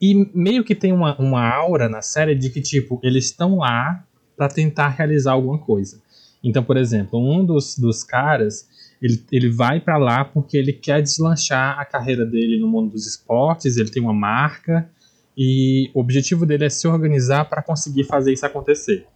E 0.00 0.30
meio 0.32 0.62
que 0.62 0.76
tem 0.76 0.92
uma, 0.92 1.16
uma 1.18 1.44
aura 1.48 1.88
na 1.88 2.00
série 2.00 2.36
de 2.36 2.50
que, 2.50 2.60
tipo, 2.60 3.00
eles 3.02 3.24
estão 3.24 3.56
lá 3.56 4.04
pra 4.38 4.48
tentar 4.48 4.88
realizar 4.88 5.32
alguma 5.32 5.58
coisa. 5.58 6.00
Então, 6.42 6.62
por 6.62 6.76
exemplo, 6.76 7.18
um 7.18 7.44
dos, 7.44 7.76
dos 7.76 8.04
caras, 8.04 8.68
ele, 9.02 9.22
ele 9.32 9.50
vai 9.50 9.80
pra 9.80 9.98
lá 9.98 10.24
porque 10.24 10.56
ele 10.56 10.72
quer 10.72 11.02
deslanchar 11.02 11.78
a 11.78 11.84
carreira 11.84 12.24
dele 12.24 12.58
no 12.60 12.68
mundo 12.68 12.92
dos 12.92 13.06
esportes, 13.06 13.76
ele 13.76 13.90
tem 13.90 14.00
uma 14.00 14.14
marca 14.14 14.88
e 15.36 15.90
o 15.92 16.00
objetivo 16.00 16.46
dele 16.46 16.64
é 16.64 16.70
se 16.70 16.86
organizar 16.86 17.44
para 17.46 17.62
conseguir 17.62 18.04
fazer 18.04 18.32
isso 18.32 18.46
acontecer. 18.46 19.06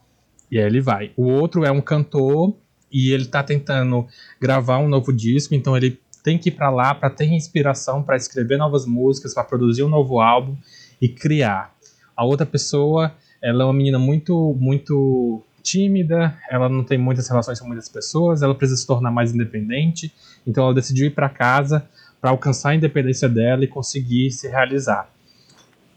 E 0.51 0.59
aí 0.59 0.67
ele 0.67 0.81
vai. 0.81 1.13
O 1.17 1.25
outro 1.25 1.65
é 1.65 1.71
um 1.71 1.81
cantor 1.81 2.57
e 2.93 3.13
ele 3.13 3.27
tá 3.27 3.43
tentando 3.43 4.07
gravar 4.41 4.79
um 4.79 4.89
novo 4.89 5.13
disco, 5.13 5.55
então 5.55 5.77
ele 5.77 5.99
tem 6.23 6.39
que 6.39 6.49
ir 6.49 6.53
para 6.53 6.71
lá 6.71 6.95
para 6.95 7.11
ter 7.11 7.27
inspiração 7.27 8.03
para 8.03 8.17
escrever 8.17 8.59
novas 8.59 8.87
músicas, 8.87 9.35
para 9.35 9.45
produzir 9.45 9.83
um 9.83 9.89
novo 9.89 10.21
álbum 10.21 10.57
e 11.01 11.09
criar. 11.09 11.75
A 12.17 12.25
outra 12.25 12.47
pessoa, 12.47 13.15
ela 13.43 13.63
é 13.63 13.67
uma 13.67 13.73
menina 13.75 13.99
muito 13.99 14.57
muito 14.59 15.43
tímida, 15.63 16.37
ela 16.51 16.69
não 16.69 16.83
tem 16.83 16.99
muitas 16.99 17.29
relações 17.29 17.61
com 17.61 17.67
muitas 17.69 17.89
pessoas, 17.89 18.43
ela 18.43 18.55
precisa 18.55 18.81
se 18.81 18.87
tornar 18.87 19.11
mais 19.13 19.33
independente, 19.33 20.13
então 20.47 20.65
ela 20.65 20.75
decidiu 20.75 21.07
ir 21.07 21.11
para 21.11 21.29
casa 21.29 21.87
para 22.21 22.31
alcançar 22.31 22.71
a 22.71 22.75
independência 22.75 23.29
dela 23.29 23.63
e 23.65 23.69
conseguir 23.69 24.31
se 24.33 24.49
realizar. 24.49 25.09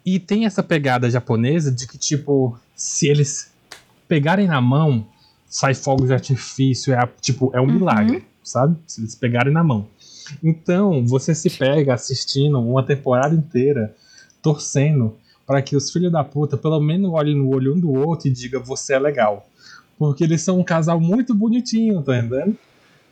E 0.06 0.20
tem 0.20 0.46
essa 0.46 0.62
pegada 0.62 1.10
japonesa 1.10 1.72
de 1.72 1.88
que, 1.88 1.98
tipo, 1.98 2.58
se 2.76 3.08
eles 3.08 3.52
pegarem 4.08 4.46
na 4.48 4.62
mão, 4.62 5.08
sai 5.48 5.74
fogo 5.74 6.06
de 6.06 6.14
artifício, 6.14 6.94
é, 6.94 6.98
a- 6.98 7.10
tipo, 7.22 7.50
é 7.54 7.62
um 7.62 7.66
milagre, 7.68 8.24
sabe? 8.44 8.76
Se 8.86 9.02
eles 9.02 9.16
pegarem 9.16 9.52
na 9.54 9.64
mão. 9.64 9.88
Então, 10.44 11.06
você 11.06 11.34
se 11.34 11.50
pega 11.50 11.94
assistindo 11.96 12.60
uma 12.60 12.84
temporada 12.84 13.34
inteira, 13.34 13.96
torcendo 14.42 15.16
para 15.46 15.62
que 15.62 15.76
os 15.76 15.92
filhos 15.92 16.12
da 16.12 16.24
puta 16.24 16.58
pelo 16.58 16.80
menos 16.80 17.12
olhem 17.12 17.36
no 17.36 17.50
olho 17.54 17.76
um 17.76 17.80
do 17.80 17.92
outro 17.94 18.28
e 18.28 18.32
digam 18.32 18.64
você 18.64 18.94
é 18.94 19.00
legal. 19.00 19.48
Porque 19.98 20.24
eles 20.24 20.42
são 20.42 20.60
um 20.60 20.64
casal 20.64 21.00
muito 21.00 21.34
bonitinho, 21.34 22.02
tá 22.02 22.18
entendendo? 22.18 22.58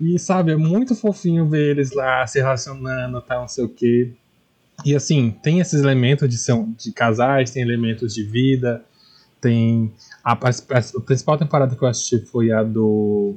E 0.01 0.17
sabe, 0.19 0.51
é 0.51 0.55
muito 0.57 0.95
fofinho 0.95 1.47
ver 1.47 1.71
eles 1.71 1.91
lá 1.93 2.25
se 2.27 2.39
relacionando, 2.39 3.21
tá, 3.21 3.39
não 3.39 3.47
sei 3.47 3.63
o 3.63 3.69
quê. 3.69 4.11
E 4.83 4.95
assim, 4.95 5.31
tem 5.43 5.59
esses 5.59 5.81
elementos 5.81 6.27
de, 6.27 6.51
um- 6.51 6.71
de 6.73 6.91
casais, 6.91 7.51
tem 7.51 7.61
elementos 7.61 8.13
de 8.13 8.23
vida, 8.23 8.83
tem. 9.39 9.93
A, 10.23 10.33
a- 10.33 10.35
a- 10.49 10.97
a 10.97 11.01
principal 11.01 11.37
temporada 11.37 11.75
que 11.75 11.81
eu 11.81 11.87
assisti 11.87 12.19
foi 12.19 12.51
a 12.51 12.63
do. 12.63 13.35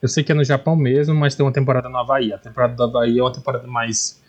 Eu 0.00 0.08
sei 0.08 0.22
que 0.22 0.30
é 0.30 0.34
no 0.34 0.44
Japão 0.44 0.76
mesmo, 0.76 1.14
mas 1.14 1.34
tem 1.34 1.44
uma 1.44 1.52
temporada 1.52 1.88
no 1.88 1.98
Havaí. 1.98 2.32
A 2.32 2.38
temporada 2.38 2.74
do 2.74 2.82
Havaí 2.84 3.18
é 3.18 3.22
uma 3.22 3.32
temporada 3.32 3.66
mais, 3.66 4.22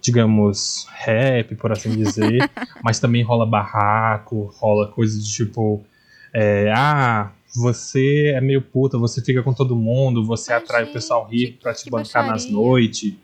digamos, 0.00 0.86
rap, 0.90 1.54
por 1.56 1.72
assim 1.72 1.90
dizer. 1.96 2.50
mas 2.82 2.98
também 2.98 3.22
rola 3.22 3.46
barraco, 3.46 4.52
rola 4.58 4.88
coisas 4.88 5.24
de 5.24 5.32
tipo. 5.32 5.84
é, 6.32 6.72
ah, 6.74 7.30
você 7.54 8.32
é 8.36 8.40
meio 8.40 8.62
puta, 8.62 8.96
você 8.96 9.20
fica 9.22 9.42
com 9.42 9.52
todo 9.52 9.74
mundo, 9.74 10.24
você 10.24 10.52
Ai, 10.52 10.58
atrai 10.58 10.84
o 10.84 10.92
pessoal 10.92 11.26
rico 11.26 11.58
pra 11.60 11.74
te 11.74 11.90
bancar 11.90 12.26
nas 12.26 12.44
baixaria. 12.44 12.52
noites. 12.56 13.14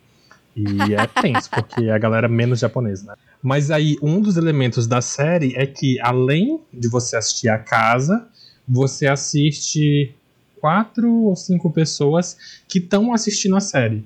E 0.56 0.94
é 0.94 1.06
tenso, 1.20 1.50
porque 1.50 1.90
a 1.90 1.98
galera 1.98 2.26
é 2.26 2.30
menos 2.30 2.58
japonesa, 2.58 3.06
né? 3.06 3.14
Mas 3.42 3.70
aí, 3.70 3.96
um 4.02 4.20
dos 4.20 4.36
elementos 4.36 4.86
da 4.86 5.00
série 5.00 5.54
é 5.54 5.66
que, 5.66 6.00
além 6.00 6.60
de 6.72 6.88
você 6.88 7.16
assistir 7.16 7.48
a 7.48 7.58
casa, 7.58 8.26
você 8.66 9.06
assiste 9.06 10.14
quatro 10.58 11.12
ou 11.12 11.36
cinco 11.36 11.70
pessoas 11.70 12.36
que 12.66 12.78
estão 12.78 13.12
assistindo 13.12 13.54
a 13.54 13.60
série. 13.60 14.04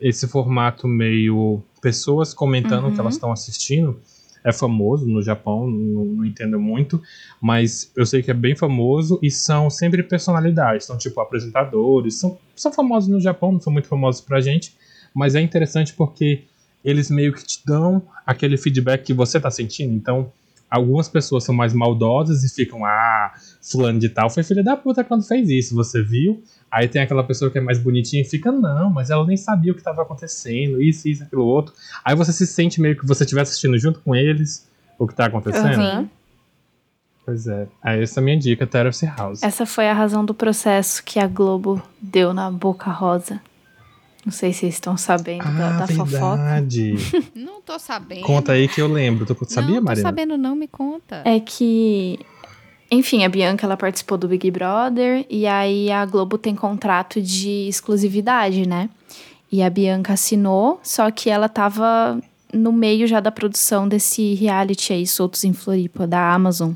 Esse 0.00 0.26
formato 0.28 0.86
meio 0.86 1.62
pessoas 1.82 2.34
comentando 2.34 2.86
o 2.86 2.90
que 2.90 2.96
Uhum. 2.98 3.02
elas 3.04 3.14
estão 3.14 3.32
assistindo 3.32 4.00
é 4.44 4.52
famoso 4.52 5.06
no 5.06 5.20
Japão, 5.22 5.68
não, 5.68 6.04
não 6.04 6.24
entendo 6.24 6.58
muito, 6.60 7.02
mas 7.40 7.90
eu 7.96 8.06
sei 8.06 8.22
que 8.22 8.30
é 8.30 8.34
bem 8.34 8.54
famoso 8.54 9.18
e 9.22 9.30
são 9.30 9.68
sempre 9.68 10.02
personalidades, 10.02 10.86
são 10.86 10.96
tipo 10.96 11.20
apresentadores, 11.20 12.14
são, 12.14 12.38
são 12.54 12.72
famosos 12.72 13.08
no 13.08 13.20
Japão, 13.20 13.52
não 13.52 13.60
são 13.60 13.72
muito 13.72 13.88
famosos 13.88 14.20
pra 14.20 14.40
gente, 14.40 14.74
mas 15.12 15.34
é 15.34 15.40
interessante 15.40 15.92
porque 15.92 16.44
eles 16.84 17.10
meio 17.10 17.32
que 17.32 17.44
te 17.44 17.60
dão 17.66 18.00
aquele 18.24 18.56
feedback 18.56 19.02
que 19.04 19.12
você 19.12 19.40
tá 19.40 19.50
sentindo. 19.50 19.92
Então, 19.92 20.32
algumas 20.70 21.08
pessoas 21.08 21.44
são 21.44 21.54
mais 21.54 21.72
maldosas 21.72 22.44
e 22.44 22.54
ficam, 22.54 22.84
ah, 22.84 23.32
fulano 23.60 23.98
de 23.98 24.08
tal 24.08 24.28
foi 24.30 24.42
filha 24.42 24.62
da 24.62 24.76
puta 24.76 25.02
quando 25.02 25.26
fez 25.26 25.48
isso, 25.48 25.74
você 25.74 26.02
viu? 26.02 26.42
Aí 26.70 26.86
tem 26.86 27.00
aquela 27.00 27.24
pessoa 27.24 27.50
que 27.50 27.58
é 27.58 27.60
mais 27.60 27.78
bonitinha 27.78 28.22
e 28.22 28.24
fica, 28.24 28.52
não, 28.52 28.90
mas 28.90 29.10
ela 29.10 29.26
nem 29.26 29.36
sabia 29.36 29.72
o 29.72 29.74
que 29.74 29.80
estava 29.80 30.02
acontecendo, 30.02 30.82
isso, 30.82 31.08
isso, 31.08 31.22
aquilo 31.22 31.44
outro. 31.44 31.74
Aí 32.04 32.14
você 32.14 32.32
se 32.32 32.46
sente 32.46 32.80
meio 32.80 32.96
que 32.96 33.06
você 33.06 33.24
estivesse 33.24 33.50
assistindo 33.50 33.78
junto 33.78 34.00
com 34.00 34.14
eles 34.14 34.68
o 34.98 35.06
que 35.06 35.14
tá 35.14 35.26
acontecendo. 35.26 35.80
Aham. 35.80 36.10
Pois 37.24 37.46
é. 37.46 37.68
Aí 37.82 38.02
essa 38.02 38.20
é 38.20 38.22
a 38.22 38.24
minha 38.24 38.38
dica, 38.38 38.66
Terrace 38.66 39.04
House. 39.04 39.42
Essa 39.42 39.66
foi 39.66 39.88
a 39.88 39.92
razão 39.92 40.24
do 40.24 40.32
processo 40.32 41.02
que 41.04 41.18
a 41.18 41.26
Globo 41.26 41.82
deu 42.00 42.32
na 42.32 42.50
Boca 42.50 42.90
Rosa. 42.90 43.38
Não 44.28 44.32
sei 44.32 44.52
se 44.52 44.60
vocês 44.60 44.74
estão 44.74 44.94
sabendo 44.94 45.42
da, 45.42 45.76
Ah, 45.76 45.78
da 45.78 45.86
fofoca. 45.86 46.36
verdade. 46.36 46.94
Não 47.34 47.62
tô 47.62 47.78
sabendo. 47.78 48.20
Conta 48.26 48.52
aí 48.52 48.68
que 48.68 48.78
eu 48.78 48.86
lembro. 48.86 49.24
Tu 49.24 49.34
sabia, 49.48 49.76
não, 49.76 49.78
tô 49.80 49.84
Marina? 49.86 50.06
sabendo 50.06 50.36
não, 50.36 50.54
me 50.54 50.68
conta. 50.68 51.22
É 51.24 51.40
que, 51.40 52.18
enfim, 52.90 53.24
a 53.24 53.28
Bianca 53.30 53.64
ela 53.64 53.74
participou 53.74 54.18
do 54.18 54.28
Big 54.28 54.50
Brother 54.50 55.24
e 55.30 55.46
aí 55.46 55.90
a 55.90 56.04
Globo 56.04 56.36
tem 56.36 56.54
contrato 56.54 57.22
de 57.22 57.68
exclusividade, 57.68 58.68
né? 58.68 58.90
E 59.50 59.62
a 59.62 59.70
Bianca 59.70 60.12
assinou, 60.12 60.78
só 60.82 61.10
que 61.10 61.30
ela 61.30 61.48
tava 61.48 62.20
no 62.52 62.70
meio 62.70 63.06
já 63.06 63.20
da 63.20 63.30
produção 63.32 63.88
desse 63.88 64.34
reality 64.34 64.92
aí, 64.92 65.06
Soltos 65.06 65.42
em 65.42 65.54
Floripa, 65.54 66.06
da 66.06 66.34
Amazon. 66.34 66.72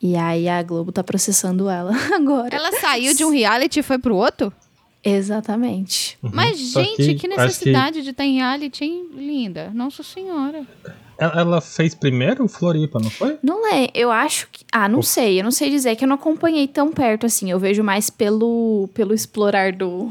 E 0.00 0.16
aí 0.16 0.48
a 0.48 0.62
Globo 0.62 0.90
tá 0.90 1.04
processando 1.04 1.68
ela 1.68 1.92
agora. 2.16 2.56
Ela 2.56 2.72
saiu 2.80 3.14
de 3.14 3.26
um 3.26 3.30
reality 3.30 3.80
e 3.80 3.82
foi 3.82 3.98
pro 3.98 4.16
outro? 4.16 4.50
Exatamente. 5.04 6.16
Mas, 6.22 6.60
Uhum. 6.60 6.66
Só 6.66 6.82
gente, 6.82 6.96
que 6.96 7.14
que, 7.14 7.28
necessidade 7.28 8.02
de 8.02 8.10
estar 8.10 8.24
em 8.24 8.36
reality, 8.36 8.84
hein, 8.84 9.06
linda? 9.14 9.70
Nossa 9.74 10.02
senhora. 10.02 10.64
Ela, 11.18 11.60
fez 11.60 11.94
primeiro 11.94 12.48
Floripa, 12.48 12.98
não 12.98 13.10
foi? 13.10 13.38
Não 13.42 13.72
é, 13.72 13.88
eu 13.94 14.10
acho 14.10 14.48
que. 14.50 14.64
Ah, 14.72 14.88
não 14.88 15.02
sei, 15.02 15.38
eu 15.38 15.44
não 15.44 15.50
sei 15.50 15.70
dizer 15.70 15.94
que 15.94 16.04
eu 16.04 16.08
não 16.08 16.16
acompanhei 16.16 16.66
tão 16.66 16.90
perto 16.90 17.26
assim. 17.26 17.50
Eu 17.50 17.58
vejo 17.58 17.82
mais 17.84 18.10
pelo, 18.10 18.88
pelo 18.92 19.14
explorar 19.14 19.72
do, 19.72 20.10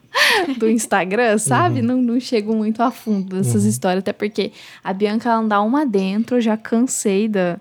do 0.58 0.68
Instagram, 0.68 1.38
sabe? 1.38 1.80
Não, 1.80 1.96
não 2.02 2.20
chego 2.20 2.54
muito 2.54 2.82
a 2.82 2.90
fundo 2.90 3.36
dessas 3.36 3.64
histórias, 3.64 4.00
até 4.00 4.12
porque 4.12 4.52
a 4.84 4.92
Bianca 4.92 5.30
ela 5.30 5.42
dá 5.44 5.62
uma 5.62 5.86
dentro, 5.86 6.36
eu 6.36 6.40
já 6.40 6.56
cansei 6.56 7.26
da, 7.28 7.58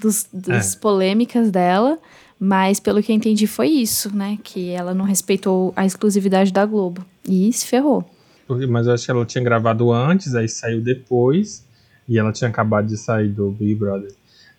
dos, 0.00 0.26
das 0.32 0.74
polêmicas 0.74 1.50
dela. 1.50 1.98
Mas 2.42 2.80
pelo 2.80 3.02
que 3.02 3.12
eu 3.12 3.16
entendi 3.16 3.46
foi 3.46 3.68
isso, 3.68 4.16
né? 4.16 4.38
Que 4.42 4.70
ela 4.70 4.94
não 4.94 5.04
respeitou 5.04 5.74
a 5.76 5.84
exclusividade 5.84 6.50
da 6.50 6.64
Globo. 6.64 7.04
E 7.28 7.52
se 7.52 7.66
ferrou. 7.66 8.02
Porque- 8.46 8.66
Mas 8.66 8.86
eu 8.86 8.94
acho 8.94 9.04
que 9.04 9.10
ela 9.10 9.26
tinha 9.26 9.44
gravado 9.44 9.92
antes, 9.92 10.34
aí 10.34 10.48
saiu 10.48 10.80
depois, 10.80 11.64
e 12.08 12.18
ela 12.18 12.32
tinha 12.32 12.48
acabado 12.48 12.86
de 12.86 12.96
sair 12.96 13.28
do 13.28 13.50
Big 13.50 13.74
Brother. 13.74 14.10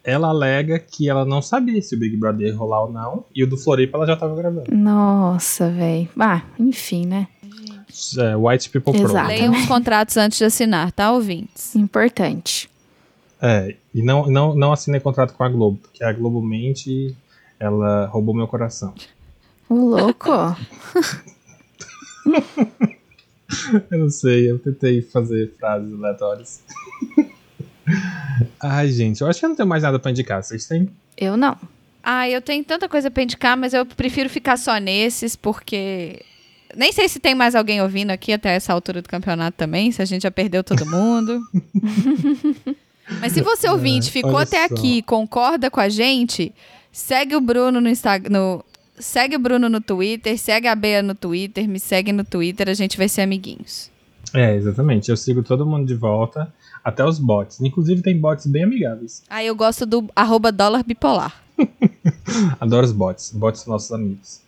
Ela 0.04 0.30
alega 0.30 0.80
que 0.80 1.10
ela 1.10 1.26
não 1.26 1.42
sabia 1.42 1.82
se 1.82 1.96
o 1.96 2.00
Big 2.00 2.16
Brother 2.18 2.48
ia 2.48 2.56
rolar 2.56 2.84
ou 2.86 2.92
não, 2.92 3.26
e 3.36 3.44
o 3.44 3.48
do 3.48 3.58
Floripa 3.58 3.98
ela 3.98 4.06
já 4.08 4.16
tava 4.16 4.36
gravando. 4.36 4.72
Nossa, 4.72 5.70
velho. 5.70 6.08
Ah, 6.20 6.42
enfim, 6.60 7.06
né? 7.06 7.28
É, 8.18 8.36
White 8.38 8.70
People 8.70 8.94
Pro. 8.94 9.10
Exato. 9.12 9.28
Leiam 9.28 9.54
os 9.54 9.66
contratos 9.66 10.16
antes 10.18 10.38
de 10.38 10.46
assinar, 10.46 10.92
tá, 10.92 11.12
ouvintes? 11.12 11.76
Importante. 11.76 12.70
É, 13.42 13.76
e 13.94 14.02
não, 14.04 14.28
não, 14.28 14.56
não 14.56 14.72
assinei 14.72 15.00
contrato 15.00 15.34
com 15.34 15.44
a 15.44 15.50
Globo, 15.50 15.78
porque 15.82 16.04
a 16.04 16.14
Globo 16.14 16.42
mente, 16.42 17.16
ela 17.62 18.08
roubou 18.08 18.34
meu 18.34 18.48
coração. 18.48 18.94
O 19.70 19.76
louco. 19.76 20.32
Eu 23.92 24.00
não 24.00 24.10
sei, 24.10 24.50
eu 24.50 24.58
tentei 24.58 25.02
fazer 25.02 25.54
frases 25.60 25.94
aleatórias. 25.94 26.64
Ai, 28.62 28.90
gente, 28.90 29.20
eu 29.20 29.28
acho 29.28 29.40
que 29.40 29.46
eu 29.46 29.50
não 29.50 29.56
tenho 29.58 29.68
mais 29.68 29.84
nada 29.84 30.00
pra 30.00 30.10
indicar. 30.10 30.42
Vocês 30.42 30.66
têm? 30.66 30.90
eu 31.18 31.36
não. 31.36 31.58
Ah, 32.02 32.30
eu 32.30 32.42
tenho 32.42 32.64
tanta 32.64 32.88
coisa 32.88 33.12
pra 33.12 33.24
indicar, 33.24 33.58
mas 33.58 33.74
eu 33.74 33.86
prefiro 33.86 34.30
ficar 34.30 34.58
só 34.58 34.78
nesses, 34.78 35.36
porque. 35.36 36.22
Nem 36.78 36.94
sei 36.94 37.10
se 37.10 37.20
tem 37.20 37.36
mais 37.36 37.54
alguém 37.54 37.82
ouvindo 37.82 38.12
aqui 38.12 38.32
até 38.32 38.56
essa 38.56 38.72
altura 38.72 39.02
do 39.02 39.10
campeonato 39.10 39.58
também, 39.58 39.92
se 39.92 40.02
a 40.02 40.06
gente 40.06 40.22
já 40.22 40.32
perdeu 40.32 40.64
todo 40.64 40.86
mundo. 40.86 41.42
mas 43.20 43.34
se 43.34 43.42
você 43.42 43.68
ouvinte 43.68 44.10
ficou 44.10 44.36
olha 44.36 44.44
até 44.44 44.66
só. 44.66 44.74
aqui 44.74 45.00
e 45.00 45.02
concorda 45.02 45.70
com 45.70 45.82
a 45.82 45.90
gente, 45.90 46.54
segue 46.92 47.36
o 47.36 47.42
Bruno 47.42 47.80
no 47.82 47.90
Instagram. 47.90 48.60
Segue 49.00 49.36
o 49.36 49.40
Bruno 49.40 49.68
no 49.68 49.82
Twitter, 49.82 50.38
segue 50.38 50.68
a 50.68 50.76
Bea 50.76 51.02
no 51.02 51.16
Twitter, 51.16 51.68
me 51.68 51.80
segue 51.80 52.12
no 52.12 52.24
Twitter, 52.24 52.70
a 52.70 52.74
gente 52.74 52.98
vai 52.98 53.10
ser 53.10 53.22
amiguinhos. 53.22 53.90
É, 54.34 54.56
exatamente. 54.56 55.10
Eu 55.10 55.18
sigo 55.18 55.42
todo 55.42 55.66
mundo 55.66 55.88
de 55.88 55.96
volta, 55.96 56.54
até 56.84 57.04
os 57.04 57.18
bots. 57.18 57.60
Inclusive 57.62 58.02
tem 58.02 58.18
bots 58.18 58.46
bem 58.46 58.64
amigáveis. 58.64 59.24
Ah, 59.30 59.44
eu 59.44 59.56
gosto 59.56 59.86
do 59.86 60.08
arroba 60.16 60.52
dólar 60.52 60.84
bipolar. 60.84 61.42
Adoro 62.60 62.86
os 62.86 62.92
bots. 62.92 63.32
Bots 63.34 63.62
são 63.62 63.74
nossos 63.74 63.92
amigos. 63.92 64.42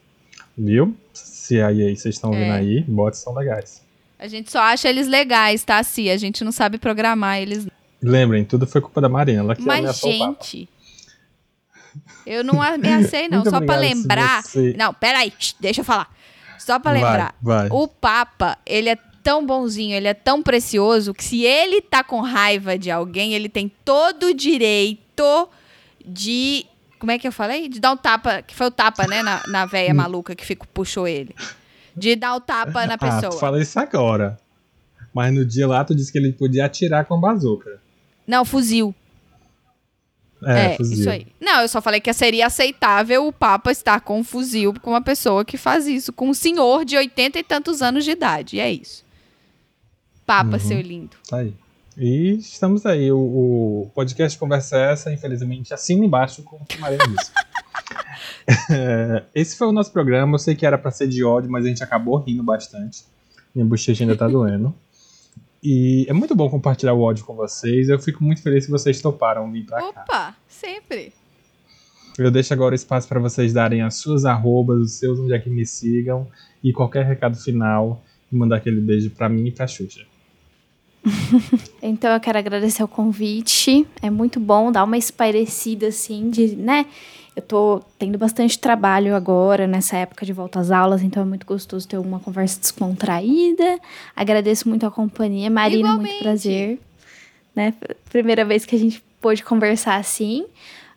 Viu? 0.58 0.96
Se 1.14 1.60
aí, 1.62 1.96
vocês 1.96 2.16
estão 2.16 2.30
ouvindo 2.30 2.46
É. 2.46 2.52
aí, 2.52 2.82
bots 2.88 3.20
são 3.20 3.34
legais. 3.34 3.82
A 4.20 4.28
gente 4.28 4.52
só 4.52 4.60
acha 4.60 4.88
eles 4.88 5.08
legais, 5.08 5.64
tá? 5.64 5.84
Se 5.84 6.10
a 6.10 6.18
gente 6.18 6.44
não 6.44 6.52
sabe 6.52 6.78
programar 6.78 7.42
eles. 7.42 7.68
Lembrem, 8.02 8.46
tudo 8.46 8.66
foi 8.66 8.80
culpa 8.80 9.02
da 9.02 9.10
Marina. 9.10 9.40
Ela 9.40 9.56
que 9.56 9.64
Mas, 9.64 10.00
gente. 10.00 10.70
Eu 12.26 12.44
não 12.44 12.62
ameacei, 12.62 13.28
não. 13.28 13.40
Muito 13.40 13.50
Só 13.50 13.60
se 13.60 13.66
lembrar. 13.66 14.44
você- 14.44 14.76
Não, 14.78 14.94
peraí, 14.94 15.32
deixa 15.60 15.82
eu 15.82 15.86
falar. 15.86 16.10
Só 16.58 16.80
pra 16.80 16.92
Vai, 16.94 17.02
lembrar. 17.02 17.36
vai. 17.42 17.68
O 17.72 17.88
Papa, 17.88 18.58
ele 18.66 18.90
é 18.90 18.96
tão 19.22 19.46
bonzinho, 19.46 19.96
ele 19.96 20.08
é 20.08 20.14
tão 20.14 20.42
precioso 20.44 21.14
que 21.14 21.24
se 21.24 21.44
ele 21.44 21.82
tá 21.82 22.04
com 22.04 22.22
raiva 22.22 22.78
de 22.78 22.90
alguém, 22.92 23.34
ele 23.34 23.50
tem 23.50 23.72
todo 23.84 24.28
o 24.28 24.34
direito 24.34 25.50
de. 26.06 26.66
Como 27.00 27.12
é 27.12 27.20
que 27.20 27.28
eu 27.28 27.32
falei? 27.34 27.68
De 27.68 27.80
dar 27.82 27.92
um 27.92 27.98
tapa, 27.98 28.42
que 28.42 28.56
foi 28.56 28.68
o 28.68 28.72
tapa, 28.72 29.06
né? 29.08 29.22
Na, 29.22 29.44
na 29.48 29.66
véia 29.66 29.94
maluca 29.94 30.34
que 30.36 30.46
fico, 30.46 30.66
puxou 30.70 31.06
ele. 31.08 31.36
De 31.96 32.16
dar 32.16 32.36
o 32.36 32.40
tapa 32.40 32.86
na 32.88 32.94
Ah, 32.96 32.98
tu 32.98 33.06
pessoa. 33.22 33.32
fala 33.40 33.62
isso 33.62 33.78
agora. 33.78 34.40
Mas 35.14 35.34
no 35.34 35.46
dia 35.46 35.68
lá 35.68 35.84
tu 35.84 35.94
disse 35.94 36.12
que 36.12 36.18
ele 36.18 36.32
podia 36.32 36.66
atirar 36.66 37.04
com 37.06 37.20
bazuca. 37.20 37.80
Não, 38.26 38.46
fuzil. 38.46 38.96
É, 40.46 40.74
É, 40.74 40.78
isso 40.82 41.10
aí. 41.10 41.28
Não, 41.40 41.62
eu 41.62 41.68
só 41.68 41.82
falei 41.82 42.00
que 42.00 42.12
seria 42.14 42.48
aceitável 42.48 43.28
o 43.28 43.34
Papa 43.34 43.72
estar 43.72 44.02
com 44.02 44.20
um 44.20 44.24
fuzil 44.24 44.74
com 44.82 44.92
uma 44.92 45.02
pessoa 45.02 45.44
que 45.46 45.58
faz 45.58 45.88
isso, 45.88 46.12
com 46.14 46.30
um 46.30 46.34
senhor 46.34 46.86
de 46.86 46.98
oitenta 46.98 47.40
e 47.40 47.44
tantos 47.44 47.82
anos 47.82 48.04
de 48.04 48.12
idade. 48.12 48.58
E 48.58 48.60
é 48.60 48.72
isso. 48.72 49.04
Papa, 50.26 50.54
Uhum. 50.54 50.60
seu 50.60 50.82
lindo. 50.82 51.18
Tá 51.30 51.38
aí. 51.38 51.54
E 51.98 52.38
estamos 52.40 52.86
aí. 52.86 53.12
O, 53.12 53.18
o 53.18 53.92
podcast 53.94 54.38
Conversa 54.38 54.78
é 54.78 54.92
Essa, 54.92 55.14
infelizmente, 55.14 55.74
assina 55.74 56.06
embaixo 56.06 56.44
com 56.44 56.58
o 56.58 56.60
disse. 56.66 57.32
É, 58.70 59.24
esse 59.34 59.58
foi 59.58 59.68
o 59.68 59.72
nosso 59.72 59.92
programa. 59.92 60.36
Eu 60.36 60.40
sei 60.40 60.54
que 60.54 60.66
era 60.66 60.78
pra 60.78 60.92
ser 60.92 61.08
de 61.08 61.24
ódio, 61.24 61.50
mas 61.50 61.66
a 61.66 61.70
gente 61.70 61.82
acabou 61.84 62.18
rindo 62.18 62.44
bastante. 62.44 63.04
Minha 63.56 63.66
bochecha 63.66 64.04
ainda 64.04 64.18
tá 64.18 64.28
doendo. 64.28 64.74
E 65.64 66.06
é 66.10 66.14
muito 66.14 66.36
bom 66.36 66.50
compartilhar 66.50 66.94
o 66.94 67.00
ódio 67.00 67.24
com 67.24 67.34
vocês. 67.36 67.88
Eu 67.88 67.98
fico 67.98 68.22
muito 68.22 68.42
feliz 68.42 68.66
que 68.66 68.72
vocês 68.72 69.02
toparam 69.02 69.50
vir 69.50 69.66
pra 69.66 69.80
cá. 69.80 70.02
Opa, 70.02 70.36
sempre. 70.46 71.14
Eu 72.18 72.30
deixo 72.30 72.54
agora 72.54 72.74
o 72.74 72.76
espaço 72.76 73.08
para 73.08 73.20
vocês 73.20 73.54
darem 73.54 73.82
as 73.82 73.96
suas 73.96 74.26
arrobas, 74.26 74.80
os 74.80 74.92
seus 74.94 75.18
onde 75.18 75.34
é 75.34 75.40
que 75.40 75.50
me 75.50 75.66
sigam 75.66 76.28
e 76.62 76.74
qualquer 76.74 77.06
recado 77.06 77.38
final 77.38 78.04
e 78.30 78.36
mandar 78.36 78.58
aquele 78.58 78.82
beijo 78.82 79.10
pra 79.12 79.30
mim 79.30 79.48
e 79.48 79.52
pra 79.52 79.66
Xuxa. 79.66 80.06
Então 81.82 82.14
eu 82.14 82.20
quero 82.20 82.38
agradecer 82.38 82.82
o 82.82 82.88
convite. 82.88 83.86
É 84.02 84.10
muito 84.10 84.40
bom 84.40 84.72
dar 84.72 84.86
uma 84.86 84.98
espairecida 84.98 85.88
assim 85.88 86.30
de, 86.30 86.56
né? 86.56 86.86
Eu 87.36 87.42
tô 87.42 87.82
tendo 87.98 88.18
bastante 88.18 88.60
trabalho 88.60 89.16
agora 89.16 89.66
nessa 89.66 89.98
época 89.98 90.26
de 90.26 90.32
volta 90.32 90.60
às 90.60 90.70
aulas, 90.70 91.02
então 91.02 91.24
é 91.24 91.26
muito 91.26 91.46
gostoso 91.46 91.88
ter 91.88 91.98
uma 91.98 92.20
conversa 92.20 92.60
descontraída. 92.60 93.80
Agradeço 94.16 94.70
muito 94.70 94.86
a 94.86 94.92
companhia, 94.92 95.50
Marina, 95.50 95.90
Igualmente. 95.90 96.10
muito 96.12 96.24
prazer. 96.24 96.80
Né? 97.56 97.74
Primeira 98.10 98.46
vez 98.46 98.66
que 98.66 98.76
a 98.76 98.80
gente 98.80 99.04
pôde 99.20 99.44
conversar 99.44 99.96
assim. 99.96 100.46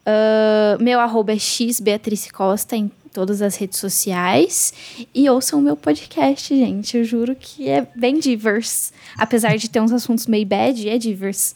Ah, 0.07 0.77
meu 0.81 1.01
arroba 1.01 1.33
é 1.33 1.39
xbeatrice 1.39 2.33
Costa 2.33 2.77
em 2.77 2.91
todas 3.13 3.43
as 3.43 3.57
redes 3.57 3.79
sociais. 3.79 4.73
E 5.13 5.29
ouçam 5.29 5.59
o 5.59 5.63
meu 5.63 5.77
podcast, 5.77 6.55
gente. 6.55 6.97
Eu 6.97 7.05
juro 7.05 7.35
que 7.35 7.69
é 7.69 7.87
bem 7.97 8.21
diverse. 8.21 8.93
Apesar 9.19 9.57
de 9.57 9.69
ter 9.69 9.81
uns 9.81 9.93
assuntos 9.93 10.27
meio 10.27 10.47
bad, 10.47 10.89
é 10.89 10.97
diverse. 10.97 11.55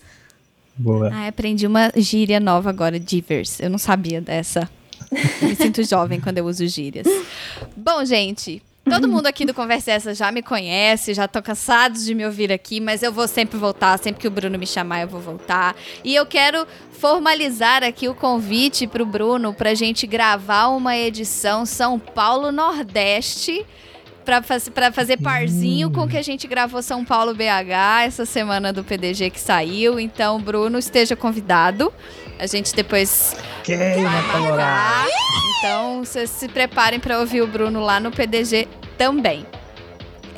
Boa. 0.81 1.11
Ah, 1.12 1.28
aprendi 1.28 1.66
uma 1.66 1.93
gíria 1.94 2.40
nova 2.40 2.70
agora, 2.70 2.98
divers. 2.98 3.61
Eu 3.61 3.69
não 3.69 3.78
sabia 3.78 4.20
dessa. 4.20 4.69
Me 5.43 5.55
sinto 5.55 5.82
jovem 5.85 6.19
quando 6.20 6.39
eu 6.39 6.47
uso 6.47 6.66
gírias. 6.66 7.07
Bom, 7.77 8.02
gente, 8.05 8.62
todo 8.89 9.07
mundo 9.07 9.27
aqui 9.27 9.44
do 9.44 9.52
Conversa 9.52 9.93
Essa 9.93 10.15
já 10.15 10.32
me 10.32 10.40
conhece, 10.40 11.12
já 11.12 11.28
tô 11.28 11.43
cansados 11.43 12.05
de 12.05 12.15
me 12.15 12.24
ouvir 12.24 12.51
aqui, 12.51 12.81
mas 12.81 13.02
eu 13.02 13.12
vou 13.12 13.28
sempre 13.28 13.59
voltar, 13.59 13.98
sempre 13.98 14.23
que 14.23 14.28
o 14.28 14.31
Bruno 14.31 14.59
me 14.59 14.66
chamar, 14.66 15.02
eu 15.02 15.09
vou 15.09 15.20
voltar. 15.20 15.77
E 16.02 16.15
eu 16.15 16.24
quero 16.24 16.66
formalizar 16.93 17.85
aqui 17.85 18.09
o 18.09 18.15
convite 18.15 18.86
pro 18.86 19.05
Bruno 19.05 19.52
pra 19.52 19.74
gente 19.74 20.07
gravar 20.07 20.69
uma 20.69 20.97
edição 20.97 21.66
São 21.66 21.98
Paulo 21.98 22.51
Nordeste. 22.51 23.66
Pra, 24.31 24.43
faz- 24.43 24.69
pra 24.69 24.93
fazer 24.93 25.16
parzinho 25.16 25.90
com 25.90 26.02
o 26.02 26.09
que 26.09 26.16
a 26.16 26.23
gente 26.23 26.47
gravou 26.47 26.81
São 26.82 27.05
Paulo 27.05 27.35
BH 27.35 28.05
essa 28.05 28.24
semana 28.24 28.73
do 28.73 28.85
PDG 28.85 29.28
que 29.28 29.40
saiu. 29.40 29.98
Então, 29.98 30.40
Bruno, 30.40 30.78
esteja 30.78 31.16
convidado. 31.16 31.93
A 32.39 32.47
gente 32.47 32.73
depois 32.73 33.35
Queima 33.65 34.09
marcar. 34.09 35.07
Então, 35.59 36.05
vocês 36.05 36.31
se 36.31 36.47
preparem 36.47 37.01
para 37.01 37.19
ouvir 37.19 37.43
o 37.43 37.47
Bruno 37.48 37.81
lá 37.81 37.98
no 37.98 38.12
PDG 38.12 38.69
também. 38.97 39.44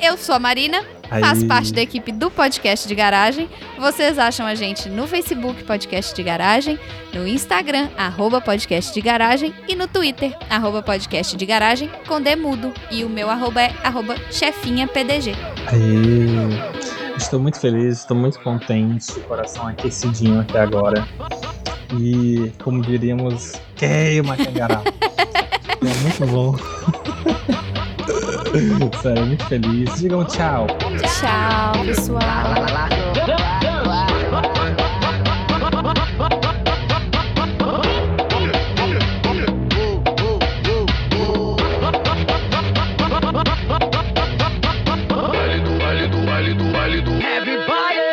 Eu 0.03 0.17
sou 0.17 0.35
a 0.35 0.39
Marina, 0.39 0.83
faço 1.07 1.43
Aí. 1.43 1.47
parte 1.47 1.71
da 1.71 1.81
equipe 1.81 2.11
do 2.11 2.29
Podcast 2.29 2.85
de 2.85 2.93
Garagem. 2.93 3.49
Vocês 3.79 4.19
acham 4.19 4.45
a 4.45 4.53
gente 4.53 4.89
no 4.89 5.07
Facebook 5.07 5.63
Podcast 5.63 6.13
de 6.13 6.21
Garagem, 6.21 6.77
no 7.13 7.25
Instagram, 7.25 7.87
arroba 7.97 8.41
Podcast 8.41 8.93
de 8.93 8.99
Garagem 8.99 9.55
e 9.65 9.77
no 9.77 9.87
Twitter, 9.87 10.37
arroba 10.49 10.83
Podcast 10.83 11.37
de 11.37 11.45
Garagem, 11.45 11.89
com 12.05 12.19
Demudo. 12.19 12.73
E 12.91 13.05
o 13.05 13.09
meu 13.09 13.29
arroba 13.29 13.61
é 13.61 13.73
arroba 13.81 14.17
chefinha 14.29 14.89
PDG. 14.89 15.31
Aí. 15.67 17.15
Estou 17.15 17.39
muito 17.39 17.57
feliz, 17.57 17.99
estou 17.99 18.17
muito 18.17 18.41
contente, 18.41 19.17
coração 19.21 19.65
aquecidinho 19.65 20.41
até 20.41 20.59
agora. 20.59 21.07
E, 21.97 22.51
como 22.61 22.81
diríamos, 22.81 23.53
queima 23.77 24.35
cangará. 24.35 24.81
é 25.79 25.93
muito 26.01 26.25
bom. 26.27 26.57
Sério, 29.01 29.25
muito 29.25 29.45
feliz. 29.45 29.99
Digam 29.99 30.25
tchau. 30.25 30.67
Tchau, 30.67 31.85
pessoal. 31.85 32.21
Válido, 45.31 46.25
válido, 46.25 46.71
válido. 46.71 47.11
Everybody! 47.11 48.03